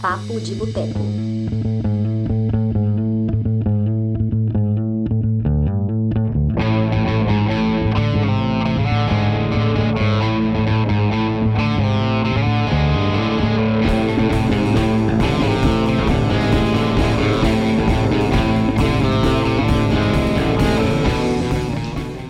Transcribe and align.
Papo 0.00 0.40
de 0.40 0.54
Boteco. 0.54 0.98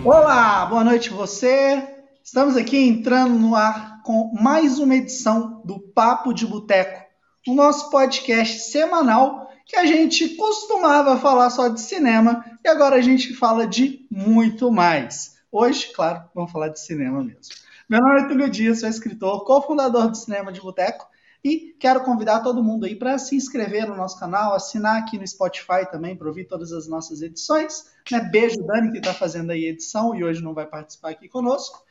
Olá, 0.05 0.65
boa 0.65 0.83
noite 0.83 1.09
você. 1.09 1.83
Estamos 2.23 2.55
aqui 2.55 2.77
entrando 2.77 3.37
no 3.37 3.55
ar 3.55 4.01
com 4.03 4.33
mais 4.41 4.79
uma 4.79 4.95
edição 4.95 5.61
do 5.65 5.79
Papo 5.79 6.33
de 6.33 6.45
Boteco, 6.45 7.06
o 7.47 7.53
nosso 7.53 7.89
podcast 7.89 8.59
semanal 8.59 9.49
que 9.65 9.77
a 9.77 9.85
gente 9.85 10.35
costumava 10.35 11.17
falar 11.17 11.49
só 11.49 11.69
de 11.69 11.79
cinema 11.79 12.43
e 12.63 12.67
agora 12.67 12.97
a 12.97 13.01
gente 13.01 13.33
fala 13.33 13.65
de 13.65 14.05
muito 14.11 14.69
mais. 14.69 15.37
Hoje, 15.49 15.93
claro, 15.93 16.23
vamos 16.35 16.51
falar 16.51 16.67
de 16.67 16.79
cinema 16.79 17.23
mesmo. 17.23 17.55
Meu 17.87 18.01
nome 18.01 18.21
é 18.21 18.27
Túlio 18.27 18.49
Dias, 18.49 18.81
sou 18.81 18.89
escritor, 18.89 19.45
cofundador 19.45 20.09
do 20.09 20.17
Cinema 20.17 20.51
de 20.51 20.59
Boteco 20.59 21.07
e 21.41 21.73
quero 21.79 22.03
convidar 22.03 22.41
todo 22.41 22.61
mundo 22.61 22.85
aí 22.85 22.97
para 22.97 23.17
se 23.17 23.33
inscrever 23.37 23.87
no 23.87 23.95
nosso 23.95 24.19
canal, 24.19 24.53
assinar 24.53 25.01
aqui 25.01 25.17
no 25.17 25.25
Spotify 25.25 25.89
também 25.89 26.17
para 26.17 26.27
ouvir 26.27 26.45
todas 26.45 26.73
as 26.73 26.85
nossas 26.85 27.21
edições. 27.21 27.85
Né? 28.11 28.19
Beijo, 28.19 28.61
Dani, 28.61 28.91
que 28.91 28.97
está 28.97 29.13
fazendo 29.13 29.51
aí 29.51 29.67
edição 29.67 30.13
e 30.13 30.21
hoje 30.21 30.43
não 30.43 30.53
vai 30.53 30.65
participar 30.65 31.11
aqui 31.11 31.29
conosco. 31.29 31.81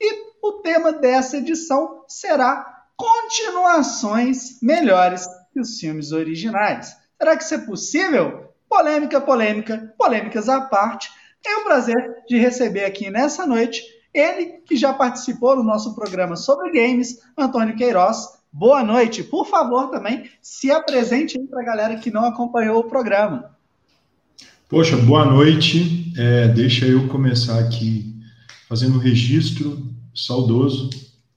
E 0.00 0.32
o 0.42 0.52
tema 0.62 0.90
dessa 0.90 1.36
edição 1.36 2.02
será 2.08 2.81
continuações 2.96 4.60
melhores 4.62 5.26
que 5.52 5.60
os 5.60 5.78
filmes 5.78 6.12
originais. 6.12 6.96
Será 7.18 7.36
que 7.36 7.44
isso 7.44 7.54
é 7.54 7.58
possível? 7.58 8.52
Polêmica, 8.68 9.20
polêmica, 9.20 9.94
polêmicas 9.98 10.48
à 10.48 10.60
parte. 10.60 11.10
Tenho 11.42 11.60
o 11.60 11.64
prazer 11.64 12.24
de 12.28 12.38
receber 12.38 12.84
aqui 12.84 13.10
nessa 13.10 13.46
noite 13.46 13.82
ele 14.14 14.60
que 14.66 14.76
já 14.76 14.92
participou 14.92 15.56
do 15.56 15.62
nosso 15.62 15.94
programa 15.94 16.36
sobre 16.36 16.70
games, 16.70 17.18
Antônio 17.36 17.76
Queiroz. 17.76 18.28
Boa 18.52 18.84
noite. 18.84 19.22
Por 19.22 19.46
favor, 19.46 19.88
também 19.90 20.28
se 20.42 20.70
apresente 20.70 21.38
para 21.48 21.62
a 21.62 21.64
galera 21.64 21.96
que 21.96 22.10
não 22.10 22.24
acompanhou 22.26 22.80
o 22.80 22.84
programa. 22.84 23.56
Poxa, 24.68 24.96
boa 24.96 25.24
noite. 25.24 26.12
É, 26.16 26.48
deixa 26.48 26.86
eu 26.86 27.08
começar 27.08 27.58
aqui 27.58 28.14
fazendo 28.68 28.96
um 28.96 29.00
registro 29.00 29.82
saudoso 30.14 30.90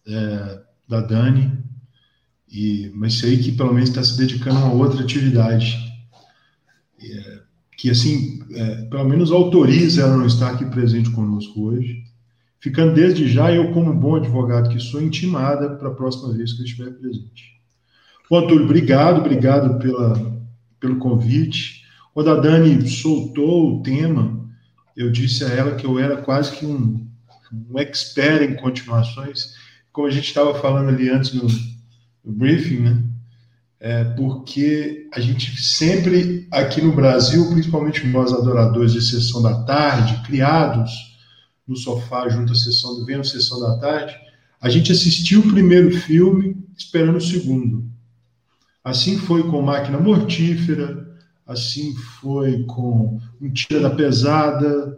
é, 0.05 0.59
da 0.87 1.01
Dani, 1.01 1.51
e, 2.51 2.91
mas 2.93 3.15
sei 3.15 3.37
que 3.37 3.51
pelo 3.51 3.73
menos 3.73 3.89
está 3.89 4.03
se 4.03 4.17
dedicando 4.17 4.59
a 4.59 4.71
outra 4.71 5.01
atividade, 5.01 5.77
é, 6.99 7.39
que 7.77 7.89
assim, 7.89 8.39
é, 8.51 8.75
pelo 8.83 9.05
menos 9.05 9.31
autoriza 9.31 10.01
ela 10.01 10.17
não 10.17 10.25
estar 10.25 10.51
aqui 10.51 10.65
presente 10.65 11.09
conosco 11.11 11.67
hoje, 11.67 12.03
ficando 12.59 12.93
desde 12.93 13.27
já, 13.27 13.51
eu 13.51 13.71
como 13.73 13.93
bom 13.93 14.15
advogado 14.15 14.69
que 14.69 14.79
sou, 14.79 15.01
intimada 15.01 15.75
para 15.75 15.89
a 15.89 15.93
próxima 15.93 16.33
vez 16.33 16.53
que 16.53 16.61
eu 16.61 16.65
estiver 16.65 16.91
presente. 16.91 17.55
Bom, 18.29 18.39
Antônio, 18.39 18.63
obrigado, 18.63 19.19
obrigado 19.19 19.77
pela, 19.79 20.41
pelo 20.79 20.97
convite. 20.97 21.83
Quando 22.13 22.31
a 22.31 22.35
Dani 22.35 22.87
soltou 22.89 23.79
o 23.79 23.83
tema, 23.83 24.49
eu 24.95 25.11
disse 25.11 25.43
a 25.43 25.49
ela 25.49 25.75
que 25.75 25.85
eu 25.85 25.99
era 25.99 26.17
quase 26.17 26.55
que 26.55 26.65
um 26.65 27.05
um 27.71 27.79
expert 27.79 28.43
em 28.43 28.55
continuações, 28.55 29.53
como 29.95 30.07
a 30.07 30.11
gente 30.11 30.27
estava 30.27 30.53
falando 30.55 30.89
ali 30.89 31.09
antes 31.09 31.31
no, 31.31 31.47
no 31.47 32.33
briefing, 32.33 32.79
né? 32.81 33.01
É 33.79 34.03
porque 34.03 35.07
a 35.13 35.21
gente 35.21 35.55
sempre, 35.61 36.47
aqui 36.51 36.81
no 36.81 36.93
Brasil, 36.93 37.49
principalmente 37.49 38.05
nós 38.05 38.33
adoradores 38.33 38.91
de 38.91 39.01
sessão 39.01 39.41
da 39.41 39.63
tarde, 39.63 40.21
criados 40.25 40.91
no 41.65 41.77
sofá 41.77 42.27
junto 42.27 42.51
à 42.51 42.55
sessão, 42.55 43.05
vendo 43.05 43.21
a 43.21 43.23
sessão 43.23 43.57
da 43.61 43.77
tarde, 43.79 44.13
a 44.59 44.69
gente 44.69 44.91
assistiu 44.91 45.39
o 45.39 45.53
primeiro 45.53 45.95
filme 45.97 46.57
esperando 46.77 47.17
o 47.17 47.21
segundo. 47.21 47.85
Assim 48.83 49.17
foi 49.17 49.43
com 49.49 49.61
Máquina 49.61 49.97
Mortífera, 49.97 51.07
assim 51.47 51.95
foi 52.19 52.63
com 52.63 53.21
Um 53.41 53.49
Tira 53.49 53.79
da 53.79 53.89
Pesada, 53.91 54.97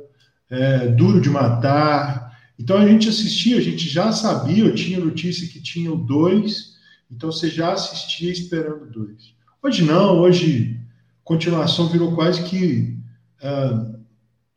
é, 0.49 0.87
Duro 0.87 1.21
de 1.21 1.29
Matar, 1.29 2.26
então 2.59 2.77
a 2.77 2.87
gente 2.87 3.07
assistia, 3.07 3.57
a 3.57 3.61
gente 3.61 3.87
já 3.87 4.11
sabia, 4.11 4.63
eu 4.63 4.73
tinha 4.73 4.99
notícia 4.99 5.47
que 5.47 5.61
tinham 5.61 5.95
dois, 5.95 6.75
então 7.09 7.31
você 7.31 7.49
já 7.49 7.73
assistia 7.73 8.31
esperando 8.31 8.91
dois. 8.91 9.35
Hoje 9.61 9.83
não, 9.83 10.19
hoje 10.19 10.79
continuação 11.23 11.87
virou 11.87 12.15
quase 12.15 12.43
que 12.43 12.97
uh, 13.43 13.97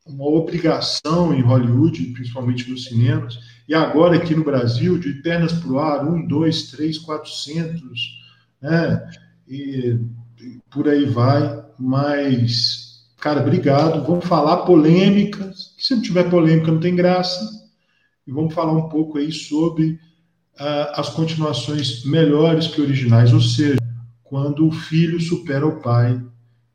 uma 0.06 0.24
obrigação 0.24 1.34
em 1.34 1.42
Hollywood, 1.42 2.02
principalmente 2.06 2.70
nos 2.70 2.84
cinemas, 2.84 3.38
e 3.68 3.74
agora 3.74 4.16
aqui 4.16 4.34
no 4.34 4.44
Brasil, 4.44 4.98
de 4.98 5.14
pernas 5.14 5.52
para 5.52 5.70
o 5.70 5.78
ar, 5.78 6.08
um, 6.08 6.26
dois, 6.26 6.70
três, 6.70 6.98
quatrocentos, 6.98 8.18
né? 8.60 9.10
E, 9.46 9.98
e 10.40 10.58
por 10.70 10.88
aí 10.88 11.04
vai, 11.04 11.64
mas, 11.78 13.04
cara, 13.20 13.42
obrigado. 13.42 14.04
Vamos 14.06 14.24
falar 14.24 14.58
polêmicas, 14.58 15.74
se 15.78 15.94
não 15.94 16.02
tiver 16.02 16.28
polêmica 16.30 16.72
não 16.72 16.80
tem 16.80 16.96
graça 16.96 17.60
e 18.26 18.32
vamos 18.32 18.54
falar 18.54 18.72
um 18.72 18.88
pouco 18.88 19.18
aí 19.18 19.32
sobre 19.32 19.98
uh, 20.58 20.92
as 20.94 21.08
continuações 21.10 22.04
melhores 22.04 22.68
que 22.68 22.80
originais, 22.80 23.32
ou 23.32 23.40
seja, 23.40 23.78
quando 24.22 24.66
o 24.66 24.72
filho 24.72 25.20
supera 25.20 25.66
o 25.66 25.80
pai. 25.80 26.20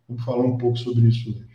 Vamos 0.07 0.23
falar 0.23 0.43
um 0.43 0.57
pouco 0.57 0.77
sobre 0.77 1.07
isso 1.07 1.29
hoje. 1.29 1.45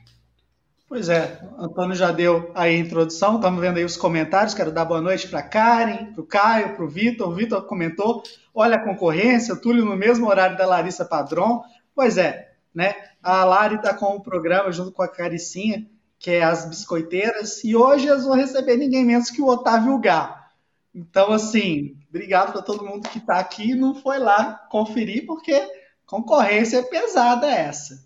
Pois 0.88 1.08
é, 1.08 1.40
Antônio 1.56 1.94
já 1.94 2.10
deu 2.10 2.50
aí 2.52 2.74
a 2.74 2.78
introdução, 2.80 3.36
estamos 3.36 3.60
vendo 3.60 3.76
aí 3.76 3.84
os 3.84 3.96
comentários. 3.96 4.54
Quero 4.54 4.72
dar 4.72 4.84
boa 4.84 5.00
noite 5.00 5.28
para 5.28 5.40
Karen, 5.40 6.06
para 6.12 6.20
o 6.20 6.26
Caio, 6.26 6.74
para 6.74 6.84
o 6.84 6.88
Vitor. 6.88 7.28
O 7.28 7.34
Vitor 7.34 7.62
comentou: 7.62 8.24
olha 8.52 8.74
a 8.74 8.84
concorrência, 8.84 9.54
Túlio 9.54 9.84
no 9.84 9.96
mesmo 9.96 10.26
horário 10.26 10.58
da 10.58 10.66
Larissa 10.66 11.04
Padrão. 11.04 11.62
Pois 11.94 12.18
é, 12.18 12.54
né? 12.74 12.96
A 13.22 13.44
Lari 13.44 13.76
está 13.76 13.94
com 13.94 14.16
o 14.16 14.20
programa 14.20 14.72
junto 14.72 14.90
com 14.90 15.02
a 15.02 15.06
Caricinha 15.06 15.86
que 16.20 16.32
é 16.32 16.44
as 16.44 16.66
biscoiteiras, 16.66 17.64
e 17.64 17.74
hoje 17.74 18.06
elas 18.06 18.24
vão 18.24 18.36
receber 18.36 18.76
ninguém 18.76 19.06
menos 19.06 19.30
que 19.30 19.40
o 19.40 19.46
Otávio 19.46 19.98
Gá. 19.98 20.50
Então, 20.94 21.32
assim, 21.32 21.96
obrigado 22.10 22.52
para 22.52 22.60
todo 22.60 22.84
mundo 22.84 23.08
que 23.08 23.16
está 23.16 23.38
aqui 23.38 23.70
e 23.70 23.74
não 23.74 23.94
foi 23.94 24.18
lá 24.18 24.52
conferir, 24.70 25.24
porque 25.24 25.66
concorrência 26.04 26.76
é 26.76 26.82
pesada 26.82 27.50
essa. 27.50 28.04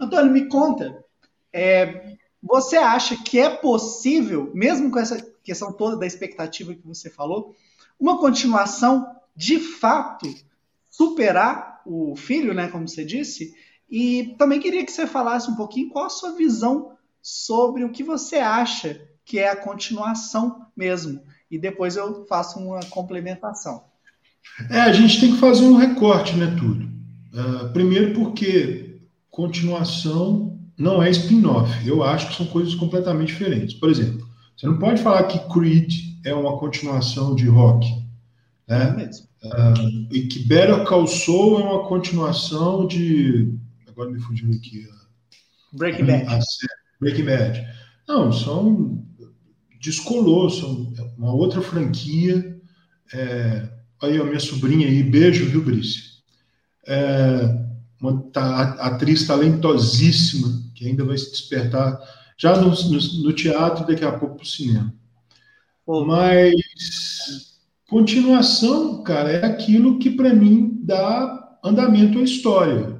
Antônio, 0.00 0.32
me 0.32 0.48
conta, 0.48 1.04
é, 1.52 2.16
você 2.42 2.78
acha 2.78 3.14
que 3.22 3.38
é 3.38 3.50
possível, 3.50 4.50
mesmo 4.54 4.90
com 4.90 4.98
essa 4.98 5.20
questão 5.42 5.70
toda 5.70 5.98
da 5.98 6.06
expectativa 6.06 6.74
que 6.74 6.86
você 6.86 7.10
falou, 7.10 7.54
uma 8.00 8.18
continuação 8.18 9.06
de 9.36 9.58
fato 9.58 10.34
superar 10.88 11.82
o 11.84 12.16
filho, 12.16 12.54
né, 12.54 12.68
como 12.68 12.88
você 12.88 13.04
disse? 13.04 13.54
E 13.90 14.34
também 14.38 14.60
queria 14.60 14.82
que 14.82 14.90
você 14.90 15.06
falasse 15.06 15.50
um 15.50 15.56
pouquinho 15.56 15.90
qual 15.90 16.06
a 16.06 16.10
sua 16.10 16.32
visão 16.32 16.93
sobre 17.24 17.82
o 17.82 17.90
que 17.90 18.04
você 18.04 18.36
acha 18.36 19.00
que 19.24 19.38
é 19.38 19.48
a 19.48 19.56
continuação 19.56 20.66
mesmo. 20.76 21.22
E 21.50 21.58
depois 21.58 21.96
eu 21.96 22.26
faço 22.26 22.58
uma 22.58 22.80
complementação. 22.90 23.84
É, 24.68 24.80
a 24.80 24.92
gente 24.92 25.18
tem 25.18 25.32
que 25.32 25.40
fazer 25.40 25.64
um 25.64 25.76
recorte, 25.76 26.36
né, 26.36 26.54
tudo. 26.58 26.84
Uh, 27.32 27.72
primeiro 27.72 28.12
porque 28.12 29.00
continuação 29.30 30.60
não 30.76 31.02
é 31.02 31.10
spin-off. 31.10 31.88
Eu 31.88 32.04
acho 32.04 32.28
que 32.28 32.36
são 32.36 32.46
coisas 32.46 32.74
completamente 32.74 33.28
diferentes. 33.28 33.74
Por 33.74 33.88
exemplo, 33.88 34.28
você 34.54 34.66
não 34.66 34.78
pode 34.78 35.02
falar 35.02 35.24
que 35.24 35.38
Creed 35.50 35.94
é 36.26 36.34
uma 36.34 36.58
continuação 36.58 37.34
de 37.34 37.48
Rock. 37.48 37.88
Né? 38.68 39.10
É. 39.42 39.46
Uh, 39.46 40.08
e 40.10 40.26
que 40.26 40.40
Better 40.40 40.84
Call 40.84 41.06
Saul 41.06 41.60
é 41.60 41.62
uma 41.62 41.88
continuação 41.88 42.86
de... 42.86 43.54
Agora 43.88 44.10
me 44.10 44.20
fugiu 44.20 44.50
aqui. 44.50 44.86
Breaking 45.72 46.04
Bad. 46.04 46.26
A, 46.26 46.36
a, 46.36 46.40
Breaking 47.04 47.24
Bad. 47.24 47.68
Não, 48.08 48.32
são 48.32 49.04
descolou, 49.78 50.48
são 50.48 50.92
uma 51.18 51.34
outra 51.34 51.60
franquia. 51.60 52.58
É, 53.12 53.68
aí 54.02 54.18
a 54.18 54.24
minha 54.24 54.40
sobrinha 54.40 54.88
aí, 54.88 55.02
beijo, 55.02 55.44
viu, 55.44 55.62
Brice? 55.62 56.14
É, 56.86 57.64
uma 58.00 58.22
tá, 58.32 58.62
atriz 58.80 59.26
talentosíssima, 59.26 60.62
que 60.74 60.86
ainda 60.86 61.04
vai 61.04 61.18
se 61.18 61.30
despertar 61.30 61.98
já 62.38 62.58
no, 62.58 62.70
no, 62.70 63.22
no 63.22 63.32
teatro 63.32 63.86
daqui 63.86 64.04
a 64.04 64.12
pouco 64.12 64.36
para 64.36 64.44
o 64.44 64.46
cinema. 64.46 64.92
Mas 65.86 66.54
continuação, 67.86 69.02
cara, 69.02 69.30
é 69.30 69.44
aquilo 69.44 69.98
que 69.98 70.10
para 70.10 70.32
mim 70.32 70.80
dá 70.82 71.58
andamento 71.62 72.18
à 72.18 72.22
história. 72.22 72.98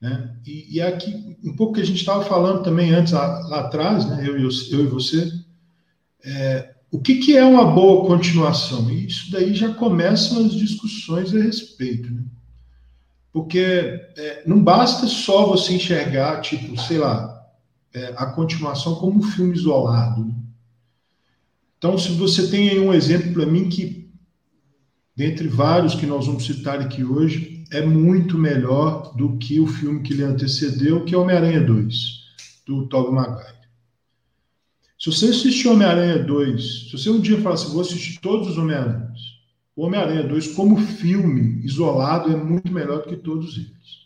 Né? 0.00 0.36
E, 0.46 0.76
e 0.76 0.80
é 0.80 0.86
aqui, 0.86 1.33
um 1.44 1.54
pouco 1.54 1.74
que 1.74 1.80
a 1.80 1.84
gente 1.86 1.98
estava 1.98 2.24
falando 2.24 2.62
também 2.62 2.90
antes, 2.90 3.12
lá, 3.12 3.60
atrás, 3.60 4.06
né? 4.08 4.26
eu, 4.26 4.38
eu, 4.38 4.48
eu 4.70 4.84
e 4.84 4.86
você, 4.86 5.30
é, 6.24 6.74
o 6.90 6.98
que, 6.98 7.16
que, 7.16 7.36
é 7.36 7.44
uma 7.44 7.66
boa 7.66 8.06
continuação? 8.06 8.90
E 8.90 9.06
isso 9.06 9.30
daí 9.30 9.52
já 9.52 9.74
começam 9.74 10.46
as 10.46 10.54
discussões 10.54 11.34
a 11.34 11.38
respeito. 11.38 12.10
Né? 12.12 12.22
Porque 13.32 13.60
é, 13.60 14.42
não 14.46 14.62
basta 14.62 15.06
só 15.06 15.44
você 15.46 15.74
enxergar, 15.74 16.40
tipo, 16.40 16.80
sei 16.80 16.98
lá, 16.98 17.34
é, 17.92 18.14
a 18.16 18.26
continuação 18.26 18.94
como 18.94 19.18
um 19.18 19.22
filme 19.22 19.54
isolado. 19.54 20.24
Né? 20.24 20.34
Então, 21.76 21.98
se 21.98 22.12
você 22.12 22.48
tem 22.48 22.70
aí 22.70 22.80
um 22.80 22.94
exemplo 22.94 23.32
para 23.34 23.44
mim 23.44 23.68
que, 23.68 24.10
dentre 25.14 25.48
vários 25.48 25.94
que 25.94 26.06
nós 26.06 26.26
vamos 26.26 26.46
citar 26.46 26.80
aqui 26.80 27.04
hoje, 27.04 27.53
é 27.74 27.84
muito 27.84 28.38
melhor 28.38 29.12
do 29.16 29.36
que 29.36 29.58
o 29.58 29.66
filme 29.66 30.00
que 30.00 30.14
lhe 30.14 30.22
antecedeu, 30.22 31.04
que 31.04 31.12
é 31.12 31.18
Homem-Aranha 31.18 31.60
2, 31.60 31.94
do 32.64 32.86
Tobey 32.86 33.12
Maguire. 33.12 33.52
Se 34.96 35.10
você 35.10 35.26
assistir 35.26 35.66
Homem-Aranha 35.66 36.20
2, 36.20 36.90
se 36.90 36.92
você 36.92 37.10
um 37.10 37.20
dia 37.20 37.40
falar 37.40 37.56
assim, 37.56 37.72
vou 37.72 37.80
assistir 37.80 38.20
todos 38.20 38.48
os 38.48 38.58
Homem-Aranhas, 38.58 39.18
o 39.74 39.84
Homem-Aranha 39.84 40.22
2, 40.22 40.52
como 40.52 40.76
filme 40.76 41.64
isolado, 41.64 42.30
é 42.30 42.36
muito 42.36 42.72
melhor 42.72 43.02
do 43.02 43.08
que 43.08 43.16
todos 43.16 43.56
eles. 43.56 44.04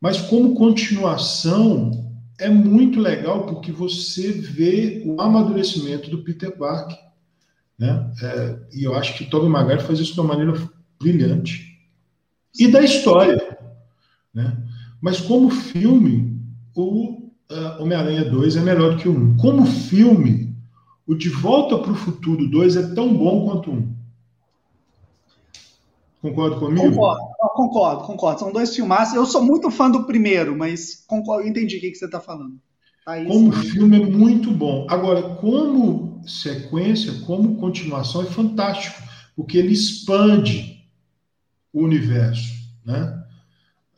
Mas 0.00 0.20
como 0.20 0.56
continuação, 0.56 2.12
é 2.40 2.48
muito 2.48 2.98
legal 2.98 3.46
porque 3.46 3.70
você 3.70 4.32
vê 4.32 5.04
o 5.06 5.20
amadurecimento 5.20 6.10
do 6.10 6.24
Peter 6.24 6.50
Parker. 6.58 6.98
Né? 7.78 8.12
É, 8.20 8.58
e 8.72 8.82
eu 8.82 8.96
acho 8.96 9.16
que 9.16 9.26
Tobey 9.26 9.48
Maguire 9.48 9.84
faz 9.84 10.00
isso 10.00 10.14
de 10.14 10.20
uma 10.20 10.34
maneira 10.34 10.52
brilhante. 11.00 11.71
E 12.58 12.68
da 12.68 12.82
história. 12.82 13.58
Né? 14.34 14.56
Mas 15.00 15.20
como 15.20 15.50
filme, 15.50 16.40
o 16.74 17.30
uh, 17.50 17.82
Homem-Aranha 17.82 18.24
2 18.24 18.56
é 18.56 18.60
melhor 18.60 18.94
do 18.94 18.98
que 18.98 19.08
o 19.08 19.12
1. 19.12 19.36
Como 19.36 19.66
filme, 19.66 20.54
o 21.06 21.14
De 21.14 21.28
Volta 21.28 21.78
para 21.78 21.92
o 21.92 21.96
Futuro 21.96 22.48
2 22.48 22.76
é 22.76 22.94
tão 22.94 23.12
bom 23.14 23.46
quanto 23.46 23.70
o 23.70 23.74
1. 23.74 23.92
Concorda 26.22 26.56
comigo? 26.56 26.88
Concordo, 26.88 27.22
concordo, 27.54 28.04
concordo. 28.04 28.40
São 28.40 28.52
dois 28.52 28.74
filmaços. 28.74 29.14
Eu 29.14 29.26
sou 29.26 29.42
muito 29.42 29.70
fã 29.72 29.90
do 29.90 30.04
primeiro, 30.04 30.56
mas 30.56 31.04
concordo, 31.06 31.42
eu 31.42 31.50
entendi 31.50 31.76
o 31.76 31.80
que, 31.80 31.90
que 31.90 31.98
você 31.98 32.04
está 32.04 32.20
falando. 32.20 32.60
Tá 33.04 33.22
como 33.24 33.52
sim. 33.52 33.70
filme 33.70 34.00
é 34.00 34.06
muito 34.06 34.52
bom. 34.52 34.86
Agora, 34.88 35.20
como 35.36 36.20
sequência, 36.24 37.12
como 37.26 37.56
continuação, 37.56 38.22
é 38.22 38.26
fantástico, 38.26 39.02
porque 39.34 39.58
ele 39.58 39.72
expande 39.72 40.81
o 41.72 41.82
universo, 41.82 42.52
né? 42.84 43.18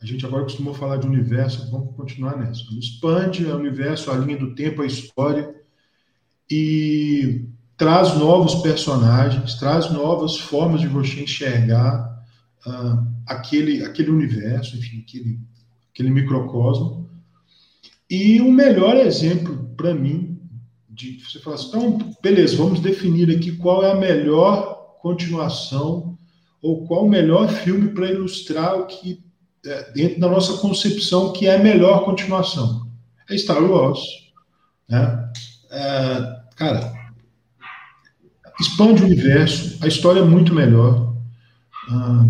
A 0.01 0.05
gente 0.05 0.25
agora 0.25 0.43
costumou 0.43 0.73
falar 0.73 0.97
de 0.97 1.07
universo, 1.07 1.69
vamos 1.71 1.95
continuar 1.95 2.37
nessa. 2.37 2.61
Expande 2.77 3.45
o 3.45 3.57
universo, 3.57 4.11
a 4.11 4.17
linha 4.17 4.37
do 4.37 4.53
tempo, 4.53 4.81
a 4.81 4.85
história 4.85 5.55
e 6.49 7.45
traz 7.75 8.15
novos 8.15 8.55
personagens, 8.55 9.55
traz 9.55 9.91
novas 9.91 10.37
formas 10.37 10.81
de 10.81 10.87
você 10.87 11.21
enxergar 11.21 12.23
uh, 12.67 13.07
aquele, 13.25 13.83
aquele 13.83 14.11
universo, 14.11 14.77
enfim, 14.77 14.99
aquele, 14.99 15.39
aquele 15.91 16.09
microcosmo. 16.11 17.09
E 18.09 18.39
o 18.41 18.51
melhor 18.51 18.97
exemplo 18.97 19.73
para 19.75 19.93
mim 19.93 20.39
de 20.87 21.19
você 21.19 21.39
falar 21.39 21.55
assim, 21.55 21.67
então, 21.67 22.15
beleza, 22.21 22.55
vamos 22.55 22.79
definir 22.79 23.35
aqui 23.35 23.53
qual 23.53 23.83
é 23.83 23.91
a 23.91 23.95
melhor 23.95 24.97
continuação 25.01 26.14
ou 26.65 26.83
qual 26.87 27.05
o 27.05 27.09
melhor 27.09 27.47
filme 27.47 27.89
para 27.89 28.11
ilustrar 28.11 28.75
o 28.75 28.87
que 28.87 29.23
é, 29.63 29.91
dentro 29.91 30.19
da 30.19 30.27
nossa 30.27 30.57
concepção, 30.57 31.31
que 31.31 31.45
é 31.45 31.55
a 31.55 31.63
melhor 31.63 32.03
continuação. 32.03 32.89
É 33.29 33.37
Star 33.37 33.63
Wars. 33.63 33.99
Né? 34.89 35.31
É, 35.69 36.41
cara, 36.55 36.91
expande 38.59 39.03
o 39.03 39.05
universo, 39.05 39.77
a 39.79 39.87
história 39.87 40.21
é 40.21 40.25
muito 40.25 40.55
melhor. 40.55 41.15
Ah, 41.87 42.25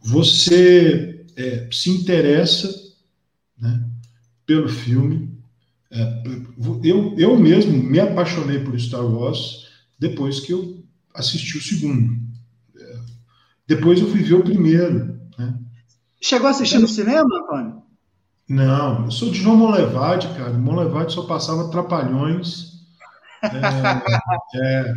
você 0.00 1.24
é, 1.36 1.68
se 1.72 1.90
interessa 1.90 2.72
né, 3.58 3.84
pelo 4.46 4.68
filme. 4.68 5.28
É, 5.90 6.22
eu, 6.84 7.16
eu 7.18 7.36
mesmo 7.36 7.72
me 7.72 7.98
apaixonei 7.98 8.60
por 8.60 8.78
Star 8.78 9.04
Wars 9.04 9.66
depois 9.98 10.38
que 10.38 10.52
eu 10.52 10.84
assisti 11.12 11.58
o 11.58 11.62
segundo. 11.62 12.21
Depois 13.66 14.00
eu 14.00 14.08
fui 14.10 14.22
ver 14.22 14.34
o 14.34 14.44
primeiro. 14.44 15.20
Né? 15.38 15.58
Chegou 16.20 16.48
a 16.48 16.50
assistir 16.50 16.78
no 16.78 16.88
cinema, 16.88 17.28
Antônio? 17.42 17.82
Não, 18.48 19.04
eu 19.04 19.10
sou 19.10 19.30
de 19.30 19.38
João 19.38 19.56
Monlevade, 19.56 20.28
cara. 20.36 20.52
Monlevade 20.52 21.12
só 21.12 21.22
passava 21.22 21.70
Trapalhões. 21.70 22.72
É, 23.42 24.58
é, 24.58 24.94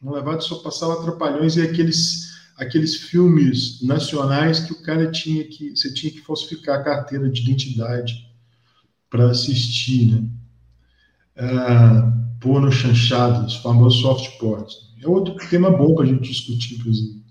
Monlevade 0.00 0.44
só 0.44 0.56
passava 0.56 1.02
Trapalhões 1.02 1.56
e 1.56 1.62
aqueles, 1.62 2.30
aqueles 2.56 2.96
filmes 2.96 3.82
nacionais 3.82 4.60
que 4.60 4.72
o 4.72 4.82
cara 4.82 5.10
tinha 5.10 5.44
que. 5.44 5.76
Você 5.76 5.92
tinha 5.92 6.12
que 6.12 6.20
falsificar 6.20 6.80
a 6.80 6.84
carteira 6.84 7.28
de 7.28 7.42
identidade 7.42 8.26
para 9.10 9.30
assistir, 9.30 10.06
né? 10.06 10.28
É, 11.36 11.46
pôr 12.40 12.60
no 12.60 12.72
chanchado, 12.72 13.46
os 13.46 13.56
famosos 13.56 14.00
soft 14.00 14.38
ports. 14.38 14.76
É 15.02 15.08
outro 15.08 15.34
tema 15.48 15.70
bom 15.70 15.94
para 15.94 16.04
a 16.04 16.08
gente 16.08 16.28
discutir, 16.28 16.76
inclusive. 16.76 17.25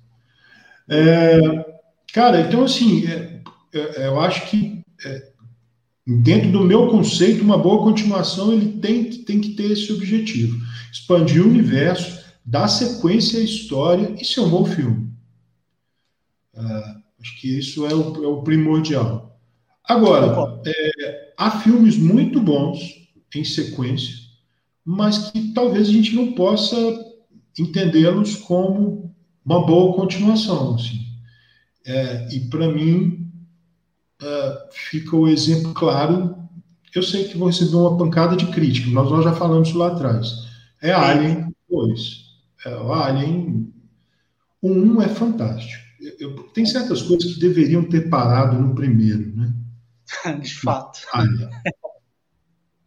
É, 0.88 1.76
Cara, 2.16 2.40
então 2.40 2.64
assim, 2.64 3.06
é, 3.08 3.42
é, 3.74 4.08
eu 4.08 4.22
acho 4.22 4.50
que 4.50 4.82
é, 5.04 5.32
dentro 6.08 6.50
do 6.50 6.64
meu 6.64 6.88
conceito, 6.88 7.44
uma 7.44 7.58
boa 7.58 7.84
continuação 7.84 8.54
ele 8.54 8.80
tem, 8.80 9.10
tem 9.26 9.42
que 9.42 9.50
ter 9.50 9.72
esse 9.72 9.92
objetivo: 9.92 10.58
expandir 10.90 11.44
o 11.44 11.50
universo, 11.50 12.24
dar 12.46 12.70
sequência 12.70 13.38
à 13.38 13.44
história 13.44 14.16
e 14.18 14.24
ser 14.24 14.40
um 14.40 14.50
bom 14.50 14.64
filme. 14.64 15.14
Uh, 16.54 17.02
acho 17.20 17.42
que 17.42 17.60
isso 17.60 17.86
é 17.86 17.94
o, 17.94 18.24
é 18.24 18.28
o 18.30 18.44
primordial. 18.44 19.38
Agora, 19.84 20.62
é, 20.66 21.34
há 21.38 21.60
filmes 21.60 21.98
muito 21.98 22.40
bons 22.40 22.80
em 23.36 23.44
sequência, 23.44 24.16
mas 24.86 25.32
que 25.32 25.52
talvez 25.52 25.90
a 25.90 25.92
gente 25.92 26.16
não 26.16 26.32
possa 26.32 26.78
entendê-los 27.60 28.38
como 28.38 29.05
uma 29.46 29.66
boa 29.66 29.96
continuação. 29.96 30.76
Assim. 30.76 31.06
É, 31.86 32.28
e 32.34 32.50
para 32.50 32.68
mim 32.68 33.32
é, 34.22 34.68
fica 34.72 35.16
o 35.16 35.28
exemplo 35.28 35.74
claro. 35.74 36.36
Eu 36.94 37.04
sei 37.04 37.28
que 37.28 37.38
vou 37.38 37.50
receber 37.50 37.76
uma 37.76 37.98
pancada 37.98 38.36
de 38.36 38.48
crítica, 38.48 38.90
nós, 38.90 39.12
nós 39.12 39.24
já 39.24 39.34
falamos 39.34 39.68
isso 39.68 39.78
lá 39.78 39.88
atrás. 39.88 40.46
É 40.82 40.92
Alien 40.92 41.54
2. 41.70 42.26
É, 42.66 42.76
o 42.78 42.94
Alien 42.94 43.74
o 44.62 44.70
1 44.70 45.02
é 45.02 45.10
fantástico. 45.10 45.84
Eu, 46.00 46.16
eu, 46.20 46.44
tem 46.54 46.66
certas 46.66 47.02
coisas 47.04 47.34
que 47.34 47.40
deveriam 47.40 47.84
ter 47.84 48.10
parado 48.10 48.58
no 48.58 48.74
primeiro, 48.74 49.36
né? 49.36 49.54
De 50.42 50.56
fato. 50.56 51.00
Alien. 51.14 51.50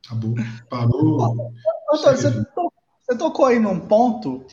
Acabou. 0.04 0.34
Parou. 0.70 1.52
Doutor, 1.90 2.16
você, 2.16 2.30
você 2.30 3.18
tocou 3.18 3.46
aí 3.46 3.58
num 3.58 3.78
ponto. 3.78 4.44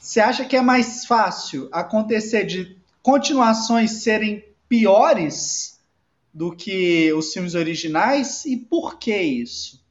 Você 0.00 0.20
acha 0.20 0.44
que 0.44 0.56
é 0.56 0.62
mais 0.62 1.04
fácil 1.04 1.68
acontecer 1.72 2.44
de 2.44 2.76
continuações 3.02 4.02
serem 4.02 4.44
piores 4.68 5.78
do 6.32 6.52
que 6.52 7.12
os 7.12 7.32
filmes 7.32 7.54
originais 7.54 8.44
e 8.44 8.56
por 8.56 8.98
que 8.98 9.16
isso? 9.16 9.82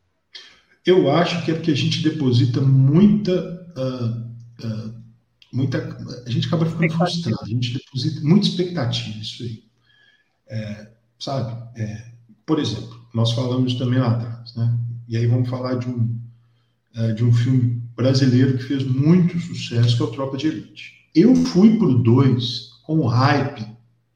Eu 0.86 1.12
acho 1.12 1.44
que 1.44 1.52
é 1.52 1.54
porque 1.54 1.72
a 1.72 1.76
gente 1.76 2.02
deposita 2.02 2.62
muita. 2.62 3.66
Uh, 3.76 4.66
uh, 4.66 5.04
muita 5.52 5.78
a 6.26 6.30
gente 6.30 6.48
acaba 6.48 6.66
ficando 6.66 6.94
frustrado, 6.94 7.44
a 7.44 7.48
gente 7.48 7.74
deposita 7.74 8.22
muita 8.22 8.48
expectativa 8.48 9.18
isso 9.20 9.44
aí. 9.44 9.64
É, 10.50 10.92
sabe? 11.20 11.82
É, 11.82 12.12
por 12.46 12.60
exemplo, 12.60 13.06
nós 13.14 13.34
falamos 13.34 13.74
também 13.74 14.00
lá 14.00 14.12
atrás, 14.12 14.56
né? 14.56 14.78
E 15.08 15.18
aí 15.18 15.28
vamos 15.28 15.50
falar 15.50 15.76
de 15.76 15.90
um, 15.90 16.18
uh, 16.96 17.14
de 17.14 17.24
um 17.24 17.34
filme 17.34 17.84
brasileiro 17.98 18.58
que 18.58 18.64
fez 18.64 18.84
muito 18.84 19.40
sucesso, 19.40 19.98
que 19.98 20.04
é 20.04 20.06
o 20.06 20.12
Tropa 20.12 20.38
de 20.38 20.48
Elite. 20.48 20.94
Eu 21.16 21.36
fui 21.36 21.78
pro 21.80 21.98
2 21.98 22.84
com 22.84 23.00
o 23.00 23.08
hype 23.08 23.66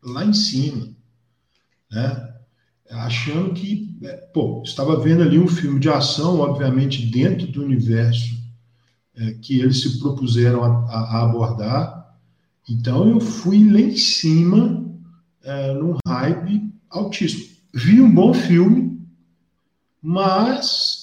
lá 0.04 0.24
em 0.24 0.34
cima, 0.34 0.90
né? 1.92 2.30
Achando 2.92 3.54
que, 3.54 3.98
é, 4.04 4.18
pô, 4.34 4.62
estava 4.64 5.00
vendo 5.00 5.24
ali 5.24 5.40
um 5.40 5.48
filme 5.48 5.80
de 5.80 5.90
ação, 5.90 6.40
obviamente 6.42 7.06
dentro 7.08 7.48
do 7.48 7.64
universo 7.64 8.36
é, 9.16 9.32
que 9.34 9.60
eles 9.60 9.82
se 9.82 9.98
propuseram 9.98 10.64
a, 10.64 10.90
a, 10.90 11.24
abordar. 11.24 12.16
Então 12.70 13.10
eu 13.10 13.20
fui 13.20 13.72
lá 13.72 13.80
em 13.80 13.96
cima, 13.96 14.86
é, 15.42 15.74
num 15.74 15.96
hype 16.06 16.72
altíssimo. 16.90 17.50
Vi 17.74 18.00
um 18.00 18.14
bom 18.14 18.34
filme, 18.34 19.02
mas 20.02 21.02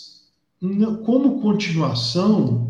como 1.05 1.41
continuação, 1.41 2.68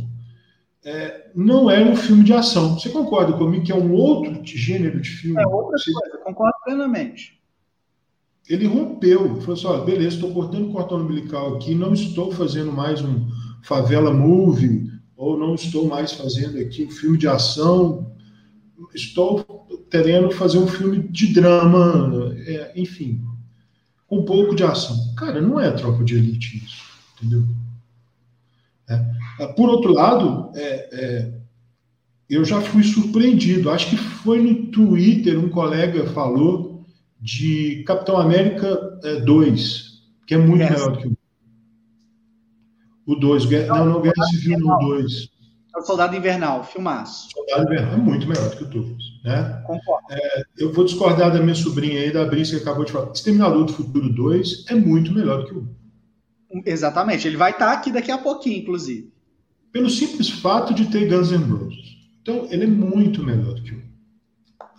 é, 0.89 1.31
não 1.35 1.71
era 1.71 1.85
um 1.85 1.95
filme 1.95 2.25
de 2.25 2.33
ação. 2.33 2.79
Você 2.79 2.89
concorda 2.89 3.35
comigo 3.35 3.63
que 3.63 3.71
é 3.71 3.75
um 3.75 3.93
outro 3.93 4.41
gênero 4.43 4.99
de 5.01 5.11
filme? 5.11 5.41
É 5.41 5.47
outra 5.47 5.77
Você... 5.77 5.93
coisa, 5.93 6.19
concordo 6.25 6.57
plenamente. 6.65 7.39
Ele 8.49 8.67
rompeu, 8.67 9.39
falou 9.43 9.55
assim: 9.55 9.67
olha, 9.67 9.85
beleza, 9.85 10.17
estou 10.17 10.33
cortando 10.33 10.71
o 10.71 10.73
cordão 10.73 11.03
umbilical 11.03 11.57
aqui, 11.57 11.75
não 11.75 11.93
estou 11.93 12.33
fazendo 12.33 12.73
mais 12.73 13.03
um 13.03 13.29
favela 13.63 14.11
movie, 14.11 14.91
ou 15.15 15.39
não 15.39 15.55
estou 15.55 15.87
mais 15.87 16.13
fazendo 16.13 16.59
aqui 16.59 16.87
um 16.87 16.91
filme 16.91 17.19
de 17.19 17.29
ação. 17.29 18.11
estou 18.95 19.45
querendo 19.91 20.31
fazer 20.31 20.57
um 20.57 20.67
filme 20.67 21.07
de 21.07 21.35
drama, 21.35 22.35
é, 22.47 22.73
enfim, 22.75 23.21
com 24.07 24.21
um 24.21 24.25
pouco 24.25 24.55
de 24.55 24.65
ação. 24.65 24.97
Cara, 25.19 25.43
não 25.43 25.61
é 25.61 25.71
tropa 25.71 26.03
de 26.03 26.17
elite 26.17 26.65
isso, 26.65 26.83
entendeu? 27.15 27.45
É. 28.89 29.47
Por 29.49 29.69
outro 29.69 29.93
lado, 29.93 30.51
é, 30.55 30.89
é, 30.93 31.35
eu 32.29 32.45
já 32.45 32.61
fui 32.61 32.83
surpreendido. 32.83 33.71
Acho 33.71 33.91
que 33.91 33.97
foi 33.97 34.41
no 34.41 34.67
Twitter 34.67 35.39
um 35.39 35.49
colega 35.49 36.07
falou 36.07 36.85
de 37.21 37.83
Capitão 37.87 38.17
América 38.17 38.75
2, 39.25 40.03
é, 40.23 40.27
que 40.27 40.35
é 40.35 40.39
muito 40.39 40.65
melhor 40.65 40.93
do 40.93 40.99
que 40.99 41.09
o 41.09 41.19
o 43.09 43.17
2. 43.17 43.51
Não, 43.67 43.87
não, 43.87 44.03
Guerra 44.03 44.25
Civil 44.31 44.59
no 44.59 44.79
2. 44.79 45.31
É 45.75 45.79
o 45.79 45.83
Soldado 45.83 46.15
Invernal, 46.15 46.63
filmaço. 46.63 47.31
Soldado 47.31 47.63
Invernal 47.73 47.95
é 47.95 47.97
muito 47.97 48.29
melhor 48.29 48.51
do 48.51 48.57
que 48.57 48.65
o 48.65 48.67
2. 48.67 48.97
Né? 49.25 49.63
Concordo. 49.67 50.07
É, 50.11 50.43
eu 50.59 50.73
vou 50.73 50.85
discordar 50.85 51.33
da 51.33 51.41
minha 51.41 51.55
sobrinha 51.55 52.01
aí, 52.01 52.13
da 52.13 52.27
Brice, 52.27 52.55
que 52.55 52.63
acabou 52.63 52.85
de 52.85 52.93
falar. 52.93 53.11
Exterminador 53.13 53.65
do 53.65 53.73
Futuro 53.73 54.13
2 54.13 54.67
é 54.69 54.75
muito 54.75 55.13
melhor 55.13 55.41
do 55.41 55.47
que 55.47 55.55
o 55.55 55.61
1. 55.61 55.78
Exatamente. 56.65 57.27
Ele 57.27 57.37
vai 57.37 57.53
estar 57.53 57.73
aqui 57.73 57.91
daqui 57.91 58.11
a 58.11 58.19
pouquinho, 58.19 58.59
inclusive. 58.59 59.13
Pelo 59.73 59.91
simples 59.91 60.31
fato 60.31 60.73
de 60.73 60.87
ter 60.87 61.09
Guns 61.09 61.31
N' 61.31 61.45
Roses. 61.45 61.99
Então, 62.23 62.47
ele 62.51 62.65
é 62.65 62.67
muito 62.67 63.23
melhor 63.23 63.55
do 63.55 63.63
que 63.63 63.73
o 63.73 63.79
1. 63.79 63.81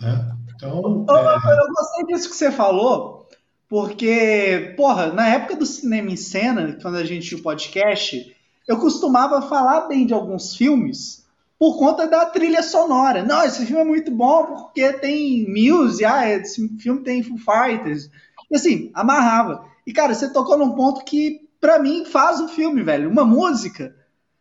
Né? 0.01 0.37
Então, 0.55 1.05
eu, 1.07 1.15
é... 1.15 1.59
eu 1.59 1.73
gostei 1.73 2.05
disso 2.07 2.29
que 2.29 2.35
você 2.35 2.51
falou, 2.51 3.27
porque, 3.67 4.73
porra, 4.75 5.13
na 5.13 5.27
época 5.27 5.55
do 5.55 5.65
cinema 5.65 6.11
em 6.11 6.15
cena, 6.17 6.77
quando 6.81 6.95
a 6.95 7.05
gente 7.05 7.27
tinha 7.27 7.39
o 7.39 7.43
podcast, 7.43 8.35
eu 8.67 8.77
costumava 8.77 9.41
falar 9.41 9.87
bem 9.87 10.05
de 10.05 10.13
alguns 10.13 10.55
filmes 10.55 11.25
por 11.57 11.77
conta 11.77 12.07
da 12.07 12.25
trilha 12.25 12.63
sonora. 12.63 13.23
Não, 13.23 13.43
esse 13.43 13.65
filme 13.65 13.81
é 13.81 13.85
muito 13.85 14.09
bom 14.11 14.45
porque 14.45 14.93
tem 14.93 15.45
Muse, 15.49 16.05
ah, 16.05 16.29
esse 16.29 16.67
filme 16.77 17.01
tem 17.01 17.21
Foo 17.21 17.37
Fighters. 17.37 18.09
E 18.49 18.55
assim, 18.55 18.89
amarrava. 18.93 19.65
E, 19.85 19.91
cara, 19.91 20.13
você 20.13 20.31
tocou 20.31 20.57
num 20.57 20.71
ponto 20.71 21.03
que, 21.03 21.41
para 21.59 21.79
mim, 21.79 22.05
faz 22.05 22.39
o 22.39 22.47
filme, 22.47 22.83
velho. 22.83 23.09
Uma 23.09 23.25
música, 23.25 23.95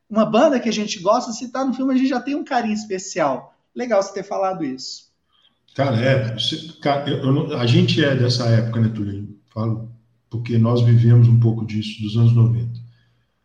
uma 0.08 0.25
banda 0.25 0.60
que 0.60 0.68
a 0.68 0.72
gente 0.72 1.00
gosta, 1.00 1.32
se 1.32 1.50
tá 1.50 1.64
no 1.64 1.75
filme, 1.75 1.94
a 1.94 1.96
gente 1.96 2.08
já 2.08 2.20
tem 2.20 2.34
um 2.34 2.44
carinho 2.44 2.75
especial. 2.75 3.54
Legal 3.75 4.02
você 4.02 4.12
ter 4.12 4.22
falado 4.22 4.64
isso. 4.64 5.08
Cara, 5.75 5.96
é. 5.96 6.34
Você, 6.34 6.72
cara, 6.80 7.08
eu, 7.08 7.22
eu, 7.22 7.58
a 7.58 7.66
gente 7.66 8.02
é 8.02 8.14
dessa 8.14 8.46
época, 8.48 8.80
né, 8.80 8.88
Túlio? 8.88 9.37
Falo 9.52 9.88
porque 10.30 10.58
nós 10.58 10.82
vivemos 10.82 11.28
um 11.28 11.40
pouco 11.40 11.64
disso, 11.64 12.02
dos 12.02 12.16
anos 12.16 12.34
90. 12.34 12.80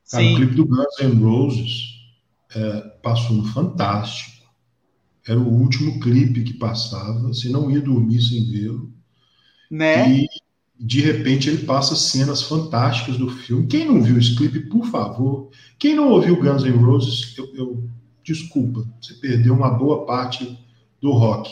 Cara, 0.10 0.24
Sim. 0.24 0.34
o 0.34 0.36
clipe 0.36 0.56
do 0.56 0.66
Guns 0.66 1.00
N' 1.02 1.24
Roses 1.24 1.94
é, 2.56 2.82
passou 3.02 3.38
no 3.38 3.46
Fantástico. 3.46 4.44
Era 5.26 5.40
o 5.40 5.48
último 5.48 6.00
clipe 6.02 6.44
que 6.44 6.54
passava. 6.56 7.28
Você 7.30 7.50
não 7.50 7.72
ia 7.72 7.82
dormir 7.82 8.22
sem 8.22 8.44
vê-lo. 8.52 8.94
Né? 9.72 10.12
E, 10.12 10.28
de 10.80 11.02
repente, 11.02 11.50
ele 11.50 11.66
passa 11.66 11.96
cenas 11.96 12.42
fantásticas 12.42 13.18
do 13.18 13.30
filme. 13.30 13.68
Quem 13.68 13.86
não 13.86 14.02
viu 14.02 14.18
esse 14.18 14.36
clipe, 14.36 14.60
por 14.62 14.86
favor. 14.88 15.50
Quem 15.78 15.96
não 15.96 16.10
ouviu 16.10 16.42
Guns 16.42 16.64
N' 16.64 16.72
Roses, 16.72 17.38
eu, 17.38 17.50
eu 17.56 17.90
desculpa, 18.24 18.86
você 19.02 19.14
perdeu 19.16 19.54
uma 19.54 19.70
boa 19.70 20.06
parte 20.06 20.58
do 21.02 21.12
rock. 21.12 21.52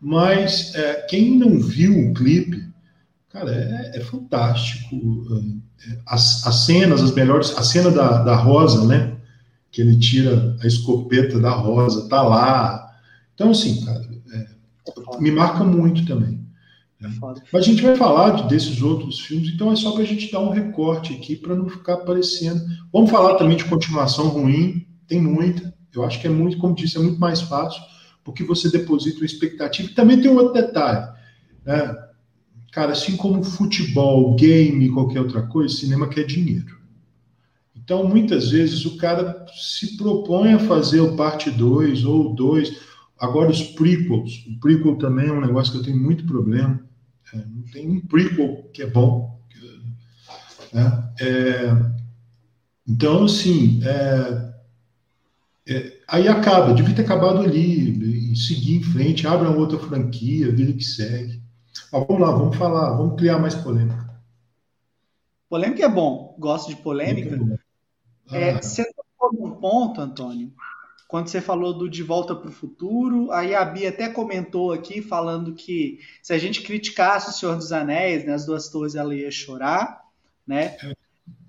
Mas 0.00 0.74
é, 0.74 1.06
quem 1.08 1.38
não 1.38 1.60
viu 1.60 2.10
o 2.10 2.14
clipe, 2.14 2.64
cara, 3.28 3.52
é, 3.52 3.98
é 3.98 4.00
fantástico. 4.00 4.96
É, 5.86 5.98
as, 6.06 6.46
as, 6.46 6.64
cenas, 6.64 7.02
as 7.02 7.14
melhores, 7.14 7.56
a 7.56 7.62
cena 7.62 7.90
da, 7.90 8.22
da 8.22 8.36
Rosa, 8.36 8.86
né? 8.86 9.16
Que 9.70 9.80
ele 9.80 9.98
tira 9.98 10.56
a 10.60 10.66
escopeta 10.66 11.38
da 11.38 11.50
Rosa, 11.50 12.08
tá 12.08 12.22
lá. 12.22 12.90
Então, 13.34 13.50
assim, 13.50 13.84
cara, 13.84 14.02
é, 14.32 14.46
me 15.20 15.30
marca 15.30 15.62
muito 15.62 16.04
também. 16.06 16.41
Né? 17.02 17.12
Mas 17.52 17.64
a 17.64 17.66
gente 17.66 17.82
vai 17.82 17.96
falar 17.96 18.46
desses 18.46 18.80
outros 18.80 19.20
filmes, 19.20 19.52
então 19.52 19.72
é 19.72 19.76
só 19.76 19.92
para 19.92 20.02
a 20.02 20.06
gente 20.06 20.30
dar 20.30 20.40
um 20.40 20.50
recorte 20.50 21.12
aqui 21.12 21.36
para 21.36 21.54
não 21.54 21.68
ficar 21.68 21.94
aparecendo. 21.94 22.60
Vamos 22.92 23.10
falar 23.10 23.34
também 23.34 23.56
de 23.56 23.64
continuação 23.64 24.28
ruim, 24.28 24.86
tem 25.08 25.20
muita. 25.20 25.74
Eu 25.92 26.04
acho 26.04 26.20
que 26.20 26.26
é 26.26 26.30
muito, 26.30 26.58
como 26.58 26.74
disse, 26.74 26.96
é 26.96 27.00
muito 27.00 27.20
mais 27.20 27.42
fácil 27.42 27.82
porque 28.24 28.44
você 28.44 28.70
deposita 28.70 29.18
uma 29.18 29.26
expectativa. 29.26 29.88
E 29.90 29.94
também 29.94 30.20
tem 30.20 30.30
um 30.30 30.36
outro 30.36 30.54
detalhe. 30.54 31.12
Né? 31.64 31.96
Cara, 32.70 32.92
assim 32.92 33.16
como 33.16 33.42
futebol, 33.42 34.34
game, 34.34 34.88
qualquer 34.90 35.20
outra 35.20 35.42
coisa, 35.42 35.74
cinema 35.74 36.08
quer 36.08 36.24
dinheiro. 36.24 36.80
Então, 37.74 38.08
muitas 38.08 38.50
vezes, 38.50 38.86
o 38.86 38.96
cara 38.96 39.44
se 39.52 39.96
propõe 39.96 40.52
a 40.52 40.58
fazer 40.60 41.00
o 41.00 41.16
parte 41.16 41.50
2 41.50 42.04
ou 42.04 42.34
2. 42.34 42.80
Agora, 43.18 43.50
os 43.50 43.62
prequels. 43.62 44.46
O 44.46 44.60
prequel 44.60 44.96
também 44.96 45.28
é 45.28 45.32
um 45.32 45.40
negócio 45.40 45.72
que 45.72 45.78
eu 45.78 45.82
tenho 45.82 46.00
muito 46.00 46.24
problema. 46.24 46.80
É, 47.32 47.36
não 47.36 47.62
tem 47.72 47.88
um 47.88 48.00
prequel 48.00 48.70
que 48.72 48.82
é 48.82 48.86
bom. 48.86 49.40
Né? 50.72 51.12
É, 51.20 51.92
então, 52.86 53.24
assim, 53.24 53.80
é, 53.84 54.52
é, 55.68 56.00
aí 56.08 56.28
acaba, 56.28 56.74
devia 56.74 56.94
ter 56.94 57.02
acabado 57.02 57.40
ali, 57.40 58.32
e 58.32 58.36
seguir 58.36 58.76
em 58.76 58.82
frente, 58.82 59.26
abre 59.26 59.48
uma 59.48 59.56
outra 59.56 59.78
franquia, 59.78 60.50
vida 60.50 60.72
que 60.72 60.84
segue. 60.84 61.42
Mas 61.92 62.06
vamos 62.06 62.22
lá, 62.22 62.30
vamos 62.32 62.56
falar, 62.56 62.96
vamos 62.96 63.16
criar 63.16 63.38
mais 63.38 63.54
polêmica. 63.54 64.10
Polêmica 65.48 65.84
é 65.84 65.88
bom, 65.88 66.34
gosto 66.38 66.68
de 66.68 66.76
polêmica. 66.76 67.60
É, 68.30 68.52
ah. 68.52 68.62
você 68.62 68.84
tocou 68.94 69.32
num 69.32 69.54
ponto, 69.56 70.00
Antônio, 70.00 70.52
quando 71.12 71.28
você 71.28 71.42
falou 71.42 71.74
do 71.74 71.90
De 71.90 72.02
Volta 72.02 72.34
para 72.34 72.48
o 72.48 72.52
Futuro, 72.52 73.30
aí 73.32 73.54
a 73.54 73.62
Bia 73.66 73.90
até 73.90 74.08
comentou 74.08 74.72
aqui, 74.72 75.02
falando 75.02 75.52
que 75.52 75.98
se 76.22 76.32
a 76.32 76.38
gente 76.38 76.62
criticasse 76.62 77.28
o 77.28 77.32
Senhor 77.34 77.54
dos 77.54 77.70
Anéis, 77.70 78.24
né, 78.24 78.32
as 78.32 78.46
duas 78.46 78.70
torres, 78.70 78.94
ela 78.94 79.14
ia 79.14 79.30
chorar, 79.30 80.04
né? 80.46 80.74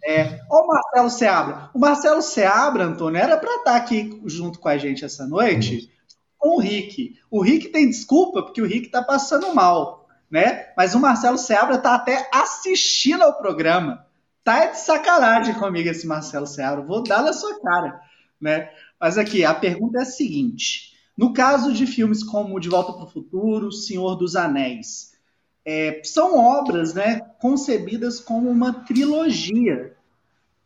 É. 0.03 0.21
É, 0.21 0.39
o 0.51 0.67
Marcelo 0.67 1.09
Seabra. 1.09 1.69
O 1.73 1.79
Marcelo 1.79 2.21
Seabra, 2.21 2.83
Antônio, 2.83 3.17
era 3.17 3.37
para 3.37 3.51
estar 3.51 3.71
tá 3.71 3.77
aqui 3.77 4.21
junto 4.25 4.59
com 4.59 4.67
a 4.67 4.77
gente 4.77 5.05
essa 5.05 5.25
noite 5.25 5.89
com 6.37 6.57
o 6.57 6.59
Rick. 6.59 7.17
O 7.31 7.41
Rick 7.41 7.69
tem 7.69 7.89
desculpa 7.89 8.43
porque 8.43 8.61
o 8.61 8.67
Rick 8.67 8.87
está 8.87 9.01
passando 9.01 9.55
mal, 9.55 10.09
né? 10.29 10.73
Mas 10.75 10.93
o 10.93 10.99
Marcelo 10.99 11.37
Seabra 11.37 11.75
está 11.75 11.95
até 11.95 12.29
assistindo 12.33 13.21
ao 13.21 13.37
programa. 13.37 14.05
Tá 14.43 14.65
de 14.65 14.77
sacanagem 14.77 15.55
comigo 15.55 15.87
esse 15.87 16.05
Marcelo 16.05 16.47
Seabra. 16.47 16.83
Vou 16.83 17.01
dar 17.01 17.23
na 17.23 17.31
sua 17.31 17.61
cara, 17.61 18.01
né? 18.41 18.69
Mas 18.99 19.17
aqui, 19.17 19.43
a 19.43 19.53
pergunta 19.53 19.99
é 19.99 20.01
a 20.01 20.05
seguinte. 20.05 20.93
No 21.17 21.33
caso 21.33 21.73
de 21.73 21.85
filmes 21.85 22.23
como 22.23 22.59
De 22.59 22.69
Volta 22.69 22.93
para 22.93 23.03
o 23.03 23.09
Futuro, 23.09 23.71
Senhor 23.71 24.15
dos 24.15 24.35
Anéis, 24.35 25.13
é, 25.65 26.01
são 26.03 26.37
obras 26.37 26.93
né, 26.93 27.21
concebidas 27.39 28.19
como 28.19 28.49
uma 28.49 28.73
trilogia. 28.85 29.95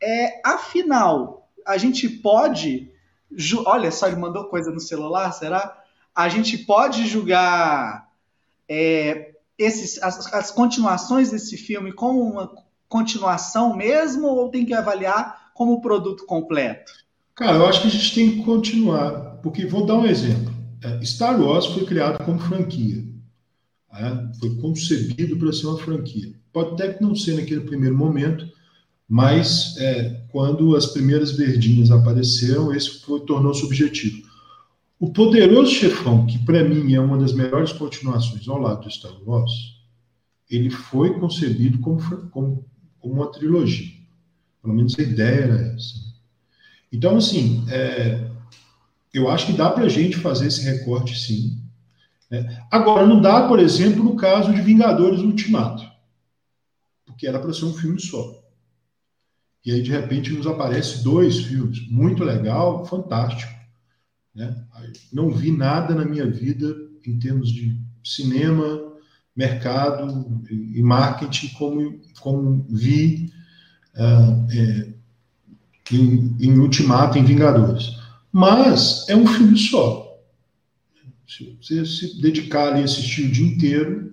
É, 0.02 0.42
afinal, 0.46 1.50
a 1.66 1.78
gente 1.78 2.08
pode. 2.08 2.92
Olha 3.66 3.92
só, 3.92 4.08
ele 4.08 4.16
mandou 4.16 4.46
coisa 4.46 4.72
no 4.72 4.80
celular, 4.80 5.32
será? 5.32 5.84
A 6.16 6.30
gente 6.30 6.58
pode 6.60 7.06
julgar 7.06 8.10
é, 8.70 9.34
esses, 9.58 10.02
as, 10.02 10.34
as 10.34 10.52
continuações 10.52 11.32
desse 11.32 11.58
filme 11.58 11.92
como 11.92 12.22
uma 12.22 12.52
continuação 12.88 13.76
mesmo 13.76 14.28
ou 14.28 14.50
tem 14.50 14.66
que 14.66 14.74
avaliar 14.74 15.52
como 15.54 15.82
produto 15.82 16.26
completo? 16.26 16.92
Cara, 17.38 17.58
eu 17.58 17.68
acho 17.68 17.84
que 17.84 17.88
a 17.88 17.92
gente 17.92 18.16
tem 18.16 18.32
que 18.32 18.44
continuar, 18.44 19.12
porque 19.44 19.68
vou 19.68 19.86
dar 19.86 19.94
um 19.94 20.08
exemplo. 20.08 20.52
É, 20.84 21.06
Star 21.06 21.40
Wars 21.40 21.68
foi 21.68 21.86
criado 21.86 22.26
como 22.26 22.40
franquia. 22.40 23.06
Né? 23.94 24.32
Foi 24.40 24.56
concebido 24.56 25.38
para 25.38 25.54
ser 25.54 25.68
uma 25.68 25.78
franquia. 25.78 26.34
Pode 26.52 26.72
até 26.72 26.94
que 26.94 27.04
não 27.04 27.16
ser 27.16 27.36
naquele 27.36 27.62
primeiro 27.62 27.96
momento, 27.96 28.44
mas 29.08 29.78
é, 29.78 30.26
quando 30.32 30.76
as 30.76 30.88
primeiras 30.88 31.32
verdinhas 31.32 31.92
apareceram, 31.92 32.74
esse 32.74 33.02
tornou-se 33.28 33.64
objetivo. 33.64 34.28
O 35.00 35.14
Poderoso 35.14 35.72
Chefão, 35.72 36.26
que 36.26 36.40
para 36.40 36.64
mim 36.64 36.96
é 36.96 37.00
uma 37.00 37.20
das 37.20 37.34
melhores 37.34 37.72
continuações 37.72 38.48
ao 38.48 38.58
lado 38.58 38.82
do 38.82 38.92
Star 38.92 39.14
Wars, 39.24 39.52
ele 40.50 40.72
foi 40.72 41.20
concebido 41.20 41.78
como, 41.82 42.02
como, 42.32 42.66
como 43.00 43.14
uma 43.14 43.32
trilogia. 43.32 43.94
Pelo 44.60 44.74
menos 44.74 44.98
a 44.98 45.04
ideia 45.04 45.42
era 45.42 45.76
essa. 45.76 46.07
Então, 46.92 47.18
assim, 47.18 47.66
é, 47.70 48.30
eu 49.14 49.30
acho 49.30 49.48
que 49.48 49.54
dá 49.54 49.70
para 49.70 49.86
a 49.86 49.90
gente 49.90 50.18
fazer 50.18 50.48
esse 50.48 50.64
recorte, 50.64 51.18
sim. 51.18 51.62
Né? 52.30 52.66
Agora, 52.72 53.06
não 53.06 53.22
dá, 53.22 53.48
por 53.48 53.60
exemplo, 53.60 54.04
no 54.04 54.16
caso 54.16 54.54
de 54.54 54.62
Vingadores 54.62 55.20
Ultimato, 55.20 55.84
porque 57.06 57.28
era 57.28 57.40
para 57.40 57.54
ser 57.54 57.66
um 57.66 57.74
filme 57.74 58.00
só. 58.00 58.44
E 59.66 59.72
aí, 59.72 59.82
de 59.82 59.92
repente, 59.92 60.32
nos 60.32 60.48
aparece 60.48 61.04
dois 61.04 61.40
filmes. 61.40 61.90
Muito 61.90 62.24
legal, 62.24 62.86
fantástico. 62.86 63.52
Né? 64.34 64.56
Não 65.12 65.32
vi 65.32 65.52
nada 65.52 65.94
na 65.94 66.06
minha 66.06 66.30
vida 66.30 66.74
em 67.06 67.20
termos 67.20 67.52
de 67.52 67.78
cinema, 68.04 68.94
mercado 69.36 70.42
e 70.50 70.82
marketing 70.82 71.50
como, 71.50 72.02
como 72.20 72.66
vi 72.70 73.32
uh, 73.96 74.48
é, 74.52 74.94
em, 75.92 76.36
em 76.40 76.60
Ultimato, 76.60 77.18
em 77.18 77.24
Vingadores. 77.24 77.96
Mas 78.32 79.08
é 79.10 79.16
um 79.16 79.26
filme 79.26 79.58
só. 79.58 80.06
Se 81.28 81.58
você 81.62 81.86
se 81.86 82.22
dedicar 82.22 82.70
ali 82.70 82.82
a 82.82 82.86
assistir 82.86 83.26
o 83.26 83.32
dia 83.32 83.48
inteiro, 83.48 84.12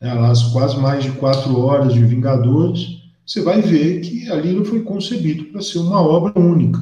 né, 0.00 0.10
as 0.28 0.42
quase 0.52 0.76
mais 0.78 1.04
de 1.04 1.12
quatro 1.12 1.58
horas 1.58 1.92
de 1.92 2.04
Vingadores, 2.04 3.02
você 3.26 3.42
vai 3.42 3.60
ver 3.60 4.00
que 4.00 4.30
ali 4.30 4.52
não 4.52 4.64
foi 4.64 4.82
concebido 4.82 5.46
para 5.46 5.60
ser 5.60 5.78
uma 5.78 6.00
obra 6.00 6.38
única. 6.38 6.78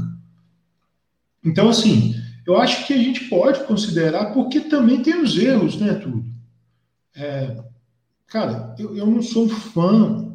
Então, 1.43 1.69
assim, 1.69 2.15
eu 2.47 2.59
acho 2.59 2.87
que 2.87 2.93
a 2.93 2.99
gente 2.99 3.25
pode 3.29 3.65
considerar, 3.65 4.33
porque 4.33 4.61
também 4.61 5.03
tem 5.03 5.23
os 5.23 5.37
erros, 5.39 5.77
né, 5.77 5.95
tudo. 5.95 6.25
É, 7.17 7.63
cara, 8.27 8.75
eu, 8.79 8.97
eu 8.97 9.07
não 9.07 9.23
sou 9.23 9.49
fã 9.49 10.35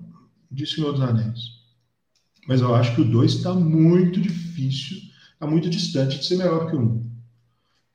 de 0.52 0.66
Senhor 0.66 0.94
dos 0.94 1.02
Anéis, 1.02 1.59
mas 2.50 2.62
eu 2.62 2.74
acho 2.74 2.96
que 2.96 3.02
o 3.02 3.06
2 3.06 3.32
está 3.32 3.54
muito 3.54 4.20
difícil, 4.20 4.98
está 5.34 5.46
muito 5.46 5.70
distante 5.70 6.18
de 6.18 6.26
ser 6.26 6.36
melhor 6.36 6.68
que 6.68 6.76
o 6.76 6.80
1. 6.80 6.82
Um. 6.82 7.10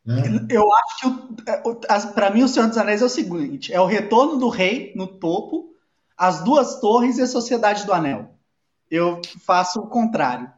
Né? 0.04 0.46
Eu 0.48 0.62
acho 0.72 1.26
que, 1.34 2.14
para 2.14 2.30
mim, 2.30 2.44
o 2.44 2.48
Senhor 2.48 2.68
dos 2.68 2.78
Anéis 2.78 3.02
é 3.02 3.04
o 3.04 3.08
seguinte: 3.08 3.72
é 3.72 3.80
o 3.80 3.86
retorno 3.86 4.38
do 4.38 4.48
rei 4.48 4.92
no 4.94 5.08
topo, 5.08 5.74
as 6.16 6.44
duas 6.44 6.78
torres 6.78 7.18
e 7.18 7.22
a 7.22 7.26
Sociedade 7.26 7.84
do 7.84 7.92
Anel. 7.92 8.32
Eu 8.88 9.20
faço 9.44 9.80
o 9.80 9.88
contrário. 9.88 10.48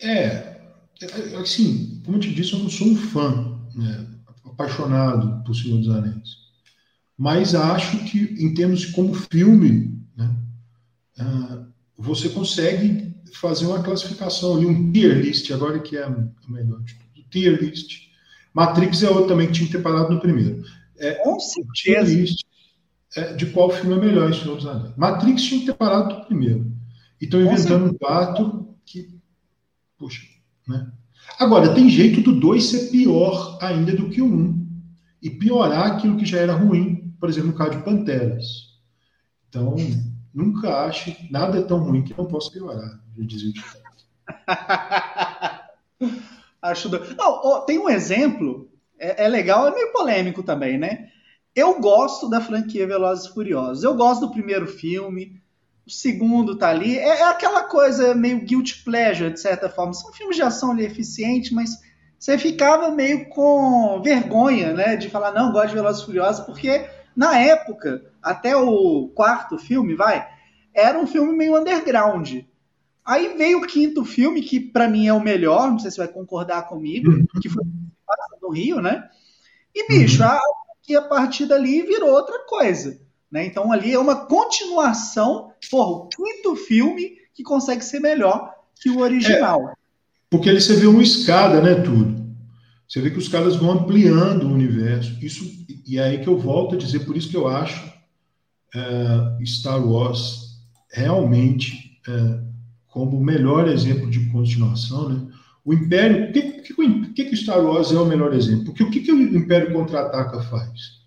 É, 0.00 0.60
é 1.00 1.36
assim, 1.36 2.02
como 2.04 2.16
eu 2.16 2.20
te 2.20 2.34
disse, 2.34 2.54
eu 2.54 2.58
não 2.58 2.68
sou 2.68 2.88
um 2.88 2.96
fã, 2.96 3.56
né, 3.76 4.04
apaixonado 4.44 5.44
por 5.44 5.54
Senhor 5.54 5.78
dos 5.78 5.90
Anéis. 5.90 6.42
Mas 7.16 7.54
acho 7.54 7.98
que, 7.98 8.34
em 8.40 8.52
termos 8.52 8.80
de 8.80 8.90
como 8.90 9.14
filme, 9.14 9.96
né, 10.16 10.28
uh, 11.20 11.72
você 11.96 12.28
consegue 12.28 13.11
fazer 13.34 13.66
uma 13.66 13.82
classificação 13.82 14.56
ali, 14.56 14.66
um 14.66 14.92
tier 14.92 15.16
list, 15.18 15.50
agora 15.50 15.78
que 15.78 15.96
é 15.96 16.04
a 16.04 16.10
melhor 16.48 16.80
de 16.82 16.94
tudo. 16.94 17.28
Tier 17.30 17.58
list 17.60 18.12
Matrix 18.54 19.02
é 19.02 19.08
outro 19.08 19.28
também 19.28 19.46
que 19.46 19.54
tinha 19.54 19.66
que 19.66 19.72
ter 19.72 19.82
parado 19.82 20.12
no 20.12 20.20
primeiro. 20.20 20.62
É, 20.98 21.14
Com 21.14 21.40
certeza. 21.40 22.14
List, 22.14 22.42
é, 23.16 23.34
de 23.34 23.46
qual 23.46 23.70
filme 23.70 23.96
é 23.96 24.00
melhor 24.00 24.30
em 24.30 24.34
Senhor 24.34 24.56
dos 24.56 24.66
Anéis. 24.66 24.94
Matrix 24.96 25.42
tinha 25.42 25.60
que 25.60 25.66
ter 25.66 25.74
parado 25.74 26.14
no 26.14 26.24
primeiro. 26.26 26.70
E 27.20 27.24
estão 27.24 27.40
inventando 27.40 27.86
um 27.86 27.94
quarto 27.94 28.76
que. 28.84 29.08
Puxa, 29.98 30.22
né? 30.68 30.90
Agora, 31.38 31.74
tem 31.74 31.88
jeito 31.88 32.20
do 32.20 32.38
2 32.38 32.64
ser 32.64 32.90
pior 32.90 33.58
ainda 33.60 33.94
do 33.94 34.10
que 34.10 34.20
o 34.20 34.26
1. 34.26 34.28
Um, 34.28 34.62
e 35.22 35.30
piorar 35.30 35.92
aquilo 35.92 36.16
que 36.16 36.26
já 36.26 36.38
era 36.38 36.52
ruim, 36.52 37.14
por 37.20 37.28
exemplo, 37.28 37.50
no 37.50 37.54
caso 37.54 37.78
de 37.78 37.84
Panteras. 37.84 38.72
Então, 39.48 39.76
nunca 40.34 40.84
ache 40.84 41.16
nada 41.30 41.62
tão 41.62 41.78
ruim 41.78 42.02
que 42.02 42.16
não 42.16 42.26
possa 42.26 42.50
piorar, 42.50 43.00
já 43.16 43.24
dizia 43.24 43.52
Acho 46.62 46.88
do... 46.88 46.98
Não, 47.16 47.40
oh, 47.42 47.60
tem 47.60 47.78
um 47.78 47.88
exemplo, 47.88 48.70
é, 48.98 49.24
é, 49.24 49.28
legal, 49.28 49.66
é 49.66 49.74
meio 49.74 49.92
polêmico 49.92 50.42
também, 50.42 50.78
né? 50.78 51.08
Eu 51.54 51.80
gosto 51.80 52.30
da 52.30 52.40
franquia 52.40 52.86
Velozes 52.86 53.26
e 53.26 53.34
Furiosos. 53.34 53.82
Eu 53.82 53.94
gosto 53.94 54.22
do 54.22 54.30
primeiro 54.30 54.66
filme, 54.66 55.42
o 55.86 55.90
segundo 55.90 56.56
tá 56.56 56.68
ali. 56.70 56.96
É, 56.96 57.20
é, 57.20 57.24
aquela 57.24 57.64
coisa 57.64 58.14
meio 58.14 58.44
guilty 58.44 58.82
pleasure, 58.84 59.32
de 59.32 59.40
certa 59.40 59.68
forma. 59.68 59.92
São 59.92 60.12
filmes 60.12 60.36
de 60.36 60.42
ação 60.42 60.70
ali 60.70 60.84
eficientes, 60.84 61.50
mas 61.50 61.70
você 62.18 62.38
ficava 62.38 62.90
meio 62.90 63.28
com 63.28 64.00
vergonha, 64.00 64.72
né? 64.72 64.96
De 64.96 65.10
falar, 65.10 65.32
não, 65.32 65.52
gosto 65.52 65.70
de 65.70 65.74
Velozes 65.74 66.02
e 66.02 66.06
Furiosos, 66.06 66.46
porque 66.46 66.88
na 67.16 67.38
época, 67.38 68.11
até 68.22 68.56
o 68.56 69.08
quarto 69.08 69.58
filme, 69.58 69.94
vai, 69.94 70.26
era 70.74 70.98
um 70.98 71.06
filme 71.06 71.36
meio 71.36 71.58
underground. 71.58 72.42
Aí 73.04 73.36
veio 73.36 73.58
o 73.58 73.66
quinto 73.66 74.04
filme, 74.04 74.42
que 74.42 74.60
para 74.60 74.88
mim 74.88 75.08
é 75.08 75.12
o 75.12 75.20
melhor, 75.20 75.70
não 75.70 75.78
sei 75.78 75.90
se 75.90 75.96
você 75.96 76.04
vai 76.04 76.12
concordar 76.12 76.68
comigo, 76.68 77.10
uhum. 77.10 77.26
que 77.40 77.48
foi 77.48 77.64
no 78.40 78.50
Rio, 78.50 78.80
né? 78.80 79.08
E, 79.74 79.88
bicho, 79.88 80.22
uhum. 80.22 80.28
a, 80.28 80.40
que 80.82 80.94
a 80.94 81.02
partir 81.02 81.46
dali 81.46 81.82
virou 81.82 82.10
outra 82.10 82.38
coisa. 82.46 83.00
Né? 83.30 83.46
Então 83.46 83.72
ali 83.72 83.92
é 83.92 83.98
uma 83.98 84.26
continuação, 84.26 85.52
porra, 85.70 85.90
o 85.90 86.08
quinto 86.08 86.54
filme 86.54 87.16
que 87.34 87.42
consegue 87.42 87.82
ser 87.82 87.98
melhor 87.98 88.52
que 88.80 88.90
o 88.90 89.00
original. 89.00 89.70
É, 89.70 89.72
porque 90.28 90.50
ali 90.50 90.60
você 90.60 90.76
vê 90.76 90.86
uma 90.86 91.02
escada, 91.02 91.60
né, 91.60 91.74
tudo. 91.74 92.22
Você 92.86 93.00
vê 93.00 93.10
que 93.10 93.18
os 93.18 93.28
caras 93.28 93.56
vão 93.56 93.70
ampliando 93.70 94.44
o 94.44 94.52
universo. 94.52 95.16
Isso, 95.24 95.44
e 95.86 95.98
é 95.98 96.04
aí 96.04 96.18
que 96.20 96.28
eu 96.28 96.38
volto 96.38 96.74
a 96.74 96.78
dizer, 96.78 97.06
por 97.06 97.16
isso 97.16 97.30
que 97.30 97.36
eu 97.36 97.48
acho 97.48 97.90
é, 98.74 99.44
Star 99.44 99.84
Wars 99.86 100.60
realmente 100.90 102.00
é, 102.06 102.40
como 102.86 103.18
o 103.18 103.24
melhor 103.24 103.68
exemplo 103.68 104.10
de 104.10 104.30
continuação, 104.30 105.08
né? 105.08 105.32
O 105.64 105.72
Império, 105.72 106.28
o 106.28 106.32
que, 106.32 106.42
que, 106.62 107.12
que, 107.14 107.24
que 107.24 107.36
Star 107.36 107.64
Wars 107.64 107.92
é 107.92 107.98
o 107.98 108.04
melhor 108.04 108.34
exemplo? 108.34 108.66
Porque 108.66 108.82
o 108.82 108.90
que, 108.90 109.00
que 109.00 109.12
o 109.12 109.36
Império 109.36 109.72
Contra-Ataca 109.72 110.42
faz? 110.42 111.02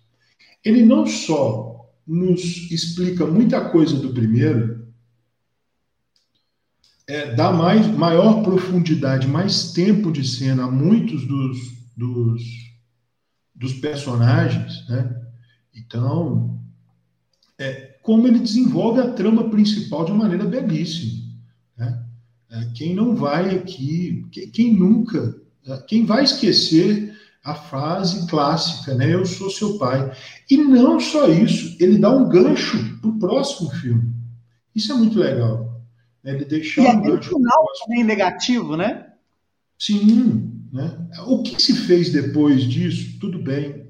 Ele 0.64 0.82
não 0.82 1.06
só 1.06 1.90
nos 2.06 2.70
explica 2.70 3.26
muita 3.26 3.68
coisa 3.68 3.96
do 3.98 4.14
primeiro, 4.14 4.86
é, 7.06 7.34
dá 7.34 7.52
mais, 7.52 7.86
maior 7.86 8.42
profundidade, 8.42 9.28
mais 9.28 9.72
tempo 9.72 10.10
de 10.10 10.26
cena 10.26 10.64
a 10.64 10.70
muitos 10.70 11.26
dos, 11.26 11.58
dos, 11.96 12.42
dos 13.54 13.74
personagens, 13.74 14.88
né? 14.88 15.22
Então, 15.74 16.58
é, 17.58 17.96
como 18.02 18.26
ele 18.26 18.38
desenvolve 18.38 19.00
a 19.00 19.12
trama 19.12 19.50
principal 19.50 20.04
de 20.04 20.12
uma 20.12 20.24
maneira 20.24 20.44
belíssima. 20.44 21.26
É, 22.50 22.64
quem 22.74 22.94
não 22.94 23.14
vai 23.14 23.56
aqui, 23.56 24.24
quem 24.52 24.72
nunca, 24.72 25.34
é, 25.66 25.76
quem 25.78 26.06
vai 26.06 26.24
esquecer 26.24 27.14
a 27.44 27.54
frase 27.54 28.26
clássica, 28.28 28.94
né? 28.94 29.12
Eu 29.12 29.24
sou 29.26 29.50
seu 29.50 29.78
pai. 29.78 30.12
E 30.50 30.56
não 30.56 30.98
só 30.98 31.28
isso, 31.28 31.76
ele 31.78 31.98
dá 31.98 32.10
um 32.10 32.28
gancho 32.28 32.98
para 33.00 33.10
o 33.10 33.18
próximo 33.18 33.70
filme. 33.70 34.12
Isso 34.74 34.92
é 34.92 34.96
muito 34.96 35.18
legal. 35.18 35.82
Né? 36.22 36.34
Ele 36.34 36.44
deixar 36.44 36.82
e 36.82 36.96
um 36.96 37.02
gancho. 37.02 37.30
final 37.30 37.64
também 37.84 38.04
negativo, 38.04 38.76
né? 38.76 39.06
Sim. 39.78 40.52
Né? 40.72 41.08
O 41.26 41.42
que 41.42 41.60
se 41.60 41.74
fez 41.74 42.10
depois 42.12 42.64
disso, 42.64 43.18
tudo 43.20 43.38
bem. 43.38 43.85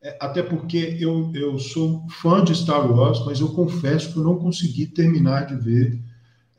É, 0.00 0.16
até 0.20 0.42
porque 0.42 0.96
eu, 1.00 1.32
eu 1.34 1.58
sou 1.58 2.06
fã 2.08 2.44
de 2.44 2.54
Star 2.54 2.90
Wars, 2.90 3.24
mas 3.26 3.40
eu 3.40 3.48
confesso 3.48 4.12
que 4.12 4.18
eu 4.18 4.24
não 4.24 4.38
consegui 4.38 4.86
terminar 4.86 5.46
de 5.46 5.56
ver 5.56 6.00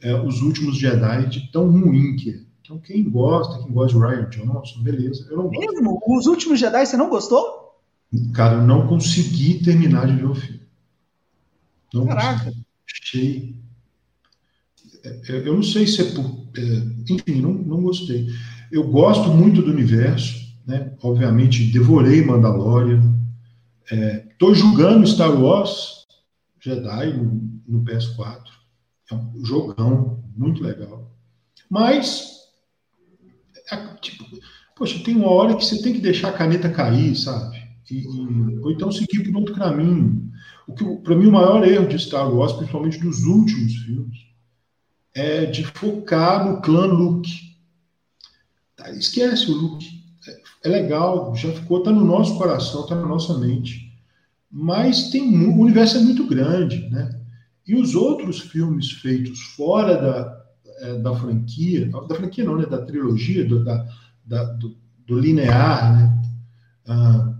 é, 0.01 0.13
Os 0.13 0.41
Últimos 0.41 0.77
Jedi 0.77 1.27
de 1.27 1.51
tão 1.51 1.69
ruim 1.69 2.15
que 2.15 2.31
é. 2.31 2.39
Então, 2.61 2.77
quem 2.79 3.09
gosta, 3.09 3.63
quem 3.63 3.73
gosta 3.73 3.97
de 3.97 4.05
Ryan 4.05 4.29
Johnson, 4.29 4.83
beleza. 4.83 5.27
Eu 5.29 5.37
não 5.37 5.47
gosto. 5.47 5.59
Mesmo? 5.59 6.01
Os 6.05 6.25
Últimos 6.27 6.59
Jedi 6.59 6.85
você 6.85 6.95
não 6.95 7.09
gostou? 7.09 7.79
Cara, 8.33 8.55
eu 8.55 8.63
não 8.63 8.87
consegui 8.87 9.63
terminar 9.63 10.05
de 10.05 10.13
ver 10.13 10.25
o 10.25 10.35
filme. 10.35 10.61
Não 11.93 12.05
Caraca. 12.05 12.45
Consegui. 12.45 12.65
Achei. 12.91 13.55
É, 15.03 15.21
é, 15.29 15.47
eu 15.47 15.55
não 15.55 15.63
sei 15.63 15.87
se 15.87 16.01
é 16.01 16.11
por. 16.11 16.39
Enfim, 17.09 17.41
não, 17.41 17.53
não 17.53 17.81
gostei. 17.81 18.27
Eu 18.71 18.83
gosto 18.87 19.29
muito 19.29 19.61
do 19.61 19.71
universo, 19.71 20.37
né? 20.67 20.93
Obviamente, 21.01 21.71
devorei 21.71 22.23
Mandalorian. 22.23 23.08
Estou 23.91 24.51
é, 24.51 24.55
jogando 24.55 25.07
Star 25.07 25.41
Wars 25.41 25.99
Jedi 26.59 27.13
no, 27.13 27.61
no 27.67 27.83
PS4. 27.83 28.43
É 29.11 29.15
um 29.15 29.43
jogão 29.43 30.23
muito 30.35 30.61
legal. 30.61 31.09
Mas, 31.69 32.39
é, 33.71 33.77
tipo, 33.95 34.25
poxa, 34.75 35.03
tem 35.03 35.15
uma 35.15 35.31
hora 35.31 35.55
que 35.55 35.65
você 35.65 35.81
tem 35.81 35.93
que 35.93 35.99
deixar 35.99 36.29
a 36.29 36.37
caneta 36.37 36.69
cair, 36.69 37.15
sabe? 37.15 37.57
E, 37.89 38.01
e, 38.01 38.59
ou 38.59 38.71
então 38.71 38.91
seguir 38.91 39.23
por 39.23 39.39
outro 39.39 39.55
caminho. 39.55 40.31
O 40.67 40.73
que, 40.73 40.85
para 40.97 41.15
mim, 41.15 41.27
o 41.27 41.31
maior 41.31 41.67
erro 41.67 41.87
de 41.87 41.97
Star 41.97 42.31
Wars, 42.31 42.53
principalmente 42.53 42.99
dos 42.99 43.23
últimos 43.23 43.75
filmes, 43.77 44.19
é 45.13 45.45
de 45.45 45.63
focar 45.63 46.47
no 46.47 46.61
clã 46.61 46.85
Luke. 46.85 47.57
Tá, 48.75 48.91
esquece 48.91 49.49
o 49.49 49.55
Luke. 49.55 49.98
É, 50.63 50.69
legal, 50.69 51.33
já 51.35 51.51
ficou, 51.51 51.83
tá 51.83 51.91
no 51.91 52.03
nosso 52.03 52.37
coração, 52.37 52.85
tá 52.85 52.95
na 52.95 53.05
nossa 53.05 53.37
mente. 53.37 53.89
Mas 54.51 55.09
tem 55.09 55.45
o 55.45 55.59
universo 55.59 55.97
é 55.97 56.01
muito 56.01 56.25
grande, 56.27 56.89
né? 56.89 57.19
E 57.65 57.75
os 57.75 57.93
outros 57.95 58.39
filmes 58.39 58.91
feitos 58.91 59.39
fora 59.55 59.95
da, 59.95 60.43
é, 60.79 60.97
da 60.99 61.15
franquia, 61.15 61.89
da 62.07 62.15
franquia 62.15 62.43
não, 62.43 62.57
né, 62.57 62.65
da 62.65 62.83
trilogia, 62.83 63.45
do, 63.45 63.63
da, 63.63 63.85
da 64.25 64.43
do, 64.43 64.75
do, 65.05 65.19
linear, 65.19 65.95
né, 65.95 66.21
ah, 66.87 67.35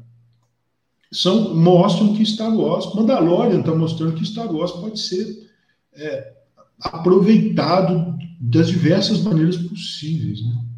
são, 1.12 1.56
mostram 1.56 2.14
que 2.14 2.26
Star 2.26 2.56
Wars, 2.56 2.94
Mandalorian 2.94 3.62
está 3.62 3.74
mostrando 3.74 4.14
que 4.14 4.26
Star 4.26 4.54
Wars 4.54 4.72
pode 4.72 5.00
ser 5.00 5.50
é, 5.94 6.34
aproveitado 6.80 8.16
das 8.40 8.68
diversas 8.68 9.22
maneiras 9.22 9.58
possíveis. 9.58 10.46
Né? 10.46 10.69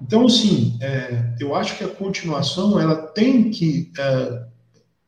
Então, 0.00 0.26
assim, 0.26 0.76
é, 0.80 1.34
eu 1.40 1.54
acho 1.54 1.76
que 1.78 1.84
a 1.84 1.88
continuação 1.88 2.78
ela 2.78 2.96
tem 2.96 3.50
que. 3.50 3.90
É, 3.98 4.46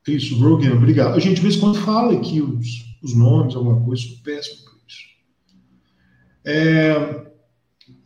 isso, 0.07 0.39
Rogan, 0.39 0.73
obrigado. 0.73 1.15
A 1.15 1.19
gente 1.19 1.35
de 1.35 1.41
vez 1.41 1.55
em 1.55 1.59
quando 1.59 1.77
fala 1.79 2.19
que 2.19 2.41
os 2.41 2.89
os 3.01 3.15
nomes, 3.15 3.55
alguma 3.55 3.81
coisa, 3.83 4.03
sou 4.03 4.17
péssimo 4.23 4.57
por 4.65 4.77
isso. 4.87 4.99
É, 6.45 7.25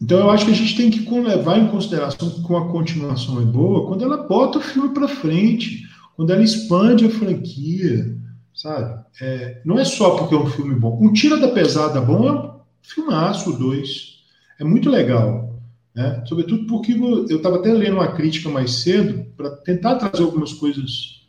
Então 0.02 0.20
eu 0.20 0.30
acho 0.32 0.46
que 0.46 0.52
a 0.52 0.56
gente 0.56 0.76
tem 0.76 0.90
que 0.92 1.10
levar 1.20 1.58
em 1.60 1.68
consideração 1.68 2.30
que 2.30 2.56
a 2.56 2.62
continuação 2.68 3.42
é 3.42 3.46
boa 3.46 3.88
quando 3.88 4.04
ela 4.04 4.28
bota 4.28 4.58
o 4.60 4.62
filme 4.62 4.94
para 4.94 5.08
frente, 5.08 5.84
quando 6.16 6.32
ela 6.32 6.44
expande 6.44 7.06
a 7.06 7.10
franquia, 7.10 8.18
sabe? 8.54 9.04
É, 9.22 9.62
não 9.66 9.80
é 9.80 9.86
só 9.86 10.18
porque 10.18 10.36
é 10.36 10.38
um 10.38 10.48
filme 10.48 10.76
bom. 10.76 11.00
Um 11.02 11.14
Tira 11.14 11.38
da 11.38 11.50
Pesada 11.50 12.02
bom 12.02 12.28
é 12.28 12.32
um 12.32 12.60
filmaço, 12.82 13.58
dois. 13.58 14.24
É 14.60 14.64
muito 14.64 14.90
legal. 14.90 15.53
Né? 15.96 16.24
Sobretudo 16.26 16.66
porque 16.68 16.94
eu 16.94 17.38
estava 17.38 17.58
até 17.58 17.72
lendo 17.72 17.96
uma 17.96 18.14
crítica 18.14 18.50
mais 18.50 18.72
cedo 18.82 19.26
para 19.38 19.52
tentar 19.58 19.96
trazer 19.96 20.24
algumas 20.24 20.54
coisas 20.54 21.22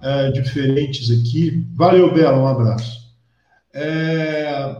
é, 0.00 0.30
diferentes 0.30 1.10
aqui. 1.10 1.66
Valeu, 1.74 2.12
Bela, 2.12 2.38
um 2.38 2.46
abraço. 2.46 3.08
É, 3.72 4.76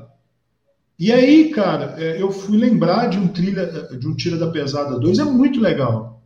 e 0.99 1.13
aí, 1.13 1.51
cara, 1.51 1.95
é, 1.99 2.21
eu 2.21 2.31
fui 2.31 2.57
lembrar 2.59 3.07
de 3.07 3.19
um 3.19 3.29
trilha, 3.29 3.67
de 3.97 4.09
um 4.09 4.17
Tira 4.17 4.37
da 4.37 4.51
Pesada 4.51 4.99
2, 4.99 5.19
é 5.19 5.25
muito 5.25 5.61
legal. 5.61 6.21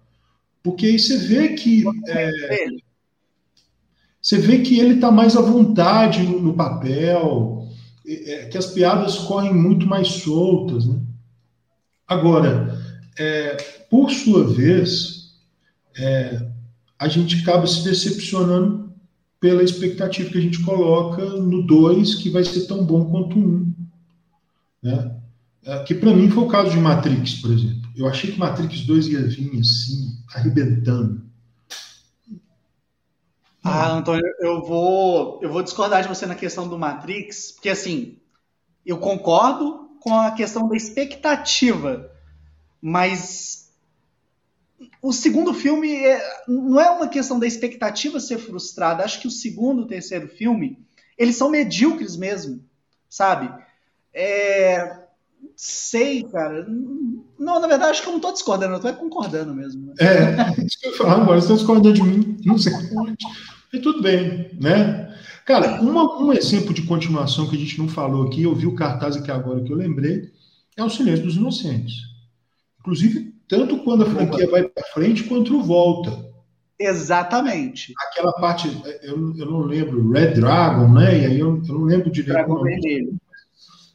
Porque 0.62 0.86
aí 0.86 0.98
você 0.98 1.18
vê 1.18 1.50
que. 1.50 1.84
É, 2.06 2.30
você 4.20 4.38
vê 4.38 4.60
que 4.60 4.78
ele 4.78 4.94
está 4.94 5.10
mais 5.10 5.36
à 5.36 5.40
vontade 5.40 6.22
no, 6.22 6.40
no 6.40 6.54
papel, 6.54 7.66
é, 8.06 8.46
que 8.46 8.56
as 8.56 8.66
piadas 8.66 9.18
correm 9.18 9.52
muito 9.52 9.86
mais 9.86 10.08
soltas. 10.08 10.86
Né? 10.86 11.00
Agora, 12.06 12.81
é, 13.18 13.56
por 13.90 14.10
sua 14.10 14.46
vez, 14.46 15.34
é, 15.96 16.48
a 16.98 17.08
gente 17.08 17.42
acaba 17.42 17.66
se 17.66 17.84
decepcionando 17.84 18.92
pela 19.40 19.62
expectativa 19.62 20.30
que 20.30 20.38
a 20.38 20.40
gente 20.42 20.62
coloca 20.62 21.24
no 21.24 21.66
2, 21.66 22.14
que 22.16 22.30
vai 22.30 22.44
ser 22.44 22.66
tão 22.66 22.84
bom 22.84 23.10
quanto 23.10 23.36
o 23.36 23.42
1. 23.42 23.44
Um, 23.44 23.74
né? 24.82 25.16
É, 25.64 25.82
que 25.84 25.94
para 25.94 26.14
mim 26.14 26.30
foi 26.30 26.44
o 26.44 26.48
caso 26.48 26.70
de 26.70 26.78
Matrix, 26.78 27.34
por 27.34 27.52
exemplo. 27.52 27.90
Eu 27.96 28.08
achei 28.08 28.32
que 28.32 28.38
Matrix 28.38 28.80
2 28.82 29.06
ia 29.08 29.26
vir 29.26 29.60
assim, 29.60 30.16
arrebentando. 30.34 31.22
Ah, 33.64 33.92
Antônio, 33.92 34.24
eu 34.40 34.64
vou, 34.64 35.40
eu 35.40 35.50
vou 35.50 35.62
discordar 35.62 36.02
de 36.02 36.08
você 36.08 36.26
na 36.26 36.34
questão 36.34 36.68
do 36.68 36.78
Matrix, 36.78 37.52
porque 37.52 37.68
assim, 37.68 38.18
eu 38.84 38.98
concordo 38.98 39.90
com 40.00 40.18
a 40.18 40.32
questão 40.32 40.68
da 40.68 40.76
expectativa, 40.76 42.11
mas 42.82 43.70
o 45.00 45.12
segundo 45.12 45.54
filme 45.54 45.94
é, 45.94 46.20
não 46.48 46.80
é 46.80 46.90
uma 46.90 47.06
questão 47.06 47.38
da 47.38 47.46
expectativa 47.46 48.18
ser 48.18 48.38
frustrada. 48.38 49.04
Acho 49.04 49.20
que 49.20 49.28
o 49.28 49.30
segundo, 49.30 49.82
o 49.82 49.86
terceiro 49.86 50.26
filme, 50.26 50.78
eles 51.16 51.36
são 51.36 51.48
medíocres 51.48 52.16
mesmo, 52.16 52.64
sabe? 53.08 53.48
É, 54.12 55.02
sei, 55.54 56.24
cara. 56.24 56.66
Não, 57.38 57.60
na 57.60 57.68
verdade, 57.68 57.92
acho 57.92 58.02
que 58.02 58.08
eu 58.08 58.12
não 58.12 58.18
estou 58.18 58.32
discordando, 58.32 58.72
eu 58.72 58.76
estou 58.78 58.92
concordando 58.94 59.54
mesmo. 59.54 59.86
Né? 59.86 59.94
É, 60.00 60.64
isso 60.64 60.80
que 60.80 60.88
eu 60.88 60.96
falar 60.96 61.22
agora, 61.22 61.40
você 61.40 61.54
discordando 61.54 61.94
de 61.94 62.02
mim, 62.02 62.36
não 62.44 62.58
sei. 62.58 62.72
E 63.72 63.78
tudo 63.78 64.02
bem, 64.02 64.50
né? 64.60 65.16
Cara, 65.44 65.80
uma, 65.80 66.20
um 66.20 66.32
exemplo 66.32 66.74
de 66.74 66.82
continuação 66.82 67.48
que 67.48 67.56
a 67.56 67.58
gente 67.58 67.78
não 67.78 67.88
falou 67.88 68.26
aqui, 68.26 68.42
eu 68.42 68.54
vi 68.54 68.66
o 68.66 68.74
cartaz 68.74 69.16
aqui 69.16 69.30
agora 69.30 69.62
que 69.62 69.72
eu 69.72 69.76
lembrei, 69.76 70.30
é 70.76 70.84
o 70.84 70.90
Silêncio 70.90 71.24
dos 71.24 71.36
Inocentes. 71.36 72.11
Inclusive, 72.82 73.32
tanto 73.46 73.78
quando 73.84 74.02
a 74.02 74.10
franquia 74.10 74.50
vai 74.50 74.64
para 74.64 74.84
frente 74.86 75.22
quanto 75.24 75.62
volta. 75.62 76.32
Exatamente. 76.80 77.94
Aquela 78.08 78.32
parte, 78.32 78.68
eu, 79.02 79.36
eu 79.36 79.46
não 79.46 79.60
lembro, 79.60 80.10
Red 80.10 80.32
Dragon, 80.32 80.88
né? 80.92 81.20
E 81.20 81.26
aí 81.26 81.38
eu, 81.38 81.62
eu 81.64 81.74
não 81.74 81.84
lembro 81.84 82.10
direito. 82.10 82.32
Dragão 82.32 82.60
Vermelho. 82.60 83.16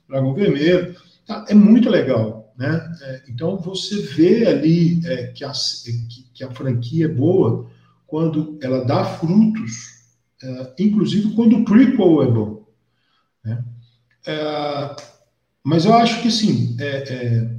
Dragão 0.07 0.33
Vermelho. 0.33 0.95
Tá, 1.25 1.43
é 1.49 1.53
muito 1.53 1.89
legal, 1.89 2.53
né? 2.57 2.89
É, 3.01 3.23
então 3.27 3.57
você 3.57 3.99
vê 3.99 4.47
ali 4.47 5.05
é, 5.05 5.27
que, 5.27 5.43
a, 5.43 5.51
que, 5.51 6.29
que 6.33 6.43
a 6.45 6.51
franquia 6.51 7.05
é 7.05 7.09
boa 7.09 7.69
quando 8.05 8.57
ela 8.61 8.85
dá 8.85 9.03
frutos, 9.03 9.97
é, 10.41 10.73
inclusive 10.79 11.35
quando 11.35 11.57
o 11.57 11.65
prequel 11.65 12.23
é 12.23 12.31
bom. 12.31 12.65
Né? 13.43 13.65
É, 14.25 14.95
mas 15.61 15.83
eu 15.83 15.93
acho 15.93 16.21
que 16.21 16.31
sim, 16.31 16.77
é, 16.79 17.13
é 17.13 17.56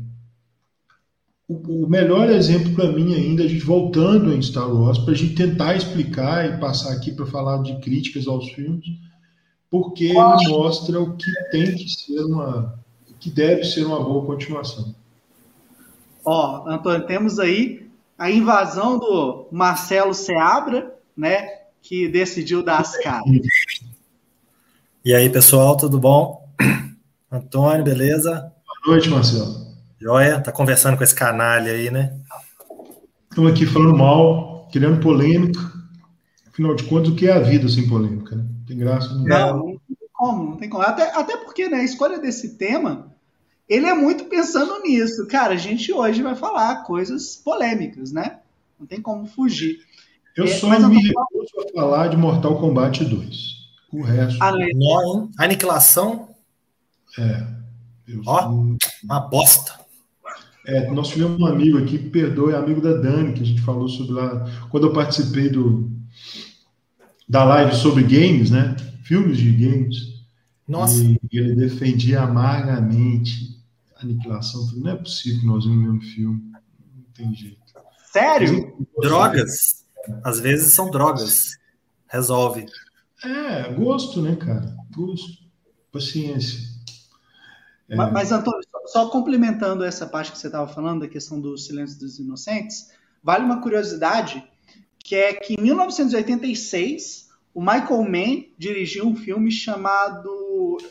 o, 1.49 1.85
o, 1.85 1.89
melhor 1.89 2.29
exemplo 2.29 2.75
para 2.75 2.93
mim 2.93 3.15
ainda, 3.15 3.43
a 3.43 3.49
gente 3.49 3.65
voltando 3.65 4.35
em 4.35 4.43
Star 4.43 4.71
Wars, 4.71 4.99
para 4.99 5.15
a 5.15 5.17
gente 5.17 5.35
tentar 5.35 5.75
explicar 5.75 6.45
e 6.45 6.61
passar 6.61 6.93
aqui 6.93 7.11
para 7.11 7.25
falar 7.25 7.63
de 7.63 7.81
críticas 7.81 8.29
aos 8.29 8.51
filmes, 8.51 8.85
porque 9.71 10.05
ele 10.05 10.49
mostra 10.49 11.01
o 11.01 11.17
que 11.17 11.31
tem 11.51 11.75
que 11.75 11.89
ser 11.89 12.21
uma, 12.21 12.79
que 13.19 13.31
deve 13.31 13.65
ser 13.65 13.85
uma 13.85 14.03
boa 14.03 14.27
continuação. 14.27 14.95
Ó, 16.25 16.69
Antônio, 16.69 17.07
temos 17.07 17.39
aí 17.39 17.89
a 18.19 18.31
invasão 18.31 18.99
do 18.99 19.49
Marcelo 19.51 20.13
Seabra, 20.13 20.95
né, 21.17 21.49
que 21.81 22.09
decidiu 22.09 22.63
dar 22.63 22.81
as 22.81 22.97
caras. 22.99 23.25
E 25.03 25.15
aí, 25.15 25.31
pessoal, 25.31 25.77
tudo 25.77 25.99
bom? 25.99 26.47
Antônio, 27.33 27.85
beleza? 27.85 28.53
Boa 28.85 28.97
noite, 28.97 29.09
Marcelo. 29.09 29.68
Joia, 30.01 30.41
tá 30.41 30.53
conversando 30.53 30.97
com 30.97 31.05
esse 31.05 31.15
canalha 31.15 31.73
aí, 31.73 31.91
né? 31.91 32.17
Estamos 33.29 33.53
aqui 33.53 33.67
falando 33.67 33.97
mal, 33.97 34.69
criando 34.73 35.01
polêmica. 35.01 35.61
Afinal 36.47 36.75
de 36.75 36.85
contas, 36.85 37.11
o 37.11 37.17
que 37.17 37.27
é 37.27 37.33
a 37.33 37.41
vida 37.41 37.69
sem 37.69 37.89
polêmica, 37.89 38.37
né? 38.37 38.45
Tem 38.67 38.79
graça. 38.79 39.13
Não, 39.15 39.25
não, 39.25 39.67
não 39.67 39.79
tem 39.79 40.09
como, 40.13 40.51
não 40.51 40.57
tem 40.57 40.69
como. 40.69 40.83
Até, 40.83 41.11
até 41.17 41.37
porque, 41.37 41.69
né, 41.69 41.79
a 41.79 41.85
escolha 41.85 42.19
desse 42.19 42.57
tema 42.57 43.09
ele 43.69 43.87
é 43.87 43.95
muito 43.95 44.25
pensando 44.25 44.81
nisso. 44.81 45.27
Cara, 45.27 45.55
a 45.55 45.59
gente 45.59 45.93
hoje 45.93 46.23
vai 46.23 46.35
falar 46.35 46.85
coisas 46.85 47.37
polêmicas, 47.37 48.11
né? 48.11 48.39
Não 48.81 48.87
tem 48.87 49.01
como 49.01 49.27
fugir. 49.27 49.81
Eu 50.35 50.45
é, 50.45 50.49
só 50.49 50.69
me 50.89 51.03
recuso 51.03 51.51
a 51.61 51.73
falar 51.75 52.09
de 52.09 52.17
Mortal 52.17 52.59
Kombat 52.59 53.05
2. 53.05 53.59
O 53.93 54.03
resto. 54.03 54.43
Ah, 54.43 54.53
não, 54.53 55.31
Aniquilação? 55.37 56.29
É. 57.19 57.47
Ó, 58.25 58.51
uma 59.05 59.21
bosta. 59.21 59.78
É, 60.69 60.91
nós 60.91 61.09
tivemos 61.09 61.41
um 61.41 61.47
amigo 61.47 61.79
aqui, 61.79 61.97
perdoe, 61.99 62.55
amigo 62.55 62.83
da 62.83 62.93
Dani, 62.93 63.33
que 63.33 63.41
a 63.41 63.47
gente 63.47 63.63
falou 63.63 63.89
sobre 63.89 64.13
lá. 64.13 64.45
Quando 64.69 64.89
eu 64.89 64.93
participei 64.93 65.49
do, 65.49 65.91
da 67.27 67.43
live 67.43 67.75
sobre 67.75 68.03
games, 68.03 68.51
né? 68.51 68.77
Filmes 69.03 69.39
de 69.39 69.51
games. 69.51 69.97
Nossa. 70.69 71.03
E 71.03 71.19
ele 71.33 71.55
defendia 71.55 72.21
amargamente 72.21 73.59
aniquilação. 73.97 74.67
Falei, 74.67 74.83
não 74.83 74.91
é 74.91 74.97
possível 74.97 75.41
que 75.41 75.47
nós 75.47 75.65
vimos 75.65 75.79
o 75.79 75.81
mesmo 75.81 76.03
filme. 76.03 76.53
Não 76.53 77.05
tem 77.15 77.35
jeito. 77.35 77.57
Sério? 78.13 78.87
Drogas. 79.01 79.87
Às 80.23 80.39
vezes 80.39 80.75
são 80.75 80.91
drogas. 80.91 81.57
Resolve. 82.09 82.67
É, 83.25 83.73
gosto, 83.73 84.21
né, 84.21 84.37
cara? 84.37 84.77
Gosto. 84.95 85.39
Paciência. 85.91 86.61
É. 87.89 87.97
Mas, 87.97 88.13
mas, 88.13 88.33
Antônio, 88.33 88.61
só 88.93 89.09
complementando 89.09 89.85
essa 89.85 90.07
parte 90.07 90.33
que 90.33 90.39
você 90.39 90.49
estava 90.49 90.67
falando, 90.67 91.01
da 91.01 91.09
questão 91.09 91.41
do 91.41 91.57
silêncio 91.57 91.99
dos 91.99 92.19
inocentes, 92.19 92.91
vale 93.23 93.45
uma 93.45 93.61
curiosidade, 93.61 94.45
que 94.99 95.15
é 95.15 95.33
que 95.33 95.55
em 95.55 95.63
1986, 95.63 97.29
o 97.55 97.61
Michael 97.61 98.03
Mann 98.03 98.45
dirigiu 98.59 99.07
um 99.07 99.17
filme 99.17 99.51
chamado 99.51 100.39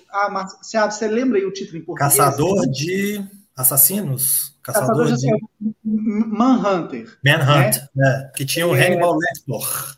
ah, 0.10 0.30
mas, 0.30 0.58
você, 0.62 0.80
você 0.80 1.08
lembra 1.08 1.38
aí 1.38 1.46
o 1.46 1.52
título 1.52 1.78
em 1.78 1.82
português? 1.82 2.16
Caçador 2.16 2.68
de 2.68 3.24
assassinos? 3.56 4.56
Caçador, 4.62 5.10
Caçador 5.10 5.18
de... 5.18 5.28
Manhunter. 5.84 7.18
Manhunt, 7.24 7.78
né? 7.96 8.30
é, 8.30 8.38
que 8.38 8.46
tinha 8.46 8.68
o 8.68 8.76
é... 8.76 8.88
Hannibal 8.88 9.18
Lecter. 9.18 9.98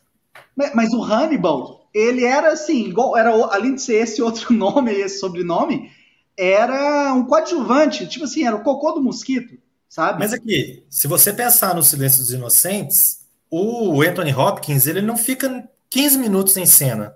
Mas 0.75 0.93
o 0.93 1.01
Hannibal, 1.01 1.87
ele 1.93 2.25
era 2.25 2.51
assim, 2.51 2.85
igual, 2.87 3.17
era, 3.17 3.31
além 3.31 3.75
de 3.75 3.81
ser 3.81 4.03
esse 4.03 4.21
outro 4.21 4.51
nome, 4.53 4.91
esse 4.91 5.19
sobrenome, 5.19 5.89
era 6.39 7.13
um 7.13 7.25
coadjuvante, 7.25 8.07
tipo 8.07 8.23
assim, 8.23 8.47
era 8.47 8.55
o 8.55 8.63
cocô 8.63 8.93
do 8.93 9.03
mosquito, 9.03 9.57
sabe? 9.89 10.19
Mas 10.19 10.31
aqui, 10.31 10.85
se 10.89 11.05
você 11.05 11.33
pensar 11.33 11.75
no 11.75 11.83
Silêncio 11.83 12.21
dos 12.21 12.31
Inocentes, 12.31 13.19
o 13.51 14.01
Anthony 14.01 14.33
Hopkins, 14.33 14.87
ele 14.87 15.01
não 15.01 15.17
fica 15.17 15.67
15 15.89 16.17
minutos 16.17 16.55
em 16.55 16.65
cena. 16.65 17.13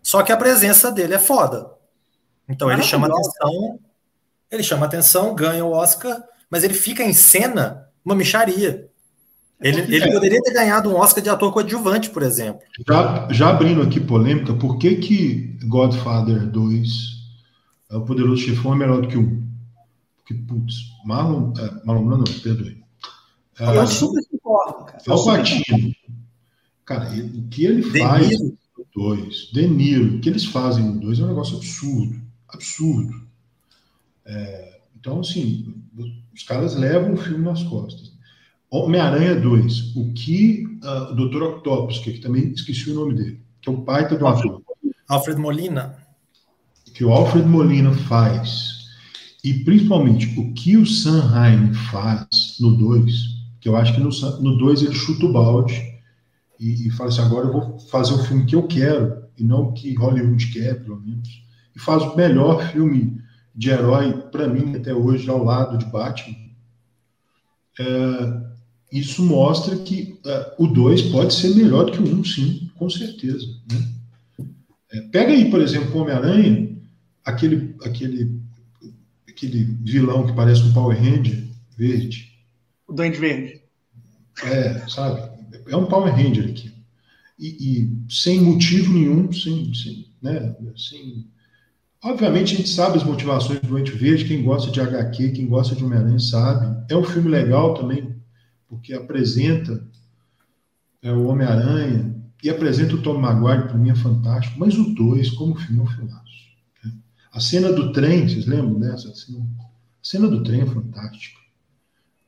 Só 0.00 0.22
que 0.22 0.30
a 0.30 0.36
presença 0.36 0.92
dele 0.92 1.14
é 1.14 1.18
foda. 1.18 1.68
Então 2.48 2.70
ele 2.70 2.84
chama 2.84 3.08
atenção, 3.08 3.80
ele 4.48 4.62
chama 4.62 4.86
atenção, 4.86 5.34
ganha 5.34 5.64
o 5.64 5.72
Oscar, 5.72 6.22
mas 6.48 6.62
ele 6.62 6.74
fica 6.74 7.02
em 7.02 7.12
cena 7.12 7.88
uma 8.04 8.14
micharia. 8.14 8.88
Ele, 9.60 9.80
ele 9.92 10.12
poderia 10.12 10.40
ter 10.40 10.52
ganhado 10.52 10.88
um 10.88 10.96
Oscar 10.96 11.24
de 11.24 11.30
ator 11.30 11.52
coadjuvante, 11.52 12.10
por 12.10 12.22
exemplo. 12.22 12.60
Já, 12.86 13.26
já 13.32 13.50
abrindo 13.50 13.82
aqui 13.82 13.98
polêmica, 13.98 14.54
por 14.54 14.78
que 14.78 14.96
que 14.96 15.58
Godfather 15.66 16.46
2, 16.46 16.86
é 16.88 17.15
o 17.90 18.00
Poderoso 18.00 18.42
Chefão, 18.42 18.74
é 18.74 18.76
melhor 18.76 19.02
do 19.02 19.08
que 19.08 19.16
um? 19.16 19.46
Porque, 20.16 20.34
putz, 20.34 20.74
Marlon, 21.04 21.52
é, 21.56 21.86
Marlon 21.86 22.16
não, 22.16 22.24
perdoe. 22.24 22.82
É, 23.58 23.76
eu 23.76 23.86
super 23.86 24.22
concordo, 24.30 24.84
cara. 24.84 25.02
É 25.06 25.12
o 25.12 25.24
Patino. 25.24 25.92
Cara, 26.84 27.16
ele, 27.16 27.38
o 27.38 27.48
que 27.48 27.64
ele 27.64 27.82
faz 27.98 28.30
no 28.40 28.56
2, 28.94 29.50
De 29.52 29.66
Niro, 29.68 30.16
o 30.16 30.20
que 30.20 30.28
eles 30.28 30.44
fazem 30.44 30.84
no 30.84 31.00
2 31.00 31.20
é 31.20 31.24
um 31.24 31.28
negócio 31.28 31.56
absurdo 31.56 32.26
absurdo. 32.48 33.26
É, 34.24 34.80
Então, 34.98 35.20
assim, 35.20 35.74
os 36.34 36.42
caras 36.42 36.74
levam 36.74 37.14
o 37.14 37.16
filme 37.16 37.44
nas 37.44 37.62
costas. 37.62 38.12
Homem-Aranha 38.68 39.36
2, 39.36 39.94
o 39.94 40.12
que 40.12 40.64
uh, 40.82 41.12
o 41.12 41.14
Dr. 41.14 41.42
Octopus, 41.42 41.98
que 42.00 42.18
também 42.18 42.50
esqueci 42.50 42.90
o 42.90 42.94
nome 42.94 43.14
dele, 43.14 43.40
que 43.60 43.68
é 43.68 43.72
o 43.72 43.82
pai 43.82 44.08
do 44.08 44.26
ator. 44.26 44.62
Alfred 45.08 45.40
Molina. 45.40 45.96
Que 46.96 47.04
o 47.04 47.12
Alfred 47.12 47.46
Molina 47.46 47.92
faz, 47.92 48.86
e 49.44 49.52
principalmente 49.52 50.38
o 50.40 50.54
que 50.54 50.78
o 50.78 50.86
Sanheim 50.86 51.74
faz 51.92 52.56
no 52.58 52.74
2, 52.74 53.12
que 53.60 53.68
eu 53.68 53.76
acho 53.76 53.94
que 53.94 54.00
no 54.00 54.56
2 54.56 54.82
ele 54.82 54.94
chuta 54.94 55.26
o 55.26 55.32
balde 55.32 55.74
e, 56.58 56.86
e 56.86 56.90
fala 56.90 57.10
assim: 57.10 57.20
agora 57.20 57.48
eu 57.48 57.52
vou 57.52 57.78
fazer 57.78 58.14
o 58.14 58.24
filme 58.24 58.46
que 58.46 58.56
eu 58.56 58.62
quero, 58.66 59.24
e 59.38 59.44
não 59.44 59.64
o 59.64 59.72
que 59.72 59.94
Hollywood 59.94 60.46
quer, 60.46 60.82
pelo 60.82 60.98
menos. 60.98 61.44
E 61.74 61.78
faz 61.78 62.02
o 62.02 62.16
melhor 62.16 62.62
filme 62.72 63.20
de 63.54 63.68
herói, 63.68 64.12
para 64.32 64.48
mim, 64.48 64.74
até 64.74 64.94
hoje, 64.94 65.28
ao 65.28 65.44
lado 65.44 65.76
de 65.76 65.84
Batman. 65.86 66.34
É, 67.78 68.40
isso 68.90 69.22
mostra 69.22 69.76
que 69.76 70.18
uh, 70.24 70.64
o 70.64 70.66
2 70.66 71.02
pode 71.02 71.34
ser 71.34 71.54
melhor 71.54 71.84
do 71.84 71.92
que 71.92 71.98
o 71.98 72.16
1, 72.16 72.18
um, 72.18 72.24
sim, 72.24 72.70
com 72.78 72.88
certeza. 72.88 73.46
Né? 73.70 73.86
É, 74.92 75.00
pega 75.02 75.32
aí, 75.32 75.50
por 75.50 75.60
exemplo, 75.60 75.94
o 75.94 76.02
Homem-Aranha, 76.02 76.75
aquele, 77.26 77.74
aquele, 77.84 78.40
aquele 79.28 79.64
vilão 79.64 80.26
que 80.26 80.32
parece 80.32 80.62
um 80.62 80.72
Power 80.72 80.96
Ranger 80.96 81.44
verde. 81.76 82.32
O 82.86 82.92
Duende 82.92 83.18
Verde. 83.18 83.60
É, 84.44 84.88
sabe? 84.88 85.28
É 85.68 85.76
um 85.76 85.86
Power 85.86 86.14
Ranger 86.14 86.48
aqui. 86.48 86.72
E, 87.38 87.48
e 87.80 87.90
sem 88.08 88.40
motivo 88.40 88.92
nenhum, 88.92 89.30
sem, 89.32 89.74
sem, 89.74 90.06
né, 90.22 90.54
sem... 90.76 91.26
Obviamente 92.02 92.54
a 92.54 92.58
gente 92.58 92.68
sabe 92.68 92.96
as 92.96 93.04
motivações 93.04 93.58
do 93.60 93.66
Duende 93.66 93.90
Verde, 93.90 94.26
quem 94.26 94.44
gosta 94.44 94.70
de 94.70 94.80
HQ, 94.80 95.30
quem 95.32 95.46
gosta 95.48 95.74
de 95.74 95.84
Homem-Aranha 95.84 96.20
sabe. 96.20 96.84
É 96.88 96.96
um 96.96 97.02
filme 97.02 97.28
legal 97.28 97.74
também, 97.74 98.14
porque 98.68 98.94
apresenta 98.94 99.84
é, 101.02 101.10
o 101.10 101.26
Homem-Aranha 101.26 102.14
e 102.42 102.48
apresenta 102.48 102.94
o 102.94 103.02
Tom 103.02 103.18
Maguire, 103.18 103.66
para 103.66 103.76
mim 103.76 103.90
é 103.90 103.94
fantástico, 103.94 104.58
mas 104.58 104.78
o 104.78 104.94
2, 104.94 105.30
como 105.30 105.56
filme, 105.56 105.80
é 105.80 105.82
um 105.82 105.86
filmaço. 105.86 106.25
A 107.36 107.40
cena 107.40 107.70
do 107.70 107.92
trem, 107.92 108.26
vocês 108.26 108.46
lembram 108.46 108.80
dessa? 108.80 109.10
A 109.10 109.14
cena, 109.14 109.46
a 109.58 109.64
cena 110.02 110.26
do 110.26 110.42
trem 110.42 110.62
é 110.62 110.66
fantástica. 110.66 111.38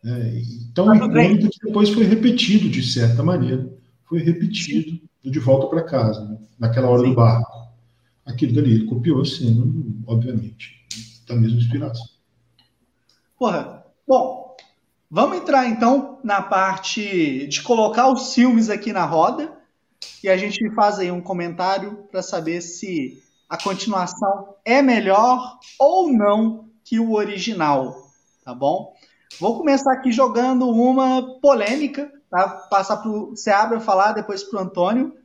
É, 0.04 0.42
então, 0.68 0.94
icônico 0.94 1.48
que 1.48 1.66
depois 1.66 1.88
foi 1.88 2.04
repetido, 2.04 2.68
de 2.68 2.82
certa 2.82 3.22
maneira, 3.22 3.66
foi 4.04 4.18
repetido 4.18 5.00
de 5.24 5.38
volta 5.38 5.66
para 5.66 5.82
casa, 5.82 6.22
né? 6.26 6.36
naquela 6.58 6.90
hora 6.90 7.00
Sim. 7.04 7.08
do 7.08 7.14
barco. 7.14 7.68
Aquilo 8.26 8.52
dali, 8.52 8.74
ele 8.74 8.84
copiou 8.84 9.22
a 9.22 9.24
cena, 9.24 9.64
obviamente, 10.06 10.86
da 11.26 11.34
mesma 11.34 11.58
inspiração. 11.58 12.06
Porra, 13.38 13.86
bom, 14.06 14.54
Vamos 15.10 15.38
entrar 15.38 15.66
então 15.66 16.18
na 16.22 16.42
parte 16.42 17.46
de 17.46 17.62
colocar 17.62 18.12
os 18.12 18.34
filmes 18.34 18.68
aqui 18.68 18.92
na 18.92 19.06
roda 19.06 19.50
e 20.22 20.28
a 20.28 20.36
gente 20.36 20.68
faz 20.74 20.98
aí 20.98 21.10
um 21.10 21.22
comentário 21.22 22.06
para 22.10 22.20
saber 22.20 22.60
se 22.60 23.22
a 23.48 23.56
continuação 23.56 24.54
é 24.64 24.82
melhor 24.82 25.58
ou 25.78 26.12
não 26.12 26.68
que 26.84 27.00
o 27.00 27.14
original, 27.14 28.10
tá 28.44 28.54
bom? 28.54 28.94
Vou 29.40 29.56
começar 29.56 29.92
aqui 29.92 30.12
jogando 30.12 30.68
uma 30.68 31.38
polêmica, 31.40 32.12
tá? 32.30 32.48
Passar 32.70 32.98
para 32.98 33.10
o 33.10 33.36
Seabra 33.36 33.80
falar, 33.80 34.12
depois 34.12 34.42
para 34.42 34.58
o 34.58 34.62
Antônio. 34.62 35.16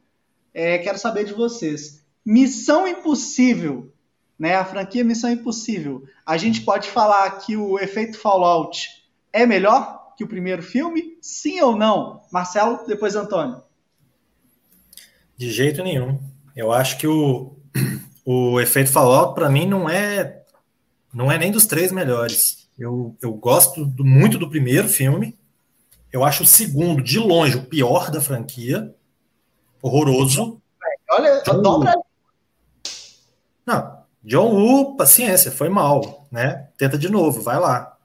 É, 0.53 0.77
quero 0.77 0.97
saber 0.97 1.25
de 1.25 1.33
vocês. 1.33 2.03
Missão 2.25 2.87
Impossível, 2.87 3.91
né? 4.37 4.55
A 4.55 4.65
franquia 4.65 5.03
Missão 5.03 5.29
Impossível. 5.29 6.03
A 6.25 6.37
gente 6.37 6.61
pode 6.61 6.89
falar 6.89 7.29
que 7.39 7.57
o 7.57 7.79
efeito 7.79 8.17
Fallout 8.19 8.87
é 9.31 9.45
melhor 9.45 10.13
que 10.15 10.23
o 10.23 10.27
primeiro 10.27 10.61
filme? 10.61 11.17
Sim 11.21 11.59
ou 11.61 11.75
não? 11.75 12.21
Marcelo, 12.31 12.85
depois 12.87 13.15
Antônio. 13.15 13.61
De 15.35 15.51
jeito 15.51 15.83
nenhum. 15.83 16.19
Eu 16.55 16.71
acho 16.71 16.99
que 16.99 17.07
o, 17.07 17.55
o 18.25 18.59
efeito 18.59 18.91
Fallout, 18.91 19.35
para 19.35 19.49
mim, 19.49 19.65
não 19.65 19.89
é, 19.89 20.43
não 21.13 21.31
é 21.31 21.37
nem 21.37 21.51
dos 21.51 21.65
três 21.65 21.91
melhores. 21.91 22.67
Eu, 22.77 23.15
eu 23.21 23.33
gosto 23.33 23.85
do, 23.85 24.03
muito 24.03 24.37
do 24.37 24.49
primeiro 24.49 24.87
filme. 24.87 25.37
Eu 26.11 26.23
acho 26.23 26.43
o 26.43 26.47
segundo, 26.47 27.01
de 27.01 27.19
longe, 27.19 27.57
o 27.57 27.65
pior 27.65 28.09
da 28.11 28.21
franquia. 28.21 28.93
Horroroso. 29.81 30.61
Olha, 31.09 31.41
John 31.45 31.61
dobra. 31.61 31.93
Não, 33.65 34.03
John 34.23 34.51
Woo, 34.53 34.95
paciência, 34.95 35.51
foi 35.51 35.69
mal, 35.69 36.27
né? 36.31 36.67
Tenta 36.77 36.97
de 36.97 37.09
novo, 37.09 37.41
vai 37.41 37.59
lá. 37.59 37.97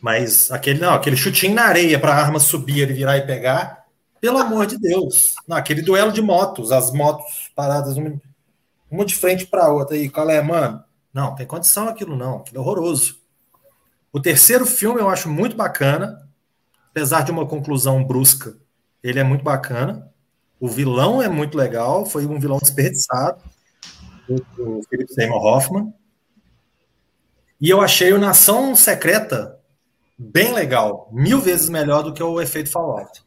Mas 0.00 0.50
aquele 0.50 0.80
não, 0.80 0.94
aquele 0.94 1.16
chutinho 1.16 1.54
na 1.54 1.64
areia 1.64 1.98
para 1.98 2.12
a 2.12 2.16
arma 2.16 2.38
subir, 2.38 2.80
ele 2.80 2.92
virar 2.92 3.16
e 3.16 3.26
pegar, 3.26 3.84
pelo 4.20 4.38
amor 4.38 4.66
de 4.66 4.78
Deus. 4.78 5.34
Não, 5.48 5.56
aquele 5.56 5.82
duelo 5.82 6.12
de 6.12 6.22
motos, 6.22 6.70
as 6.70 6.92
motos 6.92 7.50
paradas 7.54 7.96
uma, 7.96 8.20
uma 8.96 9.04
de 9.04 9.14
frente 9.14 9.46
para 9.46 9.66
a 9.66 9.72
outra 9.72 9.94
aí, 9.94 10.08
qual 10.08 10.28
é, 10.30 10.42
mano? 10.42 10.82
Não, 11.12 11.34
tem 11.34 11.46
condição 11.46 11.88
aquilo 11.88 12.16
não, 12.16 12.38
aquilo 12.38 12.58
é 12.58 12.60
horroroso. 12.60 13.18
O 14.12 14.20
terceiro 14.20 14.64
filme 14.64 15.00
eu 15.00 15.08
acho 15.08 15.28
muito 15.28 15.56
bacana, 15.56 16.26
apesar 16.90 17.22
de 17.22 17.30
uma 17.30 17.46
conclusão 17.46 18.02
brusca, 18.02 18.56
ele 19.02 19.18
é 19.18 19.24
muito 19.24 19.44
bacana. 19.44 20.10
O 20.58 20.68
vilão 20.68 21.20
é 21.20 21.28
muito 21.28 21.56
legal, 21.56 22.06
foi 22.06 22.26
um 22.26 22.40
vilão 22.40 22.58
desperdiçado, 22.58 23.42
o, 24.28 24.82
Philip 24.88 25.12
Seymour 25.12 25.44
Hoffman. 25.44 25.94
E 27.60 27.68
eu 27.68 27.80
achei 27.80 28.12
o 28.12 28.18
Nação 28.18 28.74
Secreta 28.74 29.58
bem 30.18 30.52
legal, 30.52 31.10
mil 31.12 31.40
vezes 31.40 31.68
melhor 31.68 32.02
do 32.02 32.12
que 32.12 32.22
o 32.22 32.40
efeito 32.40 32.70
Fallout. 32.70 33.22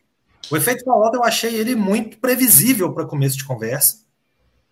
O 0.51 0.57
efeito 0.57 0.83
Fallout 0.83 1.15
eu 1.15 1.23
achei 1.23 1.55
ele 1.55 1.75
muito 1.75 2.17
previsível 2.17 2.91
para 2.93 3.05
começo 3.05 3.37
de 3.37 3.45
conversa, 3.45 4.08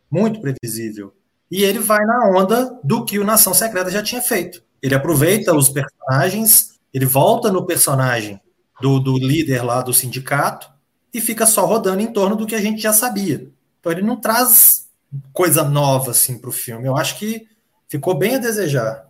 muito 0.10 0.40
previsível. 0.42 1.14
E 1.50 1.64
ele 1.64 1.80
vai 1.80 2.06
na 2.06 2.30
onda 2.30 2.80
do 2.84 3.06
que 3.06 3.20
o 3.20 3.24
Nação 3.24 3.54
Secreta 3.54 3.90
já 3.90 4.04
tinha 4.04 4.22
feito. 4.22 4.62
Ele 4.82 4.96
aproveita 4.96 5.56
os 5.56 5.70
personagens, 5.70 6.80
ele 6.94 7.06
volta 7.06 7.52
no 7.52 7.66
personagem 7.66 8.40
do, 8.82 9.00
do 9.00 9.18
líder 9.18 9.64
lá 9.64 9.82
do 9.82 9.94
sindicato 9.94 10.70
e 11.14 11.22
fica 11.22 11.46
só 11.46 11.66
rodando 11.66 12.02
em 12.02 12.12
torno 12.12 12.36
do 12.36 12.46
que 12.46 12.56
a 12.56 12.62
gente 12.62 12.82
já 12.82 12.94
sabia. 12.94 13.50
Então 13.80 13.92
ele 13.92 14.02
não 14.02 14.18
traz 14.18 14.90
coisa 15.34 15.64
nova 15.64 16.12
assim 16.12 16.38
para 16.38 16.50
o 16.50 16.54
filme. 16.54 16.86
Eu 16.86 16.98
acho 16.98 17.18
que 17.18 17.48
ficou 17.88 18.18
bem 18.18 18.36
a 18.36 18.40
desejar. 18.40 19.06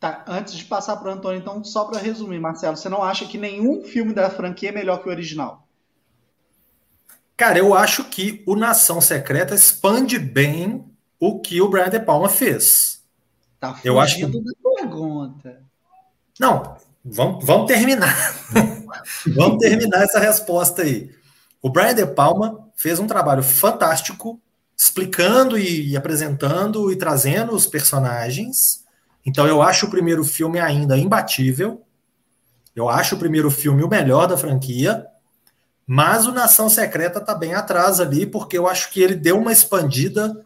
Tá, 0.00 0.24
antes 0.26 0.54
de 0.54 0.64
passar 0.64 0.96
para 0.96 1.10
o 1.10 1.12
Antônio, 1.12 1.40
então, 1.40 1.64
só 1.64 1.84
para 1.84 1.98
resumir, 1.98 2.38
Marcelo, 2.38 2.76
você 2.76 2.88
não 2.88 3.02
acha 3.02 3.26
que 3.26 3.38
nenhum 3.38 3.82
filme 3.82 4.12
da 4.12 4.28
franquia 4.28 4.68
é 4.68 4.72
melhor 4.72 5.02
que 5.02 5.08
o 5.08 5.12
original? 5.12 5.65
Cara, 7.36 7.58
eu 7.58 7.74
acho 7.74 8.04
que 8.04 8.42
o 8.46 8.56
Nação 8.56 9.00
Secreta 9.00 9.54
expande 9.54 10.18
bem 10.18 10.84
o 11.20 11.40
que 11.40 11.60
o 11.60 11.68
Brian 11.68 11.90
De 11.90 12.00
Palma 12.00 12.28
fez. 12.28 13.02
Tá 13.60 13.74
fugindo 13.74 13.86
eu 13.86 14.00
acho 14.00 14.16
que... 14.16 14.26
da 14.26 14.52
pergunta. 14.76 15.62
Não, 16.40 16.76
vamos, 17.04 17.44
vamos 17.44 17.66
terminar. 17.66 18.14
vamos 19.34 19.58
terminar 19.58 20.02
essa 20.02 20.18
resposta 20.18 20.82
aí. 20.82 21.10
O 21.60 21.70
Brian 21.70 21.94
De 21.94 22.06
Palma 22.06 22.68
fez 22.74 22.98
um 22.98 23.06
trabalho 23.06 23.42
fantástico 23.42 24.40
explicando 24.76 25.58
e, 25.58 25.90
e 25.90 25.96
apresentando 25.96 26.90
e 26.92 26.96
trazendo 26.96 27.54
os 27.54 27.66
personagens 27.66 28.86
então 29.26 29.44
eu 29.44 29.60
acho 29.60 29.86
o 29.86 29.90
primeiro 29.90 30.24
filme 30.24 30.60
ainda 30.60 30.96
imbatível. 30.96 31.82
Eu 32.76 32.88
acho 32.88 33.16
o 33.16 33.18
primeiro 33.18 33.50
filme 33.50 33.82
o 33.82 33.88
melhor 33.88 34.28
da 34.28 34.38
franquia. 34.38 35.04
Mas 35.86 36.26
o 36.26 36.32
Nação 36.32 36.68
Secreta 36.68 37.20
está 37.20 37.34
bem 37.34 37.54
atrás 37.54 38.00
ali, 38.00 38.26
porque 38.26 38.58
eu 38.58 38.66
acho 38.66 38.90
que 38.90 39.00
ele 39.00 39.14
deu 39.14 39.38
uma 39.38 39.52
expandida 39.52 40.44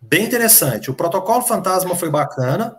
bem 0.00 0.24
interessante. 0.24 0.90
O 0.90 0.94
Protocolo 0.94 1.42
Fantasma 1.42 1.94
foi 1.94 2.10
bacana. 2.10 2.76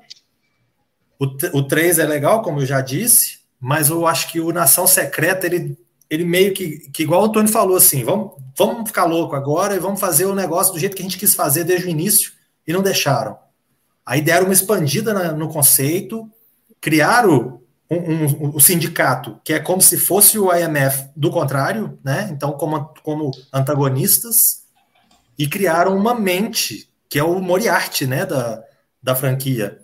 O, 1.17 1.25
o 1.59 1.63
3 1.63 1.99
é 1.99 2.05
legal, 2.05 2.41
como 2.41 2.59
eu 2.59 2.65
já 2.65 2.81
disse, 2.81 3.39
mas 3.59 3.89
eu 3.89 4.05
acho 4.05 4.29
que 4.29 4.41
o 4.41 4.51
Nação 4.51 4.85
Secreta, 4.85 5.45
ele, 5.45 5.77
ele 6.09 6.25
meio 6.25 6.53
que, 6.53 6.89
que, 6.89 7.03
igual 7.03 7.23
o 7.23 7.29
Tony 7.29 7.47
falou 7.47 7.77
assim, 7.77 8.03
vamos, 8.03 8.33
vamos 8.57 8.89
ficar 8.89 9.05
louco 9.05 9.35
agora 9.35 9.75
e 9.75 9.79
vamos 9.79 9.99
fazer 9.99 10.25
o 10.25 10.35
negócio 10.35 10.73
do 10.73 10.79
jeito 10.79 10.95
que 10.95 11.01
a 11.01 11.05
gente 11.05 11.17
quis 11.17 11.33
fazer 11.33 11.63
desde 11.63 11.87
o 11.87 11.89
início 11.89 12.33
e 12.67 12.73
não 12.73 12.81
deixaram. 12.81 13.37
Aí 14.05 14.21
deram 14.21 14.45
uma 14.45 14.53
expandida 14.53 15.13
na, 15.13 15.31
no 15.31 15.47
conceito, 15.47 16.29
criaram 16.81 17.60
um, 17.91 17.97
um, 17.97 18.55
um, 18.55 18.59
sindicato, 18.59 19.37
que 19.43 19.51
é 19.51 19.59
como 19.59 19.81
se 19.81 19.97
fosse 19.97 20.39
o 20.39 20.53
IMF 20.55 21.09
do 21.13 21.29
contrário, 21.29 21.99
né? 22.01 22.29
Então, 22.31 22.53
como, 22.53 22.93
como 23.03 23.31
antagonistas, 23.51 24.63
e 25.37 25.45
criaram 25.45 25.97
uma 25.97 26.15
mente, 26.15 26.89
que 27.09 27.19
é 27.19 27.23
o 27.23 27.41
Moriarty, 27.41 28.07
né? 28.07 28.25
Da, 28.25 28.63
da 29.03 29.13
franquia, 29.13 29.79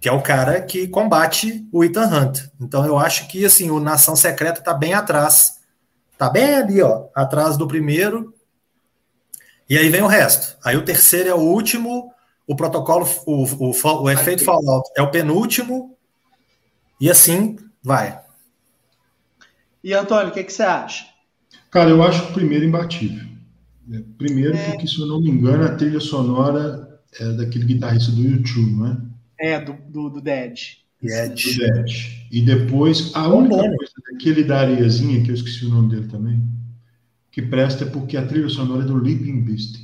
que 0.00 0.08
é 0.08 0.12
o 0.12 0.22
cara 0.22 0.60
que 0.60 0.86
combate 0.86 1.66
o 1.72 1.82
Ethan 1.82 2.06
Hunt. 2.06 2.40
Então, 2.60 2.86
eu 2.86 2.96
acho 2.96 3.26
que 3.26 3.44
assim, 3.44 3.70
o 3.70 3.80
Nação 3.80 4.14
Secreta 4.14 4.60
está 4.60 4.72
bem 4.72 4.94
atrás. 4.94 5.58
Tá 6.16 6.30
bem 6.30 6.54
ali, 6.54 6.80
ó, 6.80 7.06
atrás 7.14 7.56
do 7.56 7.66
primeiro. 7.66 8.34
E 9.68 9.76
aí 9.76 9.88
vem 9.88 10.02
o 10.02 10.06
resto. 10.06 10.56
Aí 10.64 10.76
o 10.76 10.84
terceiro 10.84 11.28
é 11.28 11.34
o 11.34 11.40
último, 11.40 12.12
o 12.46 12.54
protocolo, 12.54 13.06
o, 13.26 13.44
o, 13.44 14.02
o 14.02 14.10
efeito 14.10 14.44
Fallout 14.44 14.88
é 14.96 15.02
o 15.02 15.10
penúltimo, 15.10 15.97
E 17.00 17.10
assim 17.10 17.56
vai. 17.82 18.20
E 19.82 19.94
Antônio, 19.94 20.28
o 20.28 20.32
que, 20.32 20.42
que 20.42 20.52
você 20.52 20.62
acha? 20.62 21.06
Cara, 21.70 21.90
eu 21.90 22.02
acho 22.02 22.24
o 22.24 22.32
primeiro 22.32 22.64
imbatível. 22.64 23.26
É, 23.92 24.02
primeiro, 24.16 24.56
é... 24.56 24.70
porque, 24.70 24.86
se 24.86 24.98
eu 24.98 25.06
não 25.06 25.20
me 25.20 25.30
engano, 25.30 25.64
a 25.64 25.74
trilha 25.74 26.00
sonora 26.00 27.00
é 27.18 27.32
daquele 27.32 27.64
guitarrista 27.64 28.12
do 28.12 28.20
YouTube, 28.20 28.72
não 28.72 28.86
é? 28.86 28.96
É, 29.40 29.60
do, 29.60 29.72
do, 29.88 30.10
do 30.10 30.20
Dead. 30.20 30.58
Dead. 31.00 31.34
Do 31.34 31.58
Dead. 31.58 31.90
E 32.30 32.42
depois, 32.42 33.14
a 33.14 33.28
única 33.28 33.56
coisa 33.56 33.92
daquele 34.10 34.44
da 34.44 34.60
areiazinha, 34.60 35.22
que 35.22 35.30
eu 35.30 35.34
esqueci 35.34 35.64
o 35.66 35.70
nome 35.70 35.90
dele 35.90 36.08
também, 36.08 36.42
que 37.30 37.40
presta 37.40 37.84
é 37.84 37.88
porque 37.88 38.16
a 38.16 38.26
trilha 38.26 38.48
sonora 38.48 38.82
é 38.82 38.86
do 38.86 38.96
Leaping 38.96 39.42
Beast. 39.42 39.78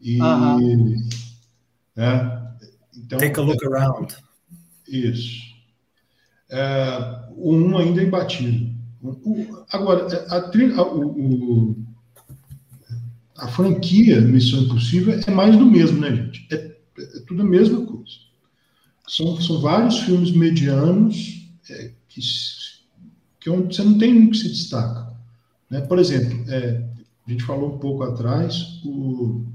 E. 0.00 0.20
Uh 0.20 0.24
-huh. 0.24 0.96
é, 1.96 2.40
então, 2.96 3.18
Take 3.18 3.40
a 3.40 3.42
look 3.42 3.66
around. 3.66 4.16
Isso. 4.86 5.49
É, 6.50 7.20
1 7.36 7.78
ainda 7.78 8.00
é 8.00 8.04
imbatível. 8.04 8.70
O, 9.02 9.64
agora, 9.70 10.06
a, 10.28 10.36
a, 10.36 10.82
o, 10.82 11.76
a, 13.38 13.48
franquia 13.48 14.20
Missão 14.20 14.64
Impossível 14.64 15.18
é 15.26 15.30
mais 15.30 15.56
do 15.56 15.64
mesmo, 15.64 16.00
né, 16.00 16.14
gente? 16.14 16.46
É, 16.50 16.56
é 16.56 17.20
tudo 17.26 17.42
a 17.42 17.46
mesma 17.46 17.86
coisa. 17.86 18.30
São, 19.08 19.40
são 19.40 19.60
vários 19.60 20.00
filmes 20.00 20.32
medianos 20.32 21.48
é, 21.68 21.92
que, 22.08 22.20
que 23.40 23.48
é 23.48 23.52
onde 23.52 23.74
você 23.74 23.82
não 23.82 23.96
tem 23.96 24.18
um 24.18 24.30
que 24.30 24.36
se 24.36 24.48
destaca. 24.48 25.16
Né? 25.70 25.80
Por 25.80 25.98
exemplo, 25.98 26.44
é, 26.52 26.84
a 27.26 27.30
gente 27.30 27.44
falou 27.44 27.74
um 27.74 27.78
pouco 27.78 28.02
atrás 28.02 28.82
o, 28.84 29.46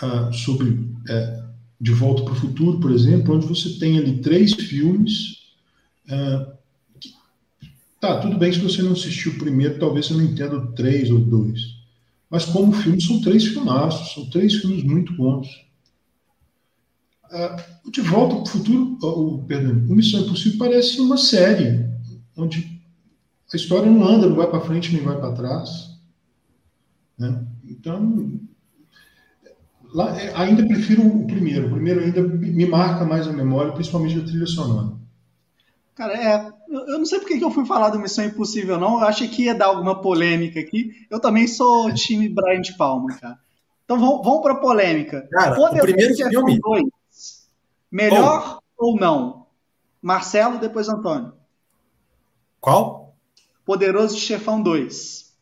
a, 0.00 0.32
sobre 0.32 0.88
é, 1.08 1.39
De 1.80 1.92
Volta 1.92 2.22
para 2.22 2.32
o 2.32 2.36
Futuro, 2.36 2.78
por 2.78 2.90
exemplo, 2.90 3.34
onde 3.34 3.46
você 3.46 3.78
tem 3.78 3.98
ali 3.98 4.18
três 4.18 4.52
filmes 4.52 5.40
ah, 6.10 6.52
tá, 8.00 8.20
tudo 8.20 8.36
bem 8.36 8.52
se 8.52 8.58
você 8.58 8.82
não 8.82 8.92
assistiu 8.92 9.32
o 9.32 9.38
primeiro, 9.38 9.78
talvez 9.78 10.06
você 10.06 10.14
não 10.14 10.22
entenda 10.24 10.66
três 10.72 11.10
ou 11.10 11.20
dois. 11.20 11.78
Mas 12.28 12.44
como 12.44 12.72
filme, 12.72 13.00
são 13.00 13.20
três 13.20 13.46
filmaços, 13.46 14.14
são 14.14 14.28
três 14.30 14.56
filmes 14.56 14.82
muito 14.82 15.12
bons. 15.14 15.48
Uh, 17.26 17.90
de 17.90 18.00
Volta 18.00 18.34
para 18.36 18.42
o 18.42 18.46
Futuro, 18.46 18.98
o, 19.02 19.44
perdão, 19.44 19.72
o 19.88 19.94
Missão 19.94 20.20
Impossível 20.20 20.58
parece 20.58 21.00
uma 21.00 21.16
série, 21.16 21.88
onde 22.36 22.80
a 23.52 23.56
história 23.56 23.90
não 23.90 24.06
anda, 24.06 24.28
não 24.28 24.36
vai 24.36 24.48
para 24.48 24.60
frente 24.60 24.92
nem 24.92 25.02
vai 25.02 25.18
para 25.18 25.32
trás. 25.32 25.90
Né? 27.16 27.46
Então, 27.64 28.40
lá, 29.92 30.18
é, 30.18 30.34
ainda 30.34 30.66
prefiro 30.66 31.06
o 31.06 31.26
primeiro. 31.26 31.68
O 31.68 31.70
primeiro 31.70 32.00
ainda 32.00 32.22
me 32.22 32.66
marca 32.66 33.04
mais 33.04 33.26
a 33.26 33.32
memória, 33.32 33.72
principalmente 33.72 34.18
a 34.18 34.24
trilha 34.24 34.46
sonora. 34.46 34.92
Cara, 35.94 36.14
é. 36.14 36.52
Eu 36.68 36.98
não 36.98 37.04
sei 37.04 37.18
porque 37.18 37.36
que 37.36 37.44
eu 37.44 37.50
fui 37.50 37.66
falar 37.66 37.90
do 37.90 37.98
Missão 37.98 38.24
Impossível, 38.24 38.78
não. 38.78 39.00
Eu 39.00 39.06
achei 39.06 39.28
que 39.28 39.44
ia 39.44 39.54
dar 39.54 39.66
alguma 39.66 40.00
polêmica 40.00 40.58
aqui. 40.58 40.92
Eu 41.10 41.20
também 41.20 41.46
sou 41.46 41.92
time 41.92 42.28
Brian 42.28 42.60
de 42.60 42.76
Palma, 42.76 43.14
cara. 43.18 43.38
Então 43.84 43.98
vamos, 43.98 44.24
vamos 44.24 44.40
para 44.40 44.54
polêmica. 44.54 45.28
Cara, 45.30 45.56
Poderoso 45.56 45.76
o 45.76 45.80
primeiro 45.80 46.14
filme. 46.14 46.60
2, 46.60 47.48
melhor 47.90 48.60
oh. 48.78 48.86
ou 48.86 48.96
não? 48.96 49.46
Marcelo, 50.00 50.58
depois 50.58 50.88
Antônio. 50.88 51.34
Qual? 52.60 53.14
Poderoso 53.64 54.16
Chefão 54.16 54.62
2. 54.62 55.34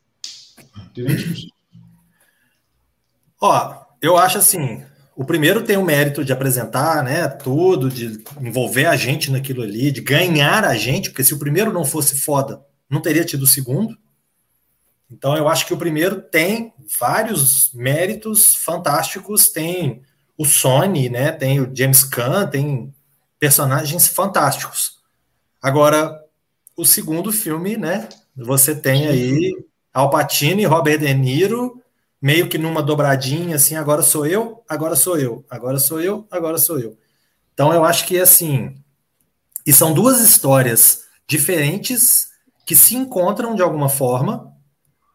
Ó, 3.40 3.87
eu 4.00 4.16
acho 4.16 4.38
assim, 4.38 4.84
o 5.18 5.24
primeiro 5.24 5.64
tem 5.64 5.76
o 5.76 5.84
mérito 5.84 6.24
de 6.24 6.32
apresentar, 6.32 7.02
né, 7.02 7.26
tudo, 7.26 7.90
de 7.90 8.22
envolver 8.40 8.86
a 8.86 8.96
gente 8.96 9.30
naquilo 9.30 9.62
ali, 9.62 9.90
de 9.90 10.00
ganhar 10.00 10.64
a 10.64 10.76
gente, 10.76 11.10
porque 11.10 11.24
se 11.24 11.34
o 11.34 11.38
primeiro 11.38 11.72
não 11.72 11.84
fosse 11.84 12.20
foda, 12.20 12.62
não 12.88 13.00
teria 13.00 13.24
tido 13.24 13.42
o 13.42 13.46
segundo. 13.46 13.98
Então 15.10 15.36
eu 15.36 15.48
acho 15.48 15.66
que 15.66 15.74
o 15.74 15.78
primeiro 15.78 16.20
tem 16.20 16.72
vários 16.98 17.72
méritos 17.72 18.54
fantásticos, 18.54 19.48
tem 19.50 20.02
o 20.36 20.44
Sony, 20.44 21.08
né, 21.08 21.32
tem 21.32 21.60
o 21.60 21.70
James 21.74 22.04
Caan, 22.04 22.46
tem 22.46 22.94
personagens 23.40 24.06
fantásticos. 24.06 24.98
Agora, 25.60 26.16
o 26.76 26.84
segundo 26.84 27.32
filme, 27.32 27.76
né, 27.76 28.08
você 28.36 28.72
tem 28.72 29.08
aí 29.08 29.52
Al 29.92 30.10
Pacino 30.10 30.60
e 30.60 30.64
Robert 30.64 30.98
De 31.00 31.12
Niro 31.12 31.82
meio 32.20 32.48
que 32.48 32.58
numa 32.58 32.82
dobradinha, 32.82 33.56
assim, 33.56 33.76
agora 33.76 34.02
sou 34.02 34.26
eu, 34.26 34.62
agora 34.68 34.96
sou 34.96 35.18
eu, 35.18 35.44
agora 35.48 35.78
sou 35.78 36.00
eu, 36.00 36.26
agora 36.30 36.58
sou 36.58 36.78
eu. 36.78 36.96
Então 37.54 37.72
eu 37.72 37.84
acho 37.84 38.06
que 38.06 38.18
assim, 38.18 38.74
e 39.66 39.72
são 39.72 39.92
duas 39.92 40.20
histórias 40.20 41.02
diferentes 41.26 42.28
que 42.66 42.74
se 42.74 42.96
encontram 42.96 43.54
de 43.54 43.62
alguma 43.62 43.88
forma 43.88 44.52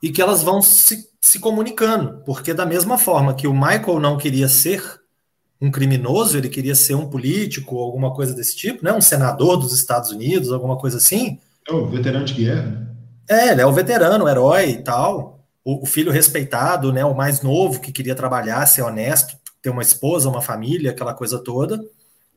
e 0.01 0.11
que 0.11 0.21
elas 0.21 0.43
vão 0.43 0.61
se, 0.61 1.09
se 1.21 1.39
comunicando, 1.39 2.21
porque 2.25 2.53
da 2.53 2.65
mesma 2.65 2.97
forma 2.97 3.33
que 3.33 3.47
o 3.47 3.53
Michael 3.53 3.99
não 3.99 4.17
queria 4.17 4.47
ser 4.47 4.83
um 5.61 5.71
criminoso, 5.71 6.37
ele 6.37 6.49
queria 6.49 6.75
ser 6.75 6.95
um 6.95 7.09
político, 7.09 7.79
alguma 7.79 8.13
coisa 8.13 8.33
desse 8.33 8.55
tipo, 8.55 8.83
né? 8.83 8.91
Um 8.91 8.99
senador 8.99 9.55
dos 9.55 9.73
Estados 9.73 10.11
Unidos, 10.11 10.51
alguma 10.51 10.77
coisa 10.77 10.97
assim. 10.97 11.39
É 11.65 11.71
o 11.71 11.87
veterano 11.87 12.25
de 12.25 12.33
guerra. 12.33 12.93
É, 13.29 13.51
ele 13.51 13.61
é 13.61 13.65
o 13.65 13.71
veterano, 13.71 14.25
o 14.25 14.29
herói 14.29 14.71
e 14.71 14.83
tal 14.83 15.33
o, 15.63 15.84
o, 15.84 15.86
filho 15.86 16.12
respeitado, 16.12 16.91
né, 16.91 17.04
o 17.06 17.15
mais 17.15 17.41
novo 17.41 17.80
que 17.80 17.91
queria 17.91 18.15
trabalhar, 18.15 18.65
ser 18.65 18.82
honesto, 18.82 19.38
ter 19.62 19.69
uma 19.69 19.82
esposa, 19.82 20.30
uma 20.30 20.41
família, 20.41 20.91
aquela 20.91 21.13
coisa 21.13 21.39
toda. 21.39 21.84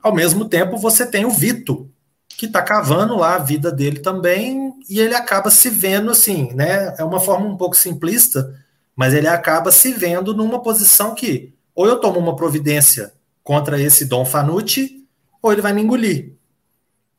Ao 0.03 0.15
mesmo 0.15 0.45
tempo, 0.45 0.77
você 0.77 1.05
tem 1.05 1.25
o 1.25 1.31
Vito, 1.31 1.91
que 2.29 2.47
está 2.47 2.63
cavando 2.63 3.17
lá 3.17 3.37
a 3.37 3.41
vida 3.41 3.73
dele 3.73 4.01
também, 4.01 4.75
e 4.89 5.01
ele 5.01 5.15
acaba 5.15 5.51
se 5.51 5.71
vendo 5.71 6.11
assim, 6.11 6.53
né? 6.53 6.95
É 6.99 7.05
uma 7.05 7.19
forma 7.19 7.47
um 7.47 7.57
pouco 7.57 7.77
simplista, 7.77 8.55
mas 8.95 9.15
ele 9.15 9.27
acaba 9.27 9.73
se 9.73 9.93
vendo 9.93 10.35
numa 10.35 10.63
posição 10.63 11.15
que 11.15 11.55
ou 11.75 11.87
eu 11.87 12.01
tomo 12.01 12.19
uma 12.19 12.35
providência 12.35 13.13
contra 13.45 13.81
esse 13.81 14.07
Dom 14.07 14.25
Fanucci, 14.25 15.05
ou 15.43 15.53
ele 15.53 15.61
vai 15.61 15.73
me 15.73 15.83
engolir. 15.83 16.33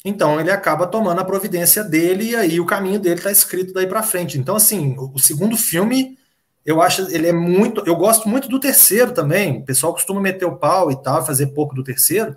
Então 0.05 0.39
ele 0.39 0.51
acaba 0.51 0.87
tomando 0.87 1.19
a 1.19 1.25
providência 1.25 1.83
dele 1.83 2.31
e 2.31 2.35
aí 2.35 2.59
o 2.59 2.65
caminho 2.65 2.99
dele 2.99 3.15
está 3.15 3.31
escrito 3.31 3.73
daí 3.73 3.87
para 3.87 4.03
frente. 4.03 4.37
Então 4.37 4.55
assim, 4.55 4.95
o 4.97 5.19
segundo 5.19 5.57
filme 5.57 6.17
eu 6.65 6.81
acho 6.81 7.01
ele 7.13 7.27
é 7.27 7.33
muito, 7.33 7.81
eu 7.85 7.95
gosto 7.95 8.27
muito 8.27 8.47
do 8.47 8.59
terceiro 8.59 9.13
também. 9.13 9.59
O 9.59 9.65
pessoal 9.65 9.93
costuma 9.93 10.21
meter 10.21 10.45
o 10.45 10.57
pau 10.57 10.91
e 10.91 11.01
tal, 11.01 11.25
fazer 11.25 11.47
pouco 11.47 11.73
do 11.73 11.83
terceiro. 11.83 12.35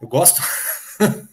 Eu 0.00 0.08
gosto 0.08 0.42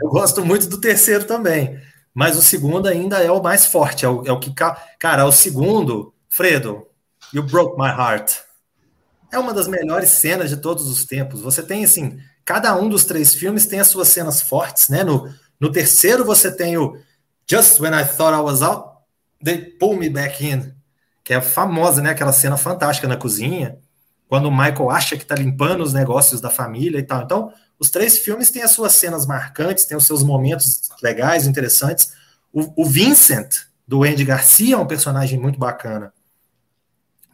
Eu 0.00 0.08
gosto 0.08 0.44
muito 0.44 0.68
do 0.68 0.80
terceiro 0.80 1.24
também. 1.24 1.80
Mas 2.12 2.36
o 2.36 2.42
segundo 2.42 2.86
ainda 2.86 3.18
é 3.18 3.30
o 3.30 3.42
mais 3.42 3.66
forte, 3.66 4.04
é 4.04 4.08
o, 4.08 4.24
é 4.24 4.32
o 4.32 4.38
que 4.38 4.52
cara, 4.98 5.26
o 5.26 5.32
segundo, 5.32 6.14
Fredo, 6.28 6.86
You 7.32 7.42
Broke 7.42 7.76
My 7.76 7.88
Heart. 7.88 8.38
É 9.32 9.38
uma 9.38 9.52
das 9.52 9.66
melhores 9.66 10.10
cenas 10.10 10.48
de 10.48 10.56
todos 10.56 10.88
os 10.88 11.04
tempos. 11.04 11.40
Você 11.40 11.62
tem 11.62 11.84
assim, 11.84 12.18
cada 12.44 12.76
um 12.76 12.88
dos 12.88 13.04
três 13.04 13.34
filmes 13.34 13.66
tem 13.66 13.80
as 13.80 13.88
suas 13.88 14.08
cenas 14.08 14.42
fortes, 14.42 14.88
né? 14.88 15.02
No, 15.02 15.32
no 15.58 15.70
terceiro 15.70 16.24
você 16.24 16.50
tem 16.50 16.76
o 16.76 16.98
Just 17.48 17.80
When 17.80 17.92
I 17.92 18.04
Thought 18.04 18.36
I 18.36 18.40
Was 18.40 18.62
Out, 18.62 18.88
They 19.42 19.58
Pull 19.58 19.96
Me 19.96 20.10
Back 20.10 20.44
In, 20.44 20.72
que 21.22 21.32
é 21.32 21.40
famosa, 21.40 22.02
né? 22.02 22.10
Aquela 22.10 22.32
cena 22.32 22.56
fantástica 22.56 23.08
na 23.08 23.16
cozinha, 23.16 23.78
quando 24.28 24.46
o 24.46 24.50
Michael 24.50 24.90
acha 24.90 25.16
que 25.16 25.22
está 25.22 25.34
limpando 25.34 25.82
os 25.82 25.92
negócios 25.92 26.40
da 26.40 26.50
família 26.50 26.98
e 26.98 27.02
tal. 27.02 27.22
Então, 27.22 27.52
os 27.78 27.90
três 27.90 28.18
filmes 28.18 28.50
têm 28.50 28.62
as 28.62 28.70
suas 28.70 28.92
cenas 28.92 29.26
marcantes, 29.26 29.84
têm 29.84 29.96
os 29.96 30.06
seus 30.06 30.22
momentos 30.22 30.88
legais, 31.02 31.46
interessantes. 31.46 32.12
O, 32.52 32.82
o 32.82 32.86
Vincent, 32.86 33.66
do 33.86 34.04
Andy 34.04 34.24
Garcia, 34.24 34.76
é 34.76 34.78
um 34.78 34.86
personagem 34.86 35.38
muito 35.38 35.58
bacana 35.58 36.12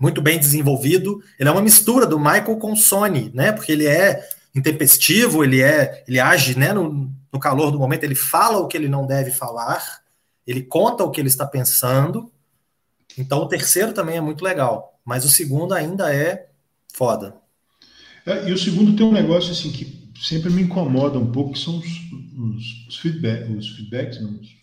muito 0.00 0.22
bem 0.22 0.38
desenvolvido. 0.38 1.22
Ele 1.38 1.50
é 1.50 1.52
uma 1.52 1.60
mistura 1.60 2.06
do 2.06 2.18
Michael 2.18 2.56
com 2.56 2.72
o 2.72 2.76
Sony, 2.76 3.30
né? 3.34 3.52
Porque 3.52 3.70
ele 3.70 3.86
é 3.86 4.26
intempestivo, 4.54 5.44
ele 5.44 5.62
é, 5.62 6.04
ele 6.06 6.18
age, 6.18 6.58
né, 6.58 6.72
no, 6.72 7.12
no 7.32 7.38
calor 7.38 7.70
do 7.70 7.78
momento, 7.78 8.04
ele 8.04 8.14
fala 8.14 8.58
o 8.58 8.66
que 8.66 8.76
ele 8.76 8.88
não 8.88 9.06
deve 9.06 9.30
falar, 9.30 10.02
ele 10.46 10.62
conta 10.62 11.04
o 11.04 11.10
que 11.10 11.20
ele 11.20 11.28
está 11.28 11.46
pensando. 11.46 12.30
Então 13.16 13.40
o 13.40 13.48
terceiro 13.48 13.92
também 13.92 14.16
é 14.16 14.20
muito 14.20 14.44
legal, 14.44 14.98
mas 15.04 15.24
o 15.24 15.28
segundo 15.28 15.74
ainda 15.74 16.14
é 16.14 16.48
foda. 16.92 17.36
É, 18.26 18.48
e 18.48 18.52
o 18.52 18.58
segundo 18.58 18.96
tem 18.96 19.06
um 19.06 19.12
negócio 19.12 19.52
assim 19.52 19.70
que 19.70 20.10
sempre 20.20 20.50
me 20.50 20.62
incomoda 20.62 21.18
um 21.18 21.30
pouco, 21.30 21.52
que 21.52 21.58
são 21.58 21.78
os, 21.78 21.86
os, 21.86 22.88
os, 22.88 22.98
feedback, 22.98 23.50
os 23.50 23.70
feedbacks, 23.70 24.20
não, 24.20 24.32
os, 24.32 24.60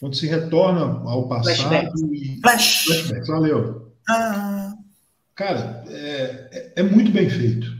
quando 0.00 0.16
se 0.16 0.26
retorna 0.26 0.80
ao 1.08 1.28
passado 1.28 1.56
flashbacks. 1.56 2.00
e 2.00 2.40
Flash. 2.40 2.84
flashbacks, 2.84 3.28
valeu. 3.28 3.92
Ah. 4.08 4.74
Cara, 5.34 5.84
é, 5.88 6.48
é, 6.52 6.72
é 6.76 6.82
muito 6.82 7.12
bem 7.12 7.28
feito. 7.28 7.77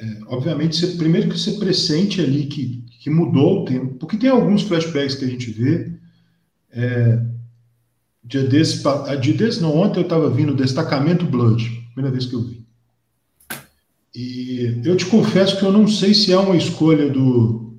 É, 0.00 0.18
obviamente, 0.26 0.76
você, 0.76 0.86
primeiro 0.96 1.28
que 1.28 1.38
você 1.38 1.52
pressente 1.52 2.20
ali 2.20 2.46
que, 2.46 2.84
que 3.00 3.10
mudou 3.10 3.62
o 3.62 3.64
tempo, 3.64 3.94
porque 3.94 4.16
tem 4.16 4.30
alguns 4.30 4.62
flashbacks 4.62 5.16
que 5.16 5.24
a 5.24 5.28
gente 5.28 5.50
vê. 5.50 5.92
É, 6.70 7.20
dia 8.22 8.44
desse, 8.44 8.82
dia 9.20 9.34
desse, 9.34 9.60
não, 9.60 9.76
ontem 9.76 10.00
eu 10.00 10.04
estava 10.04 10.30
vindo 10.30 10.54
Destacamento 10.54 11.24
Blood, 11.24 11.64
primeira 11.94 12.12
vez 12.12 12.26
que 12.26 12.34
eu 12.34 12.42
vi. 12.42 12.66
E 14.14 14.80
eu 14.84 14.96
te 14.96 15.06
confesso 15.06 15.58
que 15.58 15.64
eu 15.64 15.72
não 15.72 15.86
sei 15.86 16.12
se 16.12 16.32
é 16.32 16.38
uma 16.38 16.56
escolha 16.56 17.08
do, 17.08 17.78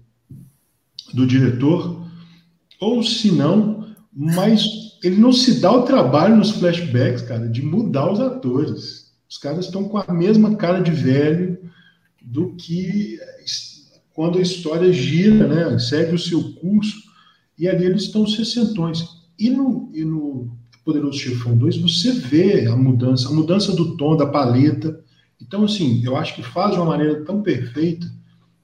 do 1.13 1.27
diretor 1.27 2.07
ou 2.79 3.03
se 3.03 3.31
não, 3.31 3.87
mas 4.13 4.63
ele 5.03 5.17
não 5.17 5.31
se 5.31 5.59
dá 5.59 5.71
o 5.71 5.83
trabalho 5.83 6.35
nos 6.35 6.51
flashbacks, 6.51 7.21
cara, 7.23 7.47
de 7.47 7.61
mudar 7.61 8.11
os 8.11 8.19
atores. 8.19 9.11
Os 9.29 9.37
caras 9.37 9.65
estão 9.65 9.83
com 9.83 9.97
a 9.97 10.13
mesma 10.13 10.55
cara 10.55 10.81
de 10.81 10.91
velho 10.91 11.59
do 12.29 12.55
que 12.55 13.17
quando 14.13 14.37
a 14.37 14.41
história 14.41 14.91
gira, 14.93 15.47
né, 15.47 15.79
segue 15.79 16.13
o 16.13 16.19
seu 16.19 16.53
curso, 16.53 17.03
e 17.57 17.67
ali 17.67 17.85
eles 17.85 18.03
estão 18.03 18.27
sessentões. 18.27 19.03
E 19.37 19.49
no, 19.49 19.89
e 19.93 20.05
no 20.05 20.55
Poderoso 20.85 21.17
Chefão 21.17 21.57
2, 21.57 21.77
você 21.77 22.11
vê 22.11 22.67
a 22.67 22.75
mudança, 22.75 23.29
a 23.29 23.31
mudança 23.31 23.73
do 23.73 23.97
tom, 23.97 24.15
da 24.15 24.25
paleta. 24.25 25.03
Então, 25.41 25.63
assim, 25.63 26.03
eu 26.03 26.15
acho 26.15 26.35
que 26.35 26.43
faz 26.43 26.71
de 26.71 26.77
uma 26.77 26.85
maneira 26.85 27.23
tão 27.25 27.41
perfeita 27.41 28.11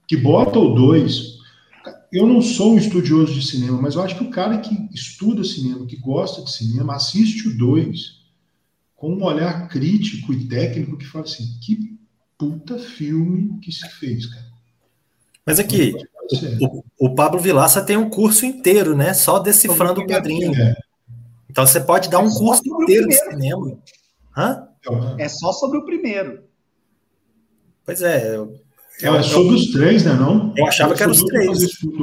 que 0.08 0.16
bota 0.16 0.60
o 0.60 0.76
2 0.76 1.36
eu 2.12 2.26
não 2.26 2.42
sou 2.42 2.74
um 2.74 2.78
estudioso 2.78 3.34
de 3.34 3.46
cinema, 3.46 3.82
mas 3.82 3.96
eu 3.96 4.02
acho 4.02 4.16
que 4.16 4.24
o 4.24 4.30
cara 4.30 4.58
que 4.60 4.74
estuda 4.94 5.44
cinema, 5.44 5.86
que 5.86 5.98
gosta 5.98 6.42
de 6.44 6.52
cinema, 6.52 6.96
assiste 6.96 7.50
o 7.50 7.58
2 7.58 8.24
com 8.96 9.14
um 9.14 9.24
olhar 9.24 9.68
crítico 9.68 10.32
e 10.32 10.48
técnico 10.48 10.98
que 10.98 11.06
fala 11.06 11.26
assim: 11.26 11.60
que 11.62 11.95
puta 12.38 12.78
filme 12.78 13.60
que 13.60 13.72
se 13.72 13.88
fez, 13.90 14.26
cara. 14.26 14.46
Mas 15.46 15.60
aqui, 15.60 15.94
o, 16.60 16.84
o, 17.08 17.16
Pablo 17.16 17.40
Vilaça 17.40 17.84
tem 17.84 17.98
um 17.98 18.10
curso 18.10 18.46
inteiro, 18.46 18.96
né? 18.96 19.14
Só 19.14 19.38
decifrando 19.38 20.02
o 20.02 20.08
padrinho. 20.08 20.54
É. 20.60 20.76
Então 21.50 21.66
você 21.66 21.80
pode 21.80 22.10
dar 22.10 22.20
um 22.20 22.28
é 22.28 22.34
curso 22.34 22.64
inteiro 22.66 23.08
de 23.08 23.16
cinema. 23.16 23.78
Hã? 24.36 24.68
É 25.18 25.30
só 25.30 25.52
sobre 25.54 25.78
o 25.78 25.86
primeiro. 25.86 26.44
Pois 27.86 28.02
é, 28.02 28.36
eu, 28.36 28.60
é, 29.02 29.08
é 29.08 29.24
sobre 29.24 29.56
os 29.56 29.72
três, 29.72 30.04
né? 30.04 30.14
Não? 30.14 30.54
Eu 30.58 30.66
achava 30.66 30.96
que 30.96 31.04
eram 31.04 31.12
os 31.12 31.24
três. 31.24 31.60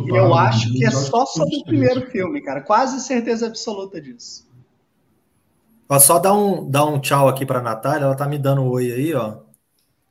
Eu 0.09 0.35
acho 0.35 0.73
que 0.73 0.85
é 0.85 0.91
só 0.91 1.27
sobre 1.27 1.57
o 1.57 1.65
primeiro 1.65 2.11
filme, 2.11 2.41
cara. 2.41 2.61
Quase 2.61 3.01
certeza 3.01 3.47
absoluta 3.47 4.01
disso. 4.01 4.47
Ó, 5.89 5.99
só 5.99 6.19
dar 6.19 6.35
um, 6.35 6.71
dar 6.71 6.85
um 6.85 7.01
tchau 7.01 7.29
aqui 7.29 7.45
para 7.45 7.61
Natália. 7.61 8.05
Ela 8.05 8.15
tá 8.15 8.27
me 8.27 8.39
dando 8.39 8.63
um 8.63 8.69
oi 8.69 8.93
aí, 8.93 9.15
ó. 9.15 9.42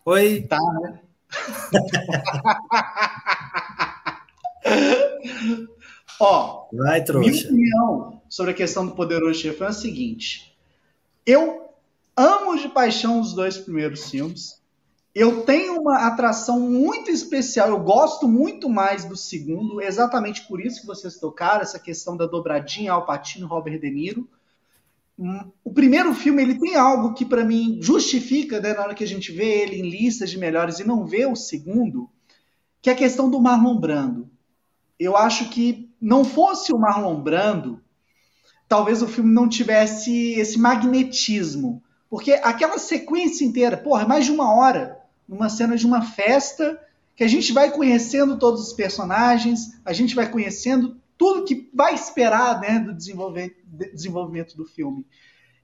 Oi. 0.06 0.42
Tá, 0.42 0.60
né? 0.82 1.00
ó, 6.20 6.68
Vai, 6.74 7.04
trouxa. 7.04 7.30
minha 7.30 7.44
opinião 7.44 8.22
sobre 8.30 8.52
a 8.52 8.56
questão 8.56 8.86
do 8.86 8.94
poderoso 8.94 9.40
chefão 9.40 9.68
é 9.68 9.70
a 9.70 9.74
seguinte. 9.74 10.58
Eu 11.26 11.70
amo 12.16 12.58
de 12.58 12.70
paixão 12.70 13.20
os 13.20 13.34
dois 13.34 13.58
primeiros 13.58 14.10
filmes 14.10 14.62
eu 15.14 15.44
tenho 15.44 15.82
uma 15.82 16.08
atração 16.08 16.60
muito 16.60 17.12
especial, 17.12 17.68
eu 17.68 17.80
gosto 17.82 18.28
muito 18.28 18.70
mais 18.70 19.04
do 19.04 19.18
segundo, 19.18 19.82
exatamente 19.82 20.48
por 20.48 20.62
isso 20.62 20.82
que 20.82 20.88
vocês 20.88 21.18
tocaram, 21.18 21.62
essa 21.62 21.78
questão 21.78 22.16
da 22.16 22.26
dobradinha 22.26 22.94
Al 22.94 23.06
Pacino 23.06 23.46
Robert 23.46 23.80
De 23.80 23.92
Niro. 23.92 24.30
O 25.64 25.72
primeiro 25.72 26.14
filme 26.16 26.42
ele 26.42 26.58
tem 26.58 26.76
algo 26.76 27.14
que 27.14 27.24
para 27.24 27.46
mim 27.46 27.78
justifica, 27.82 28.60
né, 28.60 28.74
na 28.74 28.82
hora 28.82 28.96
que 28.96 29.04
a 29.04 29.08
gente 29.08 29.32
vê 29.32 29.62
ele 29.62 29.78
em 29.78 29.90
listas 29.90 30.32
de 30.32 30.38
melhores 30.38 30.80
e 30.80 30.84
não 30.84 31.06
vê 31.06 31.26
o 31.26 31.36
segundo, 31.36 32.10
que 32.82 32.90
é 32.90 32.94
a 32.94 32.96
questão 32.96 33.30
do 33.30 33.40
Marlon 33.40 33.80
Brando. 33.80 34.30
Eu 35.00 35.16
acho 35.16 35.50
que 35.50 35.90
não 36.02 36.26
fosse 36.26 36.74
o 36.74 36.78
Marlon 36.80 37.22
Brando, 37.22 37.82
talvez 38.68 39.04
o 39.04 39.08
filme 39.08 39.32
não 39.32 39.48
tivesse 39.48 40.32
esse 40.34 40.58
magnetismo, 40.58 41.84
porque 42.10 42.34
aquela 42.34 42.80
sequência 42.80 43.46
inteira, 43.46 43.78
porra, 43.78 44.04
é 44.04 44.08
mais 44.08 44.26
de 44.26 44.32
uma 44.32 44.54
hora 44.56 45.00
numa 45.28 45.50
cena 45.50 45.78
de 45.78 45.86
uma 45.86 46.02
festa 46.02 46.80
que 47.16 47.24
a 47.24 47.28
gente 47.28 47.54
vai 47.54 47.72
conhecendo 47.72 48.40
todos 48.40 48.68
os 48.68 48.74
personagens, 48.74 49.80
a 49.86 49.94
gente 49.94 50.16
vai 50.16 50.30
conhecendo 50.30 51.01
tudo 51.22 51.46
que 51.46 51.70
vai 51.72 51.94
esperar 51.94 52.60
né, 52.60 52.80
do 52.80 52.96
desenvolvimento 52.96 54.58
do 54.58 54.66
filme. 54.66 55.06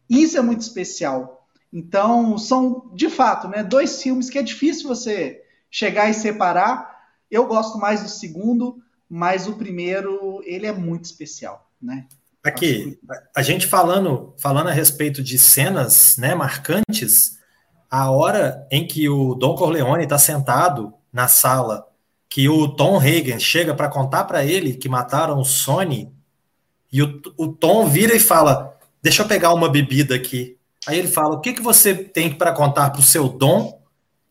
Isso 0.08 0.38
é 0.38 0.42
muito 0.44 0.62
especial. 0.62 1.50
Então, 1.74 2.38
são, 2.38 2.92
de 2.94 3.10
fato, 3.10 3.48
né, 3.48 3.64
dois 3.64 4.00
filmes 4.04 4.30
que 4.30 4.38
é 4.38 4.44
difícil 4.44 4.88
você 4.88 5.42
chegar 5.72 6.12
e 6.12 6.14
separar. 6.14 6.96
Eu 7.32 7.48
gosto 7.48 7.80
mais 7.80 8.04
do 8.04 8.08
segundo, 8.08 8.78
mas 9.10 9.48
o 9.48 9.54
primeiro, 9.54 10.44
ele 10.46 10.68
é 10.68 10.72
muito 10.72 11.06
especial, 11.06 11.68
né? 11.82 12.06
Aqui, 12.44 13.00
a 13.36 13.42
gente 13.42 13.66
falando, 13.66 14.36
falando 14.38 14.68
a 14.70 14.72
respeito 14.72 15.24
de 15.24 15.40
cenas 15.40 16.18
né, 16.18 16.36
marcantes, 16.36 17.40
a 17.90 18.12
hora 18.12 18.68
em 18.70 18.86
que 18.86 19.10
o 19.10 19.34
Don 19.34 19.56
Corleone 19.56 20.04
está 20.04 20.20
sentado 20.20 20.94
na 21.12 21.28
sala, 21.28 21.87
que 22.30 22.48
o 22.50 22.68
Tom 22.68 22.98
Hagen 22.98 23.40
chega 23.40 23.74
para 23.74 23.90
contar 23.90 24.26
para 24.26 24.46
ele 24.46 24.74
que 24.74 24.90
mataram 24.90 25.40
o 25.40 25.46
Sony, 25.46 26.12
e 26.92 27.02
o, 27.02 27.22
o, 27.38 27.48
Tom 27.50 27.88
vira 27.88 28.16
e 28.16 28.20
fala: 28.20 28.78
Deixa 29.02 29.24
eu 29.24 29.28
pegar 29.28 29.54
uma 29.54 29.70
bebida 29.70 30.16
aqui. 30.16 30.58
Aí 30.88 30.98
ele 30.98 31.08
fala: 31.08 31.36
O 31.36 31.42
que, 31.42 31.54
que 31.54 31.62
você 31.62 31.94
tem 31.94 32.34
para 32.34 32.52
contar 32.52 32.90
para 32.90 33.00
o 33.00 33.04
seu 33.04 33.28
Dom 33.28 33.82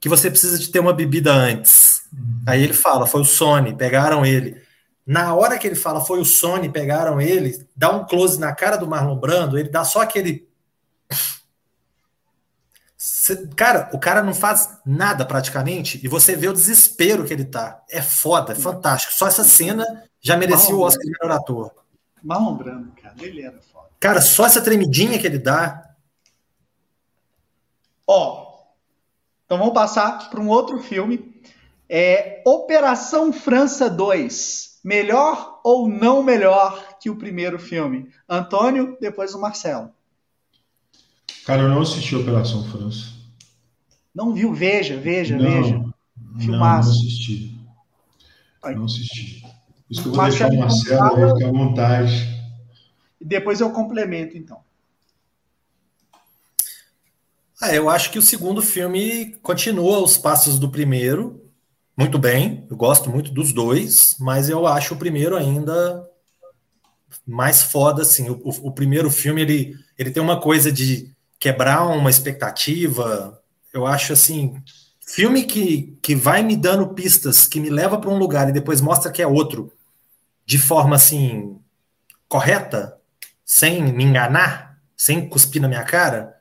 que 0.01 0.09
você 0.09 0.31
precisa 0.31 0.59
de 0.59 0.69
ter 0.69 0.81
uma 0.81 0.93
bebida 0.93 1.33
antes? 1.33 2.03
Uhum. 2.13 2.43
Aí 2.47 2.63
ele 2.63 2.73
fala: 2.73 3.07
Foi 3.07 3.21
o 3.21 3.25
Sony, 3.25 3.75
pegaram 3.75 4.25
ele. 4.25 4.67
Na 5.07 5.35
hora 5.35 5.57
que 5.57 5.69
ele 5.69 5.77
fala 5.77 6.01
foi 6.01 6.19
o 6.19 6.25
Sony, 6.25 6.69
pegaram 6.69 7.21
ele, 7.21 7.65
dá 7.77 7.91
um 7.95 8.05
close 8.05 8.41
na 8.41 8.53
cara 8.53 8.77
do 8.77 8.89
Marlon 8.89 9.17
Brando, 9.17 9.57
ele 9.57 9.69
dá 9.69 9.85
só 9.85 10.01
aquele 10.01 10.49
Cara, 13.55 13.91
o 13.93 13.99
cara 13.99 14.23
não 14.23 14.35
faz 14.35 14.79
nada 14.85 15.25
praticamente 15.25 16.01
e 16.03 16.09
você 16.09 16.35
vê 16.35 16.49
o 16.49 16.53
desespero 16.53 17.25
que 17.25 17.33
ele 17.33 17.45
tá. 17.45 17.83
É 17.91 18.03
foda, 18.03 18.53
é 18.53 18.57
fantástico. 18.57 19.15
Só 19.15 19.27
essa 19.27 19.45
cena 19.45 19.85
já 20.21 20.37
merecia 20.37 20.75
o 20.75 20.81
Oscar 20.81 21.05
de 21.05 21.11
melhor 21.11 21.37
ator. 21.37 21.73
Marlon 22.23 22.55
Brando, 22.55 22.93
cara, 23.01 23.15
ele 23.21 23.43
era 23.43 23.59
foda. 23.73 23.87
Cara, 24.01 24.21
só 24.21 24.47
essa 24.47 24.61
tremidinha 24.61 25.19
que 25.19 25.27
ele 25.27 25.39
dá. 25.39 25.95
Ó, 28.07 28.47
então 29.45 29.59
vamos 29.59 29.75
passar 29.75 30.29
para 30.29 30.41
um 30.41 30.49
outro 30.49 30.79
filme. 30.81 31.41
É 31.89 32.43
Operação 32.45 33.33
França 33.33 33.89
2. 33.89 34.81
Melhor 34.83 35.61
ou 35.65 35.89
não 35.89 36.23
melhor 36.23 36.99
que 37.01 37.11
o 37.11 37.17
primeiro 37.17 37.59
filme? 37.59 38.09
Antônio, 38.29 38.97
depois 39.01 39.35
o 39.35 39.41
Marcelo. 39.41 39.93
Cara, 41.45 41.63
eu 41.63 41.69
não 41.69 41.83
assisti 41.83 42.17
Operação 42.17 42.65
França. 42.71 43.13
Não 44.15 44.33
viu? 44.33 44.53
Veja, 44.53 44.97
veja, 44.97 45.37
não, 45.37 45.45
veja. 45.45 45.85
Filmaço. 46.39 46.89
Não, 46.91 46.97
não 46.97 47.07
assisti. 47.07 47.61
Não 48.65 48.85
assisti. 48.85 49.47
Isso 49.89 50.03
que 50.03 50.09
eu 50.09 50.13
vou 50.13 50.23
Marcelo 50.23 50.51
deixar 50.51 50.65
o 50.65 50.69
Marcelo 50.69 51.25
aí 51.25 51.35
ficar 51.35 51.49
à 51.49 51.53
vontade. 51.53 52.37
E 53.21 53.25
depois 53.25 53.61
eu 53.61 53.71
complemento, 53.71 54.37
então. 54.37 54.61
Ah, 57.61 57.75
eu 57.75 57.89
acho 57.89 58.11
que 58.11 58.19
o 58.19 58.23
segundo 58.23 58.61
filme 58.61 59.37
continua 59.43 60.03
os 60.03 60.19
passos 60.19 60.59
do 60.59 60.69
primeiro, 60.69 61.43
muito 61.97 62.19
bem. 62.19 62.67
Eu 62.69 62.77
gosto 62.77 63.09
muito 63.09 63.33
dos 63.33 63.53
dois, 63.53 64.17
mas 64.19 64.51
eu 64.51 64.67
acho 64.67 64.95
o 64.95 64.99
primeiro 64.99 65.37
ainda 65.37 66.07
mais 67.27 67.63
foda, 67.63 68.03
assim. 68.03 68.29
O, 68.29 68.41
o, 68.45 68.69
o 68.69 68.73
primeiro 68.73 69.11
filme, 69.11 69.41
ele, 69.41 69.75
ele 69.99 70.11
tem 70.11 70.23
uma 70.23 70.39
coisa 70.41 70.71
de 70.71 71.16
quebrar 71.39 71.87
uma 71.87 72.11
expectativa. 72.11 73.41
Eu 73.73 73.87
acho 73.87 74.13
assim, 74.13 74.61
filme 75.07 75.45
que, 75.45 75.97
que 76.03 76.15
vai 76.15 76.43
me 76.43 76.57
dando 76.57 76.89
pistas, 76.89 77.47
que 77.47 77.61
me 77.61 77.71
leva 77.71 77.99
para 77.99 78.11
um 78.11 78.19
lugar 78.19 78.49
e 78.49 78.53
depois 78.53 78.81
mostra 78.81 79.11
que 79.11 79.23
é 79.23 79.27
outro, 79.27 79.73
de 80.45 80.59
forma 80.59 80.97
assim 80.97 81.59
correta, 82.29 82.97
sem 83.45 83.83
me 83.93 84.05
enganar, 84.05 84.79
sem 84.97 85.29
cuspir 85.29 85.63
na 85.63 85.69
minha 85.69 85.85
cara, 85.85 86.35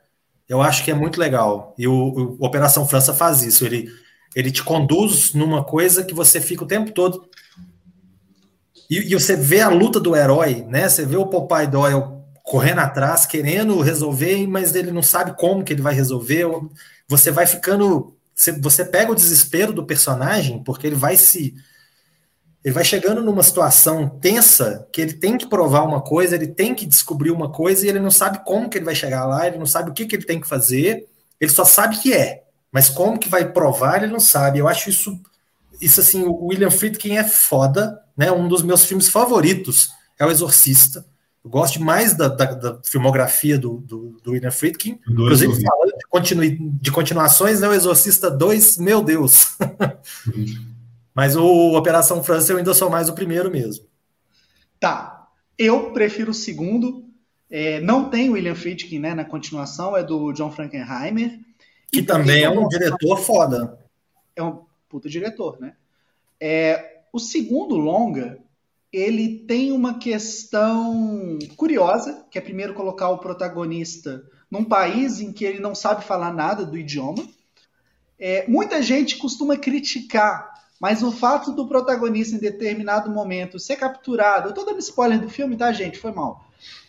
eu 0.48 0.62
acho 0.62 0.84
que 0.84 0.90
é 0.90 0.94
muito 0.94 1.20
legal. 1.20 1.74
E 1.76 1.86
o, 1.86 2.36
o 2.38 2.44
Operação 2.44 2.86
França 2.86 3.12
faz 3.12 3.42
isso. 3.42 3.64
Ele, 3.64 3.88
ele 4.34 4.50
te 4.50 4.62
conduz 4.62 5.34
numa 5.34 5.64
coisa 5.64 6.04
que 6.04 6.14
você 6.14 6.40
fica 6.40 6.64
o 6.64 6.68
tempo 6.68 6.92
todo. 6.92 7.28
E, 8.88 9.12
e 9.12 9.14
você 9.14 9.34
vê 9.36 9.60
a 9.60 9.68
luta 9.68 9.98
do 9.98 10.14
herói, 10.14 10.64
né? 10.68 10.88
Você 10.88 11.04
vê 11.04 11.16
o 11.16 11.26
Popeye 11.26 11.66
Doyle 11.66 12.15
correndo 12.46 12.78
atrás, 12.78 13.26
querendo 13.26 13.80
resolver, 13.80 14.46
mas 14.46 14.74
ele 14.74 14.92
não 14.92 15.02
sabe 15.02 15.36
como 15.36 15.64
que 15.64 15.72
ele 15.72 15.82
vai 15.82 15.92
resolver. 15.92 16.46
Você 17.08 17.30
vai 17.30 17.44
ficando. 17.44 18.16
Você 18.62 18.84
pega 18.84 19.10
o 19.10 19.16
desespero 19.16 19.72
do 19.72 19.84
personagem, 19.84 20.62
porque 20.62 20.86
ele 20.86 20.94
vai 20.94 21.16
se. 21.16 21.54
Ele 22.64 22.74
vai 22.74 22.84
chegando 22.84 23.22
numa 23.22 23.42
situação 23.42 24.08
tensa 24.08 24.86
que 24.92 25.00
ele 25.00 25.14
tem 25.14 25.36
que 25.36 25.48
provar 25.48 25.82
uma 25.82 26.00
coisa, 26.00 26.34
ele 26.34 26.48
tem 26.48 26.74
que 26.74 26.86
descobrir 26.86 27.30
uma 27.30 27.50
coisa 27.50 27.84
e 27.84 27.88
ele 27.88 28.00
não 28.00 28.10
sabe 28.10 28.44
como 28.44 28.68
que 28.68 28.78
ele 28.78 28.84
vai 28.84 28.94
chegar 28.94 29.24
lá, 29.24 29.46
ele 29.46 29.58
não 29.58 29.66
sabe 29.66 29.90
o 29.90 29.92
que, 29.92 30.04
que 30.04 30.16
ele 30.16 30.24
tem 30.24 30.40
que 30.40 30.48
fazer, 30.48 31.06
ele 31.40 31.50
só 31.52 31.64
sabe 31.64 31.96
que 31.98 32.12
é, 32.12 32.42
mas 32.72 32.88
como 32.88 33.20
que 33.20 33.28
vai 33.28 33.52
provar 33.52 34.02
ele 34.02 34.12
não 34.12 34.18
sabe. 34.18 34.58
Eu 34.58 34.66
acho 34.66 34.90
isso, 34.90 35.16
isso 35.80 36.00
assim, 36.00 36.24
o 36.24 36.46
William 36.46 36.70
Friedkin 36.70 37.16
é 37.16 37.24
foda, 37.24 38.00
né? 38.16 38.32
Um 38.32 38.48
dos 38.48 38.62
meus 38.62 38.84
filmes 38.84 39.08
favoritos 39.08 39.90
é 40.18 40.26
O 40.26 40.30
Exorcista 40.30 41.04
Eu 41.46 41.50
gosto 41.50 41.78
demais 41.78 42.12
da, 42.12 42.26
da, 42.26 42.44
da 42.44 42.80
filmografia 42.82 43.56
do, 43.56 43.78
do, 43.78 44.18
do 44.20 44.32
William 44.32 44.50
Friedkin. 44.50 44.98
Inclusive, 45.08 45.52
falando 45.62 45.96
de, 45.96 46.06
continu, 46.08 46.42
de 46.72 46.90
continuações, 46.90 47.60
né? 47.60 47.68
O 47.68 47.72
Exorcista 47.72 48.28
2, 48.28 48.78
meu 48.78 49.00
Deus. 49.00 49.56
Mas 51.14 51.36
o 51.36 51.76
Operação 51.76 52.24
França 52.24 52.52
eu 52.52 52.58
ainda 52.58 52.74
sou 52.74 52.90
mais 52.90 53.08
o 53.08 53.14
primeiro 53.14 53.48
mesmo. 53.48 53.86
Tá. 54.80 55.28
Eu 55.56 55.92
prefiro 55.92 56.32
o 56.32 56.34
segundo. 56.34 57.04
É, 57.48 57.80
não 57.80 58.10
tem 58.10 58.28
William 58.28 58.56
Friedkin 58.56 58.98
né, 58.98 59.14
na 59.14 59.24
continuação, 59.24 59.96
é 59.96 60.02
do 60.02 60.32
John 60.32 60.50
Frankenheimer. 60.50 61.38
Que 61.92 62.02
também 62.02 62.42
é 62.42 62.50
um 62.50 62.66
diretor 62.66 63.18
foda. 63.18 63.78
É 64.34 64.42
um 64.42 64.64
puta 64.88 65.08
diretor, 65.08 65.60
né? 65.60 65.74
É, 66.40 67.02
o 67.12 67.20
segundo 67.20 67.76
longa, 67.76 68.36
ele 68.96 69.40
tem 69.46 69.72
uma 69.72 69.98
questão 69.98 71.38
curiosa, 71.54 72.24
que 72.30 72.38
é 72.38 72.40
primeiro 72.40 72.72
colocar 72.72 73.10
o 73.10 73.18
protagonista 73.18 74.24
num 74.50 74.64
país 74.64 75.20
em 75.20 75.34
que 75.34 75.44
ele 75.44 75.58
não 75.58 75.74
sabe 75.74 76.02
falar 76.02 76.32
nada 76.32 76.64
do 76.64 76.78
idioma. 76.78 77.22
É, 78.18 78.48
muita 78.48 78.80
gente 78.80 79.18
costuma 79.18 79.54
criticar, 79.58 80.50
mas 80.80 81.02
o 81.02 81.12
fato 81.12 81.52
do 81.52 81.68
protagonista 81.68 82.36
em 82.36 82.38
determinado 82.38 83.10
momento 83.10 83.58
ser 83.58 83.76
capturado, 83.76 84.48
eu 84.48 84.54
tô 84.54 84.64
dando 84.64 84.78
spoiler 84.78 85.20
do 85.20 85.28
filme, 85.28 85.58
tá, 85.58 85.70
gente? 85.72 85.98
Foi 85.98 86.12
mal. 86.12 86.46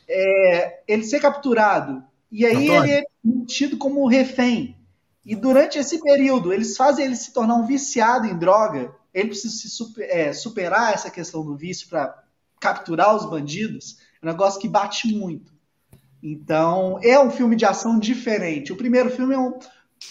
É, 0.07 0.83
ele 0.87 1.03
ser 1.03 1.19
capturado 1.19 2.01
e 2.31 2.45
aí 2.45 2.69
Antônio. 2.69 2.83
ele 2.85 2.91
é 2.93 3.03
tido 3.45 3.75
como 3.75 4.07
refém. 4.07 4.77
E 5.25 5.35
durante 5.35 5.77
esse 5.77 5.99
período, 5.99 6.53
eles 6.53 6.77
fazem 6.77 7.03
ele 7.03 7.17
se 7.17 7.33
tornar 7.33 7.55
um 7.55 7.65
viciado 7.65 8.27
em 8.27 8.37
droga 8.37 8.95
ele 9.17 9.29
precisa 9.29 9.55
se 9.55 9.67
super, 9.67 10.03
é, 10.03 10.31
superar 10.31 10.93
essa 10.93 11.09
questão 11.09 11.43
do 11.43 11.57
vício 11.57 11.89
para 11.89 12.23
capturar 12.59 13.15
os 13.15 13.27
bandidos, 13.27 13.97
é 14.21 14.25
um 14.25 14.29
negócio 14.29 14.61
que 14.61 14.67
bate 14.67 15.07
muito. 15.07 15.51
Então, 16.21 16.99
é 17.03 17.19
um 17.19 17.31
filme 17.31 17.55
de 17.55 17.65
ação 17.65 17.97
diferente. 17.97 18.71
O 18.71 18.77
primeiro 18.77 19.09
filme 19.09 19.33
é 19.33 19.39
um 19.39 19.57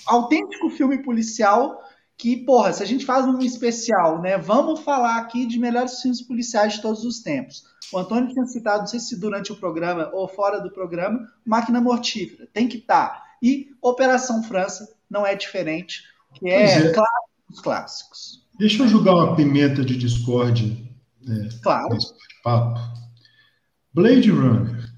autêntico 0.06 0.70
filme 0.70 1.02
policial 1.02 1.80
que, 2.16 2.36
porra, 2.44 2.72
se 2.72 2.82
a 2.82 2.86
gente 2.86 3.04
faz 3.04 3.26
um 3.26 3.38
especial, 3.38 4.20
né, 4.20 4.38
vamos 4.38 4.80
falar 4.80 5.18
aqui 5.18 5.46
de 5.46 5.58
melhores 5.58 6.00
filmes 6.00 6.22
policiais 6.22 6.74
de 6.74 6.82
todos 6.82 7.04
os 7.04 7.20
tempos. 7.20 7.62
O 7.92 7.98
Antônio 7.98 8.32
tinha 8.32 8.46
citado, 8.46 8.80
não 8.80 8.86
sei 8.86 8.98
se 8.98 9.20
durante 9.20 9.52
o 9.52 9.56
programa 9.56 10.10
ou 10.12 10.26
fora 10.26 10.60
do 10.60 10.72
programa, 10.72 11.30
Máquina 11.44 11.80
Mortífera, 11.80 12.48
tem 12.52 12.66
que 12.66 12.78
estar. 12.78 13.08
Tá. 13.10 13.22
E 13.40 13.68
Operação 13.80 14.42
França 14.42 14.96
não 15.08 15.24
é 15.24 15.36
diferente, 15.36 16.02
que 16.34 16.48
é, 16.48 16.64
é. 16.64 16.92
clássicos 16.92 17.60
clássicos. 17.62 18.45
Deixa 18.58 18.82
eu 18.82 18.88
jogar 18.88 19.14
uma 19.14 19.36
pimenta 19.36 19.84
de 19.84 19.96
discórdia 19.96 20.74
né, 21.22 21.48
claro. 21.62 21.88
nesse 21.90 22.14
papo. 22.42 22.80
Blade 23.92 24.30
Runner 24.30 24.90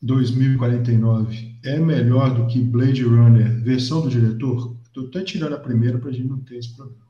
2049 0.00 1.58
é 1.64 1.78
melhor 1.78 2.34
do 2.34 2.46
que 2.46 2.60
Blade 2.60 3.02
Runner 3.02 3.62
versão 3.62 4.00
do 4.00 4.08
diretor? 4.08 4.76
Estou 4.86 5.06
até 5.06 5.22
tirando 5.22 5.54
a 5.54 5.58
primeira 5.58 5.98
para 5.98 6.10
a 6.10 6.12
gente 6.12 6.28
não 6.28 6.40
ter 6.40 6.56
esse 6.56 6.74
problema. 6.74 7.02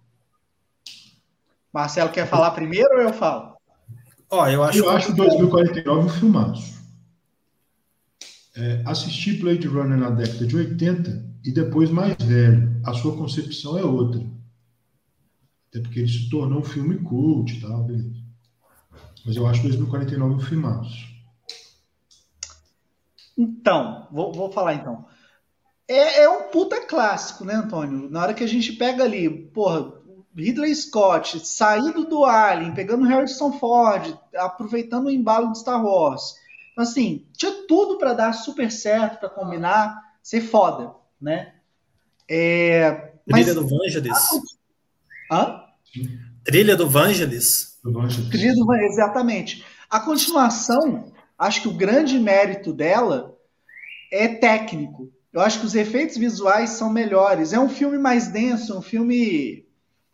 Marcelo 1.72 2.10
quer 2.10 2.26
falar 2.26 2.50
primeiro 2.50 2.88
ou 2.96 3.02
eu 3.02 3.12
falo? 3.12 3.56
Ó, 4.30 4.46
eu 4.48 4.62
acho, 4.62 4.78
eu 4.78 4.90
acho 4.90 5.14
2049 5.14 6.06
um 6.06 6.08
filmaço. 6.08 6.82
É, 8.54 8.82
assisti 8.84 9.34
Blade 9.34 9.66
Runner 9.66 9.96
na 9.96 10.10
década 10.10 10.46
de 10.46 10.56
80 10.56 11.32
e 11.44 11.50
depois 11.50 11.90
mais 11.90 12.14
velho. 12.20 12.80
A 12.84 12.92
sua 12.92 13.16
concepção 13.16 13.78
é 13.78 13.84
outra. 13.84 14.22
Até 15.72 15.80
porque 15.80 16.00
ele 16.00 16.08
se 16.08 16.28
tornou 16.28 16.60
um 16.60 16.64
filme 16.64 16.98
cult 16.98 17.56
e 17.56 17.60
tal, 17.62 17.84
beleza. 17.84 18.12
Mas 19.24 19.36
eu 19.36 19.46
acho 19.46 19.62
2049 19.62 20.34
um 20.34 20.40
filmaço. 20.40 21.10
Então, 23.38 24.06
vou, 24.12 24.34
vou 24.34 24.52
falar 24.52 24.74
então. 24.74 25.06
É, 25.88 26.24
é, 26.24 26.28
um 26.28 26.50
puta 26.50 26.86
clássico, 26.86 27.44
né, 27.44 27.54
Antônio? 27.54 28.10
Na 28.10 28.20
hora 28.20 28.34
que 28.34 28.44
a 28.44 28.46
gente 28.46 28.74
pega 28.74 29.02
ali, 29.02 29.30
porra, 29.30 29.94
Ridley 30.36 30.74
Scott 30.74 31.46
saindo 31.46 32.04
do 32.04 32.26
Alien, 32.26 32.74
pegando 32.74 33.06
Harrison 33.06 33.52
Ford, 33.52 34.14
aproveitando 34.36 35.06
o 35.06 35.10
embalo 35.10 35.52
de 35.52 35.58
Star 35.58 35.82
Wars. 35.82 36.34
Então, 36.72 36.84
assim, 36.84 37.26
tinha 37.34 37.66
tudo 37.66 37.96
para 37.96 38.12
dar 38.12 38.34
super 38.34 38.70
certo, 38.70 39.20
para 39.20 39.30
combinar, 39.30 39.98
ser 40.22 40.42
foda, 40.42 40.94
né? 41.18 41.54
É, 42.28 43.12
Trilha 43.26 43.54
do 43.54 43.66
Vangelis. 43.66 44.18
Hã? 45.30 45.61
Trilha 46.44 46.76
do 46.76 46.88
Vangelis. 46.88 47.78
Trilha 48.30 48.54
do 48.54 48.66
Vangelis, 48.66 48.92
exatamente. 48.92 49.64
A 49.88 50.00
continuação, 50.00 51.12
acho 51.38 51.62
que 51.62 51.68
o 51.68 51.74
grande 51.74 52.18
mérito 52.18 52.72
dela 52.72 53.36
é 54.10 54.28
técnico. 54.28 55.12
Eu 55.32 55.40
acho 55.40 55.60
que 55.60 55.66
os 55.66 55.74
efeitos 55.74 56.16
visuais 56.16 56.70
são 56.70 56.92
melhores. 56.92 57.52
É 57.52 57.58
um 57.58 57.68
filme 57.68 57.98
mais 57.98 58.28
denso, 58.28 58.78
um 58.78 58.82
filme. 58.82 59.66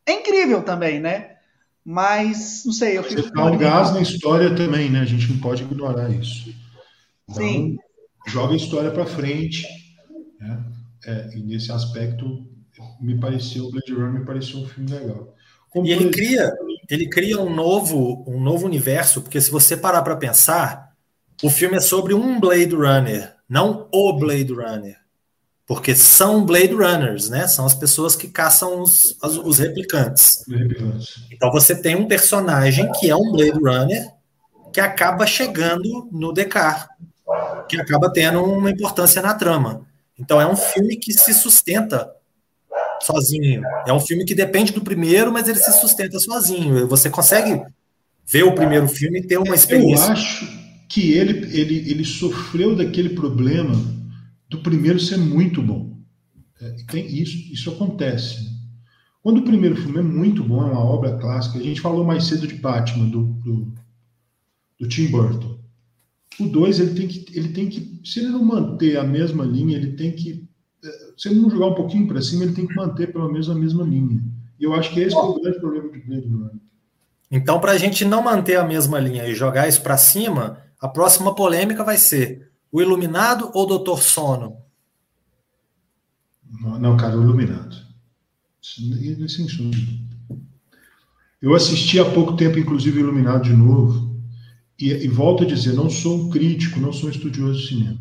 É 0.07 0.13
incrível 0.13 0.63
também, 0.63 1.01
né? 1.01 1.37
Mas, 1.85 2.63
não 2.65 2.73
sei, 2.73 2.99
eu 2.99 3.03
fico. 3.03 3.23
Você 3.23 3.31
dá 3.31 3.45
um 3.47 3.57
gás 3.57 3.93
na 3.93 4.01
história 4.01 4.55
também, 4.55 4.91
né? 4.91 5.01
A 5.01 5.05
gente 5.05 5.33
não 5.33 5.41
pode 5.41 5.63
ignorar 5.63 6.11
isso. 6.11 6.55
Então, 7.29 7.43
Sim. 7.43 7.77
Joga 8.27 8.53
a 8.53 8.57
história 8.57 8.91
para 8.91 9.07
frente. 9.07 9.67
Né? 10.39 10.65
É, 11.07 11.31
e 11.37 11.43
nesse 11.43 11.73
aspecto, 11.73 12.47
me 13.01 13.19
pareceu, 13.19 13.65
o 13.65 13.71
Blade 13.71 13.93
Runner 13.93 14.21
me 14.21 14.27
pareceu 14.27 14.61
um 14.61 14.67
filme 14.67 14.91
legal. 14.91 15.35
Como 15.71 15.87
e 15.87 15.93
ele 15.93 16.11
cria, 16.11 16.53
ele 16.89 17.09
cria 17.09 17.41
um 17.41 17.55
novo, 17.55 18.25
um 18.27 18.41
novo 18.41 18.67
universo, 18.67 19.21
porque 19.21 19.41
se 19.41 19.51
você 19.51 19.77
parar 19.77 20.03
para 20.03 20.17
pensar, 20.17 20.93
o 21.43 21.51
filme 21.51 21.77
é 21.77 21.81
sobre 21.81 22.15
um 22.15 22.41
Blade 22.41 22.75
Runner, 22.75 23.35
não 23.49 23.89
o 23.93 24.13
Blade 24.15 24.53
Runner. 24.53 24.97
Porque 25.67 25.95
são 25.95 26.47
Blade 26.47 26.73
Runners, 26.73 27.29
né? 27.29 27.47
São 27.47 27.67
as 27.67 27.75
pessoas 27.75 28.17
que 28.17 28.29
caçam 28.29 28.81
os, 28.81 29.19
os 29.23 29.59
replicantes. 29.59 30.43
Então 31.31 31.53
você 31.53 31.77
tem 31.77 31.95
um 31.95 32.09
personagem 32.09 32.91
que 32.93 33.11
é 33.11 33.15
um 33.15 33.31
Blade 33.31 33.59
Runner 33.63 34.09
que 34.73 34.81
acaba 34.81 35.27
chegando 35.27 36.09
no 36.11 36.33
Decar, 36.33 36.89
que 37.69 37.79
acaba 37.79 38.11
tendo 38.11 38.43
uma 38.43 38.71
importância 38.71 39.21
na 39.21 39.35
trama. 39.35 39.87
Então 40.19 40.41
é 40.41 40.47
um 40.47 40.57
filme 40.57 40.97
que 40.97 41.13
se 41.13 41.35
sustenta 41.35 42.11
sozinho. 43.03 43.63
É 43.87 43.93
um 43.93 44.01
filme 44.01 44.25
que 44.25 44.35
depende 44.35 44.73
do 44.73 44.81
primeiro, 44.81 45.33
mas 45.33 45.49
ele 45.49 45.59
se 45.59 45.73
sustenta 45.81 46.19
sozinho. 46.19 46.87
Você 46.89 47.09
consegue 47.11 47.63
ver 48.27 48.43
o 48.45 48.55
primeiro 48.55 48.89
filme 48.89 49.21
e 49.21 49.27
ter 49.27 49.39
uma 49.39 49.55
experiência. 49.55 50.07
Eu 50.07 50.13
acho 50.13 50.59
que 50.89 51.13
ele, 51.13 51.33
ele, 51.59 51.91
ele 51.91 52.05
sofreu 52.05 52.75
daquele 52.75 53.11
problema 53.11 53.75
do 54.49 54.59
primeiro 54.59 54.99
ser 54.99 55.19
muito 55.19 55.63
bom. 55.63 55.99
É, 56.61 56.77
tem, 56.91 57.07
isso, 57.07 57.53
isso 57.53 57.71
acontece. 57.71 58.49
Quando 59.23 59.39
o 59.39 59.45
primeiro 59.45 59.77
filme 59.77 59.99
é 59.99 60.03
muito 60.03 60.43
bom, 60.43 60.63
é 60.63 60.71
uma 60.71 60.85
obra 60.85 61.19
clássica, 61.19 61.59
a 61.59 61.63
gente 61.63 61.81
falou 61.81 62.05
mais 62.05 62.25
cedo 62.25 62.47
de 62.47 62.55
Batman, 62.55 63.09
do, 63.09 63.25
do, 63.25 63.75
do 64.81 64.89
Tim 64.89 65.09
Burton. 65.09 65.59
O 66.41 66.47
2, 66.47 66.81
ele 66.81 66.95
tem 66.95 67.09
que, 67.09 67.39
ele 67.39 67.49
tem 67.49 67.69
que, 67.69 68.01
se 68.05 68.21
ele 68.21 68.29
não 68.29 68.45
manter 68.45 68.97
a 68.97 69.05
mesma 69.05 69.45
linha, 69.45 69.77
ele 69.77 69.93
tem 69.97 70.13
que 70.13 70.48
se 71.19 71.29
ele 71.29 71.41
não 71.41 71.51
jogar 71.51 71.67
um 71.67 71.75
pouquinho 71.75 72.07
para 72.07 72.23
cima, 72.23 72.45
ele 72.45 72.55
tem 72.55 72.67
que 72.67 72.77
manter 72.77 73.13
pelo 73.13 73.31
menos 73.31 73.51
a 73.51 73.55
mesma 73.55 73.83
linha. 73.83 74.23
E 74.59 74.63
eu 74.63 74.73
acho 74.73 74.95
que 74.95 75.01
esse 75.01 75.17
é 75.17 75.19
o 75.19 75.41
grande 75.41 75.59
problema 75.59 75.89
do 75.89 76.01
Blade 76.01 76.29
Runner. 76.29 76.51
Então, 77.29 77.61
para 77.61 77.73
a 77.73 77.77
gente 77.77 78.05
não 78.05 78.23
manter 78.23 78.57
a 78.57 78.65
mesma 78.65 79.01
linha 79.01 79.27
e 79.27 79.35
jogar 79.35 79.69
isso 79.69 79.83
para 79.83 79.97
cima, 79.97 80.63
a 80.81 80.89
próxima 80.89 81.35
polêmica 81.35 81.83
vai 81.83 81.97
ser 81.97 82.51
o 82.71 82.81
Iluminado 82.81 83.51
ou 83.53 83.65
o 83.65 83.67
Doutor 83.67 84.01
Sono? 84.01 84.59
Não, 86.61 86.79
não 86.79 86.97
cara, 86.97 87.19
o 87.19 87.23
Iluminado. 87.23 87.77
Eu 91.43 91.55
assisti 91.55 91.99
há 91.99 92.05
pouco 92.05 92.37
tempo, 92.37 92.59
inclusive, 92.59 92.99
o 92.99 93.03
Iluminado 93.03 93.43
de 93.43 93.53
novo. 93.53 94.17
E, 94.79 94.93
e 94.93 95.09
volto 95.09 95.43
a 95.43 95.47
dizer, 95.47 95.73
não 95.73 95.91
sou 95.91 96.17
um 96.17 96.31
crítico, 96.31 96.79
não 96.79 96.93
sou 96.93 97.09
um 97.09 97.13
estudioso 97.13 97.61
de 97.61 97.67
cinema. 97.67 97.99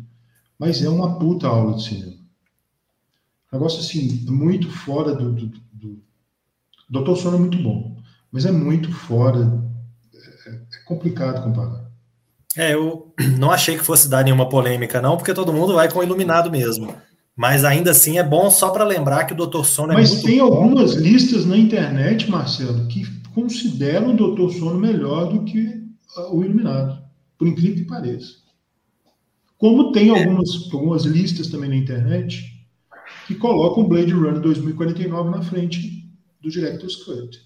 Mas 0.56 0.82
é 0.82 0.88
uma 0.88 1.18
puta 1.18 1.48
aula 1.48 1.74
de 1.76 1.82
cinema. 1.82 2.17
Negócio 3.52 3.80
assim, 3.80 4.24
muito 4.28 4.70
fora 4.70 5.14
do. 5.14 5.32
do, 5.32 5.46
do... 5.72 6.02
Doutor 6.88 7.16
Sono 7.16 7.36
é 7.36 7.40
muito 7.40 7.58
bom, 7.62 7.96
mas 8.30 8.44
é 8.46 8.52
muito 8.52 8.92
fora. 8.92 9.62
É, 10.46 10.50
é 10.50 10.84
complicado 10.86 11.42
comparar. 11.42 11.88
É, 12.56 12.74
eu 12.74 13.14
não 13.38 13.50
achei 13.50 13.76
que 13.76 13.84
fosse 13.84 14.08
dar 14.08 14.24
nenhuma 14.24 14.48
polêmica, 14.48 15.00
não, 15.00 15.16
porque 15.16 15.34
todo 15.34 15.52
mundo 15.52 15.74
vai 15.74 15.90
com 15.90 16.00
o 16.00 16.02
iluminado 16.02 16.50
mesmo. 16.50 16.94
Mas 17.34 17.64
ainda 17.64 17.92
assim 17.92 18.18
é 18.18 18.22
bom 18.22 18.50
só 18.50 18.70
para 18.70 18.84
lembrar 18.84 19.24
que 19.24 19.32
o 19.32 19.36
Doutor 19.36 19.64
Sono 19.64 19.92
é 19.92 19.96
Mas 19.96 20.10
muito 20.10 20.26
tem 20.26 20.38
bom. 20.38 20.46
algumas 20.46 20.94
listas 20.94 21.46
na 21.46 21.56
internet, 21.56 22.28
Marcelo, 22.28 22.86
que 22.88 23.06
consideram 23.32 24.12
o 24.12 24.16
Doutor 24.16 24.52
Sono 24.52 24.78
melhor 24.78 25.32
do 25.32 25.44
que 25.44 25.86
o 26.32 26.42
Iluminado, 26.42 27.00
por 27.38 27.46
incrível 27.46 27.76
que 27.76 27.84
pareça. 27.84 28.38
Como 29.56 29.92
tem 29.92 30.08
é. 30.08 30.18
algumas, 30.18 30.48
algumas 30.72 31.04
listas 31.04 31.46
também 31.46 31.70
na 31.70 31.76
internet 31.76 32.57
que 33.28 33.34
colocam 33.34 33.84
o 33.84 33.86
Blade 33.86 34.14
Runner 34.14 34.40
2049 34.40 35.28
na 35.28 35.42
frente 35.42 36.10
do 36.40 36.48
Director's 36.48 36.96
Cut. 36.96 37.38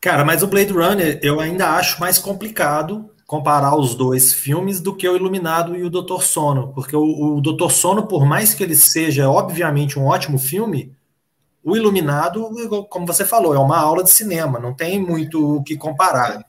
Cara, 0.00 0.24
mas 0.24 0.42
o 0.42 0.46
Blade 0.46 0.72
Runner 0.72 1.20
eu 1.22 1.38
ainda 1.38 1.72
acho 1.76 2.00
mais 2.00 2.18
complicado 2.18 3.10
comparar 3.26 3.76
os 3.76 3.94
dois 3.94 4.32
filmes 4.32 4.80
do 4.80 4.96
que 4.96 5.06
o 5.06 5.16
Iluminado 5.16 5.76
e 5.76 5.82
o 5.82 5.90
Doutor 5.90 6.22
Sono, 6.22 6.72
porque 6.72 6.96
o, 6.96 7.36
o 7.36 7.40
Doutor 7.42 7.70
Sono, 7.72 8.06
por 8.06 8.24
mais 8.24 8.54
que 8.54 8.62
ele 8.62 8.74
seja 8.74 9.28
obviamente 9.28 9.98
um 9.98 10.06
ótimo 10.06 10.38
filme, 10.38 10.90
o 11.62 11.76
Iluminado, 11.76 12.48
como 12.88 13.06
você 13.06 13.26
falou, 13.26 13.54
é 13.54 13.58
uma 13.58 13.78
aula 13.78 14.02
de 14.02 14.10
cinema, 14.10 14.58
não 14.58 14.72
tem 14.72 14.98
muito 14.98 15.56
o 15.56 15.62
que 15.62 15.76
comparar. 15.76 16.42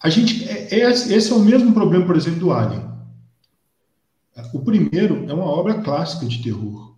A 0.00 0.08
gente, 0.08 0.48
é, 0.48 0.72
é, 0.72 0.88
esse 0.88 1.32
é 1.32 1.34
o 1.34 1.40
mesmo 1.40 1.74
problema, 1.74 2.06
por 2.06 2.14
exemplo, 2.16 2.38
do 2.38 2.52
Alien. 2.52 2.95
O 4.52 4.60
primeiro 4.60 5.28
é 5.28 5.32
uma 5.32 5.46
obra 5.46 5.82
clássica 5.82 6.26
de 6.26 6.42
terror. 6.42 6.94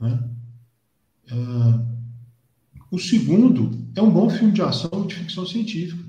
Né? 0.00 0.18
Uh, 1.30 1.86
o 2.90 2.98
segundo 2.98 3.86
é 3.94 4.00
um 4.00 4.10
bom 4.10 4.30
filme 4.30 4.52
de 4.52 4.62
ação 4.62 5.06
de 5.06 5.14
ficção 5.14 5.46
científica. 5.46 6.02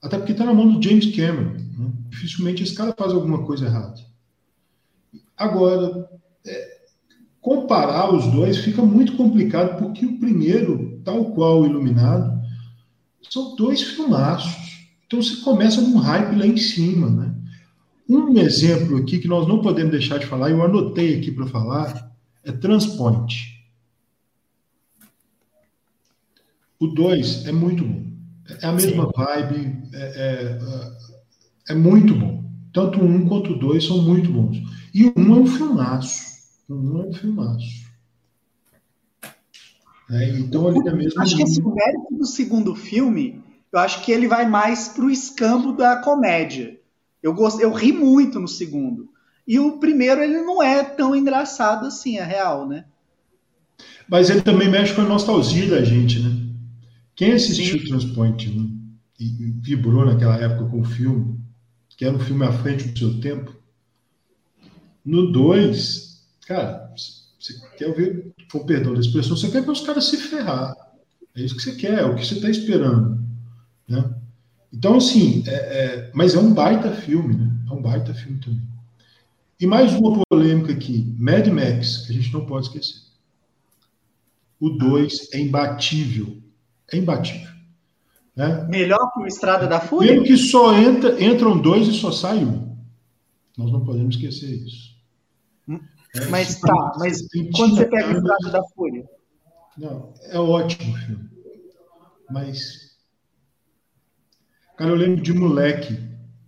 Até 0.00 0.18
porque 0.18 0.32
está 0.32 0.44
na 0.44 0.54
mão 0.54 0.72
do 0.72 0.82
James 0.82 1.14
Cameron. 1.16 1.54
Né? 1.54 1.92
Dificilmente 2.10 2.62
esse 2.62 2.74
cara 2.74 2.94
faz 2.96 3.12
alguma 3.12 3.44
coisa 3.44 3.66
errada. 3.66 3.94
Agora, 5.36 6.08
é, 6.46 6.84
comparar 7.40 8.14
os 8.14 8.26
dois 8.28 8.58
fica 8.58 8.82
muito 8.82 9.16
complicado, 9.16 9.78
porque 9.78 10.06
o 10.06 10.18
primeiro, 10.18 11.00
tal 11.04 11.32
qual 11.32 11.62
o 11.62 11.66
Iluminado, 11.66 12.40
são 13.28 13.56
dois 13.56 13.82
filmaços. 13.82 14.88
Então 15.06 15.20
você 15.20 15.36
começa 15.42 15.80
num 15.80 15.98
hype 15.98 16.36
lá 16.36 16.46
em 16.46 16.56
cima. 16.56 17.10
Né? 17.10 17.33
Um 18.08 18.38
exemplo 18.38 18.98
aqui 18.98 19.18
que 19.18 19.28
nós 19.28 19.48
não 19.48 19.62
podemos 19.62 19.90
deixar 19.90 20.18
de 20.18 20.26
falar, 20.26 20.50
eu 20.50 20.62
anotei 20.62 21.18
aqui 21.18 21.32
para 21.32 21.46
falar, 21.46 22.12
é 22.44 22.52
Transpoint. 22.52 23.54
O 26.78 26.88
2 26.88 27.46
é 27.46 27.52
muito 27.52 27.84
bom. 27.84 28.04
É 28.60 28.66
a 28.66 28.72
mesma 28.72 29.04
Sim. 29.04 29.10
vibe, 29.16 29.82
é, 29.94 30.02
é, 30.02 30.58
é, 31.70 31.72
é, 31.72 31.74
muito 31.74 32.14
bom. 32.14 32.44
Tanto 32.74 33.00
o 33.00 33.04
1 33.04 33.14
um 33.14 33.28
quanto 33.28 33.52
o 33.52 33.58
2 33.58 33.86
são 33.86 34.02
muito 34.02 34.30
bons. 34.30 34.58
E 34.92 35.06
o 35.06 35.14
1 35.16 35.22
um 35.22 35.36
é 35.36 35.38
um 35.40 35.46
filmaço. 35.46 36.34
O 36.68 36.74
1 36.74 36.76
um 36.76 37.02
é 37.02 37.06
um 37.06 37.12
filmaço. 37.14 37.84
É, 40.10 40.28
então, 40.38 40.68
ali 40.68 40.80
na 40.84 40.94
mesma. 40.94 41.22
Acho 41.22 41.36
que 41.36 41.42
esse 41.42 41.62
mérito 41.62 42.14
do 42.14 42.26
segundo 42.26 42.74
filme, 42.74 43.42
eu 43.72 43.78
acho 43.78 44.04
que 44.04 44.12
ele 44.12 44.28
vai 44.28 44.46
mais 44.46 44.88
pro 44.88 45.10
escambo 45.10 45.72
da 45.72 45.96
comédia. 45.96 46.78
Eu, 47.24 47.32
gost... 47.32 47.58
eu 47.58 47.72
ri 47.72 47.90
muito 47.90 48.38
no 48.38 48.46
segundo. 48.46 49.08
E 49.48 49.58
o 49.58 49.78
primeiro, 49.78 50.22
ele 50.22 50.42
não 50.42 50.62
é 50.62 50.84
tão 50.84 51.16
engraçado 51.16 51.86
assim, 51.86 52.18
é 52.18 52.22
real, 52.22 52.68
né? 52.68 52.84
Mas 54.06 54.28
ele 54.28 54.42
também 54.42 54.68
mexe 54.68 54.94
com 54.94 55.00
a 55.00 55.08
nostalgia 55.08 55.70
da 55.70 55.82
gente, 55.82 56.20
né? 56.20 56.30
Quem 57.16 57.32
assistiu 57.32 57.78
Sim. 57.78 57.86
Transpoint 57.86 58.50
né, 58.50 58.68
e 59.18 59.54
vibrou 59.62 60.04
naquela 60.04 60.36
época 60.36 60.68
com 60.68 60.82
o 60.82 60.84
filme, 60.84 61.40
que 61.96 62.04
era 62.04 62.14
um 62.14 62.20
filme 62.20 62.44
à 62.44 62.52
frente 62.52 62.88
do 62.88 62.98
seu 62.98 63.18
tempo, 63.18 63.54
no 65.02 65.32
2, 65.32 66.26
cara, 66.46 66.92
você 66.94 67.54
quer 67.78 67.94
ver, 67.94 68.34
com 68.52 68.66
perdão 68.66 68.92
da 68.92 69.00
expressão, 69.00 69.34
você 69.34 69.50
quer 69.50 69.62
ver 69.62 69.70
os 69.70 69.80
caras 69.80 70.04
se 70.04 70.18
ferrar. 70.18 70.74
É 71.34 71.40
isso 71.40 71.56
que 71.56 71.62
você 71.62 71.74
quer, 71.74 72.00
é 72.00 72.04
o 72.04 72.16
que 72.16 72.26
você 72.26 72.34
está 72.34 72.50
esperando. 72.50 73.18
Né? 73.88 74.14
Então, 74.74 74.96
assim, 74.96 75.44
é, 75.46 75.52
é, 75.54 76.10
mas 76.12 76.34
é 76.34 76.38
um 76.38 76.52
baita 76.52 76.90
filme, 76.90 77.36
né? 77.36 77.50
É 77.70 77.72
um 77.72 77.80
baita 77.80 78.12
filme 78.12 78.40
também. 78.40 78.62
E 79.60 79.66
mais 79.66 79.92
uma 79.94 80.22
polêmica 80.28 80.72
aqui: 80.72 81.14
Mad 81.18 81.46
Max, 81.46 82.06
que 82.06 82.12
a 82.12 82.14
gente 82.14 82.32
não 82.32 82.44
pode 82.44 82.66
esquecer. 82.66 83.02
O 84.60 84.70
2 84.70 85.32
é 85.32 85.38
imbatível 85.38 86.44
é 86.92 86.98
imbatível. 86.98 87.52
Né? 88.36 88.66
Melhor 88.68 89.12
que 89.12 89.20
o 89.20 89.26
Estrada 89.26 89.66
da 89.66 89.80
Fúria? 89.80 90.12
Mesmo 90.12 90.26
que 90.26 90.36
só 90.36 90.74
entra, 90.74 91.22
entram 91.22 91.60
dois 91.60 91.86
e 91.86 91.92
só 91.92 92.10
sai 92.10 92.44
um. 92.44 92.76
Nós 93.56 93.70
não 93.70 93.84
podemos 93.84 94.16
esquecer 94.16 94.50
isso. 94.50 94.94
Hum, 95.68 95.80
é, 96.16 96.26
mas 96.26 96.60
tá, 96.60 96.92
mas 96.98 97.26
quando 97.54 97.76
você 97.76 97.86
pega 97.86 98.08
o 98.08 98.16
Estrada 98.18 98.50
da 98.50 98.64
Fúria? 98.74 99.08
Não, 99.78 100.12
é 100.22 100.38
ótimo 100.38 100.96
filme. 100.98 101.30
Mas. 102.30 102.93
Cara, 104.76 104.90
eu 104.90 104.96
lembro 104.96 105.22
de 105.22 105.32
moleque 105.32 105.98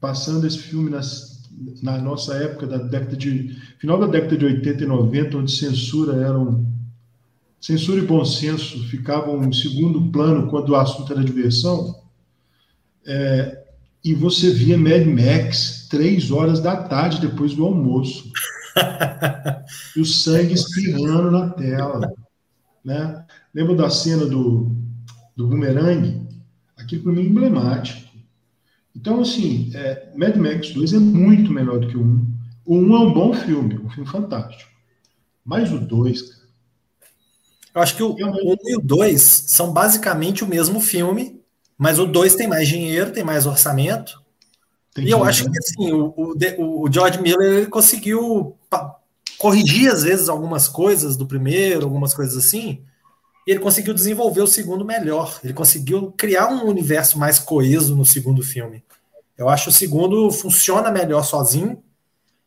passando 0.01 0.47
esse 0.47 0.59
filme 0.59 0.91
nas, 0.91 1.49
na 1.83 1.99
nossa 1.99 2.35
época, 2.35 2.66
da 2.66 2.79
década 2.79 3.16
de. 3.16 3.57
final 3.79 3.99
da 3.99 4.07
década 4.07 4.37
de 4.37 4.45
80 4.45 4.83
e 4.83 4.87
90, 4.87 5.37
onde 5.39 5.53
censura 5.53 6.16
era 6.16 6.39
um 6.39 6.77
Censura 7.66 8.01
e 8.01 8.07
bom 8.07 8.24
senso 8.24 8.85
ficavam 8.85 9.43
em 9.43 9.53
segundo 9.53 10.11
plano 10.12 10.49
quando 10.49 10.68
o 10.68 10.77
assunto 10.77 11.12
era 11.12 11.24
diversão. 11.24 12.01
É, 13.05 13.64
e 14.05 14.14
você 14.14 14.51
via 14.53 14.79
Mad 14.79 15.05
Max 15.05 15.89
três 15.91 16.31
horas 16.31 16.61
da 16.61 16.77
tarde 16.77 17.20
depois 17.20 17.55
do 17.55 17.64
almoço. 17.64 18.31
e 19.97 20.01
o 20.01 20.05
sangue 20.05 20.55
espirrando 20.55 21.31
na 21.33 21.51
tela. 21.51 22.09
Né? 22.85 23.24
Lembra 23.53 23.74
da 23.74 23.91
cena 23.91 24.27
do, 24.27 24.70
do 25.35 25.49
bumerangue? 25.49 26.24
Aquilo 26.77 27.03
para 27.03 27.12
mim 27.14 27.22
é 27.22 27.24
emblemático. 27.24 28.05
Então, 28.97 29.20
assim, 29.20 29.70
é, 29.74 30.09
Mad 30.16 30.34
Max 30.36 30.70
2 30.70 30.94
é 30.94 30.99
muito 30.99 31.53
melhor 31.53 31.78
do 31.78 31.88
que 31.88 31.97
o 31.97 32.03
1. 32.03 32.26
O 32.64 32.76
1 32.76 32.97
é 32.97 32.99
um 32.99 33.12
bom 33.12 33.34
filme, 33.34 33.78
um 33.78 33.90
filme 33.90 34.11
fantástico. 34.11 34.70
Mas 35.44 35.70
o 35.70 35.78
2, 35.78 36.36
eu 37.76 37.82
acho 37.82 37.94
que 37.94 38.03
o 38.03 38.14
1 38.14 38.14
um 38.14 38.57
e 38.64 38.74
o 38.74 38.80
2 38.80 39.20
são 39.20 39.70
basicamente 39.70 40.42
o 40.42 40.47
mesmo 40.47 40.80
filme, 40.80 41.42
mas 41.76 41.99
o 41.99 42.07
2 42.07 42.34
tem 42.34 42.49
mais 42.49 42.66
dinheiro, 42.66 43.12
tem 43.12 43.22
mais 43.22 43.44
orçamento. 43.44 44.18
Tem 44.94 45.05
e 45.05 45.11
eu 45.11 45.22
acho 45.22 45.44
que 45.44 45.59
assim, 45.59 45.92
o, 45.92 46.14
o, 46.16 46.84
o 46.84 46.90
George 46.90 47.20
Miller 47.20 47.68
conseguiu 47.68 48.57
corrigir 49.36 49.92
às 49.92 50.05
vezes 50.05 50.30
algumas 50.30 50.68
coisas 50.68 51.18
do 51.18 51.26
primeiro, 51.26 51.84
algumas 51.84 52.14
coisas 52.14 52.42
assim, 52.42 52.82
e 53.47 53.51
ele 53.51 53.61
conseguiu 53.61 53.94
desenvolver 53.94 54.42
o 54.42 54.47
segundo 54.47 54.84
melhor. 54.84 55.38
Ele 55.44 55.53
conseguiu 55.53 56.12
criar 56.12 56.49
um 56.49 56.66
universo 56.66 57.18
mais 57.18 57.38
coeso 57.38 57.94
no 57.94 58.05
segundo 58.05 58.42
filme. 58.42 58.82
Eu 59.38 59.49
acho 59.49 59.68
o 59.68 59.72
segundo 59.72 60.30
funciona 60.30 60.90
melhor 60.90 61.22
sozinho, 61.22 61.82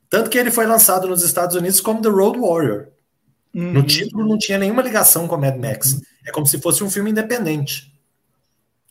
tanto 0.09 0.29
que 0.29 0.37
ele 0.37 0.51
foi 0.51 0.65
lançado 0.65 1.07
nos 1.07 1.23
Estados 1.23 1.55
Unidos 1.55 1.79
como 1.79 2.01
The 2.01 2.09
Road 2.09 2.39
Warrior. 2.39 2.87
Uhum. 3.53 3.73
No 3.73 3.83
título 3.83 4.27
não 4.27 4.37
tinha 4.37 4.57
nenhuma 4.57 4.81
ligação 4.81 5.27
com 5.27 5.37
Mad 5.37 5.57
Max. 5.57 5.93
Uhum. 5.93 6.01
É 6.25 6.31
como 6.31 6.45
se 6.45 6.59
fosse 6.59 6.83
um 6.83 6.89
filme 6.89 7.11
independente. 7.11 7.93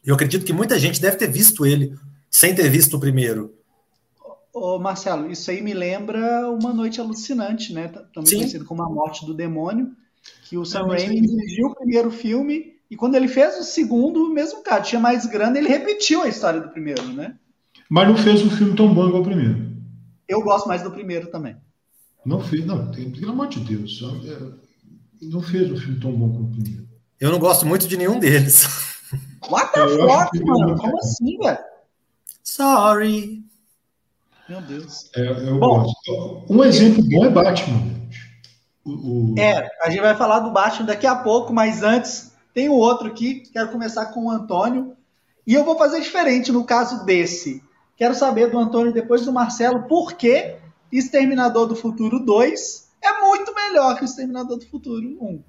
Eu 0.04 0.14
acredito 0.14 0.46
que 0.46 0.52
muita 0.52 0.78
gente 0.78 1.00
deve 1.00 1.16
ter 1.16 1.30
visto 1.30 1.66
ele 1.66 1.94
sem 2.30 2.54
ter 2.54 2.68
visto 2.70 2.96
o 2.96 3.00
primeiro. 3.00 3.54
Ô, 4.52 4.78
Marcelo, 4.78 5.30
isso 5.30 5.50
aí 5.50 5.61
me 5.61 5.74
lembra 5.74 6.48
Uma 6.50 6.72
Noite 6.72 7.00
Alucinante, 7.00 7.72
né? 7.72 7.88
Também 8.14 8.26
Sim. 8.26 8.36
conhecido 8.36 8.64
como 8.64 8.82
A 8.82 8.88
Morte 8.88 9.26
do 9.26 9.34
Demônio, 9.34 9.92
que 10.44 10.56
o 10.56 10.64
Sam 10.64 10.86
Raimi 10.86 11.20
dirigiu 11.20 11.68
o 11.68 11.74
primeiro 11.74 12.10
filme 12.10 12.78
e 12.90 12.96
quando 12.96 13.14
ele 13.14 13.28
fez 13.28 13.58
o 13.58 13.64
segundo, 13.64 14.24
o 14.24 14.32
mesmo 14.32 14.62
cara 14.62 14.82
tinha 14.82 15.00
mais 15.00 15.26
grana, 15.26 15.58
ele 15.58 15.68
repetiu 15.68 16.22
a 16.22 16.28
história 16.28 16.60
do 16.60 16.70
primeiro, 16.70 17.02
né? 17.12 17.36
Mas 17.88 18.08
não 18.08 18.16
fez 18.16 18.42
um 18.42 18.50
filme 18.50 18.74
tão 18.74 18.92
bom 18.92 19.08
igual 19.08 19.22
o 19.22 19.24
primeiro. 19.24 19.68
Eu 20.26 20.42
gosto 20.42 20.68
mais 20.68 20.82
do 20.82 20.90
primeiro 20.90 21.30
também. 21.30 21.56
Não 22.24 22.40
fez, 22.40 22.64
não, 22.64 22.90
tem, 22.90 23.10
pelo 23.10 23.32
amor 23.32 23.48
de 23.48 23.60
Deus. 23.60 24.02
É, 24.26 25.26
não 25.26 25.42
fez 25.42 25.70
um 25.70 25.76
filme 25.76 26.00
tão 26.00 26.12
bom 26.12 26.30
como 26.30 26.48
o 26.48 26.50
primeiro. 26.50 26.88
Eu 27.20 27.30
não 27.30 27.38
gosto 27.38 27.66
muito 27.66 27.86
de 27.86 27.96
nenhum 27.96 28.18
deles. 28.18 28.66
What 29.50 29.72
the 29.72 29.88
fuck, 29.88 30.44
mano? 30.44 30.76
Como 30.76 30.98
assim, 30.98 31.38
velho? 31.38 31.58
Sorry. 32.42 33.44
Meu 34.48 34.60
Deus. 34.62 35.10
É, 35.14 35.48
eu 35.48 35.58
bom, 35.58 35.82
gosto. 35.82 36.46
Um 36.48 36.64
exemplo 36.64 37.02
bom 37.02 37.24
é 37.26 37.30
Batman. 37.30 37.97
O, 38.89 39.32
o... 39.32 39.39
É, 39.39 39.68
a 39.82 39.91
gente 39.91 40.01
vai 40.01 40.16
falar 40.16 40.41
do 40.41 40.51
Batman 40.51 40.86
daqui 40.86 41.07
a 41.07 41.16
pouco, 41.16 41.53
mas 41.53 41.82
antes 41.82 42.32
tem 42.55 42.68
um 42.68 42.74
outro 42.74 43.09
aqui. 43.09 43.43
Quero 43.53 43.70
começar 43.70 44.07
com 44.07 44.26
o 44.26 44.30
Antônio. 44.30 44.97
E 45.47 45.55
eu 45.55 45.64
vou 45.64 45.76
fazer 45.76 46.01
diferente 46.01 46.51
no 46.51 46.64
caso 46.64 47.05
desse. 47.05 47.62
Quero 47.97 48.14
saber 48.14 48.51
do 48.51 48.59
Antônio 48.59 48.93
depois 48.93 49.24
do 49.24 49.32
Marcelo 49.32 49.82
por 49.82 50.14
que 50.14 50.57
Exterminador 50.91 51.66
do 51.66 51.76
Futuro 51.76 52.18
2 52.24 52.89
é 53.03 53.20
muito 53.20 53.55
melhor 53.55 53.97
que 53.97 54.03
o 54.03 54.07
Exterminador 54.07 54.59
do 54.59 54.66
Futuro 54.66 55.07
1. 55.20 55.43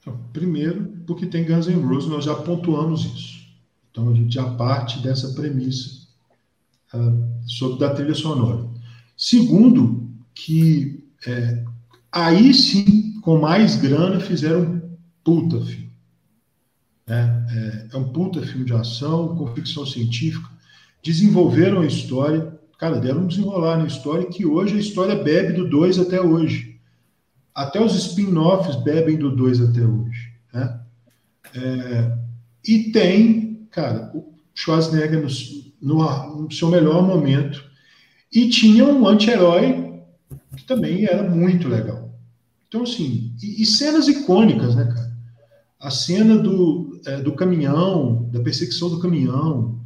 Então, 0.00 0.20
primeiro, 0.32 0.92
porque 1.06 1.26
tem 1.26 1.44
Guns 1.44 1.66
N' 1.66 1.80
Roses, 1.80 2.08
nós 2.08 2.24
já 2.24 2.34
pontuamos 2.34 3.04
isso. 3.04 3.46
Então 3.90 4.10
a 4.10 4.14
gente 4.14 4.34
já 4.34 4.48
parte 4.54 5.00
dessa 5.00 5.32
premissa 5.32 6.06
uh, 6.94 7.48
sobre 7.48 7.78
da 7.78 7.94
trilha 7.94 8.14
sonora. 8.14 8.68
Segundo, 9.16 10.10
que 10.34 11.02
é, 11.26 11.64
aí 12.10 12.52
sim, 12.54 13.20
com 13.20 13.38
mais 13.38 13.76
grana, 13.76 14.20
fizeram 14.20 14.62
um 14.62 14.96
puta 15.22 15.64
filme. 15.64 15.92
É, 17.08 17.14
é, 17.14 17.88
é 17.92 17.96
um 17.96 18.12
puta 18.12 18.42
filme 18.42 18.64
de 18.64 18.72
ação, 18.72 19.36
com 19.36 19.54
ficção 19.54 19.86
científica. 19.86 20.48
Desenvolveram 21.02 21.82
a 21.82 21.86
história 21.86 22.56
cara, 22.78 23.00
deram 23.00 23.22
um 23.22 23.26
desenrolar 23.26 23.78
na 23.78 23.86
história 23.86 24.26
que 24.26 24.44
hoje 24.44 24.76
a 24.76 24.80
história 24.80 25.16
bebe 25.16 25.52
do 25.54 25.68
2 25.68 25.98
até 25.98 26.20
hoje. 26.20 26.78
Até 27.54 27.82
os 27.82 27.94
spin-offs 27.94 28.76
bebem 28.76 29.16
do 29.16 29.34
2 29.34 29.62
até 29.62 29.80
hoje. 29.80 30.32
Né? 30.52 30.80
É, 31.54 32.18
e 32.66 32.90
tem, 32.90 33.66
cara, 33.70 34.12
Schwarzenegger 34.54 35.22
no, 35.22 35.28
no, 35.80 36.42
no 36.42 36.52
seu 36.52 36.68
melhor 36.68 37.02
momento. 37.02 37.64
E 38.30 38.48
tinha 38.50 38.84
um 38.84 39.06
anti-herói 39.08 39.85
que 40.66 40.74
também 40.74 41.04
era 41.04 41.22
muito 41.22 41.68
legal. 41.68 42.10
Então, 42.66 42.82
assim, 42.82 43.32
e, 43.40 43.62
e 43.62 43.66
cenas 43.66 44.08
icônicas, 44.08 44.74
né, 44.74 44.84
cara? 44.84 45.16
A 45.78 45.90
cena 45.90 46.36
do, 46.36 47.00
é, 47.06 47.20
do 47.20 47.32
caminhão, 47.32 48.28
da 48.32 48.40
perseguição 48.40 48.90
do 48.90 48.98
caminhão, 48.98 49.80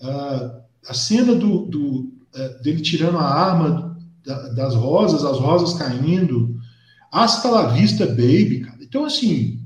a, 0.00 0.60
a 0.88 0.94
cena 0.94 1.34
do, 1.34 1.64
do 1.66 2.12
é, 2.34 2.48
dele 2.58 2.82
tirando 2.82 3.16
a 3.18 3.24
arma 3.24 3.98
da, 4.24 4.48
das 4.50 4.74
rosas, 4.74 5.24
as 5.24 5.38
rosas 5.38 5.78
caindo, 5.78 6.60
hasta 7.10 7.50
la 7.50 7.68
vista, 7.68 8.06
baby, 8.06 8.60
cara. 8.60 8.78
Então, 8.82 9.06
assim, 9.06 9.60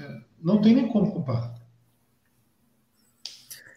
é, 0.00 0.16
não 0.42 0.62
tem 0.62 0.74
nem 0.74 0.88
como 0.88 1.12
comparar. 1.12 1.54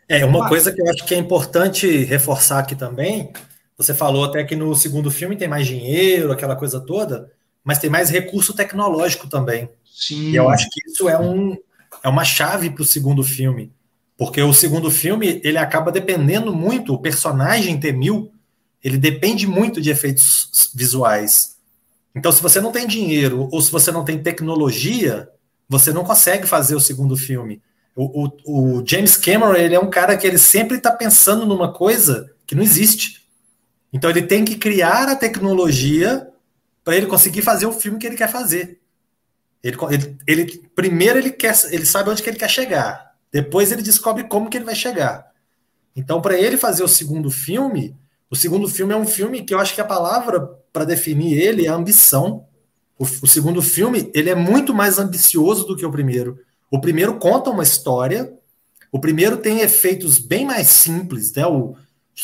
É, 0.08 0.26
uma 0.26 0.47
coisa 0.47 0.72
que 0.72 0.82
eu 0.82 0.89
acho 0.89 1.06
que 1.06 1.14
é 1.14 1.18
importante 1.18 2.04
reforçar 2.04 2.60
aqui 2.60 2.76
também, 2.76 3.32
você 3.80 3.93
falou 3.93 4.25
até 4.25 4.43
que 4.43 4.57
no 4.57 4.75
segundo 4.75 5.09
filme 5.09 5.38
tem 5.38 5.47
mais 5.47 5.65
dinheiro, 5.65 6.34
aquela 6.34 6.53
coisa 6.53 6.82
toda, 6.82 7.32
mas 7.63 7.80
tem 7.80 7.89
mais 7.89 8.09
recurso 8.09 8.53
tecnológico 8.53 9.25
também. 9.25 9.69
Sim. 9.89 10.32
E 10.32 10.36
eu 10.36 10.49
acho 10.49 10.69
que 10.69 10.82
isso 10.86 11.07
é, 11.07 11.17
um, 11.17 11.57
é 12.03 12.09
uma 12.09 12.25
chave 12.25 12.69
para 12.69 12.82
o 12.82 12.86
segundo 12.86 13.23
filme. 13.23 13.71
Porque 14.17 14.41
o 14.41 14.53
segundo 14.53 14.91
filme, 14.91 15.39
ele 15.45 15.57
acaba 15.57 15.93
dependendo 15.93 16.53
muito, 16.53 16.93
o 16.93 16.99
personagem 16.99 17.80
T-1000, 17.80 18.30
ele 18.84 18.97
depende 18.97 19.47
muito 19.47 19.80
de 19.80 19.89
efeitos 19.89 20.71
visuais. 20.75 21.55
Então, 22.13 22.34
se 22.34 22.41
você 22.41 22.59
não 22.59 22.73
tem 22.73 22.86
dinheiro 22.86 23.47
ou 23.49 23.61
se 23.61 23.71
você 23.71 23.93
não 23.93 24.03
tem 24.03 24.21
tecnologia, 24.21 25.30
você 25.69 25.93
não 25.93 26.03
consegue 26.03 26.45
fazer 26.45 26.75
o 26.75 26.82
segundo 26.82 27.15
filme. 27.15 27.61
O, 27.95 28.25
o, 28.25 28.80
o 28.80 28.86
James 28.86 29.15
Cameron, 29.15 29.55
ele 29.55 29.75
é 29.75 29.80
um 29.80 29.89
cara 29.89 30.17
que 30.17 30.27
ele 30.27 30.38
sempre 30.38 30.75
está 30.75 30.91
pensando 30.91 31.45
numa 31.45 31.71
coisa 31.71 32.30
que 32.45 32.55
não 32.55 32.63
existe. 32.63 33.19
Então, 33.91 34.09
ele 34.09 34.23
tem 34.23 34.45
que 34.45 34.55
criar 34.55 35.09
a 35.09 35.15
tecnologia 35.15 36.27
para 36.83 36.95
ele 36.95 37.07
conseguir 37.07 37.41
fazer 37.41 37.65
o 37.65 37.73
filme 37.73 37.99
que 37.99 38.07
ele 38.07 38.17
quer 38.17 38.29
fazer. 38.29 38.79
Ele, 39.63 39.77
ele, 39.91 40.17
ele, 40.25 40.69
primeiro 40.73 41.19
ele 41.19 41.31
quer, 41.31 41.53
ele 41.71 41.85
sabe 41.85 42.09
onde 42.09 42.23
que 42.23 42.29
ele 42.29 42.39
quer 42.39 42.49
chegar. 42.49 43.15
Depois 43.31 43.71
ele 43.71 43.81
descobre 43.81 44.23
como 44.23 44.49
que 44.49 44.57
ele 44.57 44.65
vai 44.65 44.75
chegar. 44.75 45.29
Então, 45.95 46.21
para 46.21 46.39
ele 46.39 46.57
fazer 46.57 46.83
o 46.83 46.87
segundo 46.87 47.29
filme, 47.29 47.95
o 48.29 48.35
segundo 48.35 48.67
filme 48.67 48.93
é 48.93 48.97
um 48.97 49.05
filme 49.05 49.43
que 49.43 49.53
eu 49.53 49.59
acho 49.59 49.75
que 49.75 49.81
a 49.81 49.85
palavra 49.85 50.39
para 50.71 50.85
definir 50.85 51.37
ele 51.37 51.65
é 51.65 51.69
ambição. 51.69 52.45
O, 52.97 53.03
o, 53.03 53.27
segundo 53.27 53.61
filme 53.61 54.09
ele 54.13 54.29
é 54.29 54.35
muito 54.35 54.73
mais 54.73 54.97
ambicioso 54.97 55.65
do 55.65 55.75
que 55.75 55.85
o 55.85 55.91
primeiro. 55.91 56.39
O 56.71 56.79
primeiro 56.79 57.17
conta 57.17 57.49
uma 57.49 57.63
história. 57.63 58.33
O 58.91 58.99
primeiro 58.99 59.37
tem 59.37 59.59
efeitos 59.59 60.19
bem 60.19 60.45
mais 60.45 60.67
simples, 60.67 61.33
né? 61.33 61.45
O, 61.45 61.75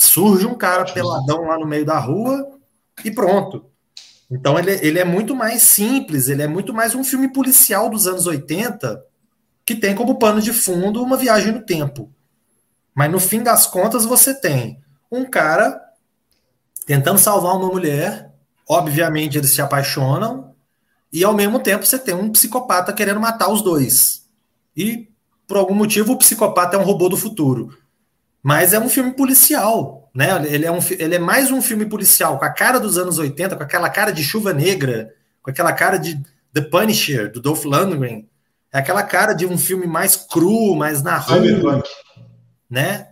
surge 0.03 0.45
um 0.45 0.55
cara 0.55 0.85
peladão 0.85 1.45
lá 1.45 1.57
no 1.57 1.65
meio 1.65 1.85
da 1.85 1.97
rua 1.97 2.59
e 3.03 3.11
pronto. 3.11 3.65
Então 4.29 4.57
ele, 4.57 4.71
ele 4.81 4.99
é 4.99 5.05
muito 5.05 5.35
mais 5.35 5.61
simples, 5.61 6.27
ele 6.27 6.41
é 6.41 6.47
muito 6.47 6.73
mais 6.73 6.95
um 6.95 7.03
filme 7.03 7.31
policial 7.31 7.89
dos 7.89 8.07
anos 8.07 8.25
80 8.25 9.03
que 9.65 9.75
tem 9.75 9.95
como 9.95 10.19
pano 10.19 10.41
de 10.41 10.53
fundo 10.53 11.01
uma 11.01 11.17
viagem 11.17 11.51
no 11.51 11.61
tempo. 11.61 12.11
Mas 12.93 13.11
no 13.11 13.19
fim 13.19 13.41
das 13.41 13.65
contas, 13.65 14.05
você 14.05 14.33
tem 14.33 14.79
um 15.11 15.25
cara 15.25 15.81
tentando 16.85 17.17
salvar 17.17 17.57
uma 17.57 17.67
mulher, 17.67 18.31
obviamente 18.69 19.37
eles 19.37 19.51
se 19.51 19.61
apaixonam, 19.61 20.53
e 21.11 21.23
ao 21.23 21.33
mesmo 21.33 21.59
tempo 21.59 21.85
você 21.85 21.97
tem 21.97 22.13
um 22.13 22.31
psicopata 22.31 22.93
querendo 22.93 23.19
matar 23.19 23.49
os 23.49 23.61
dois. 23.61 24.27
E 24.77 25.09
por 25.47 25.57
algum 25.57 25.73
motivo 25.73 26.13
o 26.13 26.17
psicopata 26.17 26.75
é 26.75 26.79
um 26.79 26.83
robô 26.83 27.09
do 27.09 27.17
futuro. 27.17 27.75
Mas 28.45 28.73
é 28.73 28.79
um 28.79 28.87
filme 28.87 29.11
policial, 29.11 30.07
né? 30.13 30.29
Ele 30.47 30.67
é, 30.67 30.71
um, 30.71 30.77
ele 30.99 31.15
é 31.15 31.17
mais 31.17 31.49
um 31.49 31.63
filme 31.63 31.83
policial, 31.83 32.37
com 32.37 32.45
a 32.45 32.51
cara 32.51 32.79
dos 32.79 32.95
anos 32.95 33.17
80, 33.17 33.55
com 33.55 33.63
aquela 33.63 33.89
cara 33.89 34.11
de 34.11 34.23
chuva 34.23 34.53
negra, 34.53 35.11
com 35.41 35.49
aquela 35.49 35.73
cara 35.73 35.97
de 35.97 36.21
The 36.53 36.61
Punisher, 36.61 37.31
do 37.31 37.41
Dolph 37.41 37.65
Lundgren, 37.65 38.29
é 38.71 38.77
aquela 38.77 39.01
cara 39.01 39.33
de 39.33 39.47
um 39.47 39.57
filme 39.57 39.87
mais 39.87 40.15
cru, 40.15 40.75
mais 40.75 41.01
na 41.01 41.17
rua, 41.17 41.81
né? 42.69 43.07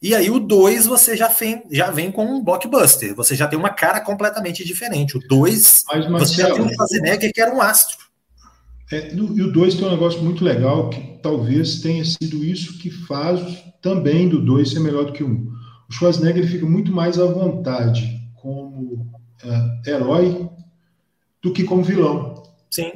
E 0.00 0.14
aí 0.14 0.30
o 0.30 0.40
2 0.40 0.86
você 0.86 1.14
já 1.14 1.28
vem, 1.28 1.62
já 1.70 1.90
vem 1.90 2.10
com 2.10 2.24
um 2.24 2.42
blockbuster. 2.42 3.14
Você 3.14 3.34
já 3.34 3.46
tem 3.46 3.58
uma 3.58 3.68
cara 3.68 4.00
completamente 4.00 4.64
diferente. 4.64 5.14
O 5.14 5.20
2, 5.20 5.84
você 6.10 6.34
já 6.36 6.54
tem 6.54 6.62
um 6.62 6.72
Schwarzenegger 6.72 7.30
que 7.34 7.40
era 7.42 7.54
um 7.54 7.60
astro. 7.60 7.98
É, 8.90 9.12
no, 9.14 9.36
e 9.38 9.42
o 9.42 9.52
2 9.52 9.76
tem 9.76 9.86
um 9.86 9.90
negócio 9.90 10.22
muito 10.22 10.44
legal 10.44 10.90
que 10.90 11.00
talvez 11.22 11.80
tenha 11.80 12.04
sido 12.04 12.44
isso 12.44 12.78
que 12.78 12.90
faz 12.90 13.64
também 13.80 14.28
do 14.28 14.44
2 14.44 14.70
ser 14.70 14.80
melhor 14.80 15.04
do 15.04 15.12
que 15.12 15.22
o 15.22 15.28
1. 15.28 15.30
Um. 15.30 15.52
O 15.88 15.92
Schwarzenegger 15.92 16.48
fica 16.48 16.66
muito 16.66 16.92
mais 16.92 17.18
à 17.18 17.26
vontade 17.26 18.20
como 18.34 19.06
é, 19.42 19.90
herói 19.90 20.48
do 21.42 21.52
que 21.52 21.64
como 21.64 21.82
vilão. 21.82 22.42
Sim. 22.70 22.92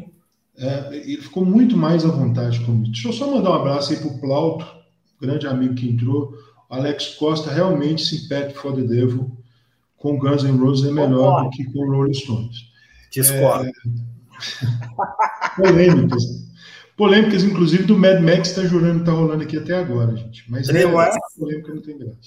É, 0.57 0.97
ele 0.97 1.23
ficou 1.23 1.45
muito 1.45 1.77
mais 1.77 2.05
à 2.05 2.09
vontade 2.09 2.61
comigo. 2.61 2.93
Deixa 2.93 3.09
eu 3.09 3.13
só 3.13 3.29
mandar 3.29 3.51
um 3.51 3.55
abraço 3.55 3.93
aí 3.93 3.99
para 3.99 4.09
o 4.09 4.21
Plauto, 4.21 4.67
grande 5.21 5.47
amigo 5.47 5.75
que 5.75 5.89
entrou. 5.89 6.35
Alex 6.71 7.17
Costa, 7.17 7.51
realmente 7.51 8.05
Sympathy 8.05 8.55
for 8.55 8.75
the 8.75 8.83
Devil 8.83 9.31
com 9.97 10.19
Guns 10.19 10.45
N' 10.45 10.59
Roses 10.59 10.87
é 10.87 10.93
melhor 10.93 11.45
do 11.45 11.51
que 11.51 11.65
com 11.73 11.91
Rolling 11.91 12.13
Stones. 12.13 12.71
Discordo. 13.11 13.69
É... 13.69 13.73
Polêmicas. 15.57 16.23
Polêmicas, 16.97 17.43
inclusive, 17.43 17.85
do 17.85 17.99
Mad 17.99 18.21
Max 18.21 18.49
está 18.49 18.63
jurando 18.65 18.97
que 18.97 19.01
está 19.01 19.13
rolando 19.13 19.43
aqui 19.43 19.59
até 19.59 19.75
agora, 19.75 20.17
gente. 20.17 20.51
Mas 20.51 20.69
é, 20.69 20.83
essa 20.83 21.19
polêmica 21.39 21.75
não 21.75 21.83
tem 21.83 21.99
graça. 21.99 22.19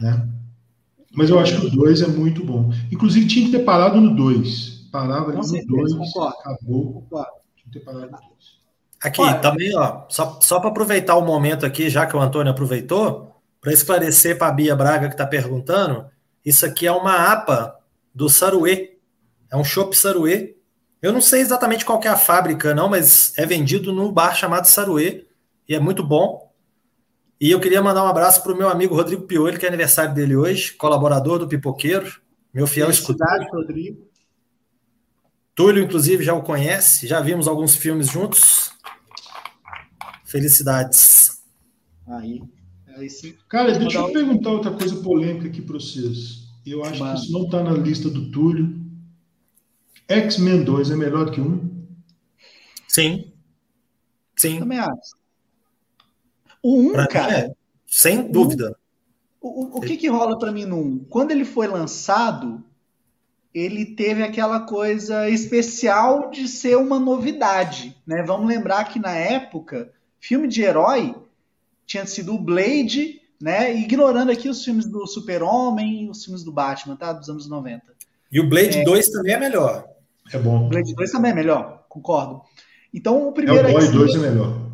Né? 0.00 0.28
Mas 1.12 1.30
eu 1.30 1.38
acho 1.38 1.60
que 1.60 1.66
o 1.66 1.70
2 1.70 2.02
é 2.02 2.08
muito 2.08 2.44
bom. 2.44 2.72
Inclusive, 2.90 3.26
tinha 3.26 3.46
que 3.46 3.52
ter 3.52 3.64
parado 3.64 4.00
no 4.00 4.16
2 4.16 4.74
parava 4.94 5.32
ali 5.32 5.38
no 5.38 5.66
2, 5.66 5.92
acabou. 6.38 6.92
Concordo. 6.92 7.32
Tinha 7.56 7.72
que 7.72 7.78
ter 7.80 7.84
parado 7.84 8.06
no 8.06 8.10
2. 8.10 8.20
Aqui, 9.02 9.20
Olha, 9.20 9.38
também, 9.40 9.76
ó, 9.76 10.04
só, 10.08 10.38
só 10.40 10.60
para 10.60 10.70
aproveitar 10.70 11.16
o 11.16 11.26
momento 11.26 11.66
aqui, 11.66 11.90
já 11.90 12.06
que 12.06 12.16
o 12.16 12.20
Antônio 12.20 12.52
aproveitou, 12.52 13.34
para 13.60 13.72
esclarecer 13.72 14.38
para 14.38 14.46
a 14.46 14.52
Bia 14.52 14.76
Braga 14.76 15.08
que 15.08 15.14
está 15.14 15.26
perguntando, 15.26 16.06
isso 16.44 16.64
aqui 16.64 16.86
é 16.86 16.92
uma 16.92 17.32
APA 17.32 17.76
do 18.14 18.28
Saruê. 18.28 18.98
É 19.50 19.56
um 19.56 19.64
chopp 19.64 19.96
Saruê. 19.96 20.54
Eu 21.04 21.12
não 21.12 21.20
sei 21.20 21.42
exatamente 21.42 21.84
qual 21.84 22.00
é 22.02 22.08
a 22.08 22.16
fábrica, 22.16 22.74
não, 22.74 22.88
mas 22.88 23.36
é 23.36 23.44
vendido 23.44 23.92
no 23.92 24.10
bar 24.10 24.34
chamado 24.34 24.64
Saruê 24.64 25.26
e 25.68 25.74
é 25.74 25.78
muito 25.78 26.02
bom. 26.02 26.50
E 27.38 27.50
eu 27.50 27.60
queria 27.60 27.82
mandar 27.82 28.04
um 28.04 28.08
abraço 28.08 28.42
para 28.42 28.54
o 28.54 28.56
meu 28.56 28.70
amigo 28.70 28.94
Rodrigo 28.94 29.26
Piolho, 29.26 29.58
que 29.58 29.66
é 29.66 29.68
aniversário 29.68 30.14
dele 30.14 30.34
hoje, 30.34 30.72
colaborador 30.72 31.38
do 31.38 31.46
Pipoqueiro, 31.46 32.10
meu 32.54 32.66
fiel 32.66 32.88
escutado. 32.88 33.44
Rodrigo. 33.52 34.08
Túlio, 35.54 35.84
inclusive, 35.84 36.24
já 36.24 36.32
o 36.32 36.42
conhece, 36.42 37.06
já 37.06 37.20
vimos 37.20 37.46
alguns 37.46 37.76
filmes 37.76 38.08
juntos. 38.08 38.72
Felicidades. 40.24 41.42
Aí, 42.06 42.42
aí 42.96 43.10
sim. 43.10 43.34
Cara, 43.50 43.78
deixa 43.78 43.98
eu 43.98 44.10
perguntar 44.10 44.52
outra 44.52 44.70
coisa 44.70 44.96
polêmica 45.02 45.48
aqui 45.48 45.60
para 45.60 45.74
vocês. 45.74 46.48
Eu 46.64 46.82
acho 46.82 46.98
Mas... 46.98 47.20
que 47.20 47.26
isso 47.26 47.32
não 47.34 47.44
está 47.44 47.62
na 47.62 47.72
lista 47.72 48.08
do 48.08 48.30
Túlio. 48.30 48.83
X-Men 50.08 50.64
2 50.64 50.90
é 50.90 50.96
melhor 50.96 51.30
que 51.30 51.40
um? 51.40 51.86
Sim. 52.88 53.32
Sim. 54.36 54.58
Também 54.58 54.78
acho. 54.78 55.16
O 56.62 56.78
1, 56.78 56.90
um, 56.90 57.06
cara. 57.08 57.38
É, 57.38 57.50
sem 57.86 58.30
dúvida. 58.30 58.76
O, 59.40 59.48
o, 59.48 59.78
o 59.78 59.80
que, 59.80 59.96
que 59.96 60.08
rola 60.08 60.38
para 60.38 60.52
mim 60.52 60.64
no 60.64 60.78
1? 60.78 61.04
Quando 61.10 61.30
ele 61.30 61.44
foi 61.44 61.66
lançado, 61.66 62.62
ele 63.52 63.84
teve 63.84 64.22
aquela 64.22 64.60
coisa 64.60 65.28
especial 65.28 66.30
de 66.30 66.48
ser 66.48 66.76
uma 66.76 66.98
novidade, 66.98 67.96
né? 68.06 68.22
Vamos 68.22 68.48
lembrar 68.48 68.84
que 68.84 68.98
na 68.98 69.14
época, 69.14 69.92
filme 70.18 70.48
de 70.48 70.62
herói 70.62 71.14
tinha 71.86 72.04
sido 72.06 72.34
o 72.34 72.40
Blade, 72.40 73.20
né? 73.40 73.74
Ignorando 73.74 74.32
aqui 74.32 74.48
os 74.48 74.64
filmes 74.64 74.86
do 74.86 75.06
Super-Homem 75.06 76.04
e 76.04 76.10
os 76.10 76.24
filmes 76.24 76.42
do 76.42 76.50
Batman, 76.50 76.96
tá? 76.96 77.12
Dos 77.12 77.28
anos 77.28 77.48
90. 77.48 77.82
E 78.32 78.40
o 78.40 78.48
Blade 78.48 78.78
é, 78.78 78.84
2 78.84 79.08
também 79.10 79.34
é 79.34 79.38
melhor. 79.38 79.93
É 80.32 80.38
bom. 80.38 80.66
O 80.66 80.68
Blade 80.68 80.94
2 80.94 81.10
também 81.10 81.32
é 81.32 81.34
melhor, 81.34 81.84
concordo. 81.88 82.42
Então, 82.92 83.28
o 83.28 83.32
primeiro... 83.32 83.68
É 83.68 83.70
o 83.70 83.74
Boy 83.74 83.88
2 83.88 84.14
é 84.14 84.18
melhor. 84.18 84.64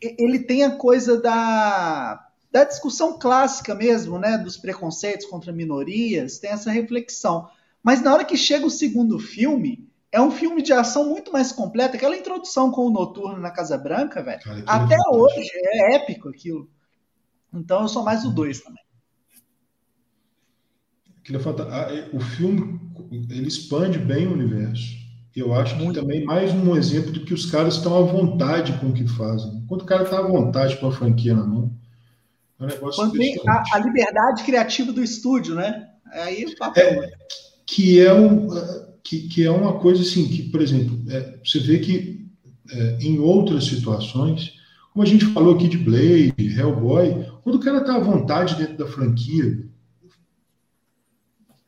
Ele 0.00 0.40
tem 0.40 0.64
a 0.64 0.72
coisa 0.72 1.20
da, 1.20 2.26
da 2.50 2.64
discussão 2.64 3.18
clássica 3.18 3.74
mesmo, 3.74 4.18
né? 4.18 4.36
Dos 4.36 4.56
preconceitos 4.56 5.26
contra 5.26 5.52
minorias, 5.52 6.38
tem 6.38 6.50
essa 6.50 6.70
reflexão. 6.70 7.48
Mas 7.82 8.02
na 8.02 8.12
hora 8.12 8.24
que 8.24 8.36
chega 8.36 8.66
o 8.66 8.70
segundo 8.70 9.18
filme, 9.18 9.88
é 10.10 10.20
um 10.20 10.30
filme 10.30 10.60
de 10.60 10.72
ação 10.72 11.08
muito 11.08 11.32
mais 11.32 11.52
completo. 11.52 11.96
Aquela 11.96 12.16
introdução 12.16 12.70
com 12.70 12.82
o 12.82 12.90
Noturno 12.90 13.40
na 13.40 13.50
Casa 13.50 13.78
Branca, 13.78 14.22
velho. 14.22 14.40
Até 14.66 14.94
é 14.94 15.16
hoje 15.16 15.50
é 15.54 15.96
épico 15.96 16.28
aquilo. 16.28 16.68
Então 17.52 17.82
eu 17.82 17.88
sou 17.88 18.04
mais 18.04 18.24
o 18.24 18.30
dois 18.30 18.60
também. 18.60 18.82
É 21.30 22.08
o 22.12 22.20
filme 22.20 22.80
ele 23.30 23.48
expande 23.48 23.98
bem 23.98 24.26
o 24.26 24.32
universo. 24.32 25.02
Eu 25.34 25.54
acho 25.54 25.78
que 25.78 25.92
também 25.92 26.24
mais 26.24 26.52
um 26.52 26.76
exemplo 26.76 27.12
de 27.12 27.20
que 27.20 27.32
os 27.32 27.50
caras 27.50 27.76
estão 27.76 27.96
à 27.96 28.02
vontade 28.02 28.72
com 28.74 28.88
o 28.88 28.92
que 28.92 29.06
fazem. 29.06 29.64
Quando 29.66 29.82
o 29.82 29.86
cara 29.86 30.02
está 30.02 30.18
à 30.18 30.22
vontade 30.22 30.76
com 30.76 30.88
a 30.88 30.92
franquia 30.92 31.34
na 31.34 31.46
mão, 31.46 31.72
É 32.60 32.64
um 32.64 32.66
negócio 32.66 33.04
Mantém 33.04 33.40
a, 33.46 33.62
a, 33.72 33.78
liberdade 33.78 34.44
criativa 34.44 34.92
do 34.92 35.02
estúdio, 35.02 35.54
né? 35.54 35.88
Aí 36.12 36.44
o 36.44 36.56
papel. 36.56 37.04
É, 37.04 37.10
que, 37.64 38.00
é 38.00 38.12
um, 38.12 38.48
que, 39.02 39.28
que 39.28 39.44
é 39.44 39.50
uma 39.50 39.78
coisa 39.78 40.02
assim, 40.02 40.28
que, 40.28 40.42
por 40.50 40.60
exemplo, 40.60 41.00
é, 41.08 41.38
você 41.42 41.58
vê 41.60 41.78
que 41.78 42.26
é, 42.70 42.98
em 43.00 43.18
outras 43.18 43.64
situações, 43.64 44.54
como 44.92 45.02
a 45.02 45.08
gente 45.08 45.24
falou 45.26 45.54
aqui 45.54 45.66
de 45.66 45.78
Blade, 45.78 46.34
Hellboy, 46.38 47.26
quando 47.42 47.56
o 47.56 47.60
cara 47.60 47.78
está 47.78 47.96
à 47.96 48.00
vontade 48.00 48.56
dentro 48.56 48.76
da 48.76 48.86
franquia, 48.86 49.66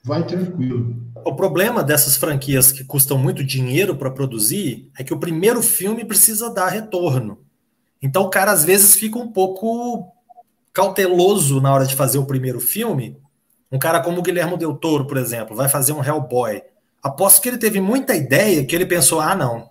vai 0.05 0.24
tranquilo. 0.24 1.02
O 1.24 1.34
problema 1.34 1.82
dessas 1.82 2.16
franquias 2.16 2.70
que 2.70 2.84
custam 2.84 3.16
muito 3.16 3.42
dinheiro 3.42 3.96
para 3.96 4.11
produzir 4.11 4.90
é 4.98 5.02
que 5.02 5.14
o 5.14 5.18
primeiro 5.18 5.62
filme 5.62 6.05
precisa 6.05 6.52
dar 6.52 6.68
retorno. 6.68 7.38
Então 8.02 8.24
o 8.24 8.28
cara 8.28 8.52
às 8.52 8.64
vezes 8.64 8.94
fica 8.94 9.18
um 9.18 9.32
pouco 9.32 10.12
cauteloso 10.72 11.61
na 11.61 11.72
hora 11.72 11.86
de 11.86 11.96
fazer 11.96 12.18
o 12.18 12.26
primeiro 12.26 12.61
filme. 12.61 13.16
Um 13.72 13.78
cara 13.78 14.00
como 14.00 14.18
o 14.18 14.22
Guilherme 14.22 14.59
Del 14.59 14.74
Toro, 14.74 15.07
por 15.07 15.16
exemplo, 15.16 15.57
vai 15.57 15.68
fazer 15.68 15.92
um 15.92 16.05
Hellboy. 16.05 16.62
Aposto 17.02 17.40
que 17.40 17.48
ele 17.48 17.59
teve 17.59 17.80
muita 17.80 18.14
ideia 18.14 18.64
que 18.64 18.76
ele 18.76 18.84
pensou: 18.84 19.20
ah, 19.20 19.34
não, 19.34 19.70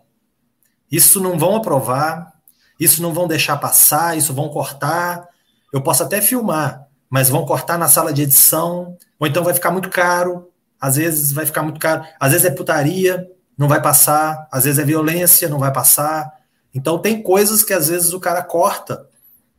isso 0.91 1.19
não 1.19 1.37
vão 1.37 1.55
aprovar, 1.55 2.33
isso 2.79 3.01
não 3.03 3.13
vão 3.13 3.27
deixar 3.27 3.57
passar, 3.57 4.17
isso 4.17 4.33
vão 4.33 4.49
cortar. 4.49 5.27
Eu 5.71 5.81
posso 5.81 6.01
até 6.01 6.21
filmar, 6.21 6.87
mas 7.09 7.29
vão 7.29 7.45
cortar 7.45 7.77
na 7.77 7.87
sala 7.87 8.11
de 8.11 8.23
edição, 8.23 8.97
ou 9.23 9.27
então 9.27 9.41
vai 9.41 9.53
ficar 9.53 9.71
muito 9.71 9.89
caro. 9.89 10.49
Às 10.79 10.97
vezes 10.97 11.31
vai 11.31 11.45
ficar 11.45 11.63
muito 11.63 11.79
caro, 11.79 12.03
às 12.19 12.33
vezes 12.33 12.45
é 12.45 12.51
putaria, 12.51 13.25
não 13.57 13.69
vai 13.69 13.81
passar, 13.81 14.49
às 14.51 14.65
vezes 14.65 14.77
é 14.79 14.83
violência, 14.83 15.47
não 15.47 15.59
vai 15.59 15.71
passar. 15.71 16.29
Então 16.75 16.99
tem 16.99 17.23
coisas 17.23 17.63
que 17.63 17.71
às 17.71 17.87
vezes 17.87 18.11
o 18.11 18.19
cara 18.19 18.43
corta 18.43 19.07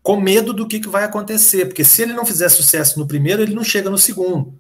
com 0.03 0.21
medo 0.21 0.53
do 0.53 0.69
que, 0.69 0.81
que 0.81 0.89
vai 0.89 1.03
acontecer, 1.05 1.65
porque 1.65 1.83
se 1.83 2.03
ele 2.03 2.13
não 2.13 2.27
fizer 2.27 2.51
sucesso 2.51 2.99
no 2.99 3.07
primeiro, 3.07 3.41
ele 3.41 3.55
não 3.55 3.65
chega 3.65 3.89
no 3.89 3.97
segundo. 3.97 4.53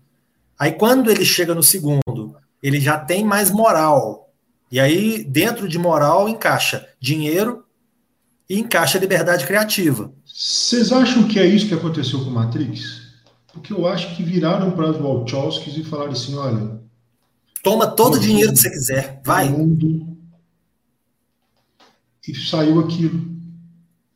Aí 0.58 0.72
quando 0.72 1.10
ele 1.10 1.22
chega 1.22 1.54
no 1.54 1.62
segundo, 1.62 2.34
ele 2.62 2.80
já 2.80 2.96
tem 2.96 3.22
mais 3.22 3.50
moral. 3.50 4.32
E 4.72 4.80
aí 4.80 5.22
dentro 5.22 5.68
de 5.68 5.78
moral 5.78 6.30
encaixa 6.30 6.88
dinheiro 6.98 7.62
e 8.48 8.58
encaixa 8.58 8.98
liberdade 8.98 9.44
criativa. 9.44 10.10
Vocês 10.24 10.90
acham 10.92 11.28
que 11.28 11.38
é 11.38 11.44
isso 11.44 11.68
que 11.68 11.74
aconteceu 11.74 12.24
com 12.24 12.30
Matrix? 12.30 13.03
Porque 13.54 13.72
eu 13.72 13.86
acho 13.86 14.14
que 14.16 14.22
viraram 14.22 14.72
para 14.72 14.90
os 14.90 14.98
Wachowskis 14.98 15.76
e 15.76 15.84
falaram 15.84 16.12
assim, 16.12 16.36
olha, 16.36 16.80
toma 17.62 17.86
todo 17.86 18.16
o 18.16 18.20
dinheiro 18.20 18.52
que 18.52 18.58
você 18.58 18.70
quiser, 18.70 19.22
vai. 19.24 19.48
Mundo, 19.48 20.14
e 22.26 22.34
saiu 22.34 22.80
aquilo. 22.80 23.34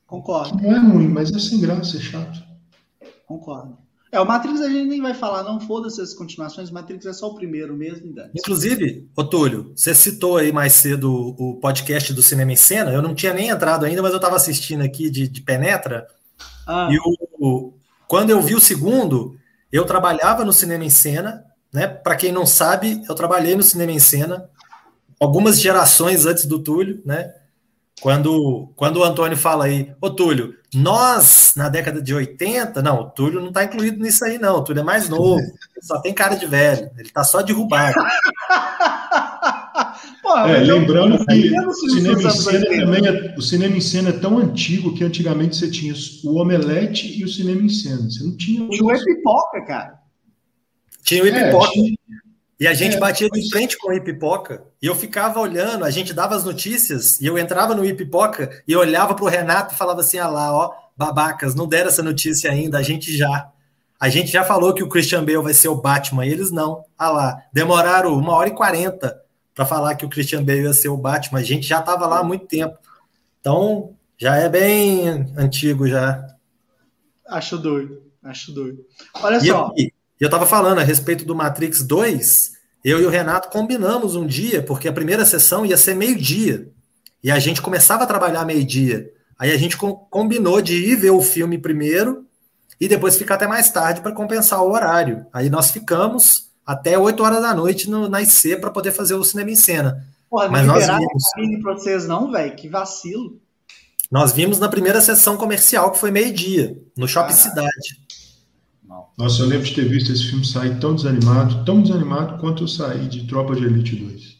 Concordo. 0.06 0.62
Não 0.62 0.74
é 0.74 0.78
ruim, 0.78 1.08
mas 1.08 1.30
é 1.30 1.38
sem 1.38 1.60
graça, 1.60 1.96
é 1.98 2.00
chato. 2.00 2.42
Concordo. 3.26 3.76
É, 4.10 4.18
o 4.18 4.24
Matrix 4.24 4.62
a 4.62 4.70
gente 4.70 4.88
nem 4.88 5.02
vai 5.02 5.12
falar, 5.12 5.42
não 5.42 5.60
foda-se 5.60 6.00
as 6.00 6.14
continuações, 6.14 6.70
Matrix 6.70 7.04
é 7.04 7.12
só 7.12 7.28
o 7.28 7.34
primeiro 7.34 7.76
mesmo. 7.76 8.14
Inclusive, 8.34 9.06
Otúlio, 9.14 9.72
você 9.76 9.94
citou 9.94 10.38
aí 10.38 10.50
mais 10.50 10.72
cedo 10.72 11.12
o 11.38 11.56
podcast 11.60 12.14
do 12.14 12.22
Cinema 12.22 12.52
em 12.52 12.56
Cena, 12.56 12.90
eu 12.90 13.02
não 13.02 13.14
tinha 13.14 13.34
nem 13.34 13.50
entrado 13.50 13.84
ainda, 13.84 14.00
mas 14.00 14.12
eu 14.12 14.16
estava 14.16 14.36
assistindo 14.36 14.80
aqui 14.80 15.10
de, 15.10 15.28
de 15.28 15.42
Penetra, 15.42 16.06
ah. 16.66 16.88
e 16.90 16.98
o, 17.38 17.74
quando 18.08 18.30
eu 18.30 18.40
vi 18.40 18.54
o 18.54 18.60
segundo, 18.60 19.36
eu 19.70 19.84
trabalhava 19.84 20.44
no 20.44 20.52
Cinema 20.52 20.84
em 20.84 20.90
Cena, 20.90 21.44
né? 21.72 21.86
Para 21.86 22.16
quem 22.16 22.32
não 22.32 22.46
sabe, 22.46 23.02
eu 23.06 23.14
trabalhei 23.14 23.54
no 23.54 23.62
Cinema 23.62 23.92
em 23.92 23.98
Cena 23.98 24.48
algumas 25.20 25.60
gerações 25.60 26.24
antes 26.24 26.46
do 26.46 26.58
Túlio, 26.58 27.02
né? 27.04 27.34
Quando, 28.00 28.72
quando 28.76 28.98
o 28.98 29.04
Antônio 29.04 29.36
fala 29.36 29.64
aí, 29.64 29.92
ô 30.00 30.08
Túlio, 30.08 30.54
nós 30.72 31.52
na 31.56 31.68
década 31.68 32.00
de 32.00 32.14
80, 32.14 32.80
não, 32.80 33.00
o 33.00 33.10
Túlio 33.10 33.40
não 33.40 33.48
está 33.48 33.64
incluído 33.64 34.00
nisso 34.00 34.24
aí, 34.24 34.38
não. 34.38 34.58
O 34.58 34.64
Túlio 34.64 34.80
é 34.80 34.84
mais 34.84 35.08
novo, 35.08 35.42
só 35.82 36.00
tem 36.00 36.14
cara 36.14 36.36
de 36.36 36.46
velho, 36.46 36.90
ele 36.96 37.08
está 37.08 37.24
só 37.24 37.42
derrubado. 37.42 37.94
é, 40.36 40.58
lembrando 40.58 41.24
que 41.24 41.58
o 41.60 41.72
cinema, 41.72 42.22
em 42.22 42.30
cena 42.30 42.66
também 42.66 43.06
é, 43.06 43.34
o 43.36 43.42
cinema 43.42 43.76
em 43.76 43.80
cena 43.80 44.08
é 44.10 44.12
tão 44.12 44.38
antigo 44.38 44.94
que 44.94 45.04
antigamente 45.04 45.56
você 45.56 45.70
tinha 45.70 45.94
o 46.24 46.40
omelete 46.40 47.18
e 47.18 47.24
o 47.24 47.28
cinema 47.28 47.62
em 47.62 47.68
cena. 47.68 48.10
Você 48.10 48.24
não 48.24 48.36
tinha. 48.36 48.68
Tinha 48.68 48.84
o 48.84 48.92
Epipoca, 48.92 49.64
cara. 49.64 49.98
Tinha 51.02 51.22
o 51.22 51.26
Epipoca. 51.26 51.72
É, 51.78 52.22
e 52.60 52.66
a 52.66 52.74
gente 52.74 52.96
é, 52.96 52.98
batia 52.98 53.28
de 53.28 53.48
frente 53.50 53.78
com 53.78 53.90
o 53.90 53.94
Ipipoca 53.94 54.64
e 54.82 54.86
eu 54.86 54.94
ficava 54.94 55.38
olhando, 55.38 55.84
a 55.84 55.90
gente 55.90 56.12
dava 56.12 56.34
as 56.34 56.42
notícias 56.42 57.20
e 57.20 57.26
eu 57.26 57.38
entrava 57.38 57.74
no 57.74 57.84
Ipipoca 57.84 58.50
e 58.66 58.72
eu 58.72 58.80
olhava 58.80 59.14
para 59.14 59.24
o 59.24 59.28
Renato 59.28 59.74
e 59.74 59.78
falava 59.78 60.00
assim: 60.00 60.18
ah 60.18 60.28
lá, 60.28 60.52
ó, 60.52 60.72
babacas, 60.96 61.54
não 61.54 61.68
deram 61.68 61.88
essa 61.88 62.02
notícia 62.02 62.50
ainda, 62.50 62.78
a 62.78 62.82
gente 62.82 63.16
já. 63.16 63.48
A 64.00 64.08
gente 64.08 64.30
já 64.30 64.44
falou 64.44 64.72
que 64.72 64.82
o 64.82 64.88
Christian 64.88 65.24
Bale 65.24 65.42
vai 65.42 65.52
ser 65.52 65.66
o 65.66 65.74
Batman, 65.74 66.24
e 66.24 66.30
eles 66.30 66.52
não. 66.52 66.84
Ah 66.96 67.10
lá, 67.10 67.42
demoraram 67.52 68.16
uma 68.16 68.32
hora 68.32 68.48
e 68.48 68.54
quarenta 68.54 69.16
para 69.58 69.66
falar 69.66 69.96
que 69.96 70.06
o 70.06 70.08
Christian 70.08 70.44
Bale 70.44 70.62
ia 70.62 70.72
ser 70.72 70.88
o 70.88 70.96
Batman, 70.96 71.40
a 71.40 71.42
gente 71.42 71.66
já 71.66 71.80
estava 71.80 72.06
lá 72.06 72.20
há 72.20 72.22
muito 72.22 72.46
tempo. 72.46 72.78
Então, 73.40 73.92
já 74.16 74.36
é 74.36 74.48
bem 74.48 75.08
antigo 75.36 75.88
já. 75.88 76.24
Acho 77.26 77.58
doido, 77.58 78.00
acho 78.22 78.52
doido. 78.52 78.86
Olha 79.14 79.38
e 79.38 79.48
só. 79.48 79.66
Aqui, 79.66 79.92
e 80.20 80.22
eu 80.22 80.28
estava 80.28 80.46
falando 80.46 80.78
a 80.78 80.84
respeito 80.84 81.24
do 81.24 81.34
Matrix 81.34 81.82
2, 81.82 82.52
eu 82.84 83.02
e 83.02 83.04
o 83.04 83.10
Renato 83.10 83.48
combinamos 83.48 84.14
um 84.14 84.28
dia, 84.28 84.62
porque 84.62 84.86
a 84.86 84.92
primeira 84.92 85.24
sessão 85.24 85.66
ia 85.66 85.76
ser 85.76 85.96
meio-dia. 85.96 86.70
E 87.20 87.28
a 87.28 87.40
gente 87.40 87.60
começava 87.60 88.04
a 88.04 88.06
trabalhar 88.06 88.44
meio-dia. 88.44 89.12
Aí 89.36 89.50
a 89.50 89.56
gente 89.56 89.76
combinou 89.76 90.62
de 90.62 90.76
ir 90.76 90.94
ver 90.94 91.10
o 91.10 91.20
filme 91.20 91.58
primeiro 91.58 92.28
e 92.80 92.86
depois 92.86 93.18
ficar 93.18 93.34
até 93.34 93.48
mais 93.48 93.72
tarde 93.72 94.02
para 94.02 94.12
compensar 94.12 94.62
o 94.62 94.70
horário. 94.70 95.26
Aí 95.32 95.50
nós 95.50 95.72
ficamos 95.72 96.47
até 96.68 96.98
8 96.98 97.22
horas 97.22 97.40
da 97.40 97.54
noite 97.54 97.88
no, 97.88 98.10
na 98.10 98.20
IC 98.20 98.58
para 98.60 98.68
poder 98.70 98.92
fazer 98.92 99.14
o 99.14 99.24
cinema 99.24 99.50
em 99.50 99.56
cena. 99.56 100.06
Porra, 100.28 100.50
Mas 100.50 100.66
nós 100.66 100.86
vimos. 100.86 101.62
para 101.62 101.72
vocês 101.72 102.06
não, 102.06 102.30
velho, 102.30 102.54
que 102.54 102.68
vacilo. 102.68 103.40
Nós 104.10 104.32
vimos 104.32 104.58
na 104.58 104.68
primeira 104.68 105.00
sessão 105.00 105.38
comercial, 105.38 105.90
que 105.90 105.98
foi 105.98 106.10
meio-dia, 106.10 106.78
no 106.94 107.08
Shopping 107.08 107.32
Cidade. 107.32 107.98
Nossa, 109.16 109.42
eu 109.42 109.46
lembro 109.46 109.64
de 109.64 109.74
ter 109.74 109.88
visto 109.88 110.12
esse 110.12 110.28
filme 110.28 110.44
sair 110.44 110.78
tão 110.78 110.94
desanimado, 110.94 111.64
tão 111.64 111.80
desanimado 111.80 112.38
quanto 112.38 112.64
eu 112.64 112.68
saí 112.68 113.08
de 113.08 113.26
Tropa 113.26 113.56
de 113.56 113.64
Elite 113.64 113.96
2. 113.96 114.38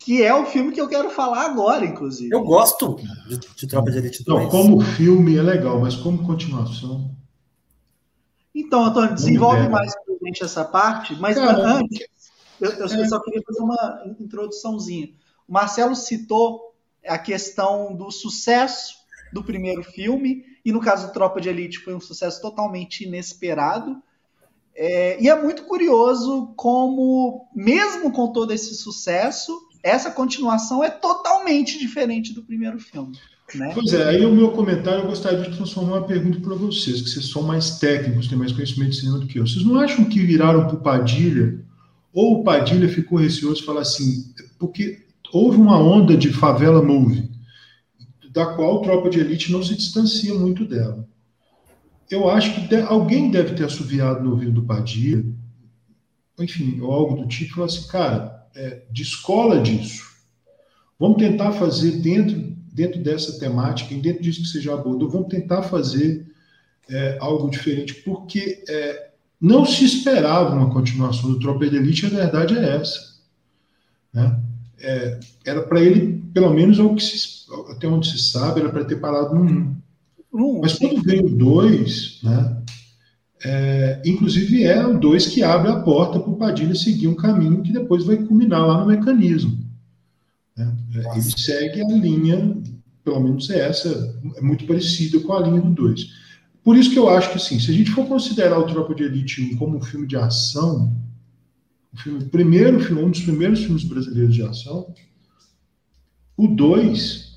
Que 0.00 0.22
é 0.24 0.34
o 0.34 0.46
filme 0.46 0.72
que 0.72 0.80
eu 0.80 0.88
quero 0.88 1.08
falar 1.10 1.46
agora, 1.46 1.86
inclusive. 1.86 2.34
Eu 2.34 2.42
gosto 2.42 2.98
de, 3.28 3.38
de 3.38 3.66
Tropa 3.68 3.92
de 3.92 3.98
Elite 3.98 4.24
2. 4.24 4.42
Não, 4.42 4.50
como 4.50 4.80
filme 4.80 5.36
é 5.36 5.42
legal, 5.42 5.80
mas 5.80 5.94
como 5.94 6.26
continuação. 6.26 7.14
Então, 8.52 8.84
Antônio, 8.84 9.14
desenvolve 9.14 9.68
mais 9.68 9.92
essa 10.42 10.64
parte, 10.64 11.14
mas 11.16 11.36
antes, 11.36 12.06
eu, 12.60 12.70
eu 12.70 12.86
é... 12.86 13.08
só 13.08 13.20
queria 13.20 13.42
fazer 13.42 13.60
uma 13.60 14.16
introduçãozinha. 14.18 15.10
O 15.48 15.52
Marcelo 15.52 15.94
citou 15.94 16.74
a 17.06 17.18
questão 17.18 17.94
do 17.94 18.10
sucesso 18.10 18.94
do 19.32 19.42
primeiro 19.42 19.82
filme 19.82 20.44
e 20.64 20.72
no 20.72 20.80
caso 20.80 21.08
do 21.08 21.12
Tropa 21.12 21.40
de 21.40 21.48
Elite 21.48 21.80
foi 21.80 21.94
um 21.94 22.00
sucesso 22.00 22.40
totalmente 22.40 23.04
inesperado. 23.04 24.02
É, 24.74 25.20
e 25.22 25.28
é 25.28 25.40
muito 25.40 25.64
curioso 25.64 26.52
como, 26.56 27.46
mesmo 27.54 28.10
com 28.10 28.32
todo 28.32 28.52
esse 28.52 28.74
sucesso, 28.74 29.68
essa 29.82 30.10
continuação 30.10 30.82
é 30.82 30.90
totalmente 30.90 31.78
diferente 31.78 32.32
do 32.32 32.42
primeiro 32.42 32.78
filme. 32.78 33.18
Né? 33.54 33.70
Pois 33.74 33.92
é, 33.92 34.08
aí 34.08 34.24
o 34.24 34.34
meu 34.34 34.50
comentário 34.52 35.00
eu 35.00 35.06
gostaria 35.06 35.42
de 35.42 35.56
transformar 35.56 35.98
uma 35.98 36.06
pergunta 36.06 36.40
para 36.40 36.54
vocês, 36.54 37.02
que 37.02 37.10
vocês 37.10 37.30
são 37.30 37.42
mais 37.42 37.78
técnicos, 37.78 38.26
têm 38.26 38.38
mais 38.38 38.52
conhecimento 38.52 38.90
de 38.90 38.96
cinema 38.96 39.18
do 39.18 39.26
que 39.26 39.38
eu. 39.38 39.46
Vocês 39.46 39.64
não 39.64 39.78
acham 39.78 40.04
que 40.06 40.20
viraram 40.20 40.66
para 40.66 40.76
o 40.76 40.80
Padilha, 40.80 41.60
ou 42.12 42.40
o 42.40 42.44
Padilha 42.44 42.88
ficou 42.88 43.18
receoso 43.18 43.60
de 43.60 43.66
falar 43.66 43.82
assim, 43.82 44.32
porque 44.58 45.04
houve 45.32 45.58
uma 45.58 45.78
onda 45.78 46.16
de 46.16 46.32
favela 46.32 46.82
movie, 46.82 47.30
da 48.32 48.46
qual 48.46 48.82
Tropa 48.82 49.10
de 49.10 49.20
Elite 49.20 49.52
não 49.52 49.62
se 49.62 49.76
distancia 49.76 50.34
muito 50.34 50.64
dela. 50.64 51.06
Eu 52.10 52.28
acho 52.28 52.54
que 52.54 52.60
de, 52.62 52.76
alguém 52.82 53.30
deve 53.30 53.54
ter 53.54 53.64
assoviado 53.64 54.22
no 54.22 54.32
ouvido 54.32 54.52
do 54.52 54.62
Padilha, 54.62 55.24
enfim, 56.38 56.80
ou 56.80 56.92
algo 56.92 57.22
do 57.22 57.28
tipo, 57.28 57.54
falar 57.54 57.66
assim, 57.66 57.86
cara, 57.88 58.48
é, 58.54 58.82
descola 58.90 59.60
disso. 59.60 60.04
Vamos 60.98 61.18
tentar 61.18 61.52
fazer 61.52 62.00
dentro, 62.00 62.53
dentro 62.74 63.00
dessa 63.00 63.38
temática, 63.38 63.94
dentro 63.94 64.22
disso 64.22 64.42
que 64.42 64.48
você 64.48 64.60
já 64.60 64.74
abordou, 64.74 65.08
vamos 65.08 65.28
tentar 65.28 65.62
fazer 65.62 66.26
é, 66.90 67.16
algo 67.20 67.48
diferente, 67.48 67.94
porque 68.04 68.64
é, 68.68 69.10
não 69.40 69.64
se 69.64 69.84
esperava 69.84 70.54
uma 70.54 70.72
continuação 70.72 71.30
do 71.30 71.38
Tropa 71.38 71.68
de 71.68 71.76
Elite, 71.76 72.06
a 72.06 72.10
verdade 72.10 72.58
é 72.58 72.76
essa. 72.76 73.14
Né? 74.12 74.40
É, 74.80 75.20
era 75.46 75.62
para 75.62 75.80
ele, 75.80 76.20
pelo 76.34 76.52
menos, 76.52 76.78
que 76.96 77.04
se 77.04 77.44
até 77.70 77.86
onde 77.86 78.10
se 78.10 78.18
sabe, 78.18 78.60
era 78.60 78.70
para 78.70 78.84
ter 78.84 78.96
parado 78.96 79.34
no 79.34 79.44
1. 79.44 79.76
Um. 80.32 80.60
Mas 80.60 80.74
quando 80.74 81.00
veio 81.02 81.26
o 81.26 81.30
2, 81.30 82.20
né, 82.24 82.56
é, 83.44 84.02
inclusive 84.04 84.64
é 84.64 84.84
o 84.84 84.98
2 84.98 85.28
que 85.28 85.42
abre 85.42 85.70
a 85.70 85.80
porta 85.80 86.18
para 86.18 86.30
o 86.30 86.36
Padilha 86.36 86.74
seguir 86.74 87.06
um 87.06 87.14
caminho 87.14 87.62
que 87.62 87.72
depois 87.72 88.04
vai 88.04 88.16
culminar 88.16 88.66
lá 88.66 88.80
no 88.80 88.86
mecanismo. 88.86 89.64
Né? 90.56 90.76
É, 90.94 91.12
ele 91.12 91.22
segue 91.22 91.82
a 91.82 91.88
linha, 91.88 92.62
pelo 93.02 93.20
menos 93.20 93.50
é 93.50 93.68
essa, 93.68 94.20
é 94.36 94.40
muito 94.40 94.66
parecida 94.66 95.18
com 95.20 95.32
a 95.32 95.40
linha 95.40 95.60
do 95.60 95.70
2. 95.70 96.06
por 96.62 96.76
isso 96.76 96.90
que 96.90 96.98
eu 96.98 97.08
acho 97.08 97.30
que, 97.30 97.36
assim, 97.36 97.58
se 97.58 97.70
a 97.70 97.74
gente 97.74 97.90
for 97.90 98.06
considerar 98.06 98.58
o 98.58 98.66
Tropa 98.66 98.94
de 98.94 99.04
Elite 99.04 99.42
1 99.42 99.56
como 99.56 99.76
um 99.76 99.82
filme 99.82 100.06
de 100.06 100.16
ação, 100.16 100.96
o 101.92 101.96
filme, 101.96 102.24
primeiro 102.24 102.80
filme, 102.80 103.02
um 103.02 103.10
dos 103.10 103.20
primeiros 103.20 103.60
filmes 103.60 103.84
brasileiros 103.84 104.34
de 104.34 104.42
ação, 104.42 104.92
o 106.36 106.48
2 106.48 107.34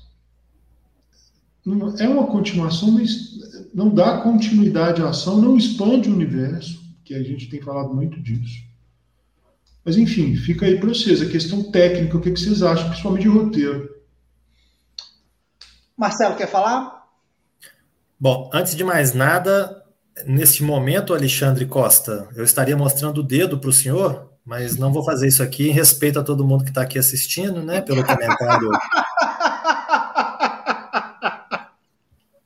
é 1.98 2.08
uma 2.08 2.26
continuação, 2.26 2.90
mas 2.90 3.38
não 3.74 3.92
dá 3.94 4.22
continuidade 4.22 5.02
à 5.02 5.10
ação, 5.10 5.40
não 5.40 5.56
expande 5.56 6.08
o 6.08 6.14
universo, 6.14 6.82
que 7.04 7.14
a 7.14 7.22
gente 7.22 7.48
tem 7.48 7.60
falado 7.60 7.94
muito 7.94 8.20
disso. 8.20 8.67
Mas, 9.88 9.96
enfim, 9.96 10.36
fica 10.36 10.66
aí 10.66 10.78
para 10.78 10.90
vocês. 10.90 11.22
A 11.22 11.26
questão 11.30 11.72
técnica, 11.72 12.18
o 12.18 12.20
que, 12.20 12.30
que 12.30 12.38
vocês 12.38 12.62
acham, 12.62 12.90
principalmente 12.90 13.22
de 13.22 13.28
roteiro. 13.28 13.88
Marcelo, 15.96 16.36
quer 16.36 16.46
falar? 16.46 17.06
Bom, 18.20 18.50
antes 18.52 18.76
de 18.76 18.84
mais 18.84 19.14
nada, 19.14 19.82
neste 20.26 20.62
momento, 20.62 21.14
Alexandre 21.14 21.64
Costa, 21.64 22.28
eu 22.36 22.44
estaria 22.44 22.76
mostrando 22.76 23.22
o 23.22 23.22
dedo 23.22 23.58
para 23.58 23.70
o 23.70 23.72
senhor, 23.72 24.30
mas 24.44 24.76
não 24.76 24.92
vou 24.92 25.02
fazer 25.02 25.26
isso 25.26 25.42
aqui 25.42 25.70
em 25.70 25.72
respeito 25.72 26.18
a 26.18 26.22
todo 26.22 26.46
mundo 26.46 26.64
que 26.64 26.70
está 26.70 26.82
aqui 26.82 26.98
assistindo, 26.98 27.62
né? 27.62 27.80
Pelo 27.80 28.04
comentário. 28.04 28.68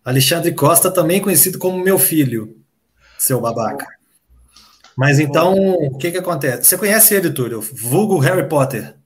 Alexandre 0.05 0.55
Costa, 0.55 0.93
também 0.93 1.21
conhecido 1.21 1.59
como 1.59 1.83
meu 1.83 1.99
filho, 1.99 2.57
seu 3.19 3.41
babaca. 3.41 3.85
Mas 4.97 5.19
então, 5.19 5.55
o 5.55 5.97
que 5.97 6.11
que 6.11 6.19
acontece? 6.19 6.65
Você 6.65 6.79
conhece 6.79 7.15
ele, 7.15 7.31
Túlio? 7.31 7.61
Vulgo 7.61 8.19
Harry 8.19 8.49
Potter. 8.49 8.97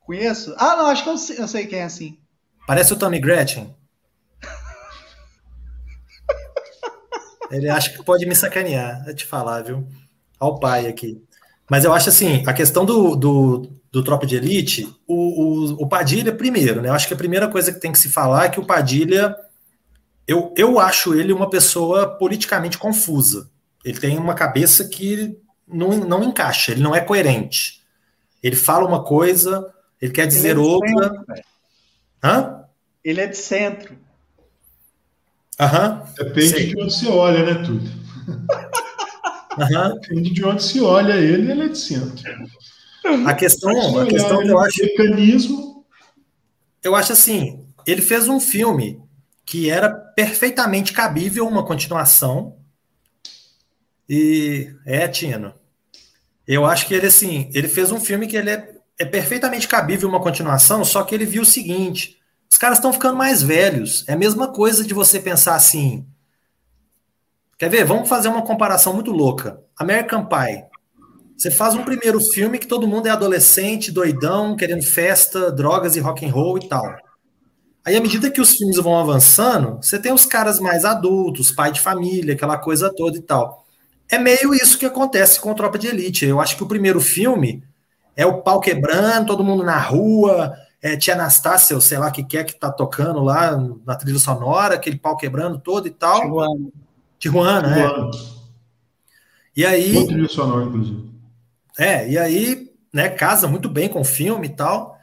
Conheço? 0.00 0.54
Ah, 0.58 0.76
não, 0.76 0.86
acho 0.86 1.04
que 1.04 1.10
eu 1.10 1.18
sei, 1.18 1.38
eu 1.38 1.48
sei 1.48 1.66
quem 1.66 1.80
é 1.80 1.84
assim. 1.84 2.18
Parece 2.66 2.92
o 2.92 2.96
Tommy 2.96 3.20
Gretchen. 3.20 3.74
ele 7.50 7.68
acha 7.68 7.90
que 7.90 8.02
pode 8.02 8.24
me 8.26 8.34
sacanear, 8.34 9.04
é 9.06 9.12
te 9.12 9.26
falar, 9.26 9.62
viu? 9.62 9.86
Ao 10.40 10.58
pai 10.58 10.86
aqui. 10.86 11.22
Mas 11.70 11.84
eu 11.84 11.92
acho 11.92 12.08
assim, 12.08 12.42
a 12.46 12.52
questão 12.52 12.84
do, 12.84 13.14
do, 13.14 13.70
do 13.90 14.02
Tropa 14.02 14.26
de 14.26 14.36
Elite, 14.36 14.88
o, 15.06 15.14
o, 15.14 15.82
o 15.84 15.88
Padilha, 15.88 16.32
primeiro, 16.34 16.80
né? 16.80 16.88
Eu 16.88 16.94
acho 16.94 17.06
que 17.06 17.14
a 17.14 17.16
primeira 17.16 17.48
coisa 17.48 17.72
que 17.72 17.78
tem 17.80 17.92
que 17.92 17.98
se 17.98 18.08
falar 18.08 18.46
é 18.46 18.48
que 18.48 18.60
o 18.60 18.66
Padilha, 18.66 19.36
eu, 20.26 20.52
eu 20.56 20.80
acho 20.80 21.14
ele 21.14 21.32
uma 21.32 21.48
pessoa 21.48 22.06
politicamente 22.18 22.78
confusa. 22.78 23.50
Ele 23.84 23.98
tem 23.98 24.18
uma 24.18 24.34
cabeça 24.34 24.88
que 24.88 25.36
não, 25.66 25.90
não 25.90 26.22
encaixa, 26.22 26.72
ele 26.72 26.82
não 26.82 26.94
é 26.94 27.00
coerente. 27.00 27.82
Ele 28.42 28.56
fala 28.56 28.86
uma 28.86 29.02
coisa, 29.02 29.72
ele 30.00 30.12
quer 30.12 30.26
dizer 30.26 30.50
ele 30.50 30.60
é 30.60 30.62
outra. 30.62 31.08
Centro, 31.08 31.44
Hã? 32.22 32.64
Ele 33.04 33.20
é 33.20 33.26
de 33.26 33.36
centro. 33.36 33.96
Aham. 35.58 36.04
Depende 36.16 36.48
Sei. 36.48 36.66
de 36.66 36.82
onde 36.82 36.94
você 36.94 37.08
olha, 37.08 37.44
né, 37.44 37.62
tudo. 37.64 37.90
Aham. 39.58 39.94
Depende 40.00 40.30
de 40.30 40.44
onde 40.44 40.62
se 40.62 40.80
olha 40.80 41.14
ele, 41.14 41.50
ele 41.50 41.64
é 41.64 41.68
de 41.68 41.78
centro. 41.78 42.22
A 43.26 43.34
questão, 43.34 43.98
a 43.98 44.06
questão 44.06 44.42
que 44.42 44.48
eu 44.48 44.58
acho. 44.58 44.82
Mecanismo. 44.82 45.84
Eu 46.82 46.94
acho 46.94 47.12
assim, 47.12 47.66
ele 47.86 48.00
fez 48.00 48.28
um 48.28 48.40
filme 48.40 49.00
que 49.44 49.68
era 49.68 49.90
perfeitamente 49.90 50.92
cabível 50.92 51.46
uma 51.46 51.64
continuação 51.64 52.56
e 54.14 54.70
é, 54.84 55.08
Tino. 55.08 55.54
Eu 56.46 56.66
acho 56.66 56.86
que 56.86 56.92
ele, 56.92 57.06
assim, 57.06 57.50
ele 57.54 57.66
fez 57.66 57.90
um 57.90 57.98
filme 57.98 58.26
que 58.26 58.36
ele 58.36 58.50
é, 58.50 58.74
é 58.98 59.06
perfeitamente 59.06 59.66
cabível 59.66 60.06
uma 60.06 60.20
continuação, 60.20 60.84
só 60.84 61.02
que 61.02 61.14
ele 61.14 61.24
viu 61.24 61.40
o 61.40 61.46
seguinte: 61.46 62.18
os 62.50 62.58
caras 62.58 62.76
estão 62.76 62.92
ficando 62.92 63.16
mais 63.16 63.42
velhos. 63.42 64.04
É 64.06 64.12
a 64.12 64.16
mesma 64.16 64.48
coisa 64.48 64.84
de 64.84 64.92
você 64.92 65.18
pensar 65.18 65.54
assim. 65.54 66.06
Quer 67.58 67.70
ver? 67.70 67.86
Vamos 67.86 68.06
fazer 68.06 68.28
uma 68.28 68.42
comparação 68.42 68.92
muito 68.92 69.10
louca. 69.10 69.62
American 69.78 70.26
Pie. 70.26 70.62
Você 71.34 71.50
faz 71.50 71.74
um 71.74 71.82
primeiro 71.82 72.20
filme 72.20 72.58
que 72.58 72.66
todo 72.66 72.86
mundo 72.86 73.06
é 73.06 73.10
adolescente, 73.10 73.90
doidão, 73.90 74.54
querendo 74.56 74.82
festa, 74.82 75.50
drogas 75.50 75.96
e 75.96 76.00
rock 76.00 76.26
and 76.26 76.30
roll 76.32 76.58
e 76.58 76.68
tal. 76.68 76.84
Aí, 77.82 77.96
à 77.96 78.00
medida 78.00 78.30
que 78.30 78.42
os 78.42 78.56
filmes 78.56 78.76
vão 78.76 78.98
avançando, 78.98 79.76
você 79.76 79.98
tem 79.98 80.12
os 80.12 80.26
caras 80.26 80.60
mais 80.60 80.84
adultos, 80.84 81.50
pai 81.50 81.72
de 81.72 81.80
família, 81.80 82.34
aquela 82.34 82.58
coisa 82.58 82.92
toda 82.94 83.16
e 83.16 83.22
tal. 83.22 83.61
É 84.10 84.18
meio 84.18 84.54
isso 84.54 84.78
que 84.78 84.86
acontece 84.86 85.40
com 85.40 85.54
Tropa 85.54 85.78
de 85.78 85.86
Elite. 85.86 86.26
Eu 86.26 86.40
acho 86.40 86.56
que 86.56 86.62
o 86.62 86.68
primeiro 86.68 87.00
filme 87.00 87.62
é 88.16 88.26
o 88.26 88.42
pau 88.42 88.60
quebrando, 88.60 89.26
todo 89.26 89.44
mundo 89.44 89.64
na 89.64 89.78
rua, 89.78 90.54
é, 90.82 90.96
tia 90.96 91.14
Anastácia, 91.14 91.80
sei 91.80 91.98
lá 91.98 92.10
que 92.10 92.22
quer 92.22 92.44
que 92.44 92.54
tá 92.54 92.70
tocando 92.70 93.20
lá 93.22 93.56
na 93.86 93.94
trilha 93.94 94.18
sonora, 94.18 94.74
aquele 94.74 94.98
pau 94.98 95.16
quebrando 95.16 95.58
todo 95.58 95.86
e 95.86 95.90
tal. 95.90 96.20
Tijuana. 96.22 96.70
Tijuana, 97.18 97.78
é. 97.78 98.10
E 99.56 99.64
aí. 99.64 99.92
Boa 99.94 100.06
trilha 100.06 100.28
sonora, 100.28 100.64
inclusive. 100.64 101.10
É, 101.78 102.08
e 102.08 102.18
aí, 102.18 102.70
né, 102.92 103.08
casa 103.08 103.48
muito 103.48 103.68
bem 103.68 103.88
com 103.88 104.00
o 104.00 104.04
filme 104.04 104.46
e 104.48 104.50
tal. 104.50 104.98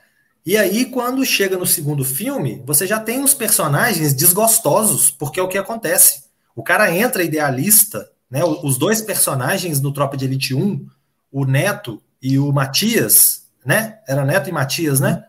E 0.45 0.57
aí, 0.57 0.85
quando 0.85 1.25
chega 1.25 1.57
no 1.57 1.65
segundo 1.65 2.03
filme, 2.03 2.63
você 2.65 2.87
já 2.87 2.99
tem 2.99 3.19
uns 3.19 3.33
personagens 3.33 4.13
desgostosos, 4.13 5.11
porque 5.11 5.39
é 5.39 5.43
o 5.43 5.47
que 5.47 5.57
acontece. 5.57 6.23
O 6.55 6.63
cara 6.63 6.91
entra 6.91 7.23
idealista, 7.23 8.09
né? 8.29 8.43
Os 8.43 8.77
dois 8.77 9.01
personagens 9.01 9.81
no 9.81 9.91
Tropa 9.91 10.15
de 10.15 10.25
Elite 10.25 10.53
1, 10.53 10.85
o 11.31 11.45
Neto 11.45 12.01
e 12.21 12.37
o 12.37 12.51
Matias, 12.51 13.43
né? 13.65 13.99
Era 14.07 14.25
Neto 14.25 14.49
e 14.49 14.51
Matias, 14.51 14.99
né? 14.99 15.23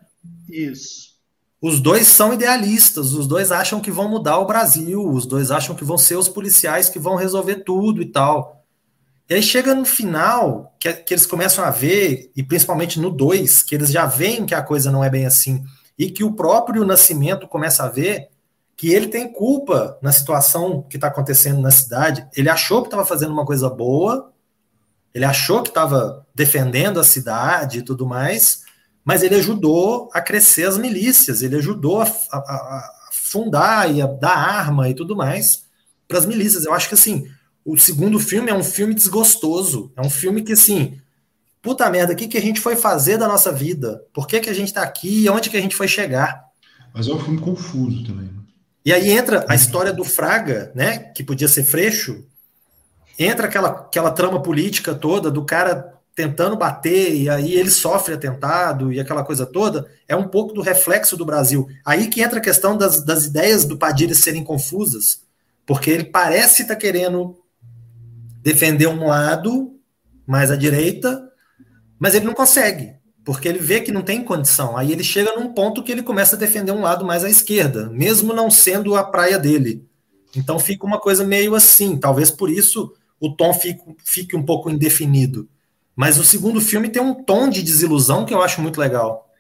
Isso. 0.49 1.11
Os 1.63 1.79
dois 1.79 2.09
são 2.09 2.33
idealistas, 2.33 3.13
os 3.13 3.27
dois 3.27 3.53
acham 3.53 3.81
que 3.81 3.91
vão 3.91 4.09
mudar 4.09 4.39
o 4.39 4.47
Brasil, 4.47 5.07
os 5.07 5.27
dois 5.27 5.51
acham 5.51 5.75
que 5.75 5.85
vão 5.85 5.99
ser 5.99 6.17
os 6.17 6.29
policiais 6.29 6.89
que 6.89 6.99
vão 6.99 7.17
resolver 7.17 7.57
tudo 7.57 8.01
e 8.01 8.07
tal. 8.07 8.65
E 9.29 9.35
aí 9.35 9.43
chega 9.43 9.75
no 9.75 9.85
final, 9.85 10.75
que, 10.81 10.93
que 10.93 11.15
eles 11.15 11.27
começam 11.27 11.65
a 11.65 11.71
ver, 11.71 12.33
e 12.35 12.43
principalmente 12.43 12.99
no 12.99 13.11
2, 13.11 13.63
que 13.63 13.75
eles 13.75 13.91
já 13.91 14.07
veem 14.07 14.47
que 14.47 14.55
a 14.55 14.63
coisa 14.63 14.91
não 14.91 15.05
é 15.05 15.11
bem 15.11 15.27
assim, 15.27 15.63
e 15.99 16.11
que 16.11 16.25
o 16.25 16.33
próprio 16.33 16.85
Nascimento 16.85 17.47
começa 17.47 17.85
a 17.85 17.89
ver 17.89 18.31
que 18.81 18.91
ele 18.91 19.09
tem 19.09 19.31
culpa 19.31 19.99
na 20.01 20.11
situação 20.11 20.81
que 20.89 20.97
está 20.97 21.09
acontecendo 21.09 21.61
na 21.61 21.71
cidade. 21.71 22.27
Ele 22.35 22.49
achou 22.49 22.81
que 22.81 22.87
estava 22.87 23.05
fazendo 23.05 23.31
uma 23.31 23.45
coisa 23.45 23.69
boa, 23.69 24.33
ele 25.13 25.27
achou 25.27 25.63
que 25.63 25.69
estava 25.69 26.27
defendendo 26.35 26.99
a 26.99 27.05
cidade 27.05 27.81
e 27.81 27.83
tudo 27.83 28.07
mais, 28.07 28.63
mas 29.05 29.23
ele 29.23 29.35
ajudou 29.35 30.09
a 30.15 30.23
crescer 30.23 30.67
as 30.67 30.79
milícias, 30.79 31.43
ele 31.43 31.57
ajudou 31.57 32.01
a, 32.01 32.07
a, 32.33 32.39
a 32.39 32.91
fundar 33.13 33.95
e 33.95 34.01
a 34.01 34.07
dar 34.07 34.35
arma 34.35 34.89
e 34.89 34.95
tudo 34.95 35.15
mais 35.15 35.67
para 36.09 36.17
as 36.17 36.25
milícias. 36.25 36.65
Eu 36.65 36.73
acho 36.73 36.89
que 36.89 36.95
assim, 36.95 37.29
o 37.63 37.77
segundo 37.77 38.19
filme 38.19 38.51
é 38.51 38.55
um 38.55 38.65
filme 38.65 38.95
desgostoso, 38.95 39.93
é 39.95 40.01
um 40.01 40.09
filme 40.09 40.41
que 40.41 40.55
assim, 40.55 40.99
puta 41.61 41.91
merda, 41.91 42.15
o 42.15 42.17
que, 42.17 42.27
que 42.27 42.39
a 42.39 42.43
gente 42.43 42.63
foi 42.63 42.77
fazer 42.77 43.19
da 43.19 43.29
nossa 43.29 43.53
vida? 43.53 44.03
Por 44.11 44.27
que, 44.27 44.41
que 44.41 44.49
a 44.49 44.55
gente 44.55 44.69
está 44.69 44.81
aqui? 44.81 45.29
Onde 45.29 45.51
que 45.51 45.57
a 45.59 45.61
gente 45.61 45.77
foi 45.77 45.87
chegar? 45.87 46.47
Mas 46.95 47.09
é 47.09 47.13
um 47.13 47.21
filme 47.21 47.39
confuso 47.39 48.07
também. 48.07 48.40
E 48.85 48.93
aí 48.93 49.11
entra 49.11 49.45
a 49.49 49.55
história 49.55 49.93
do 49.93 50.05
Fraga, 50.05 50.73
né? 50.75 50.99
Que 50.99 51.23
podia 51.23 51.49
ser 51.49 51.65
Freixo. 51.65 52.25
Entra 53.19 53.47
aquela, 53.47 53.69
aquela 53.69 54.11
trama 54.11 54.43
política 54.43 54.95
toda 54.95 55.31
do 55.31 55.45
cara 55.45 55.95
tentando 56.15 56.57
bater, 56.57 57.15
e 57.15 57.31
aí 57.31 57.55
ele 57.55 57.71
sofre 57.71 58.15
atentado 58.15 58.93
e 58.93 59.01
aquela 59.01 59.25
coisa 59.25 59.47
toda. 59.47 59.87
É 60.09 60.17
um 60.17 60.29
pouco 60.29 60.53
do 60.53 60.61
reflexo 60.61 61.17
do 61.17 61.25
Brasil. 61.25 61.69
Aí 61.85 62.09
que 62.09 62.23
entra 62.23 62.39
a 62.39 62.43
questão 62.43 62.77
das, 62.77 63.05
das 63.05 63.27
ideias 63.27 63.65
do 63.65 63.79
Padilha 63.79 64.15
serem 64.15 64.45
confusas, 64.45 65.23
porque 65.67 65.91
ele 65.91 66.05
parece 66.05 66.63
estar 66.63 66.75
tá 66.75 66.81
querendo 66.81 67.39
defender 68.43 68.87
um 68.87 69.07
lado 69.07 69.79
mais 70.27 70.51
à 70.51 70.57
direita, 70.57 71.23
mas 71.99 72.15
ele 72.15 72.25
não 72.25 72.35
consegue 72.35 73.00
porque 73.31 73.47
ele 73.47 73.61
vê 73.61 73.81
que 73.81 73.93
não 73.93 74.03
tem 74.03 74.25
condição. 74.25 74.77
Aí 74.77 74.91
ele 74.91 75.05
chega 75.05 75.37
num 75.37 75.53
ponto 75.53 75.85
que 75.85 75.93
ele 75.93 76.03
começa 76.03 76.35
a 76.35 76.39
defender 76.39 76.73
um 76.73 76.81
lado 76.81 77.05
mais 77.05 77.23
à 77.23 77.31
esquerda, 77.31 77.89
mesmo 77.89 78.35
não 78.35 78.51
sendo 78.51 78.97
a 78.97 79.05
praia 79.05 79.39
dele. 79.39 79.87
Então 80.35 80.59
fica 80.59 80.85
uma 80.85 80.99
coisa 80.99 81.25
meio 81.25 81.55
assim. 81.55 81.97
Talvez 81.97 82.29
por 82.29 82.51
isso 82.51 82.93
o 83.21 83.31
tom 83.31 83.55
fique, 83.55 83.85
fique 84.05 84.35
um 84.35 84.43
pouco 84.43 84.69
indefinido. 84.69 85.49
Mas 85.95 86.19
o 86.19 86.25
segundo 86.25 86.61
filme 86.61 86.89
tem 86.89 87.01
um 87.01 87.23
tom 87.23 87.49
de 87.49 87.63
desilusão 87.63 88.27
que 88.27 88.35
eu 88.35 88.43
acho 88.43 88.61
muito 88.61 88.81
legal. 88.81 89.31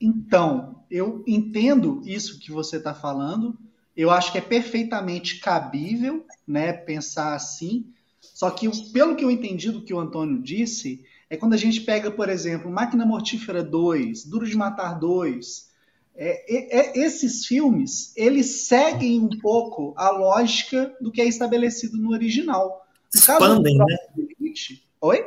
Então, 0.00 0.82
eu 0.90 1.22
entendo 1.24 2.02
isso 2.04 2.40
que 2.40 2.50
você 2.50 2.78
está 2.78 2.92
falando. 2.92 3.56
Eu 3.96 4.10
acho 4.10 4.32
que 4.32 4.38
é 4.38 4.40
perfeitamente 4.40 5.38
cabível, 5.38 6.26
né, 6.44 6.72
pensar 6.72 7.36
assim. 7.36 7.86
Só 8.20 8.50
que 8.50 8.68
pelo 8.92 9.14
que 9.14 9.24
eu 9.24 9.30
entendi 9.30 9.70
do 9.70 9.82
que 9.82 9.94
o 9.94 10.00
Antônio 10.00 10.42
disse, 10.42 11.04
é 11.30 11.36
quando 11.36 11.54
a 11.54 11.58
gente 11.58 11.82
pega, 11.82 12.10
por 12.10 12.28
exemplo, 12.28 12.70
Máquina 12.70 13.04
Mortífera 13.04 13.62
2, 13.62 14.24
Duro 14.24 14.46
de 14.46 14.56
Matar 14.56 14.98
2. 14.98 15.68
É, 16.16 16.78
é, 16.78 16.98
esses 16.98 17.46
filmes, 17.46 18.12
eles 18.16 18.66
seguem 18.66 19.20
um 19.20 19.28
pouco 19.28 19.94
a 19.96 20.10
lógica 20.10 20.94
do 21.00 21.12
que 21.12 21.20
é 21.20 21.26
estabelecido 21.26 21.96
no 21.98 22.12
original. 22.12 22.84
No 23.14 23.20
expandem, 23.20 23.76
né? 23.76 23.96
Elite, 24.40 24.82
oi? 25.00 25.24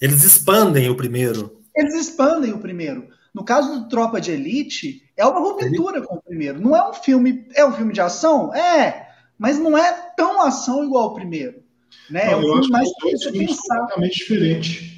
Eles 0.00 0.24
expandem 0.24 0.88
o 0.88 0.96
primeiro. 0.96 1.60
Eles 1.76 1.94
expandem 1.94 2.52
o 2.52 2.58
primeiro. 2.58 3.08
No 3.32 3.44
caso 3.44 3.80
do 3.80 3.88
Tropa 3.88 4.20
de 4.20 4.30
Elite, 4.32 5.02
é 5.16 5.26
uma 5.26 5.40
ruptura 5.40 6.02
com 6.02 6.16
o 6.16 6.22
primeiro. 6.22 6.60
Não 6.60 6.74
é 6.74 6.88
um 6.88 6.94
filme. 6.94 7.46
É 7.54 7.64
um 7.66 7.72
filme 7.72 7.92
de 7.92 8.00
ação? 8.00 8.54
É. 8.54 9.08
mas 9.38 9.58
não 9.58 9.76
é 9.76 9.92
tão 10.16 10.40
ação 10.40 10.84
igual 10.84 11.08
o 11.08 11.14
primeiro. 11.14 11.62
Né? 12.08 12.26
Não, 12.26 12.32
é 12.32 12.36
um 12.36 12.42
filme 12.42 12.68
mais 12.70 12.88
dois 13.00 13.22
filmes 13.24 13.56
completamente 13.60 14.16
diferentes. 14.16 14.93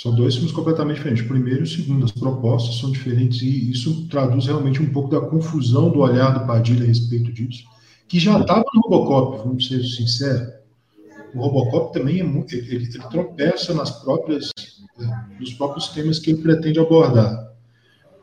São 0.00 0.14
dois 0.14 0.36
filmes 0.36 0.52
completamente 0.52 0.98
diferentes. 0.98 1.24
O 1.24 1.28
primeiro 1.28 1.60
e 1.60 1.62
o 1.64 1.66
segundo, 1.66 2.04
as 2.04 2.12
propostas 2.12 2.76
são 2.76 2.92
diferentes 2.92 3.42
e 3.42 3.72
isso 3.72 4.06
traduz 4.06 4.46
realmente 4.46 4.80
um 4.80 4.92
pouco 4.92 5.10
da 5.10 5.20
confusão 5.20 5.90
do 5.90 5.98
olhar 5.98 6.38
do 6.38 6.46
Padilha 6.46 6.84
a 6.84 6.86
respeito 6.86 7.32
disso, 7.32 7.64
que 8.06 8.20
já 8.20 8.38
estava 8.38 8.64
no 8.72 8.80
Robocop, 8.82 9.38
vamos 9.38 9.66
ser 9.66 9.82
sinceros. 9.82 10.52
O 11.34 11.40
Robocop 11.40 11.92
também 11.92 12.20
é 12.20 12.22
muito, 12.22 12.54
ele, 12.54 12.76
ele 12.76 12.86
tropeça 13.10 13.74
nas 13.74 13.90
próprias, 13.90 14.50
nos 15.40 15.52
próprios 15.54 15.88
temas 15.88 16.20
que 16.20 16.30
ele 16.30 16.42
pretende 16.42 16.78
abordar. 16.78 17.52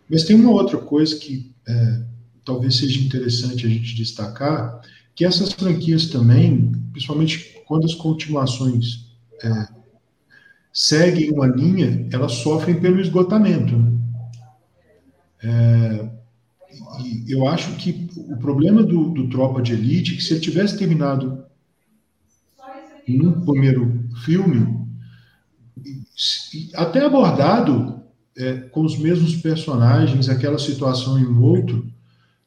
Mas 0.10 0.24
tem 0.24 0.38
uma 0.38 0.52
outra 0.52 0.78
coisa 0.78 1.14
que 1.18 1.54
é, 1.68 2.02
talvez 2.46 2.78
seja 2.78 3.02
interessante 3.02 3.66
a 3.66 3.70
gente 3.70 3.96
destacar, 3.96 4.80
que 5.14 5.26
essas 5.26 5.52
franquias 5.52 6.08
também, 6.08 6.72
principalmente 6.94 7.62
quando 7.68 7.84
as 7.84 7.94
continuações 7.94 9.10
é, 9.44 9.75
seguem 10.76 11.32
uma 11.32 11.48
linha, 11.48 12.06
elas 12.12 12.34
sofrem 12.34 12.78
pelo 12.82 13.00
esgotamento. 13.00 13.78
Né? 13.78 13.98
É, 15.42 16.10
e 17.02 17.32
eu 17.32 17.48
acho 17.48 17.78
que 17.78 18.10
o 18.18 18.36
problema 18.36 18.84
do, 18.84 19.10
do 19.12 19.30
Tropa 19.30 19.62
de 19.62 19.72
Elite 19.72 20.14
é 20.14 20.18
que 20.18 20.24
se 20.24 20.34
ele 20.34 20.42
tivesse 20.42 20.78
terminado 20.78 21.46
no 23.08 23.46
primeiro 23.46 24.04
filme, 24.26 24.86
até 26.74 27.06
abordado 27.06 28.02
é, 28.38 28.54
com 28.56 28.82
os 28.82 28.98
mesmos 28.98 29.36
personagens, 29.38 30.28
aquela 30.28 30.60
situação 30.60 31.18
em 31.18 31.26
outro, 31.38 31.88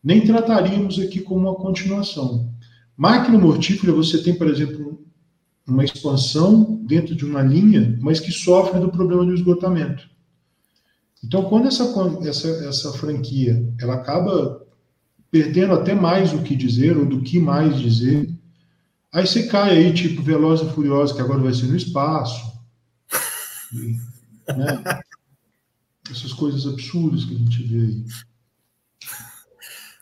nem 0.05 0.21
trataríamos 0.21 0.99
aqui 0.99 1.21
como 1.21 1.49
uma 1.49 1.55
continuação. 1.55 2.53
Máquina 2.97 3.39
Mortífera, 3.39 3.93
você 3.93 4.23
tem, 4.23 4.35
por 4.35 4.49
exemplo, 4.49 5.08
uma 5.69 5.85
expansão 5.85 6.83
dentro 6.87 7.15
de 7.15 7.25
uma 7.25 7.43
linha, 7.43 7.97
mas 8.01 8.19
que 8.19 8.33
sofre 8.33 8.81
do 8.81 8.91
problema 8.91 9.25
do 9.25 9.35
esgotamento. 9.35 10.09
Então, 11.23 11.45
quando 11.45 11.69
essa, 11.69 11.85
essa, 12.27 12.49
essa 12.67 12.93
franquia 12.95 13.63
ela 13.79 13.95
acaba 13.95 14.67
perdendo 15.31 15.75
até 15.75 15.95
mais 15.95 16.33
o 16.33 16.43
que 16.43 16.57
dizer, 16.57 16.97
ou 16.97 17.05
do 17.05 17.21
que 17.21 17.39
mais 17.39 17.79
dizer, 17.79 18.31
aí 19.13 19.27
você 19.27 19.47
cai 19.47 19.77
aí, 19.77 19.93
tipo 19.93 20.23
Veloz 20.23 20.63
e 20.63 20.71
Furiosa, 20.71 21.15
que 21.15 21.21
agora 21.21 21.41
vai 21.41 21.53
ser 21.53 21.67
no 21.67 21.77
espaço. 21.77 22.51
né? 24.57 25.01
Essas 26.11 26.33
coisas 26.33 26.67
absurdas 26.67 27.27
que 27.27 27.35
a 27.35 27.39
gente 27.39 27.63
vê 27.65 27.79
aí. 27.79 28.05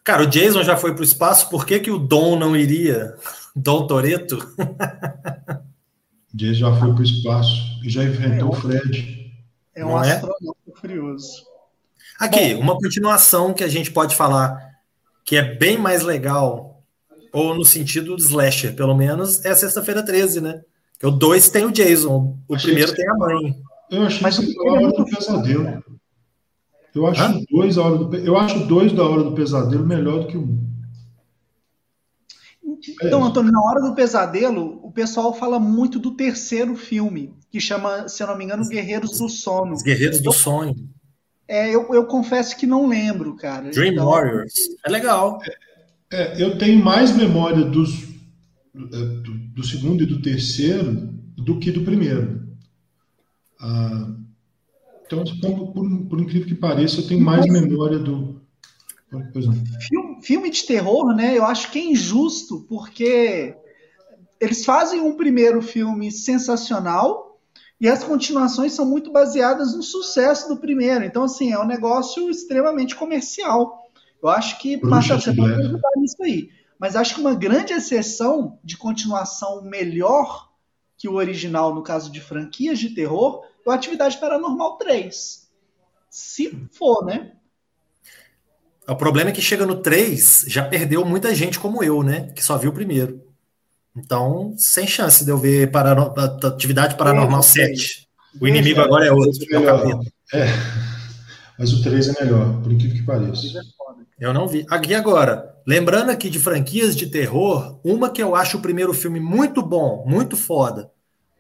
Cara, 0.05 0.23
o 0.23 0.27
Jason 0.27 0.63
já 0.63 0.77
foi 0.77 0.93
para 0.93 1.01
o 1.01 1.05
espaço, 1.05 1.51
por 1.51 1.67
que, 1.67 1.81
que 1.81 1.91
o 1.91 1.99
Dom 1.99 2.39
não 2.39 2.57
iria? 2.57 3.17
Dom 3.57 3.87
Toreto? 3.87 4.37
Jason 6.35 6.55
já 6.55 6.77
foi 6.77 6.93
para 6.93 7.01
o 7.01 7.03
espaço 7.03 7.81
e 7.83 7.89
já 7.89 8.05
enfrentou 8.05 8.51
o 8.51 8.53
Fred. 8.53 9.33
É 9.75 9.85
um 9.85 10.03
é? 10.03 10.13
astronauta 10.13 10.59
é? 10.69 10.79
furioso. 10.79 11.47
Aqui, 12.21 12.55
Bom, 12.55 12.61
uma 12.61 12.77
continuação 12.77 13.55
que 13.55 13.65
a 13.65 13.69
gente 13.69 13.91
pode 13.91 14.15
falar 14.15 14.77
que 15.25 15.37
é 15.37 15.55
bem 15.57 15.79
mais 15.79 16.03
legal, 16.03 16.83
ou 17.33 17.55
no 17.55 17.65
sentido 17.65 18.15
do 18.15 18.23
slasher, 18.23 18.77
pelo 18.77 18.95
menos, 18.95 19.45
é 19.45 19.51
a 19.51 19.57
Sexta-feira 19.57 20.05
13, 20.05 20.41
né? 20.41 20.63
o 21.03 21.11
2 21.11 21.49
tem 21.49 21.65
o 21.65 21.73
Jason, 21.73 22.39
o 22.47 22.57
primeiro 22.57 22.95
tem 22.95 23.09
a 23.09 23.15
mãe. 23.15 23.57
Eu 23.91 24.03
achei 24.03 24.21
Mas 24.23 24.39
que 24.39 24.53
foi 24.53 24.69
a 24.69 24.73
hora 24.73 24.93
do 24.93 25.05
pesadelo. 25.05 25.85
Eu 26.95 27.07
acho 27.07 27.45
dois 27.51 27.77
a 27.77 27.83
hora 27.83 27.99
do 27.99 28.17
eu 28.17 28.37
acho 28.39 28.67
dois 28.67 28.93
da 28.93 29.03
hora 29.03 29.23
do 29.23 29.33
pesadelo 29.33 29.87
melhor 29.87 30.21
do 30.21 30.27
que 30.29 30.37
um. 30.39 30.67
Então, 32.89 33.25
é. 33.25 33.29
Antônio, 33.29 33.53
na 33.53 33.63
hora 33.63 33.81
do 33.81 33.95
pesadelo, 33.95 34.81
o 34.83 34.91
pessoal 34.91 35.35
fala 35.35 35.59
muito 35.59 35.99
do 35.99 36.13
terceiro 36.13 36.77
filme, 36.77 37.35
que 37.51 37.61
chama, 37.61 38.09
se 38.09 38.23
eu 38.23 38.27
não 38.27 38.37
me 38.37 38.45
engano, 38.45 38.69
Guerreiros 38.69 39.19
do 39.19 39.29
Sono. 39.29 39.75
Os 39.75 39.83
Guerreiros 39.83 40.21
do 40.21 40.33
Sonho. 40.33 40.75
É, 41.49 41.73
eu, 41.73 41.89
eu 41.95 42.07
confesso 42.07 42.57
que 42.57 42.67
não 42.67 42.89
lembro, 42.89 43.37
cara. 43.37 43.71
Dream 43.71 43.93
então, 43.93 44.07
Warriors. 44.07 44.53
É 44.85 44.91
legal. 44.91 45.41
É, 46.13 46.43
eu 46.43 46.59
tenho 46.59 46.85
mais 46.85 47.15
memória 47.17 47.65
dos, 47.65 48.05
do, 48.75 49.21
do, 49.55 49.65
segundo 49.65 50.03
e 50.03 50.07
do 50.07 50.21
terceiro 50.21 50.93
do 51.37 51.59
que 51.59 51.71
do 51.71 51.83
primeiro. 51.83 52.47
Ah, 53.61 54.13
então, 55.05 55.25
por, 55.73 56.07
por, 56.09 56.21
incrível 56.21 56.49
que 56.49 56.55
pareça, 56.55 57.01
eu 57.01 57.07
tenho 57.07 57.21
mais 57.21 57.47
memória 57.47 57.99
do. 57.99 58.36
Filme, 59.81 60.23
filme 60.23 60.51
de 60.51 60.65
terror, 60.65 61.15
né? 61.15 61.37
Eu 61.37 61.45
acho 61.45 61.71
que 61.71 61.79
é 61.79 61.85
injusto, 61.85 62.67
porque 62.69 63.57
eles 64.41 64.65
fazem 64.65 65.01
um 65.01 65.17
primeiro 65.17 65.63
filme 65.63 66.11
sensacional 66.11 67.41
e 67.81 67.89
as 67.89 68.03
continuações 68.03 68.73
são 68.73 68.87
muito 68.87 69.13
baseadas 69.13 69.75
no 69.75 69.83
sucesso 69.83 70.49
do 70.49 70.57
primeiro. 70.57 71.05
Então, 71.05 71.25
assim, 71.25 71.53
é 71.53 71.59
um 71.59 71.67
negócio 71.67 72.31
extremamente 72.31 72.97
comercial. 72.97 73.91
Eu 74.23 74.29
acho 74.31 74.59
que 74.59 74.83
Masterchef 74.83 75.37
vai 75.37 75.55
ajudar 75.55 75.91
nisso 75.97 76.23
aí. 76.23 76.51
Mas 76.79 76.97
acho 76.97 77.15
que 77.15 77.21
uma 77.21 77.35
grande 77.35 77.73
exceção 77.73 78.59
de 78.63 78.77
continuação 78.77 79.63
melhor 79.63 80.51
que 80.97 81.09
o 81.09 81.15
original, 81.15 81.75
no 81.75 81.83
caso 81.83 82.11
de 82.11 82.21
franquias 82.21 82.79
de 82.79 82.95
terror, 82.95 83.45
é 83.65 83.69
o 83.69 83.73
Atividade 83.73 84.19
Paranormal 84.19 84.79
3. 84.79 85.51
Se 86.11 86.69
for, 86.73 87.05
né? 87.05 87.36
O 88.89 88.95
problema 88.95 89.31
é 89.31 89.33
que 89.33 89.43
chega 89.43 89.67
no 89.67 89.77
3, 89.77 90.45
já 90.47 90.65
perdeu 90.65 91.05
muita 91.05 91.35
gente 91.35 91.59
como 91.59 91.83
eu, 91.83 92.03
né? 92.03 92.33
Que 92.35 92.45
só 92.45 92.57
viu 92.57 92.71
o 92.71 92.75
primeiro. 92.75 93.21
Então, 93.97 94.55
sem 94.57 94.87
chance 94.87 95.25
de 95.25 95.31
eu 95.31 95.39
ver 95.39 95.71
parano... 95.71 96.15
Atividade 96.45 96.97
Paranormal 96.97 97.41
é, 97.41 97.43
7. 97.43 98.09
O 98.41 98.47
inimigo 98.47 98.81
é, 98.81 98.85
agora 98.85 99.07
é 99.07 99.13
outro. 99.13 99.43
É, 100.33 100.39
é, 100.41 100.47
mas 101.59 101.73
o 101.73 101.83
3 101.83 102.09
é 102.09 102.25
melhor, 102.25 102.63
por 102.63 102.73
incrível 102.73 102.97
que 102.97 103.03
pareça. 103.03 103.43
Eu 104.19 104.33
não 104.33 104.47
vi. 104.47 104.65
Aqui 104.71 104.95
agora, 104.95 105.55
lembrando 105.67 106.11
aqui 106.11 106.31
de 106.31 106.39
franquias 106.39 106.95
de 106.95 107.07
terror, 107.07 107.81
uma 107.85 108.11
que 108.11 108.23
eu 108.23 108.37
acho 108.37 108.59
o 108.59 108.63
primeiro 108.63 108.95
filme 108.95 109.19
muito 109.19 109.63
bom, 109.63 110.05
muito 110.07 110.37
foda, 110.37 110.91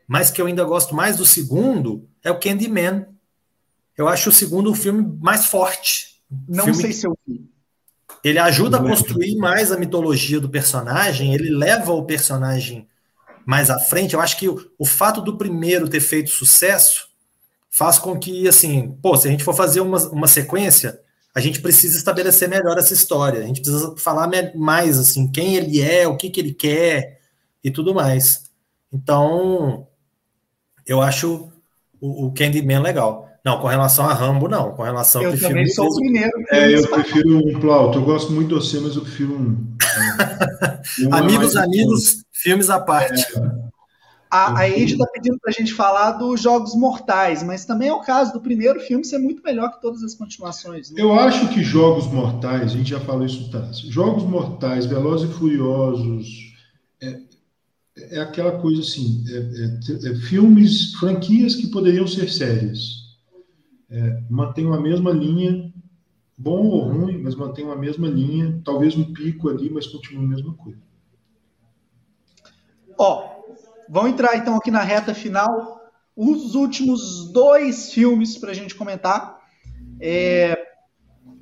mas 0.07 0.30
que 0.30 0.40
eu 0.40 0.47
ainda 0.47 0.64
gosto 0.64 0.94
mais 0.94 1.16
do 1.16 1.24
segundo, 1.24 2.09
é 2.24 2.30
o 2.30 2.38
Candyman. 2.38 3.07
Eu 3.97 4.09
acho 4.09 4.30
o 4.30 4.32
segundo 4.32 4.74
filme 4.74 5.16
mais 5.20 5.47
forte. 5.47 6.16
Não 6.49 6.64
filme 6.64 6.81
sei 6.81 6.93
se 6.93 7.07
eu 7.07 7.16
vi. 7.27 7.49
Ele 8.24 8.39
ajuda 8.39 8.79
a 8.79 8.83
construir 8.83 9.37
mais 9.37 9.70
a 9.70 9.79
mitologia 9.79 10.41
do 10.41 10.49
personagem, 10.49 11.35
ele 11.35 11.51
leva 11.51 11.93
o 11.93 12.05
personagem 12.05 12.89
mais 13.45 13.70
à 13.70 13.79
frente. 13.79 14.14
Eu 14.14 14.20
acho 14.20 14.37
que 14.37 14.49
o, 14.49 14.70
o 14.79 14.85
fato 14.85 15.20
do 15.20 15.37
primeiro 15.37 15.89
ter 15.89 16.01
feito 16.01 16.31
sucesso 16.31 17.09
faz 17.70 17.99
com 17.99 18.18
que, 18.18 18.49
assim, 18.49 18.99
pô, 19.03 19.16
se 19.16 19.29
a 19.29 19.31
gente 19.31 19.45
for 19.45 19.55
fazer 19.55 19.81
uma, 19.81 19.99
uma 20.09 20.27
sequência, 20.27 20.99
a 21.34 21.41
gente 21.41 21.61
precisa 21.61 21.99
estabelecer 21.99 22.49
melhor 22.49 22.79
essa 22.79 22.95
história. 22.95 23.41
A 23.41 23.46
gente 23.46 23.61
precisa 23.61 23.95
falar 23.99 24.29
mais, 24.55 24.99
assim, 24.99 25.30
quem 25.30 25.55
ele 25.55 25.80
é, 25.80 26.09
o 26.09 26.17
que, 26.17 26.30
que 26.30 26.41
ele 26.41 26.55
quer 26.55 27.21
e 27.63 27.71
tudo 27.71 27.95
mais. 27.95 28.50
Então, 28.91 29.87
eu 30.87 31.03
acho 31.03 31.53
o, 32.00 32.26
o 32.26 32.33
Candyman 32.33 32.80
legal. 32.80 33.25
Não, 33.47 33.61
com 33.61 33.68
relação 33.68 34.11
a 34.11 34.13
Rambo, 34.13 34.49
não. 34.49 34.73
Com 34.73 34.83
relação 34.83 35.23
eu 35.23 35.31
prefiro. 35.31 35.51
Também 35.51 35.68
sou 35.68 35.87
o 35.87 35.95
primeiro. 35.95 36.33
É, 36.51 36.75
eu 36.75 36.89
prefiro 36.89 37.39
um 37.39 37.61
Plauto. 37.61 37.97
Eu 37.97 38.05
gosto 38.05 38.33
muito 38.33 38.49
de 38.49 38.55
você, 38.55 38.81
mas 38.81 38.97
eu 38.97 39.03
prefiro 39.03 39.35
um. 39.35 39.77
um 41.07 41.14
amigos, 41.14 41.55
amigos, 41.55 42.25
filmes 42.33 42.68
à 42.68 42.81
parte. 42.81 43.23
É, 43.39 43.67
a, 44.29 44.59
a 44.59 44.68
Ed 44.68 44.95
está 44.95 45.07
pedindo 45.07 45.39
para 45.39 45.51
a 45.51 45.53
gente 45.53 45.73
falar 45.73 46.11
dos 46.14 46.43
Jogos 46.43 46.75
Mortais, 46.75 47.45
mas 47.45 47.64
também 47.64 47.89
é 47.89 47.93
o 47.93 48.01
caso 48.01 48.33
do 48.33 48.41
primeiro 48.41 48.81
filme 48.81 49.05
ser 49.05 49.18
muito 49.18 49.45
melhor 49.45 49.71
que 49.71 49.81
todas 49.81 50.03
as 50.03 50.17
continuações. 50.17 50.91
Né? 50.91 51.01
Eu 51.01 51.17
acho 51.17 51.47
que 51.51 51.63
Jogos 51.63 52.09
Mortais, 52.09 52.73
a 52.73 52.77
gente 52.77 52.91
já 52.91 52.99
falou 52.99 53.25
isso, 53.25 53.49
tá? 53.53 53.71
Jogos 53.73 54.25
Mortais, 54.25 54.87
Velozes 54.87 55.31
e 55.31 55.35
Furiosos, 55.35 56.27
é, 57.01 57.21
é 58.11 58.18
aquela 58.18 58.59
coisa 58.59 58.81
assim, 58.81 59.25
é, 59.29 59.37
é, 59.37 60.11
é, 60.11 60.17
filmes, 60.17 60.95
franquias 60.95 61.55
que 61.55 61.68
poderiam 61.68 62.09
ser 62.09 62.29
séries. 62.29 63.05
É, 63.88 64.22
mantém 64.29 64.67
a 64.72 64.80
mesma 64.80 65.11
linha, 65.11 65.72
bom 66.37 66.67
ou 66.67 66.88
ruim, 66.88 67.22
mas 67.22 67.34
mantém 67.34 67.71
a 67.71 67.76
mesma 67.76 68.08
linha, 68.08 68.61
talvez 68.64 68.96
um 68.96 69.13
pico 69.13 69.49
ali, 69.49 69.71
mas 69.71 69.87
continua 69.87 70.25
a 70.25 70.29
mesma 70.29 70.54
coisa. 70.54 70.80
Ó, 72.99 73.37
Vamos 73.88 74.11
entrar 74.11 74.37
então 74.37 74.57
aqui 74.57 74.71
na 74.71 74.83
reta 74.83 75.14
final. 75.14 75.80
Os 76.14 76.54
últimos 76.54 77.30
dois 77.33 77.92
filmes 77.92 78.37
para 78.37 78.50
a 78.50 78.54
gente 78.54 78.75
comentar. 78.75 79.38
É... 80.00 80.57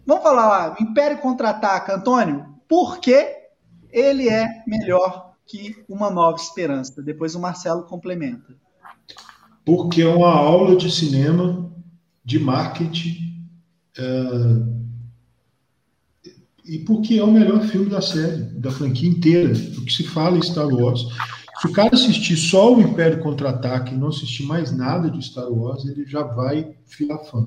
Vamos 0.07 0.23
falar 0.23 0.47
lá, 0.47 0.77
Império 0.81 1.19
Contra-Ataca, 1.19 1.95
Antônio. 1.95 2.45
Por 2.69 2.99
que 2.99 3.35
ele 3.91 4.29
é 4.29 4.47
melhor 4.67 5.35
que 5.47 5.83
Uma 5.89 6.11
Nova 6.11 6.37
Esperança? 6.37 7.03
Depois 7.03 7.35
o 7.35 7.41
Marcelo 7.41 7.85
complementa. 7.85 8.55
Porque 9.65 10.03
é 10.03 10.09
uma 10.09 10.31
aula 10.31 10.77
de 10.77 10.91
cinema, 10.91 11.73
de 12.25 12.39
marketing. 12.39 13.35
É... 13.97 14.75
e 16.65 16.79
porque 16.81 17.19
é 17.19 17.23
o 17.23 17.31
melhor 17.31 17.63
filme 17.67 17.89
da 17.89 18.01
série, 18.01 18.43
da 18.59 18.71
franquia 18.71 19.09
inteira, 19.09 19.53
do 19.53 19.85
que 19.85 19.93
se 19.93 20.05
fala 20.05 20.39
em 20.39 20.43
Star 20.43 20.67
Wars. 20.67 21.03
Se 21.61 21.69
o 21.69 21.73
cara 21.73 21.95
assistir 21.95 22.37
só 22.37 22.75
o 22.75 22.81
Império 22.81 23.23
Contra-Ataque 23.23 23.95
e 23.95 23.97
não 23.97 24.09
assistir 24.09 24.45
mais 24.45 24.73
nada 24.73 25.11
de 25.11 25.25
Star 25.25 25.51
Wars, 25.51 25.85
ele 25.85 26.05
já 26.07 26.23
vai 26.23 26.75
ficar 26.85 27.19
fã. 27.19 27.47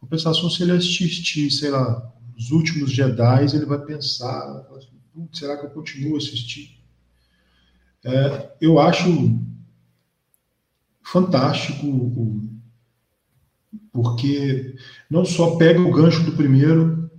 Compensação, 0.00 0.48
se 0.50 0.62
ele 0.62 0.72
assistir, 0.72 1.50
sei 1.50 1.70
lá, 1.70 2.12
os 2.36 2.50
últimos 2.50 2.90
Jedi, 2.90 3.54
ele 3.54 3.66
vai 3.66 3.78
pensar, 3.78 4.66
será 5.32 5.56
que 5.56 5.66
eu 5.66 5.70
continuo 5.70 6.14
a 6.14 6.18
assistir? 6.18 6.82
É, 8.04 8.50
eu 8.60 8.80
acho 8.80 9.38
fantástico, 11.04 12.51
porque 13.92 14.74
não 15.10 15.24
só 15.24 15.56
pega 15.56 15.80
o 15.80 15.92
gancho 15.92 16.22
do 16.24 16.32
primeiro, 16.32 17.10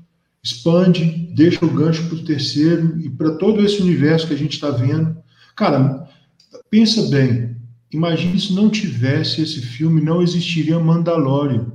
expande, 0.43 1.05
deixa 1.33 1.63
o 1.63 1.73
gancho 1.73 2.07
para 2.07 2.17
o 2.17 2.25
terceiro 2.25 2.99
e 2.99 3.09
para 3.09 3.37
todo 3.37 3.63
esse 3.63 3.81
universo 3.81 4.27
que 4.27 4.33
a 4.33 4.37
gente 4.37 4.53
está 4.53 4.71
vendo. 4.71 5.21
Cara, 5.55 6.09
pensa 6.69 7.09
bem, 7.09 7.55
imagine 7.91 8.39
se 8.39 8.53
não 8.53 8.69
tivesse 8.69 9.41
esse 9.41 9.61
filme, 9.61 10.01
não 10.01 10.21
existiria 10.21 10.79
Mandalorian. 10.79 11.71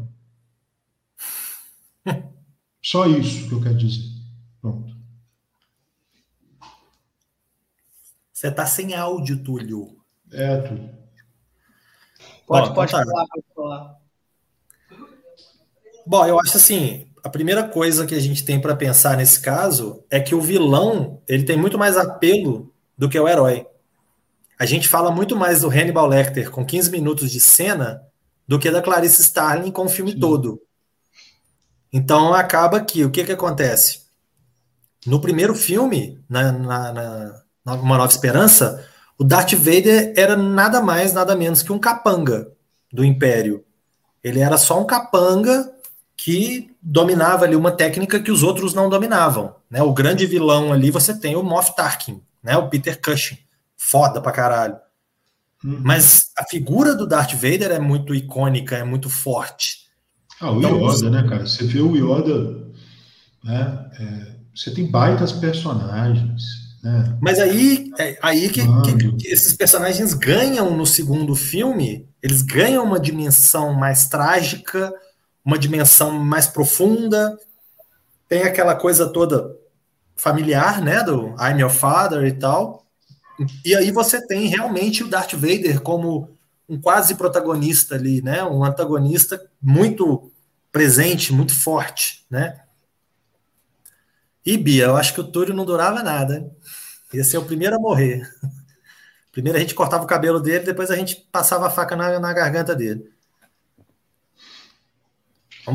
Só 2.82 3.06
isso 3.06 3.48
que 3.48 3.54
eu 3.54 3.62
quero 3.62 3.78
dizer. 3.78 4.08
Pronto. 4.60 4.96
Você 8.32 8.48
está 8.48 8.66
sem 8.66 8.94
áudio, 8.94 9.42
Túlio. 9.42 9.96
É, 10.32 10.56
Túlio. 10.58 10.90
Pode, 12.46 12.68
Bom, 12.68 12.74
pode 12.74 12.92
então 12.92 13.04
tá. 13.04 13.10
falar, 13.10 13.26
pode 13.28 13.46
falar. 13.54 14.07
Bom, 16.09 16.24
eu 16.24 16.40
acho 16.40 16.56
assim, 16.56 17.06
a 17.22 17.28
primeira 17.28 17.68
coisa 17.68 18.06
que 18.06 18.14
a 18.14 18.18
gente 18.18 18.43
tem 18.43 18.59
para 18.59 18.74
pensar 18.74 19.14
nesse 19.14 19.39
caso 19.40 20.02
é 20.10 20.18
que 20.18 20.35
o 20.35 20.40
vilão 20.40 21.20
ele 21.28 21.44
tem 21.44 21.55
muito 21.55 21.76
mais 21.76 21.98
apelo 21.98 22.72
do 22.97 23.10
que 23.10 23.20
o 23.20 23.28
herói. 23.28 23.66
A 24.59 24.64
gente 24.64 24.89
fala 24.89 25.10
muito 25.10 25.36
mais 25.36 25.60
do 25.60 25.68
Hannibal 25.68 26.06
Lecter 26.06 26.51
com 26.51 26.64
15 26.64 26.90
minutos 26.90 27.30
de 27.30 27.39
cena 27.39 28.01
do 28.47 28.59
que 28.59 28.70
da 28.70 28.80
Clarice 28.80 29.20
Starling 29.20 29.70
com 29.70 29.85
o 29.85 29.89
filme 29.90 30.12
Sim. 30.12 30.18
todo. 30.18 30.62
Então 31.93 32.32
acaba 32.32 32.80
que 32.80 33.05
o 33.05 33.10
que, 33.10 33.24
que 33.24 33.32
acontece? 33.32 34.06
No 35.05 35.20
primeiro 35.20 35.55
filme, 35.55 36.18
na, 36.26 36.51
na, 36.51 36.93
na 37.62 37.74
Uma 37.74 37.98
Nova 37.98 38.10
Esperança, 38.10 38.82
o 39.18 39.24
Darth 39.24 39.52
Vader 39.52 40.14
era 40.16 40.39
nada 40.39 40.80
mais, 40.80 41.12
nada 41.12 41.36
menos 41.36 41.62
que 41.62 41.70
um 41.70 41.78
capanga 41.78 42.51
do 42.90 43.05
Império. 43.05 43.62
Ele 44.24 44.40
era 44.40 44.56
só 44.56 44.80
um 44.80 44.86
capanga 44.86 45.70
que 46.19 46.69
dominava 46.82 47.45
ali 47.45 47.55
uma 47.55 47.70
técnica 47.70 48.19
que 48.19 48.32
os 48.32 48.43
outros 48.43 48.74
não 48.74 48.90
dominavam. 48.90 49.55
Né? 49.70 49.81
O 49.81 49.93
grande 49.93 50.27
vilão 50.27 50.73
ali 50.73 50.90
você 50.90 51.19
tem 51.19 51.36
o 51.36 51.45
Moff 51.45 51.77
Tarkin, 51.77 52.20
né? 52.43 52.57
o 52.57 52.69
Peter 52.69 53.01
Cushing, 53.01 53.39
foda 53.77 54.20
pra 54.20 54.32
caralho. 54.32 54.77
Uhum. 55.65 55.81
Mas 55.82 56.31
a 56.36 56.45
figura 56.45 56.95
do 56.95 57.07
Darth 57.07 57.35
Vader 57.35 57.70
é 57.70 57.78
muito 57.78 58.15
icônica, 58.15 58.77
é 58.77 58.82
muito 58.82 59.09
forte. 59.09 59.86
Ah, 60.40 60.51
o 60.51 60.59
então, 60.59 60.90
Yoda, 60.90 61.09
né, 61.09 61.23
cara? 61.28 61.47
Você 61.47 61.65
vê 61.65 61.81
o 61.81 61.95
Yoda, 61.95 62.66
né? 63.45 63.90
É, 64.01 64.35
você 64.55 64.73
tem 64.73 64.90
baitas 64.90 65.32
personagens. 65.32 66.43
Né? 66.82 67.16
Mas 67.20 67.39
aí, 67.39 67.93
é, 67.99 68.19
aí 68.20 68.49
que, 68.49 68.62
que, 68.82 69.12
que, 69.16 69.28
esses 69.28 69.53
personagens 69.55 70.15
ganham 70.15 70.77
no 70.77 70.86
segundo 70.86 71.35
filme, 71.36 72.09
eles 72.20 72.43
ganham 72.43 72.85
uma 72.85 73.01
dimensão 73.01 73.73
mais 73.73 74.09
trágica, 74.09 74.93
uma 75.44 75.59
dimensão 75.59 76.12
mais 76.12 76.47
profunda. 76.47 77.39
Tem 78.28 78.43
aquela 78.43 78.74
coisa 78.74 79.09
toda 79.09 79.56
familiar, 80.16 80.82
né, 80.82 81.02
do 81.02 81.35
I'm 81.40 81.60
your 81.60 81.70
father 81.70 82.24
e 82.24 82.32
tal. 82.32 82.85
E 83.65 83.74
aí 83.74 83.90
você 83.90 84.24
tem 84.27 84.48
realmente 84.48 85.05
o 85.05 85.09
Darth 85.09 85.35
Vader 85.35 85.81
como 85.81 86.36
um 86.69 86.78
quase 86.78 87.15
protagonista 87.15 87.94
ali, 87.94 88.20
né, 88.20 88.43
um 88.43 88.65
antagonista 88.65 89.40
muito 89.62 90.31
presente, 90.70 91.32
muito 91.32 91.55
forte, 91.55 92.27
né? 92.28 92.60
E 94.44 94.56
Bia, 94.56 94.86
eu 94.86 94.97
acho 94.97 95.15
que 95.15 95.20
o 95.20 95.24
Túlio 95.24 95.55
não 95.55 95.65
durava 95.65 96.02
nada. 96.02 96.51
Ia 97.12 97.24
ser 97.24 97.39
o 97.39 97.44
primeiro 97.44 97.77
a 97.77 97.78
morrer. 97.78 98.28
Primeiro 99.31 99.59
a 99.59 99.60
gente 99.60 99.74
cortava 99.74 100.05
o 100.05 100.06
cabelo 100.06 100.40
dele, 100.40 100.65
depois 100.65 100.90
a 100.90 100.97
gente 100.97 101.28
passava 101.31 101.66
a 101.66 101.70
faca 101.70 101.94
na, 101.94 102.19
na 102.19 102.32
garganta 102.32 102.74
dele. 102.74 103.12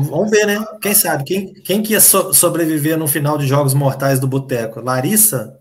Vamos, 0.02 0.30
ver, 0.30 0.46
né? 0.46 0.64
Quem 0.80 0.94
sabe? 0.94 1.24
Quem, 1.24 1.54
quem 1.54 1.82
que 1.82 1.92
ia 1.92 2.00
so, 2.00 2.32
sobreviver 2.34 2.98
no 2.98 3.06
final 3.06 3.38
de 3.38 3.46
Jogos 3.46 3.74
Mortais 3.74 4.18
do 4.18 4.26
Boteco? 4.26 4.80
Larissa? 4.80 5.60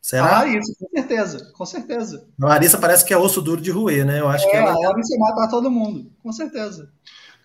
Será? 0.00 0.40
Ah, 0.40 0.46
isso, 0.46 0.74
com 0.78 0.88
certeza, 0.94 1.52
com 1.52 1.66
certeza. 1.66 2.26
Larissa 2.38 2.78
parece 2.78 3.04
que 3.04 3.12
é 3.12 3.16
osso 3.16 3.40
duro 3.40 3.60
de 3.60 3.70
roer, 3.70 4.04
né? 4.04 4.20
Eu 4.20 4.28
acho 4.28 4.46
é, 4.48 4.50
que 4.50 4.56
ela... 4.56 4.72
a 4.72 4.78
Larissa 4.78 5.18
matar 5.18 5.48
todo 5.48 5.70
mundo, 5.70 6.10
com 6.22 6.32
certeza. 6.32 6.90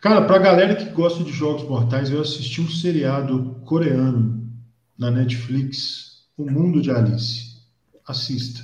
Cara, 0.02 0.22
pra 0.26 0.38
galera 0.38 0.76
que 0.76 0.90
gosta 0.92 1.24
de 1.24 1.32
Jogos 1.32 1.64
Mortais, 1.64 2.10
eu 2.10 2.22
assisti 2.22 2.62
um 2.62 2.70
seriado 2.70 3.62
coreano 3.66 4.48
na 4.98 5.12
Netflix, 5.12 6.26
O 6.38 6.50
Mundo 6.50 6.82
de 6.82 6.92
Alice. 6.92 7.60
Assista. 8.08 8.62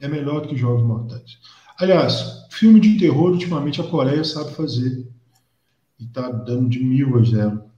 É 0.00 0.08
melhor 0.08 0.42
do 0.42 0.48
que 0.48 0.56
Jogos 0.56 0.82
Mortais. 0.82 1.38
Aliás, 1.78 2.46
filme 2.50 2.78
de 2.80 2.98
terror, 2.98 3.30
ultimamente 3.30 3.80
a 3.80 3.84
Coreia 3.84 4.22
sabe 4.22 4.54
fazer 4.54 5.06
e 6.02 6.06
está 6.06 6.30
dando 6.30 6.68
de 6.68 6.82
mil 6.82 7.18
a 7.18 7.24
zero. 7.24 7.72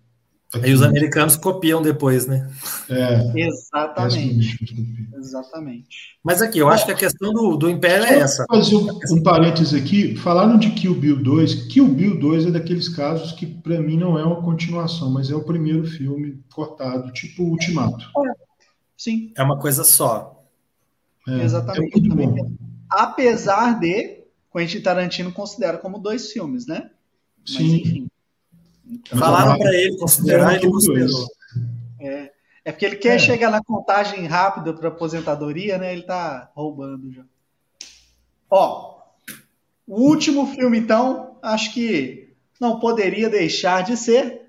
Aqui 0.52 0.66
Aí 0.66 0.72
os 0.72 0.82
americanos 0.82 1.36
copiam 1.36 1.82
depois, 1.82 2.26
né? 2.26 2.48
É, 2.88 3.46
Exatamente. 3.48 4.56
Exatamente. 5.16 6.18
Mas 6.22 6.40
aqui, 6.40 6.58
eu 6.58 6.68
acho 6.68 6.86
que 6.86 6.92
a 6.92 6.96
questão 6.96 7.32
do, 7.32 7.56
do 7.56 7.68
Império 7.68 8.04
é 8.04 8.20
essa. 8.20 8.44
fazer 8.48 8.76
um, 8.76 8.86
um 9.10 9.22
parênteses 9.22 9.74
aqui. 9.74 10.14
Falaram 10.16 10.56
de 10.56 10.70
Kill 10.70 10.94
Bill 10.94 11.22
2. 11.22 11.66
Kill 11.66 11.88
Bill 11.88 12.20
2 12.20 12.46
é 12.46 12.50
daqueles 12.52 12.88
casos 12.88 13.32
que, 13.32 13.46
para 13.46 13.80
mim, 13.80 13.96
não 13.96 14.18
é 14.18 14.24
uma 14.24 14.42
continuação, 14.42 15.10
mas 15.10 15.30
é 15.30 15.34
o 15.34 15.42
primeiro 15.42 15.84
filme 15.86 16.40
cortado, 16.52 17.12
tipo 17.12 17.42
Ultimato. 17.42 18.04
É. 18.04 18.32
Sim. 18.96 19.32
É 19.36 19.42
uma 19.42 19.58
coisa 19.58 19.82
só. 19.82 20.44
É, 21.26 21.42
Exatamente. 21.42 21.96
É 21.96 22.00
bom. 22.10 22.52
Apesar 22.90 23.80
de 23.80 24.24
Quentin 24.52 24.80
Tarantino 24.80 25.32
considera 25.32 25.78
como 25.78 25.98
dois 25.98 26.30
filmes, 26.30 26.66
né? 26.66 26.90
Mas, 27.40 27.56
Sim. 27.56 27.76
enfim. 27.76 28.08
Falaram 29.10 29.58
para 29.58 29.74
ele 29.74 29.96
considerar, 29.96 30.54
ele 30.54 30.70
considerou. 30.70 31.26
É, 32.00 32.30
é 32.64 32.72
porque 32.72 32.84
ele 32.84 32.96
quer 32.96 33.16
é. 33.16 33.18
chegar 33.18 33.50
na 33.50 33.62
contagem 33.62 34.26
rápida 34.26 34.72
para 34.72 34.88
aposentadoria, 34.88 35.78
né? 35.78 35.92
Ele 35.92 36.02
tá 36.02 36.50
roubando 36.54 37.12
já. 37.12 37.22
Ó, 38.50 39.00
o 39.86 40.00
último 40.00 40.46
filme, 40.54 40.78
então, 40.78 41.36
acho 41.42 41.72
que 41.72 42.34
não 42.60 42.78
poderia 42.78 43.28
deixar 43.28 43.82
de 43.82 43.96
ser. 43.96 44.42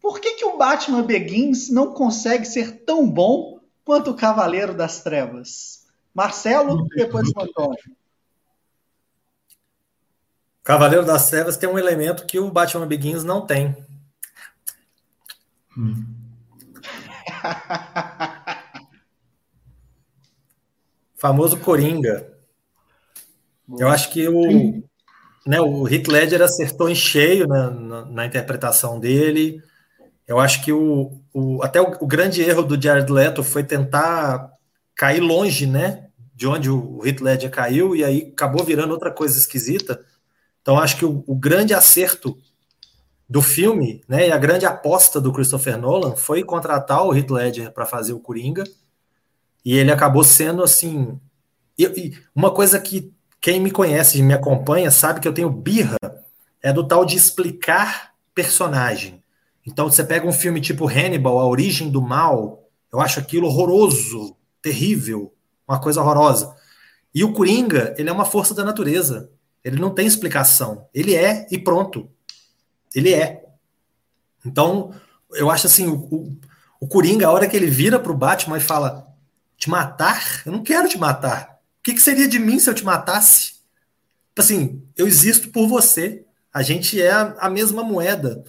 Por 0.00 0.20
que, 0.20 0.34
que 0.34 0.44
o 0.44 0.56
Batman 0.56 1.02
Begins 1.02 1.70
não 1.70 1.92
consegue 1.92 2.44
ser 2.44 2.84
tão 2.84 3.08
bom 3.08 3.60
quanto 3.84 4.10
o 4.10 4.16
Cavaleiro 4.16 4.74
das 4.74 5.02
Trevas? 5.02 5.86
Marcelo, 6.14 6.86
depois 6.94 7.28
o 7.28 7.40
Antônio. 7.40 7.97
Cavaleiro 10.68 11.06
das 11.06 11.30
Trevas 11.30 11.56
tem 11.56 11.66
um 11.66 11.78
elemento 11.78 12.26
que 12.26 12.38
o 12.38 12.50
Batman 12.50 12.86
Begins 12.86 13.24
não 13.24 13.46
tem. 13.46 13.74
Hum. 15.74 16.04
Famoso 21.16 21.56
Coringa. 21.56 22.34
Eu 23.78 23.88
acho 23.88 24.12
que 24.12 24.28
o, 24.28 24.82
né, 25.46 25.58
o 25.58 25.88
Heath 25.88 26.06
Ledger 26.06 26.42
acertou 26.42 26.90
em 26.90 26.94
cheio 26.94 27.46
na, 27.46 27.70
na, 27.70 28.04
na 28.04 28.26
interpretação 28.26 29.00
dele. 29.00 29.62
Eu 30.26 30.38
acho 30.38 30.62
que 30.62 30.70
o, 30.70 31.18
o 31.32 31.62
até 31.62 31.80
o, 31.80 31.96
o, 31.98 32.06
grande 32.06 32.42
erro 32.42 32.62
do 32.62 32.78
Jared 32.78 33.10
Leto 33.10 33.42
foi 33.42 33.64
tentar 33.64 34.52
cair 34.94 35.20
longe, 35.20 35.66
né, 35.66 36.08
de 36.34 36.46
onde 36.46 36.68
o 36.68 37.00
Heath 37.06 37.22
Ledger 37.22 37.50
caiu 37.50 37.96
e 37.96 38.04
aí 38.04 38.30
acabou 38.34 38.62
virando 38.62 38.92
outra 38.92 39.10
coisa 39.10 39.38
esquisita. 39.38 40.04
Então, 40.68 40.78
acho 40.78 40.98
que 40.98 41.04
o, 41.06 41.24
o, 41.26 41.34
grande 41.34 41.72
acerto 41.72 42.36
do 43.26 43.40
filme, 43.40 44.04
né, 44.06 44.28
e 44.28 44.30
a 44.30 44.36
grande 44.36 44.66
aposta 44.66 45.18
do 45.18 45.32
Christopher 45.32 45.78
Nolan 45.78 46.14
foi 46.14 46.44
contratar 46.44 47.02
o 47.06 47.16
Heath 47.16 47.30
Ledger 47.30 47.72
para 47.72 47.86
fazer 47.86 48.12
o 48.12 48.20
Coringa, 48.20 48.64
e 49.64 49.74
ele 49.74 49.90
acabou 49.90 50.22
sendo 50.22 50.62
assim. 50.62 51.18
E, 51.78 51.84
e 51.86 52.18
uma 52.34 52.50
coisa 52.50 52.78
que 52.78 53.10
quem 53.40 53.58
me 53.60 53.70
conhece 53.70 54.18
e 54.18 54.22
me 54.22 54.34
acompanha 54.34 54.90
sabe 54.90 55.20
que 55.20 55.26
eu 55.26 55.32
tenho 55.32 55.48
birra 55.48 55.96
é 56.62 56.70
do 56.70 56.86
tal 56.86 57.06
de 57.06 57.16
explicar 57.16 58.12
personagem. 58.34 59.24
Então, 59.66 59.90
você 59.90 60.04
pega 60.04 60.28
um 60.28 60.32
filme 60.32 60.60
tipo 60.60 60.86
Hannibal, 60.86 61.38
A 61.38 61.46
Origem 61.46 61.90
do 61.90 62.02
Mal, 62.02 62.68
eu 62.92 63.00
acho 63.00 63.18
aquilo 63.18 63.46
horroroso, 63.46 64.36
terrível, 64.60 65.32
uma 65.66 65.80
coisa 65.80 66.02
horrorosa. 66.02 66.54
E 67.14 67.24
o 67.24 67.32
Coringa, 67.32 67.94
ele 67.96 68.10
é 68.10 68.12
uma 68.12 68.26
força 68.26 68.52
da 68.52 68.66
natureza. 68.66 69.30
Ele 69.64 69.80
não 69.80 69.90
tem 69.90 70.06
explicação. 70.06 70.86
Ele 70.94 71.14
é 71.14 71.46
e 71.50 71.58
pronto. 71.58 72.08
Ele 72.94 73.12
é. 73.12 73.44
Então, 74.44 74.94
eu 75.32 75.50
acho 75.50 75.66
assim, 75.66 75.88
o, 75.88 76.36
O 76.80 76.86
Coringa, 76.86 77.26
a 77.26 77.32
hora 77.32 77.48
que 77.48 77.56
ele 77.56 77.66
vira 77.66 77.98
pro 77.98 78.16
Batman 78.16 78.58
e 78.58 78.60
fala: 78.60 79.08
Te 79.56 79.68
matar? 79.68 80.42
Eu 80.46 80.52
não 80.52 80.62
quero 80.62 80.88
te 80.88 80.98
matar. 80.98 81.58
O 81.80 81.82
que, 81.82 81.94
que 81.94 82.00
seria 82.00 82.28
de 82.28 82.38
mim 82.38 82.58
se 82.58 82.68
eu 82.68 82.74
te 82.74 82.84
matasse? 82.84 83.58
Tipo 84.28 84.40
assim, 84.40 84.82
eu 84.96 85.06
existo 85.06 85.50
por 85.50 85.66
você. 85.66 86.24
A 86.52 86.62
gente 86.62 87.00
é 87.00 87.10
a, 87.10 87.36
a 87.40 87.50
mesma 87.50 87.82
moeda. 87.82 88.44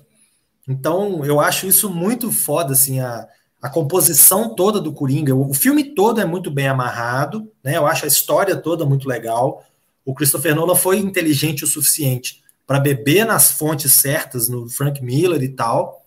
Então, 0.67 1.25
eu 1.25 1.39
acho 1.39 1.65
isso 1.65 1.89
muito 1.89 2.31
foda, 2.31 2.73
assim, 2.73 2.99
a, 2.99 3.27
a 3.61 3.69
composição 3.69 4.55
toda 4.55 4.79
do 4.79 4.93
Coringa. 4.93 5.33
O, 5.33 5.49
o 5.49 5.53
filme 5.53 5.95
todo 5.95 6.21
é 6.21 6.25
muito 6.25 6.51
bem 6.51 6.67
amarrado, 6.67 7.51
né? 7.63 7.75
Eu 7.75 7.87
acho 7.87 8.05
a 8.05 8.07
história 8.07 8.55
toda 8.55 8.85
muito 8.85 9.07
legal. 9.07 9.65
O 10.05 10.13
Christopher 10.13 10.55
Nolan 10.55 10.75
foi 10.75 10.97
inteligente 10.97 11.63
o 11.63 11.67
suficiente 11.67 12.41
para 12.65 12.79
beber 12.79 13.25
nas 13.25 13.51
fontes 13.51 13.93
certas, 13.93 14.47
no 14.47 14.69
Frank 14.69 15.03
Miller 15.03 15.41
e 15.41 15.49
tal. 15.49 16.05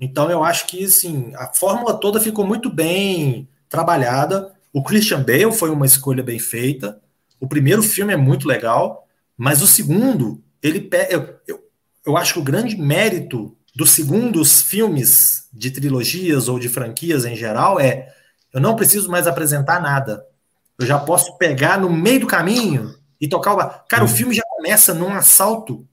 Então 0.00 0.30
eu 0.30 0.44
acho 0.44 0.66
que 0.66 0.84
assim, 0.84 1.32
a 1.36 1.52
fórmula 1.52 1.94
toda 1.94 2.20
ficou 2.20 2.46
muito 2.46 2.70
bem 2.70 3.48
trabalhada. 3.68 4.52
O 4.72 4.82
Christian 4.82 5.22
Bale 5.22 5.52
foi 5.52 5.70
uma 5.70 5.86
escolha 5.86 6.22
bem 6.22 6.38
feita. 6.38 7.00
O 7.40 7.48
primeiro 7.48 7.82
filme 7.82 8.12
é 8.12 8.16
muito 8.16 8.46
legal, 8.46 9.06
mas 9.36 9.62
o 9.62 9.66
segundo, 9.66 10.42
ele 10.62 10.88
eu, 11.10 11.36
eu, 11.46 11.64
eu 12.06 12.16
acho 12.16 12.34
que 12.34 12.40
o 12.40 12.44
grande 12.44 12.76
mérito 12.76 13.56
dos 13.74 13.90
segundos 13.90 14.60
filmes 14.60 15.48
de 15.52 15.70
trilogias 15.70 16.48
ou 16.48 16.58
de 16.58 16.68
franquias 16.68 17.24
em 17.24 17.36
geral 17.36 17.78
é 17.78 18.12
eu 18.52 18.60
não 18.60 18.76
preciso 18.76 19.10
mais 19.10 19.26
apresentar 19.26 19.80
nada. 19.80 20.24
Eu 20.78 20.86
já 20.86 20.98
posso 20.98 21.36
pegar 21.38 21.78
no 21.78 21.90
meio 21.90 22.20
do 22.20 22.26
caminho 22.26 22.97
e 23.20 23.28
tocar 23.28 23.54
o. 23.54 23.88
Cara, 23.88 24.04
o 24.04 24.08
filme 24.08 24.34
já 24.34 24.42
começa 24.48 24.94
num 24.94 25.12
assalto 25.12 25.86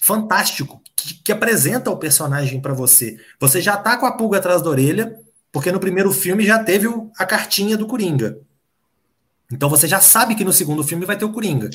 fantástico 0.00 0.80
que, 0.94 1.14
que 1.22 1.32
apresenta 1.32 1.90
o 1.90 1.96
personagem 1.96 2.60
para 2.60 2.72
você. 2.72 3.16
Você 3.40 3.60
já 3.60 3.76
tá 3.76 3.96
com 3.96 4.06
a 4.06 4.16
pulga 4.16 4.38
atrás 4.38 4.62
da 4.62 4.70
orelha, 4.70 5.18
porque 5.52 5.72
no 5.72 5.80
primeiro 5.80 6.12
filme 6.12 6.46
já 6.46 6.62
teve 6.62 6.86
o, 6.86 7.10
a 7.18 7.26
cartinha 7.26 7.76
do 7.76 7.86
Coringa. 7.86 8.38
Então 9.52 9.68
você 9.68 9.88
já 9.88 10.00
sabe 10.00 10.34
que 10.34 10.44
no 10.44 10.52
segundo 10.52 10.84
filme 10.84 11.06
vai 11.06 11.16
ter 11.16 11.24
o 11.24 11.32
Coringa. 11.32 11.70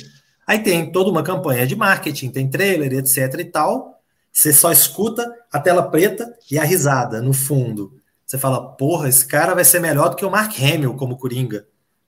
Aí 0.46 0.60
tem 0.60 0.92
toda 0.92 1.10
uma 1.10 1.24
campanha 1.24 1.66
de 1.66 1.76
marketing, 1.76 2.30
tem 2.30 2.50
trailer, 2.50 2.94
etc 2.94 3.40
e 3.40 3.46
tal. 3.46 4.02
Você 4.32 4.52
só 4.52 4.72
escuta 4.72 5.30
a 5.52 5.60
tela 5.60 5.84
preta 5.90 6.34
e 6.50 6.58
a 6.58 6.64
risada 6.64 7.22
no 7.22 7.34
fundo. 7.34 8.00
Você 8.26 8.38
fala, 8.38 8.74
porra, 8.76 9.10
esse 9.10 9.26
cara 9.26 9.54
vai 9.54 9.64
ser 9.64 9.80
melhor 9.80 10.10
do 10.10 10.16
que 10.16 10.26
o 10.26 10.32
Mark 10.32 10.54
Hamill 10.60 10.96
como 10.96 11.18
Coringa 11.18 11.68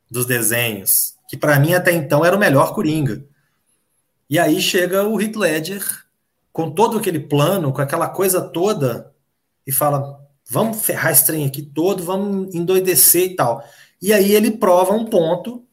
dos 0.10 0.26
desenhos 0.26 1.15
que 1.36 1.38
para 1.38 1.60
mim 1.60 1.74
até 1.74 1.92
então 1.92 2.24
era 2.24 2.36
o 2.36 2.40
melhor 2.40 2.74
Coringa. 2.74 3.26
E 4.30 4.40
aí 4.40 4.62
chega 4.62 5.04
o 5.04 5.20
Heath 5.22 5.36
Ledger 5.36 5.84
com 6.52 6.72
todo 6.72 6.98
aquele 6.98 7.20
plano, 7.20 7.74
com 7.74 7.82
aquela 7.82 8.08
coisa 8.08 8.42
toda, 8.42 9.14
e 9.68 9.72
fala: 9.72 10.20
vamos 10.50 10.82
ferrar 10.82 11.12
esse 11.12 11.26
trem 11.26 11.46
aqui 11.46 11.62
todo, 11.62 12.04
vamos 12.04 12.56
endoidecer 12.56 13.32
e 13.32 13.36
tal. 13.36 13.64
E 14.02 14.14
aí 14.14 14.34
ele 14.34 14.52
prova 14.52 14.94
um 14.94 15.06
ponto 15.06 15.64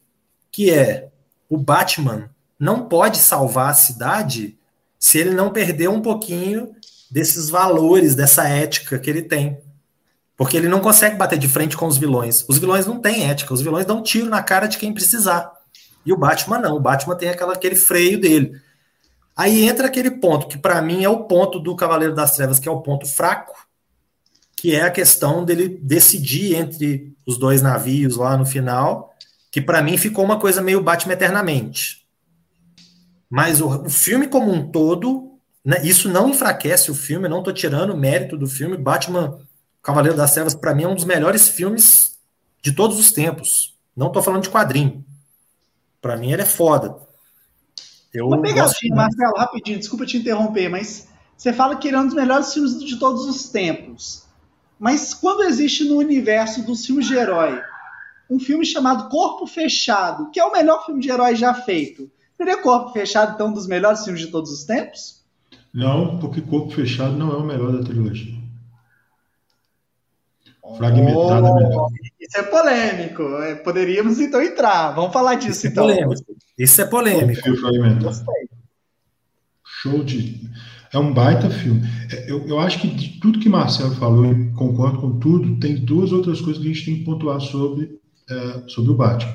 que 0.50 0.70
é 0.70 1.10
o 1.48 1.56
Batman 1.56 2.28
não 2.58 2.88
pode 2.88 3.18
salvar 3.18 3.70
a 3.70 3.74
cidade 3.74 4.58
se 4.98 5.18
ele 5.18 5.30
não 5.30 5.50
perder 5.50 5.88
um 5.88 6.00
pouquinho 6.00 6.74
desses 7.10 7.48
valores, 7.48 8.14
dessa 8.14 8.48
ética 8.48 8.98
que 8.98 9.08
ele 9.08 9.22
tem. 9.22 9.58
Porque 10.42 10.56
ele 10.56 10.66
não 10.66 10.80
consegue 10.80 11.14
bater 11.14 11.38
de 11.38 11.46
frente 11.46 11.76
com 11.76 11.86
os 11.86 11.96
vilões. 11.96 12.44
Os 12.48 12.58
vilões 12.58 12.84
não 12.84 12.98
têm 12.98 13.30
ética, 13.30 13.54
os 13.54 13.62
vilões 13.62 13.86
dão 13.86 14.02
tiro 14.02 14.28
na 14.28 14.42
cara 14.42 14.66
de 14.66 14.76
quem 14.76 14.92
precisar. 14.92 15.52
E 16.04 16.12
o 16.12 16.16
Batman 16.16 16.58
não, 16.58 16.74
o 16.74 16.80
Batman 16.80 17.14
tem 17.14 17.28
aquela, 17.28 17.52
aquele 17.52 17.76
freio 17.76 18.20
dele. 18.20 18.60
Aí 19.36 19.64
entra 19.68 19.86
aquele 19.86 20.10
ponto 20.10 20.48
que 20.48 20.58
para 20.58 20.82
mim 20.82 21.04
é 21.04 21.08
o 21.08 21.26
ponto 21.26 21.60
do 21.60 21.76
Cavaleiro 21.76 22.12
das 22.12 22.34
Trevas, 22.34 22.58
que 22.58 22.68
é 22.68 22.72
o 22.72 22.80
ponto 22.80 23.06
fraco, 23.06 23.54
que 24.56 24.74
é 24.74 24.82
a 24.82 24.90
questão 24.90 25.44
dele 25.44 25.78
decidir 25.80 26.56
entre 26.56 27.14
os 27.24 27.38
dois 27.38 27.62
navios 27.62 28.16
lá 28.16 28.36
no 28.36 28.44
final, 28.44 29.14
que 29.48 29.60
para 29.60 29.80
mim 29.80 29.96
ficou 29.96 30.24
uma 30.24 30.40
coisa 30.40 30.60
meio 30.60 30.82
Batman 30.82 31.12
eternamente. 31.12 32.04
Mas 33.30 33.60
o, 33.60 33.68
o 33.84 33.88
filme 33.88 34.26
como 34.26 34.50
um 34.50 34.72
todo, 34.72 35.38
né, 35.64 35.80
isso 35.84 36.08
não 36.08 36.30
enfraquece 36.30 36.90
o 36.90 36.96
filme, 36.96 37.28
não 37.28 37.38
estou 37.38 37.54
tirando 37.54 37.90
o 37.90 37.96
mérito 37.96 38.36
do 38.36 38.48
filme. 38.48 38.76
Batman 38.76 39.38
Cavaleiro 39.82 40.16
das 40.16 40.32
Trevas, 40.32 40.54
para 40.54 40.74
mim, 40.74 40.84
é 40.84 40.88
um 40.88 40.94
dos 40.94 41.04
melhores 41.04 41.48
filmes 41.48 42.18
de 42.62 42.72
todos 42.72 42.98
os 42.98 43.10
tempos. 43.10 43.76
Não 43.96 44.06
estou 44.06 44.22
falando 44.22 44.44
de 44.44 44.50
quadrinho. 44.50 45.04
Para 46.00 46.16
mim, 46.16 46.32
ele 46.32 46.42
é 46.42 46.46
foda. 46.46 46.96
Eu 48.14 48.28
Uma 48.28 48.40
pegadinha, 48.40 48.94
Marcelo, 48.94 49.36
rapidinho, 49.36 49.78
desculpa 49.78 50.06
te 50.06 50.18
interromper, 50.18 50.68
mas 50.68 51.08
você 51.36 51.52
fala 51.52 51.76
que 51.76 51.88
ele 51.88 51.96
é 51.96 52.00
um 52.00 52.06
dos 52.06 52.14
melhores 52.14 52.52
filmes 52.52 52.78
de 52.78 52.96
todos 52.96 53.26
os 53.26 53.48
tempos. 53.48 54.24
Mas 54.78 55.14
quando 55.14 55.42
existe 55.44 55.84
no 55.84 55.96
universo 55.96 56.62
dos 56.64 56.84
filmes 56.84 57.06
de 57.06 57.14
herói 57.14 57.60
um 58.28 58.38
filme 58.38 58.64
chamado 58.64 59.08
Corpo 59.08 59.46
Fechado, 59.46 60.30
que 60.30 60.40
é 60.40 60.44
o 60.44 60.52
melhor 60.52 60.84
filme 60.84 61.00
de 61.00 61.10
herói 61.10 61.34
já 61.34 61.54
feito, 61.54 62.10
seria 62.36 62.62
Corpo 62.62 62.92
Fechado, 62.92 63.34
então, 63.34 63.48
um 63.48 63.52
dos 63.52 63.66
melhores 63.66 64.04
filmes 64.04 64.20
de 64.20 64.28
todos 64.28 64.50
os 64.50 64.64
tempos? 64.64 65.22
Não, 65.72 66.18
porque 66.18 66.40
Corpo 66.40 66.70
Fechado 66.70 67.16
não 67.16 67.32
é 67.32 67.36
o 67.36 67.44
melhor 67.44 67.72
da 67.72 67.84
trilogia. 67.84 68.41
Fragmentada 70.76 71.50
oh, 71.50 71.54
melhor. 71.56 71.88
Isso 72.20 72.38
é 72.38 72.42
polêmico. 72.44 73.22
É, 73.42 73.54
poderíamos 73.56 74.20
então 74.20 74.40
entrar. 74.40 74.92
Vamos 74.92 75.12
falar 75.12 75.34
disso 75.34 75.58
isso 75.58 75.66
é 75.66 75.70
então. 75.70 75.90
É 75.90 75.96
polêmico. 75.96 76.32
Isso 76.56 76.80
é 76.80 76.84
polêmico. 76.86 77.44
Show 79.64 80.04
de. 80.04 80.40
É 80.92 80.98
um 80.98 81.12
baita 81.12 81.50
filme. 81.50 81.82
É, 82.12 82.30
eu, 82.30 82.46
eu 82.46 82.60
acho 82.60 82.80
que 82.80 82.86
de 82.86 83.18
tudo 83.18 83.40
que 83.40 83.48
Marcelo 83.48 83.94
falou, 83.96 84.24
eu 84.24 84.52
concordo 84.54 85.00
com 85.00 85.18
tudo, 85.18 85.58
tem 85.58 85.74
duas 85.74 86.12
outras 86.12 86.40
coisas 86.40 86.62
que 86.62 86.70
a 86.70 86.72
gente 86.72 86.84
tem 86.84 86.98
que 86.98 87.04
pontuar 87.04 87.40
sobre, 87.40 87.98
é, 88.30 88.62
sobre 88.68 88.92
o 88.92 88.94
Batman. 88.94 89.34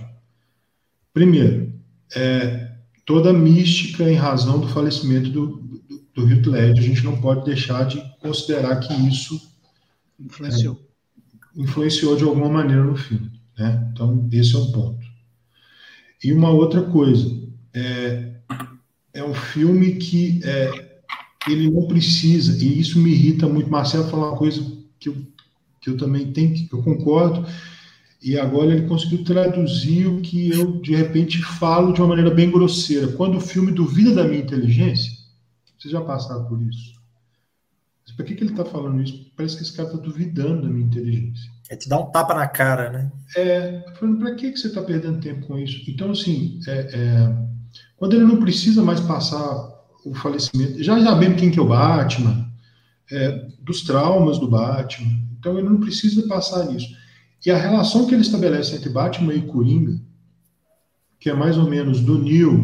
Primeiro, 1.13 1.73
é, 2.15 2.71
toda 3.05 3.31
a 3.31 3.33
mística 3.33 4.09
em 4.09 4.15
razão 4.15 4.59
do 4.59 4.67
falecimento 4.69 5.29
do, 5.29 5.47
do, 5.57 5.99
do 6.13 6.31
Heath 6.31 6.45
Ledger, 6.45 6.83
a 6.83 6.87
gente 6.87 7.03
não 7.03 7.19
pode 7.19 7.43
deixar 7.43 7.85
de 7.85 8.01
considerar 8.21 8.79
que 8.79 8.93
isso 9.07 9.41
influenciou 10.19 10.86
influenciou 11.57 12.15
de 12.15 12.23
alguma 12.23 12.49
maneira 12.49 12.83
no 12.83 12.95
filme. 12.95 13.31
Né? 13.57 13.89
Então, 13.91 14.29
esse 14.31 14.55
é 14.55 14.59
um 14.59 14.71
ponto. 14.71 15.05
E 16.23 16.31
uma 16.31 16.49
outra 16.49 16.83
coisa, 16.83 17.35
é, 17.73 18.33
é 19.13 19.23
um 19.23 19.33
filme 19.33 19.95
que 19.95 20.39
é, 20.43 21.01
ele 21.47 21.69
não 21.69 21.87
precisa, 21.87 22.63
e 22.63 22.79
isso 22.79 22.99
me 22.99 23.11
irrita 23.11 23.47
muito. 23.47 23.69
Marcelo 23.69 24.09
falou 24.09 24.29
uma 24.29 24.37
coisa 24.37 24.61
que 24.99 25.09
eu, 25.09 25.17
que 25.81 25.89
eu 25.89 25.97
também 25.97 26.31
tenho, 26.31 26.53
que 26.53 26.69
eu 26.71 26.83
concordo, 26.83 27.45
e 28.21 28.37
agora 28.37 28.73
ele 28.73 28.87
conseguiu 28.87 29.23
traduzir 29.23 30.07
o 30.07 30.21
que 30.21 30.49
eu, 30.49 30.81
de 30.81 30.95
repente, 30.95 31.41
falo 31.41 31.93
de 31.93 32.01
uma 32.01 32.09
maneira 32.09 32.31
bem 32.31 32.49
grosseira. 32.49 33.07
Quando 33.09 33.37
o 33.37 33.41
filme 33.41 33.71
duvida 33.71 34.13
da 34.13 34.23
minha 34.23 34.41
inteligência, 34.41 35.11
vocês 35.77 35.91
já 35.91 36.01
passaram 36.01 36.45
por 36.45 36.61
isso? 36.61 36.96
Por 38.17 38.25
que, 38.25 38.33
que 38.33 38.43
ele 38.43 38.49
está 38.49 38.65
falando 38.65 39.01
isso? 39.03 39.31
Parece 39.37 39.55
que 39.55 39.61
esse 39.61 39.73
cara 39.73 39.89
está 39.89 40.01
duvidando 40.01 40.63
da 40.63 40.67
minha 40.67 40.87
inteligência. 40.87 41.51
É 41.69 41.75
te 41.75 41.87
dar 41.87 41.99
um 41.99 42.09
tapa 42.09 42.33
na 42.33 42.47
cara, 42.47 42.89
né? 42.89 43.11
É, 43.35 43.85
falando, 43.93 44.17
para 44.17 44.33
que, 44.33 44.51
que 44.51 44.57
você 44.57 44.67
está 44.67 44.81
perdendo 44.81 45.21
tempo 45.21 45.45
com 45.45 45.57
isso? 45.59 45.79
Então, 45.87 46.09
assim, 46.09 46.59
é, 46.67 46.79
é, 46.93 47.37
quando 47.95 48.15
ele 48.15 48.25
não 48.25 48.39
precisa 48.39 48.81
mais 48.81 48.99
passar 49.01 49.69
o 50.03 50.15
falecimento, 50.15 50.81
já 50.81 50.99
sabemos 51.03 51.39
quem 51.39 51.51
que 51.51 51.59
é 51.59 51.61
o 51.61 51.67
Batman, 51.67 52.49
é, 53.11 53.47
dos 53.61 53.83
traumas 53.83 54.39
do 54.39 54.49
Batman, 54.49 55.15
então 55.37 55.55
ele 55.59 55.69
não 55.69 55.79
precisa 55.79 56.27
passar 56.27 56.73
isso. 56.73 56.87
E 57.45 57.51
a 57.51 57.57
relação 57.57 58.07
que 58.07 58.15
ele 58.15 58.23
estabelece 58.23 58.75
entre 58.75 58.89
Batman 58.89 59.35
e 59.35 59.43
Coringa, 59.43 60.01
que 61.19 61.29
é 61.29 61.33
mais 61.35 61.55
ou 61.55 61.69
menos 61.69 62.01
do 62.01 62.17
Neil 62.17 62.61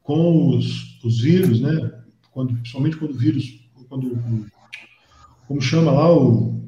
com 0.00 0.56
os, 0.56 1.02
os 1.02 1.20
vírus, 1.20 1.60
né? 1.60 1.92
Quando, 2.30 2.54
principalmente 2.54 2.96
quando 2.96 3.10
o 3.12 3.18
vírus, 3.18 3.68
quando 3.88 4.46
como 5.50 5.60
chama 5.60 5.90
lá 5.90 6.16
o, 6.16 6.62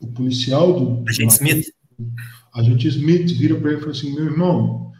o 0.00 0.06
policial 0.08 0.72
do. 0.72 1.08
Agente 1.08 1.34
Smith. 1.34 1.66
Agente 2.52 2.88
Smith 2.88 3.30
vira 3.38 3.54
para 3.54 3.70
ele 3.70 3.78
e 3.78 3.80
fala 3.80 3.92
assim: 3.92 4.12
meu 4.16 4.24
irmão, 4.24 4.90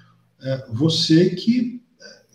é, 0.41 0.65
você 0.73 1.31
que. 1.31 1.83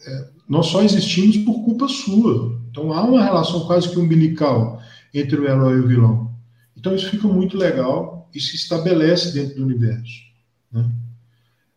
É, 0.06 0.28
nós 0.50 0.66
só 0.66 0.84
existimos 0.84 1.38
por 1.38 1.64
culpa 1.64 1.88
sua. 1.88 2.60
Então 2.70 2.92
há 2.92 3.04
uma 3.06 3.24
relação 3.24 3.66
quase 3.68 3.90
que 3.90 3.98
umbilical 3.98 4.82
entre 5.14 5.40
o 5.40 5.48
herói 5.48 5.78
e 5.78 5.80
o 5.80 5.88
vilão. 5.88 6.36
Então 6.76 6.94
isso 6.94 7.10
fica 7.10 7.26
muito 7.26 7.56
legal 7.56 8.30
e 8.36 8.42
se 8.42 8.58
estabelece 8.58 9.32
dentro 9.32 9.56
do 9.56 9.64
universo. 9.64 10.20
Né? 10.70 10.92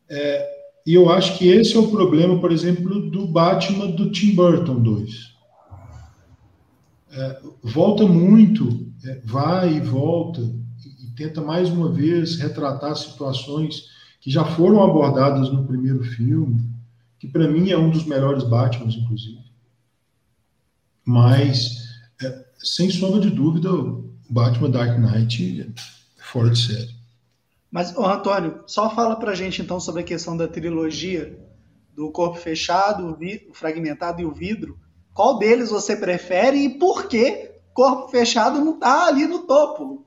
É, 0.09 0.55
e 0.85 0.93
eu 0.93 1.09
acho 1.09 1.39
que 1.39 1.47
esse 1.47 1.77
é 1.77 1.79
o 1.79 1.89
problema, 1.89 2.41
por 2.41 2.51
exemplo, 2.51 3.09
do 3.09 3.29
Batman 3.29 3.93
do 3.93 4.11
Tim 4.11 4.35
Burton 4.35 4.83
2. 4.83 5.35
É, 7.13 7.41
volta 7.63 8.05
muito 8.07 8.93
é, 9.05 9.21
vai 9.25 9.75
e 9.75 9.81
volta 9.81 10.41
e, 10.41 11.07
e 11.07 11.11
tenta 11.15 11.41
mais 11.41 11.69
uma 11.69 11.91
vez 11.91 12.37
retratar 12.37 12.97
situações 12.97 13.89
que 14.21 14.31
já 14.31 14.45
foram 14.45 14.83
abordadas 14.83 15.51
no 15.51 15.67
primeiro 15.67 16.03
filme, 16.03 16.61
que 17.19 17.29
para 17.29 17.47
mim 17.47 17.71
é 17.71 17.77
um 17.77 17.91
dos 17.91 18.07
melhores 18.07 18.43
Batman, 18.45 18.91
inclusive. 18.91 19.45
Mas, 21.05 21.85
é, 22.23 22.45
sem 22.57 22.91
sombra 22.91 23.21
de 23.21 23.29
dúvida, 23.29 23.71
o 23.71 24.11
Batman 24.31 24.71
Dark 24.71 24.99
Knight 24.99 25.61
é 25.61 26.23
fora 26.23 26.49
de 26.49 26.59
série. 26.59 26.95
Mas, 27.71 27.95
ô, 27.97 28.07
Antônio, 28.07 28.63
só 28.67 28.89
fala 28.95 29.17
pra 29.17 29.35
gente 29.35 29.61
então 29.61 29.79
sobre 29.79 30.01
a 30.01 30.05
questão 30.05 30.37
da 30.37 30.49
trilogia 30.49 31.39
do 31.95 32.11
corpo 32.11 32.39
fechado, 32.39 33.07
o, 33.07 33.17
vidro, 33.17 33.51
o 33.51 33.55
fragmentado 33.55 34.23
e 34.23 34.25
o 34.25 34.33
vidro. 34.33 34.79
Qual 35.13 35.39
deles 35.39 35.71
você 35.71 35.95
prefere 35.95 36.57
e 36.57 36.79
por 36.79 37.07
que 37.07 37.54
corpo 37.75 38.09
fechado 38.09 38.65
não 38.65 38.79
tá 38.79 39.09
ali 39.09 39.27
no 39.27 39.41
topo? 39.41 40.07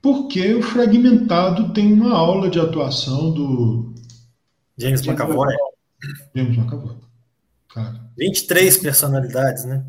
Porque 0.00 0.54
o 0.54 0.62
fragmentado 0.62 1.72
tem 1.72 1.92
uma 1.92 2.14
aula 2.14 2.48
de 2.48 2.60
atuação 2.60 3.32
do 3.32 3.94
James, 4.78 5.02
James 5.02 5.20
McAvoy. 5.20 5.54
James 6.34 6.56
McAvoy. 6.56 6.96
Cara. 7.74 8.00
23 8.16 8.78
personalidades, 8.78 9.64
né? 9.64 9.84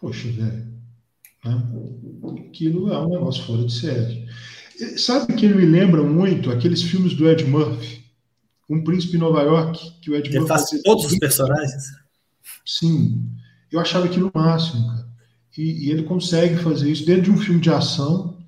Poxa, 0.00 0.28
velho. 0.28 0.68
Né? 1.44 1.62
Aquilo 2.48 2.92
é 2.92 2.98
um 2.98 3.08
negócio 3.08 3.42
fora 3.44 3.64
de 3.64 3.72
série. 3.72 4.28
Sabe 4.96 5.34
que 5.34 5.44
ele 5.44 5.54
me 5.54 5.66
lembra 5.66 6.02
muito 6.02 6.50
aqueles 6.50 6.82
filmes 6.82 7.14
do 7.14 7.28
Ed 7.28 7.44
Murphy? 7.44 8.04
Um 8.70 8.84
Príncipe 8.84 9.16
em 9.16 9.20
Nova 9.20 9.42
York, 9.42 9.98
que 10.00 10.10
o 10.10 10.14
Ed 10.14 10.28
ele 10.28 10.38
Murphy. 10.38 10.48
faz 10.48 10.70
todos 10.84 11.06
os 11.06 11.18
personagens? 11.18 11.84
Sim. 12.64 13.28
Eu 13.72 13.80
achava 13.80 14.06
aquilo 14.06 14.30
o 14.32 14.38
máximo, 14.38 14.86
cara. 14.86 15.07
E, 15.58 15.86
e, 15.86 15.90
ele 15.90 16.04
consegue 16.04 16.56
fazer 16.56 16.88
isso 16.88 17.04
dentro 17.04 17.24
de 17.24 17.32
um 17.32 17.36
filme 17.36 17.60
de 17.60 17.68
ação, 17.68 18.38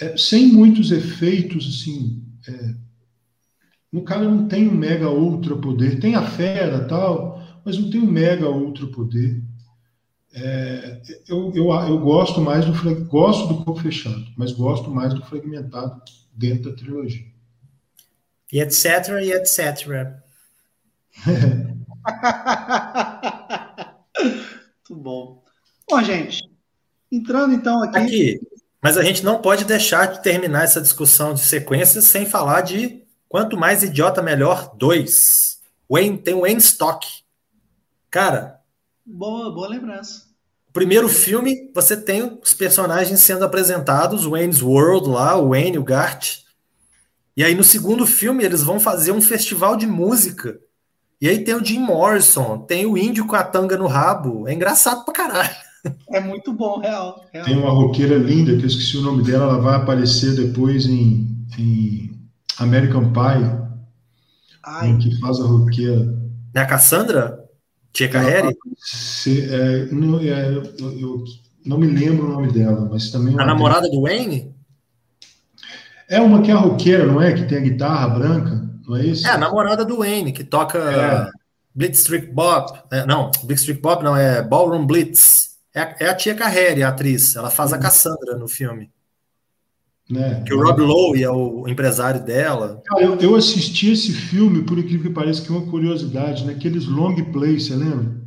é, 0.00 0.16
sem 0.16 0.48
muitos 0.48 0.90
efeitos, 0.90 1.64
assim. 1.68 2.20
É, 2.48 2.74
no 3.92 4.02
cara 4.02 4.24
não 4.24 4.48
tem 4.48 4.68
um 4.68 4.74
mega 4.74 5.08
ultra 5.08 5.56
poder, 5.56 6.00
tem 6.00 6.16
a 6.16 6.26
fera 6.28 6.88
tal, 6.88 7.40
mas 7.64 7.78
não 7.78 7.88
tem 7.88 8.00
um 8.00 8.10
mega 8.10 8.50
ultra 8.50 8.84
poder. 8.88 9.40
É, 10.34 11.00
eu, 11.28 11.52
eu, 11.54 11.70
eu 11.70 12.00
gosto 12.00 12.40
mais 12.40 12.64
do 12.66 12.72
gosto 13.04 13.46
do 13.46 13.64
corpo 13.64 13.80
fechado, 13.80 14.26
mas 14.36 14.50
gosto 14.50 14.90
mais 14.90 15.14
do 15.14 15.24
fragmentado 15.24 16.02
dentro 16.34 16.72
da 16.72 16.76
trilogia. 16.76 17.32
E 18.52 18.58
etc, 18.58 19.10
e 19.22 19.32
etc. 19.32 20.18
Muito 24.90 25.00
bom. 25.00 25.43
Bom, 25.88 26.02
gente, 26.02 26.42
entrando 27.10 27.54
então 27.54 27.82
aqui... 27.82 27.98
aqui. 27.98 28.40
Mas 28.82 28.98
a 28.98 29.02
gente 29.02 29.24
não 29.24 29.40
pode 29.40 29.64
deixar 29.64 30.06
de 30.06 30.22
terminar 30.22 30.64
essa 30.64 30.80
discussão 30.80 31.32
de 31.32 31.40
sequências 31.40 32.04
sem 32.04 32.26
falar 32.26 32.60
de 32.60 33.02
Quanto 33.28 33.56
Mais 33.56 33.82
Idiota 33.82 34.22
Melhor 34.22 34.74
2. 34.76 35.60
Wayne, 35.90 36.18
tem 36.18 36.34
o 36.34 36.42
Wayne 36.42 36.60
Stock. 36.60 37.06
Cara, 38.10 38.60
Boa, 39.06 39.52
boa 39.52 39.68
lembrança. 39.68 40.22
Primeiro 40.72 41.10
filme, 41.10 41.70
você 41.74 41.94
tem 41.94 42.40
os 42.42 42.54
personagens 42.54 43.20
sendo 43.20 43.44
apresentados, 43.44 44.24
o 44.24 44.30
Wayne's 44.30 44.62
World 44.62 45.10
lá, 45.10 45.36
o 45.36 45.50
Wayne, 45.50 45.78
o 45.78 45.84
Gart. 45.84 46.38
E 47.36 47.44
aí 47.44 47.54
no 47.54 47.62
segundo 47.62 48.06
filme 48.06 48.42
eles 48.42 48.62
vão 48.62 48.80
fazer 48.80 49.12
um 49.12 49.20
festival 49.20 49.76
de 49.76 49.86
música. 49.86 50.58
E 51.20 51.28
aí 51.28 51.44
tem 51.44 51.54
o 51.54 51.62
Jim 51.62 51.80
Morrison, 51.80 52.58
tem 52.60 52.86
o 52.86 52.96
índio 52.96 53.26
com 53.26 53.36
a 53.36 53.44
tanga 53.44 53.76
no 53.76 53.86
rabo. 53.86 54.48
É 54.48 54.54
engraçado 54.54 55.04
pra 55.04 55.12
caralho. 55.12 55.54
É 56.10 56.20
muito 56.20 56.52
bom, 56.52 56.78
real. 56.78 57.24
real. 57.32 57.44
Tem 57.44 57.56
uma 57.56 57.70
roqueira 57.70 58.16
linda, 58.16 58.56
que 58.56 58.62
eu 58.62 58.66
esqueci 58.66 58.96
o 58.96 59.02
nome 59.02 59.22
dela, 59.22 59.44
ela 59.44 59.60
vai 59.60 59.76
aparecer 59.76 60.34
depois 60.34 60.86
em, 60.86 61.46
em 61.58 62.10
American 62.58 63.12
Pie. 63.12 63.64
Ai. 64.62 64.96
Que 64.98 65.18
faz 65.20 65.40
a 65.40 65.44
roqueira. 65.44 66.14
É 66.54 66.60
a 66.60 66.66
Cassandra? 66.66 67.44
Tia 67.92 68.08
Carreri? 68.08 68.56
É, 69.28 69.86
não, 69.92 70.18
é, 70.18 70.48
eu, 70.48 70.62
eu, 70.98 71.24
não 71.64 71.78
me 71.78 71.86
lembro 71.86 72.26
o 72.26 72.30
nome 72.30 72.52
dela, 72.52 72.88
mas 72.90 73.10
também. 73.10 73.38
A 73.38 73.46
namorada 73.46 73.88
do 73.88 74.02
Wayne? 74.02 74.52
É 76.08 76.20
uma 76.20 76.42
que 76.42 76.50
é 76.50 76.54
a 76.54 76.58
roqueira, 76.58 77.06
não 77.06 77.22
é? 77.22 77.32
Que 77.32 77.44
tem 77.44 77.58
a 77.58 77.62
guitarra 77.62 78.08
branca, 78.08 78.68
não 78.86 78.96
é 78.96 79.06
isso? 79.06 79.26
É, 79.26 79.30
a 79.30 79.38
namorada 79.38 79.84
do 79.84 79.98
Wayne, 79.98 80.32
que 80.32 80.42
toca 80.42 80.78
é. 80.78 81.30
Blitzstreak 81.74 82.26
Bop. 82.32 82.78
É, 82.90 83.06
não, 83.06 83.30
Blitzstreak 83.44 83.80
Bop 83.80 84.02
não, 84.02 84.16
é 84.16 84.42
Ballroom 84.42 84.86
Blitz. 84.86 85.53
É, 85.74 86.04
é 86.04 86.08
a 86.08 86.14
tia 86.14 86.34
Carreri, 86.34 86.82
a 86.82 86.88
atriz. 86.88 87.34
Ela 87.34 87.50
faz 87.50 87.72
a 87.72 87.78
Cassandra 87.78 88.36
no 88.36 88.46
filme. 88.46 88.90
Né? 90.08 90.42
Que 90.46 90.52
o 90.52 90.62
Rob 90.62 90.80
Lowe 90.80 91.22
é 91.22 91.30
o 91.30 91.66
empresário 91.66 92.22
dela. 92.22 92.82
Eu, 92.98 93.16
eu, 93.16 93.34
assisti 93.34 93.90
esse 93.90 94.12
filme, 94.12 94.62
por 94.62 94.78
incrível 94.78 95.08
que 95.08 95.14
pareça, 95.14 95.42
que 95.42 95.50
é 95.50 95.56
uma 95.56 95.66
curiosidade, 95.66 96.44
naqueles 96.44 96.86
né? 96.86 96.94
long 96.94 97.14
plays, 97.32 97.66
você 97.66 97.74
lembra? 97.74 98.22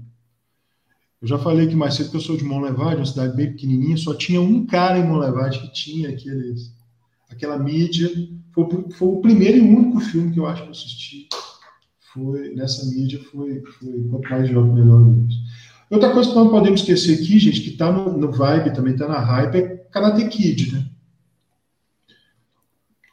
Eu 1.22 1.28
já 1.28 1.38
falei 1.38 1.68
que 1.68 1.76
mais 1.76 1.96
cedo 1.96 2.12
que 2.12 2.18
eu 2.18 2.22
sou 2.22 2.36
de 2.36 2.44
Monlevade, 2.44 2.98
uma 2.98 3.06
cidade 3.06 3.36
bem 3.36 3.52
pequenininha, 3.52 3.98
só 3.98 4.14
tinha 4.14 4.42
um 4.42 4.66
cara 4.66 4.98
em 4.98 5.08
Monlevade 5.08 5.60
que 5.60 5.72
tinha 5.72 6.10
aqueles, 6.10 6.74
aquela 7.30 7.58
mídia. 7.58 8.10
Foi, 8.54 8.68
foi, 8.92 9.08
o 9.08 9.22
primeiro 9.22 9.58
e 9.58 9.62
único 9.62 10.00
filme 10.00 10.32
que 10.32 10.40
eu 10.40 10.48
acho 10.48 10.64
que 10.64 10.68
eu 10.68 10.72
assisti. 10.72 11.30
Foi, 12.14 12.56
nessa 12.56 12.86
mídia 12.88 13.20
foi, 13.32 13.62
foi 13.62 14.04
quanto 14.10 14.30
mais 14.30 14.50
jovem, 14.50 14.74
melhor. 14.74 15.02
Outra 15.90 16.12
coisa 16.12 16.30
que 16.30 16.36
não 16.36 16.50
podemos 16.50 16.82
esquecer 16.82 17.16
aqui, 17.16 17.40
gente, 17.40 17.62
que 17.62 17.70
está 17.70 17.92
no, 17.92 18.18
no 18.18 18.32
vibe, 18.32 18.74
também 18.74 18.94
está 18.94 19.08
na 19.08 19.20
hype, 19.20 19.56
é 19.56 19.62
Karate 19.90 20.28
Kid, 20.28 20.74
né? 20.74 20.86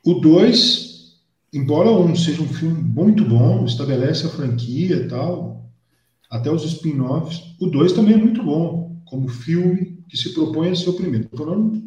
O 0.05 0.15
2, 0.15 1.15
embora 1.53 1.91
um 1.91 2.15
seja 2.15 2.43
um 2.43 2.49
filme 2.49 2.83
muito 2.83 3.25
bom, 3.25 3.65
estabelece 3.65 4.27
a 4.27 4.31
franquia 4.31 4.97
e 4.97 5.09
tal, 5.09 5.71
até 6.29 6.51
os 6.51 6.65
spin-offs, 6.65 7.55
o 7.61 7.69
2 7.69 7.93
também 7.93 8.15
é 8.15 8.19
muito 8.19 8.43
bom, 8.43 9.01
como 9.05 9.29
filme 9.29 10.05
que 10.09 10.17
se 10.17 10.35
propõe 10.35 10.71
a 10.71 10.75
ser 10.75 10.91
o 10.91 10.95
primeiro. 10.95 11.25
Estou 11.25 11.47
falando 11.47 11.83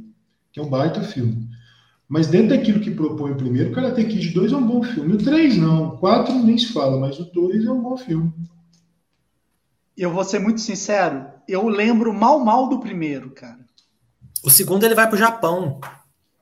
que 0.52 0.60
é 0.60 0.64
um 0.64 0.70
baita 0.70 1.02
filme. 1.02 1.48
Mas 2.08 2.28
dentro 2.28 2.56
daquilo 2.56 2.80
que 2.80 2.92
propõe 2.92 3.32
o 3.32 3.36
primeiro, 3.36 3.72
Karate 3.72 4.06
Kid 4.06 4.30
2 4.30 4.54
é 4.54 4.56
um 4.56 4.66
bom 4.66 4.82
filme. 4.82 5.14
O 5.14 5.18
3 5.18 5.58
não, 5.58 5.90
o 5.90 5.98
4 5.98 6.34
nem 6.44 6.58
se 6.58 6.68
fala, 6.68 6.98
mas 6.98 7.20
o 7.20 7.26
2 7.26 7.66
é 7.66 7.72
um 7.72 7.82
bom 7.82 7.98
filme. 7.98 8.32
Eu 9.98 10.12
vou 10.12 10.24
ser 10.24 10.40
muito 10.40 10.62
sincero, 10.62 11.26
eu 11.48 11.68
lembro 11.68 12.14
mal 12.14 12.40
mal 12.40 12.70
do 12.70 12.80
primeiro, 12.80 13.32
cara. 13.32 13.58
O 14.44 14.50
segundo 14.50 14.86
ele 14.86 14.94
vai 14.94 15.10
pro 15.10 15.18
Japão. 15.18 15.82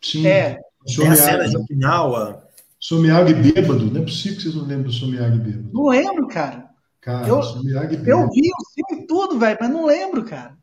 Sim. 0.02 0.28
É, 0.28 0.60
tem 0.86 1.08
a 1.08 1.16
cena 1.16 1.48
de 1.48 1.58
Okinawa. 1.58 2.44
Somiag 2.80 3.34
bêbado, 3.34 3.86
não 3.86 4.02
é 4.02 4.04
possível 4.04 4.38
que 4.38 4.44
vocês 4.44 4.56
não 4.56 4.64
lembrem 4.64 4.84
do 4.84 4.92
Somiag 4.92 5.40
bêbado. 5.40 5.70
Não 5.74 5.88
lembro, 5.88 6.28
cara. 6.28 6.66
Cara, 7.02 7.28
eu, 7.28 7.42
Somiag 7.42 7.96
bêbado. 7.98 8.10
Eu 8.10 8.30
vi 8.30 8.42
o 8.50 8.74
filme 8.74 9.08
tudo, 9.08 9.40
velho, 9.40 9.58
mas 9.60 9.70
não 9.70 9.86
lembro, 9.86 10.24
cara. 10.24 10.56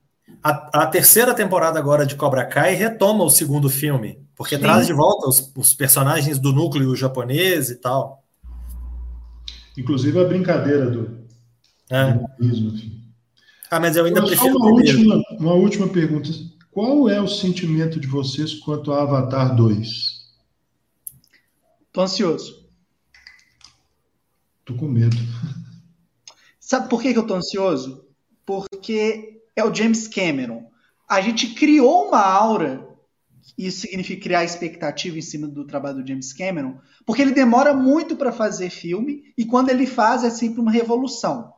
A, 0.43 0.83
a, 0.83 0.87
terceira 0.87 1.35
temporada 1.35 1.79
agora 1.79 2.05
de 2.05 2.15
Cobra 2.15 2.45
Kai 2.45 2.75
retoma 2.75 3.25
o 3.25 3.31
segundo 3.31 3.71
filme, 3.71 4.21
porque 4.37 4.57
Sim. 4.57 4.63
traz 4.63 4.87
de 4.87 4.93
volta 4.93 5.29
os, 5.29 5.53
os, 5.57 5.75
personagens 5.75 6.39
do 6.39 6.53
núcleo 6.53 6.95
japonês 6.95 7.71
e 7.71 7.77
tal. 7.77 8.23
Inclusive 9.77 10.21
a 10.21 10.25
brincadeira 10.25 10.91
do, 10.91 11.22
é. 11.97 12.21
Ah, 13.71 13.81
mas 13.81 13.97
eu 13.97 14.05
ainda 14.05 14.21
Mas 14.21 14.31
prefiro 14.31 14.57
uma 14.57 14.71
última, 14.71 15.23
uma 15.39 15.55
última 15.55 15.89
pergunta. 15.89 16.31
Qual 16.71 17.09
é 17.09 17.21
o 17.21 17.29
sentimento 17.29 18.01
de 18.01 18.07
vocês 18.07 18.55
quanto 18.55 18.93
a 18.93 19.03
Avatar 19.03 19.55
2? 19.55 20.23
Tô 21.93 22.01
ansioso. 22.01 22.67
Tô 24.65 24.75
com 24.75 24.89
medo. 24.89 25.17
Sabe 26.59 26.89
por 26.89 27.03
que, 27.03 27.09
eu 27.09 27.27
tô 27.27 27.35
ansioso? 27.35 28.07
Porque 28.47 29.43
é 29.55 29.65
o 29.65 29.75
James 29.75 30.09
Cameron. 30.09 30.71
A 31.09 31.21
gente 31.21 31.49
criou 31.49 32.09
uma 32.09 32.21
aura, 32.21 32.89
isso 33.59 33.83
significa 33.83 34.23
criar 34.23 34.45
expectativa 34.45 35.19
em 35.19 35.23
cima 35.23 35.47
do 35.47 35.67
trabalho 35.67 36.03
do 36.03 36.09
James 36.09 36.33
Cameron, 36.33 36.79
porque 37.05 37.21
ele 37.21 37.33
demora 37.33 37.75
muito 37.75 38.17
para 38.17 38.33
fazer 38.33 38.71
filme 38.71 39.33
e 39.37 39.45
quando 39.45 39.69
ele 39.69 39.87
faz 39.87 40.25
é 40.25 40.31
sempre 40.31 40.61
uma 40.61 40.73
revolução. 40.73 41.53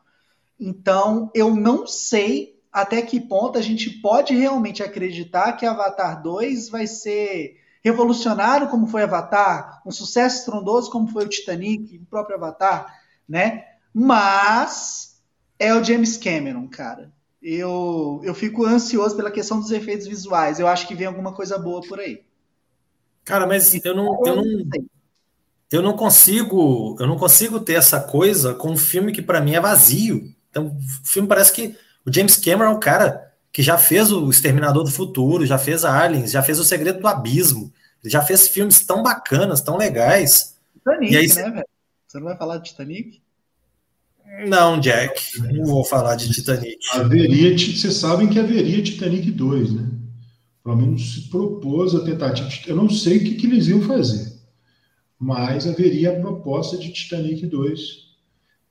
Então, 0.58 1.30
eu 1.34 1.54
não 1.54 1.86
sei 1.86 2.54
até 2.72 3.00
que 3.02 3.20
ponto 3.20 3.58
a 3.58 3.62
gente 3.62 3.88
pode 3.88 4.34
realmente 4.34 4.82
acreditar 4.82 5.52
que 5.52 5.64
Avatar 5.64 6.22
2 6.22 6.68
vai 6.68 6.86
ser 6.86 7.56
revolucionário 7.84 8.68
como 8.68 8.86
foi 8.86 9.02
Avatar, 9.02 9.82
um 9.86 9.92
sucesso 9.92 10.38
estrondoso 10.38 10.90
como 10.90 11.06
foi 11.06 11.24
o 11.24 11.28
Titanic, 11.28 11.98
o 11.98 12.06
próprio 12.06 12.36
Avatar, 12.36 12.98
né? 13.28 13.64
Mas 13.92 15.20
é 15.58 15.72
o 15.74 15.84
James 15.84 16.16
Cameron, 16.16 16.66
cara. 16.66 17.12
Eu, 17.40 18.22
eu 18.24 18.34
fico 18.34 18.64
ansioso 18.64 19.14
pela 19.14 19.30
questão 19.30 19.60
dos 19.60 19.70
efeitos 19.70 20.06
visuais. 20.06 20.58
Eu 20.58 20.66
acho 20.66 20.88
que 20.88 20.94
vem 20.94 21.06
alguma 21.06 21.32
coisa 21.32 21.58
boa 21.58 21.82
por 21.82 22.00
aí. 22.00 22.22
Cara, 23.22 23.46
mas 23.46 23.72
eu 23.84 23.94
não, 23.94 24.26
eu 24.26 24.36
não, 24.36 24.44
eu 25.70 25.82
não 25.82 25.94
consigo, 25.94 26.96
eu 26.98 27.06
não 27.06 27.18
consigo 27.18 27.60
ter 27.60 27.74
essa 27.74 28.00
coisa 28.00 28.54
com 28.54 28.70
um 28.70 28.76
filme 28.76 29.12
que 29.12 29.22
para 29.22 29.40
mim 29.40 29.54
é 29.54 29.60
vazio. 29.60 30.34
Então, 30.54 30.68
o 30.68 31.06
filme 31.08 31.28
parece 31.28 31.52
que 31.52 31.76
o 32.06 32.12
James 32.12 32.36
Cameron 32.36 32.70
é 32.70 32.74
um 32.74 32.80
cara 32.80 33.32
que 33.52 33.62
já 33.62 33.76
fez 33.76 34.12
o 34.12 34.30
Exterminador 34.30 34.84
do 34.84 34.90
Futuro, 34.90 35.44
já 35.44 35.58
fez 35.58 35.84
Aliens, 35.84 36.30
já 36.30 36.42
fez 36.42 36.60
O 36.60 36.64
Segredo 36.64 37.00
do 37.00 37.08
Abismo, 37.08 37.72
ele 38.02 38.10
já 38.10 38.22
fez 38.22 38.46
filmes 38.46 38.84
tão 38.86 39.02
bacanas, 39.02 39.60
tão 39.60 39.76
legais. 39.76 40.56
Titanic, 40.76 41.16
aí, 41.16 41.28
né, 41.28 41.50
velho? 41.50 41.66
Você 42.06 42.18
não 42.18 42.26
vai 42.26 42.36
falar 42.36 42.58
de 42.58 42.70
Titanic? 42.70 43.22
Não, 44.46 44.78
Jack, 44.78 45.40
não 45.40 45.64
vou 45.64 45.84
falar 45.84 46.16
de 46.16 46.32
Titanic. 46.32 46.78
Haveria, 46.92 47.56
vocês 47.56 47.94
sabem 47.94 48.28
que 48.28 48.38
haveria 48.38 48.82
Titanic 48.82 49.30
2, 49.30 49.74
né? 49.74 49.94
pelo 50.64 50.76
menos 50.76 51.14
se 51.14 51.28
propôs 51.28 51.94
a 51.94 52.02
tentativa. 52.04 52.48
De, 52.48 52.62
eu 52.66 52.74
não 52.74 52.88
sei 52.88 53.18
o 53.18 53.20
que, 53.20 53.34
que 53.34 53.46
eles 53.46 53.68
iam 53.68 53.82
fazer, 53.82 54.32
mas 55.18 55.66
haveria 55.66 56.16
a 56.16 56.20
proposta 56.20 56.78
de 56.78 56.90
Titanic 56.90 57.46
2 57.46 58.03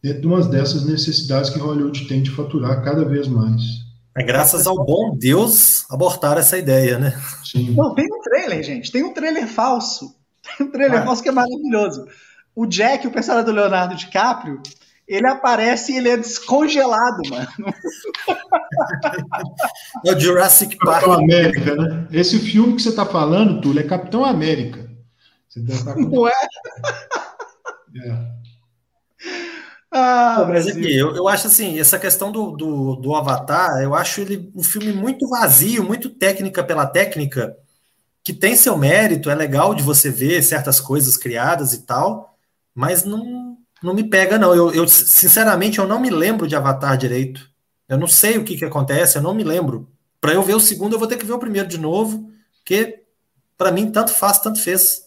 dentro 0.04 0.22
de 0.22 0.28
umas 0.28 0.48
dessas 0.48 0.86
necessidades 0.86 1.50
que 1.50 1.58
Hollywood 1.58 2.08
tem 2.08 2.22
de 2.22 2.30
faturar 2.30 2.84
cada 2.84 3.06
vez 3.06 3.28
mais. 3.28 3.62
É 4.16 4.24
graças 4.24 4.68
ao 4.68 4.84
bom 4.84 5.16
Deus 5.18 5.90
abortar 5.90 6.38
essa 6.38 6.58
ideia, 6.58 7.00
né? 7.00 7.18
Sim. 7.44 7.72
Não, 7.72 7.96
tem 7.96 8.06
um 8.06 8.22
trailer, 8.22 8.62
gente. 8.62 8.92
Tem 8.92 9.02
um 9.02 9.14
trailer 9.14 9.48
falso. 9.48 10.14
Tem 10.58 10.68
um 10.68 10.72
trailer 10.72 11.02
ah. 11.02 11.06
falso 11.06 11.24
que 11.24 11.30
é 11.30 11.32
maravilhoso. 11.32 12.06
O 12.54 12.68
Jack, 12.68 13.08
o 13.08 13.12
personagem 13.12 13.46
do 13.46 13.56
Leonardo 13.56 13.96
DiCaprio, 13.96 14.62
ele 15.08 15.28
aparece 15.28 15.94
e 15.94 15.98
ele 15.98 16.10
é 16.10 16.18
descongelado, 16.18 17.22
mano. 17.30 17.48
É 20.06 20.14
o 20.14 20.20
Jurassic 20.20 20.78
Park. 20.78 21.06
Capitão 21.06 21.24
América, 21.24 21.76
né? 21.76 22.08
Esse 22.12 22.40
filme 22.40 22.76
que 22.76 22.82
você 22.82 22.90
está 22.90 23.06
falando, 23.06 23.62
Túlio, 23.62 23.80
é 23.80 23.84
Capitão 23.84 24.26
América. 24.26 24.90
Você 25.48 25.60
deve 25.62 26.06
Não 26.06 26.28
é? 26.28 26.34
É. 28.06 28.34
Ah, 29.96 30.44
mas 30.50 30.68
aqui, 30.68 30.98
eu, 30.98 31.16
eu 31.16 31.28
acho 31.28 31.46
assim, 31.46 31.80
essa 31.80 32.00
questão 32.00 32.32
do, 32.32 32.52
do, 32.52 32.96
do, 32.96 33.16
Avatar, 33.16 33.80
eu 33.84 33.94
acho 33.94 34.22
ele 34.22 34.52
um 34.56 34.64
filme 34.64 34.92
muito 34.92 35.28
vazio, 35.30 35.84
muito 35.84 36.10
técnica 36.10 36.64
pela 36.64 36.88
técnica, 36.88 37.56
que 38.24 38.34
tem 38.34 38.56
seu 38.56 38.76
mérito, 38.76 39.30
é 39.30 39.36
legal 39.36 39.76
de 39.76 39.84
você 39.84 40.10
ver 40.10 40.42
certas 40.42 40.80
coisas 40.80 41.16
criadas 41.16 41.74
e 41.74 41.84
tal, 41.86 42.36
mas 42.74 43.04
não, 43.04 43.56
não 43.84 43.94
me 43.94 44.04
pega, 44.10 44.40
não. 44.40 44.56
Eu, 44.56 44.74
eu, 44.74 44.88
sinceramente, 44.88 45.78
eu 45.78 45.88
não 45.88 46.00
me 46.00 46.10
lembro 46.10 46.48
de 46.48 46.56
Avatar 46.56 46.98
direito. 46.98 47.48
Eu 47.88 47.98
não 47.98 48.08
sei 48.08 48.38
o 48.38 48.44
que, 48.44 48.58
que 48.58 48.66
acontece, 48.66 49.18
eu 49.18 49.22
não 49.22 49.36
me 49.36 49.44
lembro. 49.44 49.88
Para 50.20 50.34
eu 50.34 50.42
ver 50.42 50.56
o 50.56 50.60
segundo, 50.60 50.94
eu 50.94 51.00
vou 51.00 51.08
ter 51.08 51.18
que 51.18 51.26
ver 51.26 51.34
o 51.34 51.40
primeiro 51.40 51.68
de 51.68 51.78
novo, 51.78 52.32
porque 52.56 53.04
para 53.56 53.72
mim 53.72 53.92
tanto 53.92 54.12
faz, 54.12 54.40
tanto 54.40 54.60
fez. 54.60 55.04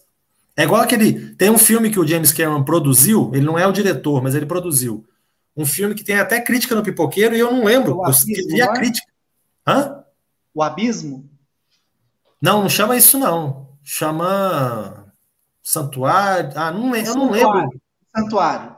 É 0.57 0.63
igual 0.63 0.81
aquele. 0.81 1.35
Tem 1.35 1.51
um 1.51 1.57
filme 1.57 1.91
que 1.91 1.99
o 1.99 2.07
James 2.07 2.33
Cameron 2.33 2.63
produziu, 2.63 3.31
ele 3.33 3.45
não 3.45 3.59
é 3.59 3.67
o 3.67 3.71
diretor, 3.71 4.23
mas 4.23 4.33
ele 4.33 4.47
produziu. 4.47 5.05
Um 5.55 5.65
filme 5.65 5.93
que 5.93 6.03
tem 6.03 6.19
até 6.19 6.41
crítica 6.41 6.73
no 6.73 6.81
pipoqueiro 6.81 7.35
e 7.35 7.39
eu 7.39 7.51
não 7.51 7.63
lembro. 7.63 8.01
eu 8.03 8.47
vi 8.47 8.61
a 8.61 8.65
é? 8.65 8.73
crítica. 8.73 9.07
Hã? 9.65 10.03
O 10.53 10.63
Abismo? 10.63 11.29
Não, 12.41 12.63
não 12.63 12.69
chama 12.69 12.97
isso, 12.97 13.19
não. 13.19 13.69
Chama. 13.83 15.05
Santuário. 15.61 16.51
Ah, 16.55 16.71
não, 16.71 16.95
eu 16.95 17.15
não 17.15 17.29
lembro. 17.29 17.69
Santuário. 18.15 18.75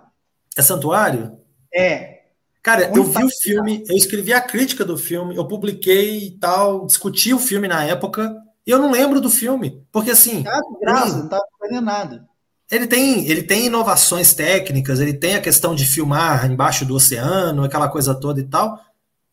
É 0.57 0.61
Santuário? 0.61 1.39
É. 1.73 2.23
Cara, 2.61 2.89
Muito 2.89 2.97
eu 2.97 3.03
vi 3.06 3.23
o 3.23 3.30
filme, 3.30 3.84
eu 3.88 3.95
escrevi 3.95 4.34
a 4.34 4.41
crítica 4.41 4.84
do 4.84 4.97
filme, 4.97 5.35
eu 5.35 5.47
publiquei 5.47 6.26
e 6.26 6.31
tal, 6.31 6.85
discuti 6.85 7.34
o 7.34 7.39
filme 7.39 7.69
na 7.69 7.85
época, 7.85 8.35
e 8.65 8.72
eu 8.72 8.80
não 8.80 8.91
lembro 8.91 9.19
do 9.19 9.30
filme, 9.30 9.86
porque 9.91 10.11
assim. 10.11 10.44
Ah, 10.48 10.61
graça, 10.81 11.18
não 11.18 11.23
estava 11.26 11.44
fazendo 11.60 11.81
nada. 11.81 12.30
Ele 12.69 12.86
tem, 12.86 13.27
ele 13.27 13.41
tem 13.41 13.65
inovações 13.65 14.34
técnicas, 14.34 14.99
ele 14.99 15.14
tem 15.14 15.36
a 15.36 15.41
questão 15.41 15.73
de 15.73 15.86
filmar 15.86 16.45
embaixo 16.45 16.86
do 16.86 16.95
oceano, 16.95 17.64
aquela 17.64 17.90
coisa 17.90 18.14
toda 18.14 18.40
e 18.40 18.44
tal. 18.44 18.80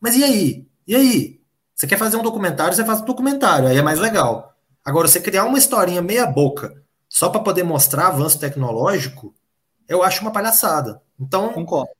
Mas 0.01 0.15
e 0.15 0.23
aí? 0.23 0.67
E 0.87 0.95
aí? 0.95 1.39
Você 1.75 1.85
quer 1.85 1.99
fazer 1.99 2.17
um 2.17 2.23
documentário, 2.23 2.73
você 2.75 2.83
faz 2.83 3.01
um 3.01 3.05
documentário, 3.05 3.67
aí 3.67 3.77
é 3.77 3.81
mais 3.83 3.99
legal. 3.99 4.55
Agora, 4.83 5.07
você 5.07 5.21
criar 5.21 5.45
uma 5.45 5.59
historinha 5.59 6.01
meia 6.01 6.25
boca 6.25 6.81
só 7.07 7.29
para 7.29 7.41
poder 7.41 7.61
mostrar 7.61 8.07
avanço 8.07 8.39
tecnológico, 8.39 9.35
eu 9.87 10.01
acho 10.01 10.21
uma 10.21 10.31
palhaçada. 10.31 10.99
Então, 11.19 11.49
Concordo. 11.49 11.91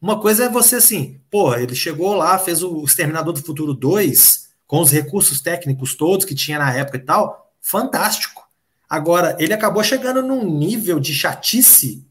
uma 0.00 0.20
coisa 0.20 0.44
é 0.44 0.48
você 0.48 0.76
assim, 0.76 1.20
porra, 1.30 1.62
ele 1.62 1.74
chegou 1.74 2.14
lá, 2.14 2.38
fez 2.38 2.62
o 2.62 2.84
Exterminador 2.84 3.32
do 3.32 3.42
Futuro 3.42 3.72
2 3.72 4.51
com 4.72 4.80
os 4.80 4.90
recursos 4.90 5.42
técnicos 5.42 5.94
todos 5.94 6.24
que 6.24 6.34
tinha 6.34 6.58
na 6.58 6.72
época 6.72 6.96
e 6.96 7.02
tal, 7.02 7.52
fantástico. 7.60 8.48
Agora, 8.88 9.36
ele 9.38 9.52
acabou 9.52 9.84
chegando 9.84 10.22
num 10.22 10.50
nível 10.50 10.98
de 10.98 11.12
chatice 11.12 12.08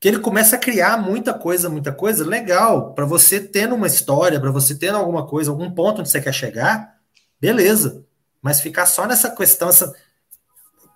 que 0.00 0.08
ele 0.08 0.18
começa 0.18 0.56
a 0.56 0.58
criar 0.58 0.96
muita 0.96 1.34
coisa, 1.34 1.68
muita 1.68 1.92
coisa 1.92 2.26
legal 2.26 2.94
para 2.94 3.04
você 3.04 3.38
ter 3.38 3.70
uma 3.70 3.86
história, 3.86 4.40
para 4.40 4.50
você 4.50 4.74
ter 4.74 4.94
alguma 4.94 5.26
coisa, 5.26 5.50
algum 5.50 5.70
ponto 5.70 6.00
onde 6.00 6.08
você 6.08 6.22
quer 6.22 6.32
chegar, 6.32 6.94
beleza. 7.38 8.02
Mas 8.40 8.62
ficar 8.62 8.86
só 8.86 9.06
nessa 9.06 9.30
questão, 9.30 9.68
essa... 9.68 9.94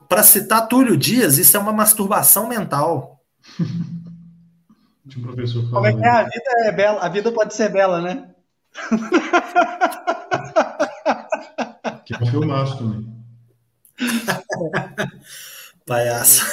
para 0.09 0.23
citar 0.23 0.69
Túlio 0.69 0.97
Dias, 0.97 1.36
isso 1.36 1.55
é 1.55 1.60
uma 1.60 1.70
masturbação 1.70 2.48
mental. 2.48 3.23
um 3.60 5.20
professor 5.20 5.69
Como 5.69 5.85
é 5.85 5.93
que 5.93 6.02
é? 6.02 6.09
A 6.09 6.23
vida 6.23 6.51
é 6.65 6.73
bela, 6.73 7.01
a 7.02 7.10
vida 7.10 7.31
pode 7.31 7.55
ser 7.55 7.69
bela, 7.69 8.01
né? 8.01 8.31
Que 12.18 12.24
é 12.24 12.26
um 12.26 12.30
filmaço 12.30 12.78
também. 12.78 13.08
Palhaço. 15.86 16.44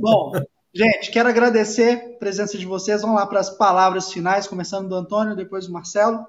Bom, 0.00 0.32
gente, 0.74 1.10
quero 1.10 1.28
agradecer 1.28 1.92
a 1.92 2.18
presença 2.18 2.58
de 2.58 2.66
vocês. 2.66 3.00
Vamos 3.00 3.16
lá 3.16 3.26
para 3.26 3.40
as 3.40 3.50
palavras 3.50 4.12
finais, 4.12 4.46
começando 4.46 4.88
do 4.88 4.94
Antônio, 4.94 5.36
depois 5.36 5.66
do 5.66 5.72
Marcelo. 5.72 6.26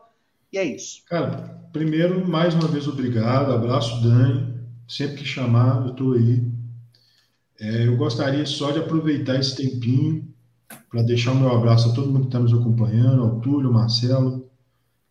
E 0.51 0.57
é 0.57 0.63
isso. 0.63 1.03
Cara, 1.05 1.61
primeiro, 1.71 2.27
mais 2.27 2.53
uma 2.53 2.67
vez, 2.67 2.87
obrigado. 2.87 3.51
Abraço, 3.51 4.01
Dani. 4.01 4.59
Sempre 4.87 5.17
que 5.17 5.25
chamar, 5.25 5.85
eu 5.85 5.91
estou 5.91 6.13
aí. 6.13 6.43
É, 7.59 7.85
eu 7.85 7.97
gostaria 7.97 8.45
só 8.45 8.71
de 8.71 8.79
aproveitar 8.79 9.35
esse 9.35 9.55
tempinho 9.55 10.27
para 10.89 11.03
deixar 11.03 11.31
o 11.33 11.35
meu 11.35 11.51
abraço 11.51 11.89
a 11.89 11.93
todo 11.93 12.07
mundo 12.07 12.21
que 12.21 12.27
está 12.27 12.39
nos 12.39 12.53
acompanhando, 12.53 13.21
ao 13.21 13.39
Túlio, 13.41 13.67
ao 13.67 13.73
Marcelo. 13.73 14.48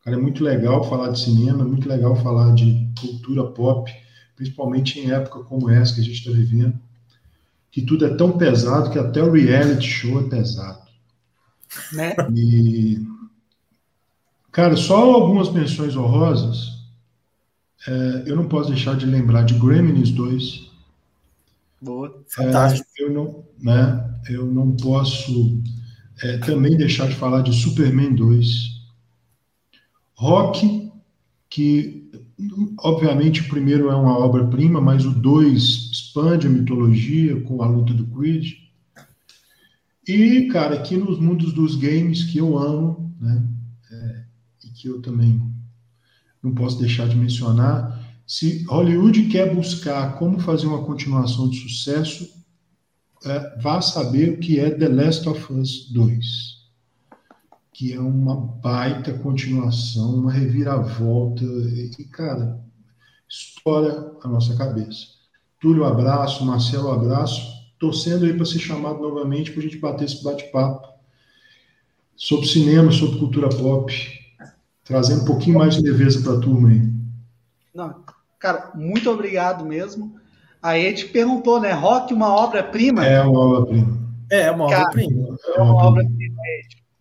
Cara, 0.03 0.17
é 0.17 0.21
muito 0.21 0.43
legal 0.43 0.83
falar 0.89 1.11
de 1.11 1.21
cinema, 1.21 1.63
é 1.63 1.67
muito 1.67 1.89
legal 1.89 2.17
falar 2.17 2.55
de 2.55 2.89
cultura 3.01 3.45
pop, 3.45 3.91
principalmente 4.37 4.99
em 4.99 5.11
época 5.11 5.45
como 5.45 5.69
essa 5.69 5.95
que 5.95 6.01
a 6.01 6.05
gente 6.05 6.19
está 6.19 6.31
vivendo, 6.31 6.79
que 7.71 7.83
tudo 7.83 8.07
é 8.07 8.15
tão 8.15 8.37
pesado 8.39 8.91
que 8.91 8.99
até 8.99 9.23
o 9.23 9.33
reality 9.33 9.87
show 9.87 10.21
é 10.21 10.29
pesado. 10.29 10.89
Né? 11.93 12.15
E, 12.35 12.99
cara, 14.51 14.77
só 14.77 15.13
algumas 15.13 15.53
menções 15.53 15.97
honrosas. 15.97 16.79
É, 17.87 18.25
eu 18.27 18.37
não 18.37 18.49
posso 18.49 18.71
deixar 18.71 18.97
de 18.97 19.07
lembrar 19.07 19.43
de 19.43 19.55
Gremlins 19.55 20.11
2, 20.11 20.69
Boa. 21.81 22.25
Fantástico. 22.29 22.87
É, 22.99 23.05
eu, 23.05 23.13
não, 23.13 23.45
né, 23.61 24.21
eu 24.29 24.47
não 24.47 24.77
posso 24.77 25.63
é, 26.23 26.39
também 26.39 26.77
deixar 26.77 27.09
de 27.09 27.15
falar 27.15 27.43
de 27.43 27.53
Superman 27.53 28.15
2. 28.15 28.78
Rock, 30.19 30.91
que 31.49 32.11
obviamente 32.81 33.43
o 33.43 33.49
primeiro 33.49 33.89
é 33.89 33.95
uma 33.95 34.19
obra-prima, 34.19 34.81
mas 34.81 35.07
o 35.07 35.13
2 35.13 35.63
expande 35.93 36.49
a 36.49 36.51
mitologia 36.51 37.41
com 37.43 37.63
a 37.63 37.69
luta 37.69 37.95
do 37.95 38.05
Creed. 38.09 38.55
E, 40.07 40.49
cara, 40.49 40.75
aqui 40.75 40.97
nos 40.97 41.21
mundos 41.21 41.53
dos 41.53 41.77
games 41.77 42.25
que 42.25 42.39
eu 42.39 42.59
amo, 42.59 43.15
né, 43.21 43.49
é, 43.93 44.25
e 44.65 44.71
que 44.71 44.89
eu 44.89 45.01
também 45.01 45.41
não 46.43 46.53
posso 46.53 46.81
deixar 46.81 47.09
de 47.09 47.17
mencionar, 47.17 48.21
se 48.27 48.65
Hollywood 48.65 49.29
quer 49.29 49.55
buscar 49.55 50.19
como 50.19 50.41
fazer 50.41 50.67
uma 50.67 50.85
continuação 50.85 51.49
de 51.49 51.61
sucesso, 51.61 52.29
é, 53.25 53.61
vá 53.61 53.81
saber 53.81 54.31
o 54.31 54.39
que 54.39 54.59
é 54.59 54.69
The 54.69 54.89
Last 54.89 55.29
of 55.29 55.53
Us 55.53 55.89
2, 55.93 56.58
que 57.79 57.93
é 57.93 58.01
uma 58.01 58.35
baita 58.35 59.13
continuação, 59.13 60.17
uma 60.17 60.33
reviravolta, 60.33 61.45
e, 61.45 62.05
cara, 62.11 62.59
estoura 63.29 64.17
a 64.21 64.27
nossa 64.27 64.57
cabeça. 64.57 65.07
Túlio, 65.61 65.85
abraço, 65.85 66.45
Marcelo, 66.45 66.91
abraço, 66.91 67.41
torcendo 67.79 68.25
aí 68.25 68.35
para 68.35 68.45
ser 68.45 68.59
chamado 68.59 68.99
novamente 68.99 69.53
para 69.53 69.61
a 69.61 69.63
gente 69.63 69.79
bater 69.79 70.07
esse 70.07 70.25
bate-papo 70.25 70.89
sobre 72.17 72.49
cinema, 72.49 72.91
sobre 72.91 73.21
cultura 73.21 73.49
pop, 73.49 73.95
trazendo 74.85 75.23
um 75.23 75.27
pouquinho 75.27 75.59
mais 75.59 75.77
de 75.77 75.83
leveza 75.89 76.21
para 76.21 76.37
a 76.37 76.41
turma 76.41 76.71
aí. 76.71 76.83
Não, 77.73 77.95
Cara, 78.41 78.73
muito 78.75 79.09
obrigado 79.09 79.65
mesmo. 79.65 80.17
Aí 80.61 80.85
a 80.85 80.91
gente 80.91 81.07
perguntou, 81.11 81.61
né? 81.61 81.71
Rock, 81.71 82.13
uma 82.13 82.29
obra-prima? 82.29 83.07
É 83.07 83.21
uma 83.21 83.39
obra-prima. 83.39 83.99
É, 84.33 84.51
uma 84.51 84.65
obra-prima. 84.65 85.39
É 85.55 85.61
uma 85.61 85.75
obra-prima. 85.75 86.18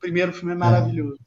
Primeiro 0.07 0.31
filme 0.31 0.53
é 0.53 0.55
maravilhoso. 0.55 1.19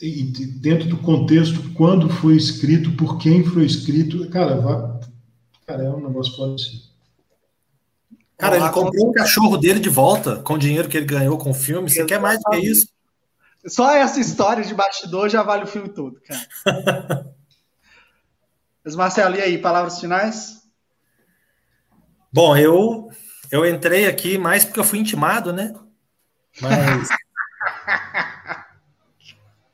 É. 0.00 0.06
E 0.06 0.22
dentro 0.22 0.88
do 0.88 0.96
contexto, 0.96 1.74
quando 1.74 2.08
foi 2.08 2.36
escrito, 2.36 2.92
por 2.92 3.18
quem 3.18 3.44
foi 3.44 3.66
escrito, 3.66 4.26
cara, 4.30 4.58
vai, 4.62 5.00
cara 5.66 5.82
é 5.82 5.90
um 5.90 6.00
negócio 6.00 6.34
fora 6.34 6.54
de 6.54 6.88
Cara, 8.38 8.56
ele 8.56 8.70
comprou 8.70 9.10
o 9.10 9.12
cachorro 9.12 9.58
dele 9.58 9.78
de 9.78 9.90
volta 9.90 10.36
com 10.36 10.54
o 10.54 10.58
dinheiro 10.58 10.88
que 10.88 10.96
ele 10.96 11.04
ganhou 11.04 11.36
com 11.36 11.50
o 11.50 11.54
filme. 11.54 11.90
Você 11.90 12.06
quer 12.06 12.18
mais 12.18 12.38
do 12.38 12.50
que 12.50 12.56
isso? 12.56 12.88
Só 13.66 13.94
essa 13.94 14.18
história 14.18 14.64
de 14.64 14.72
bastidor 14.72 15.28
já 15.28 15.42
vale 15.42 15.64
o 15.64 15.66
filme 15.66 15.90
todo, 15.90 16.18
cara. 16.22 17.26
Mas, 18.82 18.96
Marcelo, 18.96 19.36
e 19.36 19.42
aí, 19.42 19.58
palavras 19.58 20.00
finais? 20.00 20.62
Bom, 22.32 22.56
eu, 22.56 23.10
eu 23.50 23.66
entrei 23.66 24.06
aqui 24.06 24.38
mais 24.38 24.64
porque 24.64 24.80
eu 24.80 24.84
fui 24.84 24.98
intimado, 24.98 25.52
né? 25.52 25.74
Mas. 26.58 27.08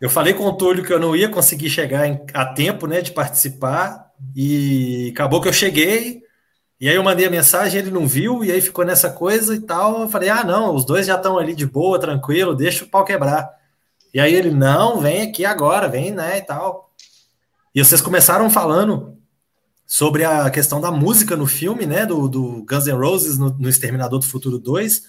Eu 0.04 0.10
falei 0.10 0.34
com 0.34 0.44
o 0.44 0.52
Túlio 0.52 0.84
que 0.84 0.92
eu 0.92 1.00
não 1.00 1.16
ia 1.16 1.30
conseguir 1.30 1.70
chegar 1.70 2.06
em, 2.06 2.20
a 2.34 2.44
tempo, 2.44 2.86
né, 2.86 3.00
de 3.00 3.10
participar, 3.10 4.12
e 4.36 5.10
acabou 5.14 5.40
que 5.40 5.48
eu 5.48 5.52
cheguei, 5.52 6.20
e 6.78 6.90
aí 6.90 6.94
eu 6.94 7.02
mandei 7.02 7.24
a 7.24 7.30
mensagem, 7.30 7.80
ele 7.80 7.90
não 7.90 8.06
viu, 8.06 8.44
e 8.44 8.52
aí 8.52 8.60
ficou 8.60 8.84
nessa 8.84 9.08
coisa 9.08 9.54
e 9.54 9.60
tal. 9.60 10.02
Eu 10.02 10.08
falei, 10.10 10.28
ah, 10.28 10.44
não, 10.44 10.74
os 10.74 10.84
dois 10.84 11.06
já 11.06 11.16
estão 11.16 11.38
ali 11.38 11.54
de 11.54 11.64
boa, 11.64 11.98
tranquilo, 11.98 12.54
deixa 12.54 12.84
o 12.84 12.86
pau 12.86 13.02
quebrar. 13.02 13.48
E 14.12 14.20
aí 14.20 14.34
ele, 14.34 14.50
não, 14.50 15.00
vem 15.00 15.22
aqui 15.22 15.42
agora, 15.42 15.88
vem, 15.88 16.10
né, 16.10 16.36
e 16.36 16.42
tal. 16.42 16.92
E 17.74 17.82
vocês 17.82 18.02
começaram 18.02 18.50
falando 18.50 19.16
sobre 19.86 20.22
a 20.22 20.50
questão 20.50 20.82
da 20.82 20.90
música 20.90 21.34
no 21.34 21.46
filme, 21.46 21.86
né, 21.86 22.04
do, 22.04 22.28
do 22.28 22.62
Guns 22.68 22.86
N' 22.86 22.92
Roses 22.92 23.38
no, 23.38 23.56
no 23.58 23.70
Exterminador 23.70 24.18
do 24.18 24.26
Futuro 24.26 24.58
2. 24.58 25.02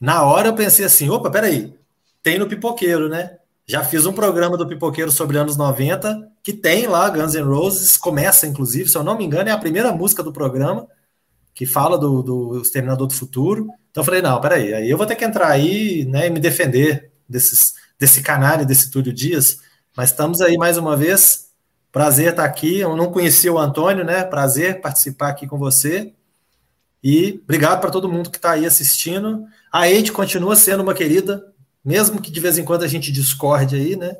Na 0.00 0.22
hora 0.22 0.46
eu 0.46 0.54
pensei 0.54 0.84
assim, 0.84 1.10
opa, 1.10 1.30
peraí, 1.30 1.74
tem 2.22 2.38
no 2.38 2.46
Pipoqueiro, 2.46 3.08
né? 3.08 3.38
Já 3.68 3.82
fiz 3.82 4.06
um 4.06 4.12
programa 4.12 4.56
do 4.56 4.66
Pipoqueiro 4.66 5.10
sobre 5.10 5.38
anos 5.38 5.56
90, 5.56 6.30
que 6.40 6.52
tem 6.52 6.86
lá 6.86 7.10
Guns 7.10 7.34
N' 7.34 7.42
Roses, 7.42 7.96
começa 7.96 8.46
inclusive, 8.46 8.88
se 8.88 8.96
eu 8.96 9.02
não 9.02 9.18
me 9.18 9.24
engano, 9.24 9.48
é 9.48 9.52
a 9.52 9.58
primeira 9.58 9.90
música 9.90 10.22
do 10.22 10.32
programa, 10.32 10.86
que 11.52 11.66
fala 11.66 11.98
do, 11.98 12.22
do 12.22 12.62
Exterminador 12.62 13.08
do 13.08 13.14
Futuro. 13.14 13.66
Então 13.90 14.02
eu 14.02 14.04
falei, 14.04 14.22
não, 14.22 14.40
peraí, 14.40 14.72
aí 14.72 14.88
eu 14.88 14.96
vou 14.96 15.04
ter 15.04 15.16
que 15.16 15.24
entrar 15.24 15.48
aí 15.48 16.04
né, 16.04 16.28
e 16.28 16.30
me 16.30 16.38
defender 16.38 17.10
desses, 17.28 17.74
desse 17.98 18.22
canalha, 18.22 18.64
desse 18.64 18.88
Túlio 18.88 19.12
Dias, 19.12 19.58
mas 19.96 20.10
estamos 20.10 20.40
aí 20.40 20.56
mais 20.56 20.78
uma 20.78 20.96
vez, 20.96 21.48
prazer 21.90 22.30
estar 22.30 22.44
aqui, 22.44 22.78
eu 22.78 22.94
não 22.94 23.10
conhecia 23.10 23.52
o 23.52 23.58
Antônio, 23.58 24.04
né, 24.04 24.22
prazer 24.22 24.80
participar 24.80 25.30
aqui 25.30 25.44
com 25.44 25.58
você, 25.58 26.12
e 27.02 27.40
obrigado 27.42 27.80
para 27.80 27.90
todo 27.90 28.08
mundo 28.08 28.30
que 28.30 28.36
está 28.36 28.52
aí 28.52 28.64
assistindo. 28.64 29.44
A 29.72 29.88
Eide 29.88 30.12
continua 30.12 30.54
sendo 30.54 30.82
uma 30.82 30.94
querida, 30.94 31.52
mesmo 31.86 32.20
que 32.20 32.32
de 32.32 32.40
vez 32.40 32.58
em 32.58 32.64
quando 32.64 32.82
a 32.82 32.88
gente 32.88 33.12
discorde 33.12 33.76
aí, 33.76 33.94
né? 33.94 34.16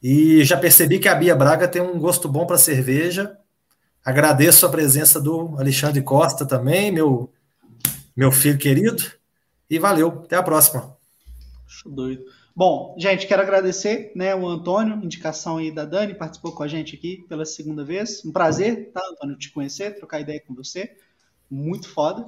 E 0.00 0.44
já 0.44 0.56
percebi 0.56 1.00
que 1.00 1.08
a 1.08 1.14
Bia 1.16 1.34
Braga 1.34 1.66
tem 1.66 1.82
um 1.82 1.98
gosto 1.98 2.28
bom 2.28 2.46
para 2.46 2.56
cerveja. 2.56 3.36
Agradeço 4.04 4.64
a 4.64 4.68
presença 4.68 5.20
do 5.20 5.58
Alexandre 5.58 6.00
Costa 6.00 6.46
também, 6.46 6.92
meu, 6.92 7.28
meu 8.14 8.30
filho 8.30 8.56
querido. 8.56 9.02
E 9.68 9.80
valeu, 9.80 10.22
até 10.24 10.36
a 10.36 10.42
próxima. 10.44 10.96
Doido. 11.84 12.24
Bom, 12.54 12.94
gente, 12.96 13.26
quero 13.26 13.42
agradecer 13.42 14.12
né, 14.14 14.32
o 14.32 14.46
Antônio, 14.46 15.02
indicação 15.02 15.56
aí 15.56 15.72
da 15.72 15.84
Dani, 15.84 16.14
participou 16.14 16.52
com 16.52 16.62
a 16.62 16.68
gente 16.68 16.94
aqui 16.94 17.24
pela 17.28 17.44
segunda 17.44 17.84
vez. 17.84 18.24
Um 18.24 18.30
prazer, 18.30 18.92
tá, 18.92 19.02
Antônio, 19.10 19.36
te 19.36 19.50
conhecer, 19.50 19.96
trocar 19.96 20.20
ideia 20.20 20.40
com 20.46 20.54
você. 20.54 20.96
Muito 21.50 21.88
foda. 21.88 22.24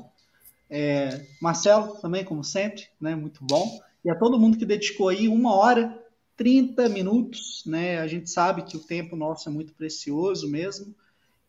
É, 0.69 1.24
Marcelo, 1.40 1.94
também, 1.98 2.24
como 2.24 2.43
sempre, 2.43 2.89
né, 3.01 3.15
muito 3.15 3.44
bom 3.44 3.85
e 4.07 4.11
a 4.11 4.15
todo 4.15 4.39
mundo 4.39 4.57
que 4.57 4.65
dedicou 4.65 5.09
aí 5.09 5.27
uma 5.27 5.53
hora, 5.53 6.01
30 6.37 6.89
minutos, 6.89 7.65
né? 7.66 7.99
A 7.99 8.07
gente 8.07 8.31
sabe 8.31 8.62
que 8.62 8.77
o 8.77 8.81
tempo 8.81 9.16
nosso 9.16 9.49
é 9.49 9.53
muito 9.53 9.74
precioso 9.74 10.49
mesmo, 10.49 10.95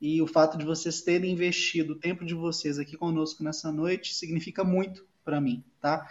e 0.01 0.19
o 0.23 0.25
fato 0.25 0.57
de 0.57 0.65
vocês 0.65 1.01
terem 1.01 1.31
investido 1.31 1.93
o 1.93 1.99
tempo 1.99 2.25
de 2.25 2.33
vocês 2.33 2.79
aqui 2.79 2.97
conosco 2.97 3.43
nessa 3.43 3.71
noite 3.71 4.11
significa 4.11 4.63
muito 4.63 5.05
para 5.23 5.39
mim, 5.39 5.63
tá? 5.79 6.09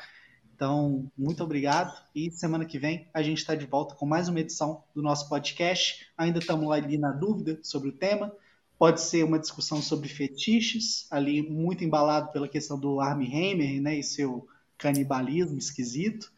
Então, 0.55 1.11
muito 1.19 1.43
obrigado. 1.43 1.93
E 2.15 2.31
semana 2.31 2.65
que 2.65 2.79
vem 2.79 3.09
a 3.13 3.25
gente 3.25 3.39
está 3.39 3.57
de 3.57 3.67
volta 3.67 3.97
com 3.97 4.07
mais 4.07 4.29
uma 4.29 4.39
edição 4.39 4.85
do 4.95 5.03
nosso 5.03 5.29
podcast. 5.29 6.07
Ainda 6.17 6.39
estamos 6.39 6.71
ali 6.71 6.97
na 6.97 7.11
dúvida 7.11 7.59
sobre 7.61 7.89
o 7.89 7.93
tema. 7.93 8.33
Pode 8.79 9.01
ser 9.01 9.25
uma 9.25 9.39
discussão 9.39 9.83
sobre 9.83 10.09
fetiches, 10.09 11.09
ali 11.11 11.43
muito 11.43 11.83
embalado 11.83 12.31
pela 12.31 12.47
questão 12.47 12.79
do 12.79 13.01
Armie 13.01 13.27
Hammer 13.27 13.83
né, 13.83 13.99
e 13.99 14.03
seu 14.05 14.47
canibalismo 14.79 15.59
esquisito. 15.59 16.31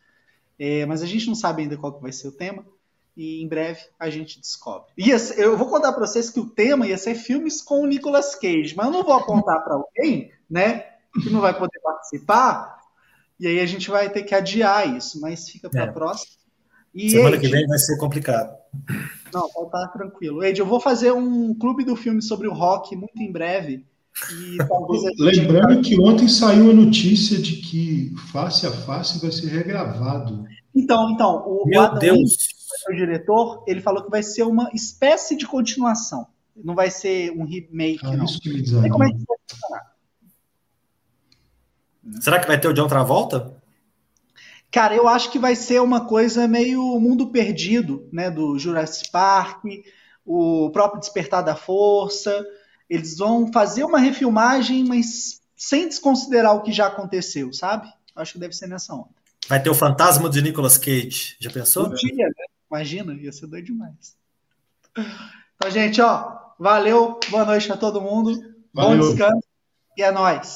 É, 0.58 0.84
mas 0.86 1.02
a 1.02 1.06
gente 1.06 1.26
não 1.26 1.34
sabe 1.34 1.62
ainda 1.62 1.76
qual 1.76 1.92
que 1.92 2.02
vai 2.02 2.12
ser 2.12 2.28
o 2.28 2.32
tema. 2.32 2.64
E 3.16 3.42
em 3.42 3.48
breve 3.48 3.80
a 3.98 4.08
gente 4.08 4.40
descobre. 4.40 4.92
Ser, 5.18 5.40
eu 5.40 5.56
vou 5.56 5.68
contar 5.68 5.92
para 5.92 6.06
vocês 6.06 6.30
que 6.30 6.38
o 6.38 6.48
tema 6.48 6.86
ia 6.86 6.96
ser 6.96 7.16
filmes 7.16 7.60
com 7.60 7.82
o 7.82 7.86
Nicolas 7.86 8.36
Cage, 8.36 8.74
mas 8.76 8.86
eu 8.86 8.92
não 8.92 9.02
vou 9.02 9.14
apontar 9.14 9.64
para 9.64 9.74
alguém, 9.74 10.30
né? 10.48 10.84
Que 11.20 11.28
não 11.30 11.40
vai 11.40 11.56
poder 11.56 11.80
participar. 11.80 12.78
E 13.40 13.46
aí 13.46 13.58
a 13.58 13.66
gente 13.66 13.90
vai 13.90 14.08
ter 14.08 14.22
que 14.22 14.34
adiar 14.34 14.96
isso, 14.96 15.20
mas 15.20 15.48
fica 15.48 15.68
para 15.68 15.84
a 15.84 15.86
é. 15.86 15.92
próxima. 15.92 16.38
E, 16.94 17.10
Semana 17.10 17.36
Ed, 17.36 17.46
que 17.46 17.52
vem 17.52 17.66
vai 17.66 17.78
ser 17.78 17.98
complicado. 17.98 18.56
Não, 19.32 19.48
pode 19.50 19.66
estar 19.66 19.88
tranquilo. 19.88 20.44
Ed, 20.44 20.58
eu 20.58 20.66
vou 20.66 20.80
fazer 20.80 21.12
um 21.12 21.54
clube 21.54 21.84
do 21.84 21.96
filme 21.96 22.22
sobre 22.22 22.46
o 22.46 22.54
rock 22.54 22.94
muito 22.94 23.20
em 23.20 23.30
breve. 23.30 23.84
Lembrando 25.18 25.82
que 25.82 26.00
ontem 26.00 26.28
saiu 26.28 26.70
a 26.70 26.74
notícia 26.74 27.38
de 27.38 27.56
que 27.56 28.12
Face 28.32 28.66
a 28.66 28.70
Face 28.70 29.20
vai 29.20 29.30
ser 29.30 29.48
regravado. 29.48 30.44
Então, 30.74 31.10
então, 31.10 31.44
o 31.46 31.66
Meu 31.66 31.80
Adam 31.80 31.98
Deus. 31.98 32.36
o 32.88 32.94
diretor, 32.94 33.64
ele 33.66 33.80
falou 33.80 34.04
que 34.04 34.10
vai 34.10 34.22
ser 34.22 34.42
uma 34.42 34.70
espécie 34.74 35.36
de 35.36 35.46
continuação. 35.46 36.26
Não 36.56 36.74
vai 36.74 36.90
ser 36.90 37.30
um 37.32 37.44
remake, 37.44 38.00
ah, 38.02 38.16
não. 38.16 38.24
Isso 38.24 38.40
que 38.40 38.50
me 38.50 38.90
como 38.90 39.04
é 39.04 39.08
que 39.08 39.24
vai 39.26 39.36
funcionar. 39.48 39.98
Será 42.20 42.40
que 42.40 42.46
vai 42.46 42.58
ter 42.58 42.68
o 42.68 42.72
de 42.72 42.80
outra 42.80 43.02
volta? 43.02 43.56
Cara, 44.70 44.94
eu 44.94 45.08
acho 45.08 45.30
que 45.30 45.38
vai 45.38 45.56
ser 45.56 45.80
uma 45.80 46.06
coisa 46.06 46.46
meio 46.46 46.82
mundo 47.00 47.28
perdido, 47.28 48.06
né? 48.12 48.30
Do 48.30 48.58
Jurassic 48.58 49.10
Park, 49.10 49.64
o 50.24 50.70
próprio 50.70 51.00
Despertar 51.00 51.42
da 51.42 51.54
Força. 51.54 52.46
Eles 52.88 53.18
vão 53.18 53.52
fazer 53.52 53.84
uma 53.84 53.98
refilmagem, 53.98 54.84
mas 54.84 55.40
sem 55.56 55.88
desconsiderar 55.88 56.54
o 56.54 56.62
que 56.62 56.72
já 56.72 56.86
aconteceu, 56.86 57.52
sabe? 57.52 57.92
Acho 58.14 58.34
que 58.34 58.38
deve 58.38 58.54
ser 58.54 58.66
nessa 58.66 58.94
onda. 58.94 59.08
Vai 59.48 59.62
ter 59.62 59.70
o 59.70 59.74
fantasma 59.74 60.28
de 60.28 60.42
Nicolas 60.42 60.78
Cage. 60.78 61.36
Já 61.38 61.50
pensou? 61.50 61.92
Dia, 61.94 62.26
né? 62.26 62.44
Imagina, 62.70 63.14
ia 63.14 63.32
ser 63.32 63.46
doido 63.46 63.66
demais. 63.66 64.16
Então, 65.56 65.70
gente, 65.70 66.00
ó, 66.00 66.36
valeu, 66.58 67.18
boa 67.30 67.44
noite 67.44 67.70
a 67.72 67.76
todo 67.76 68.00
mundo. 68.00 68.32
Valeu. 68.72 68.98
Bom 68.98 69.08
descanso 69.08 69.42
e 69.96 70.02
é 70.02 70.10
nóis. 70.10 70.54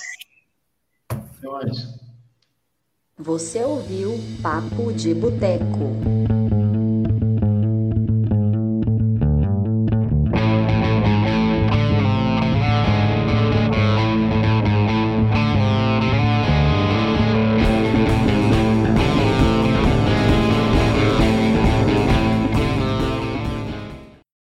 É 1.10 1.16
nóis. 1.42 2.02
Você 3.18 3.62
ouviu 3.62 4.18
Papo 4.42 4.92
de 4.92 5.14
Boteco. 5.14 6.22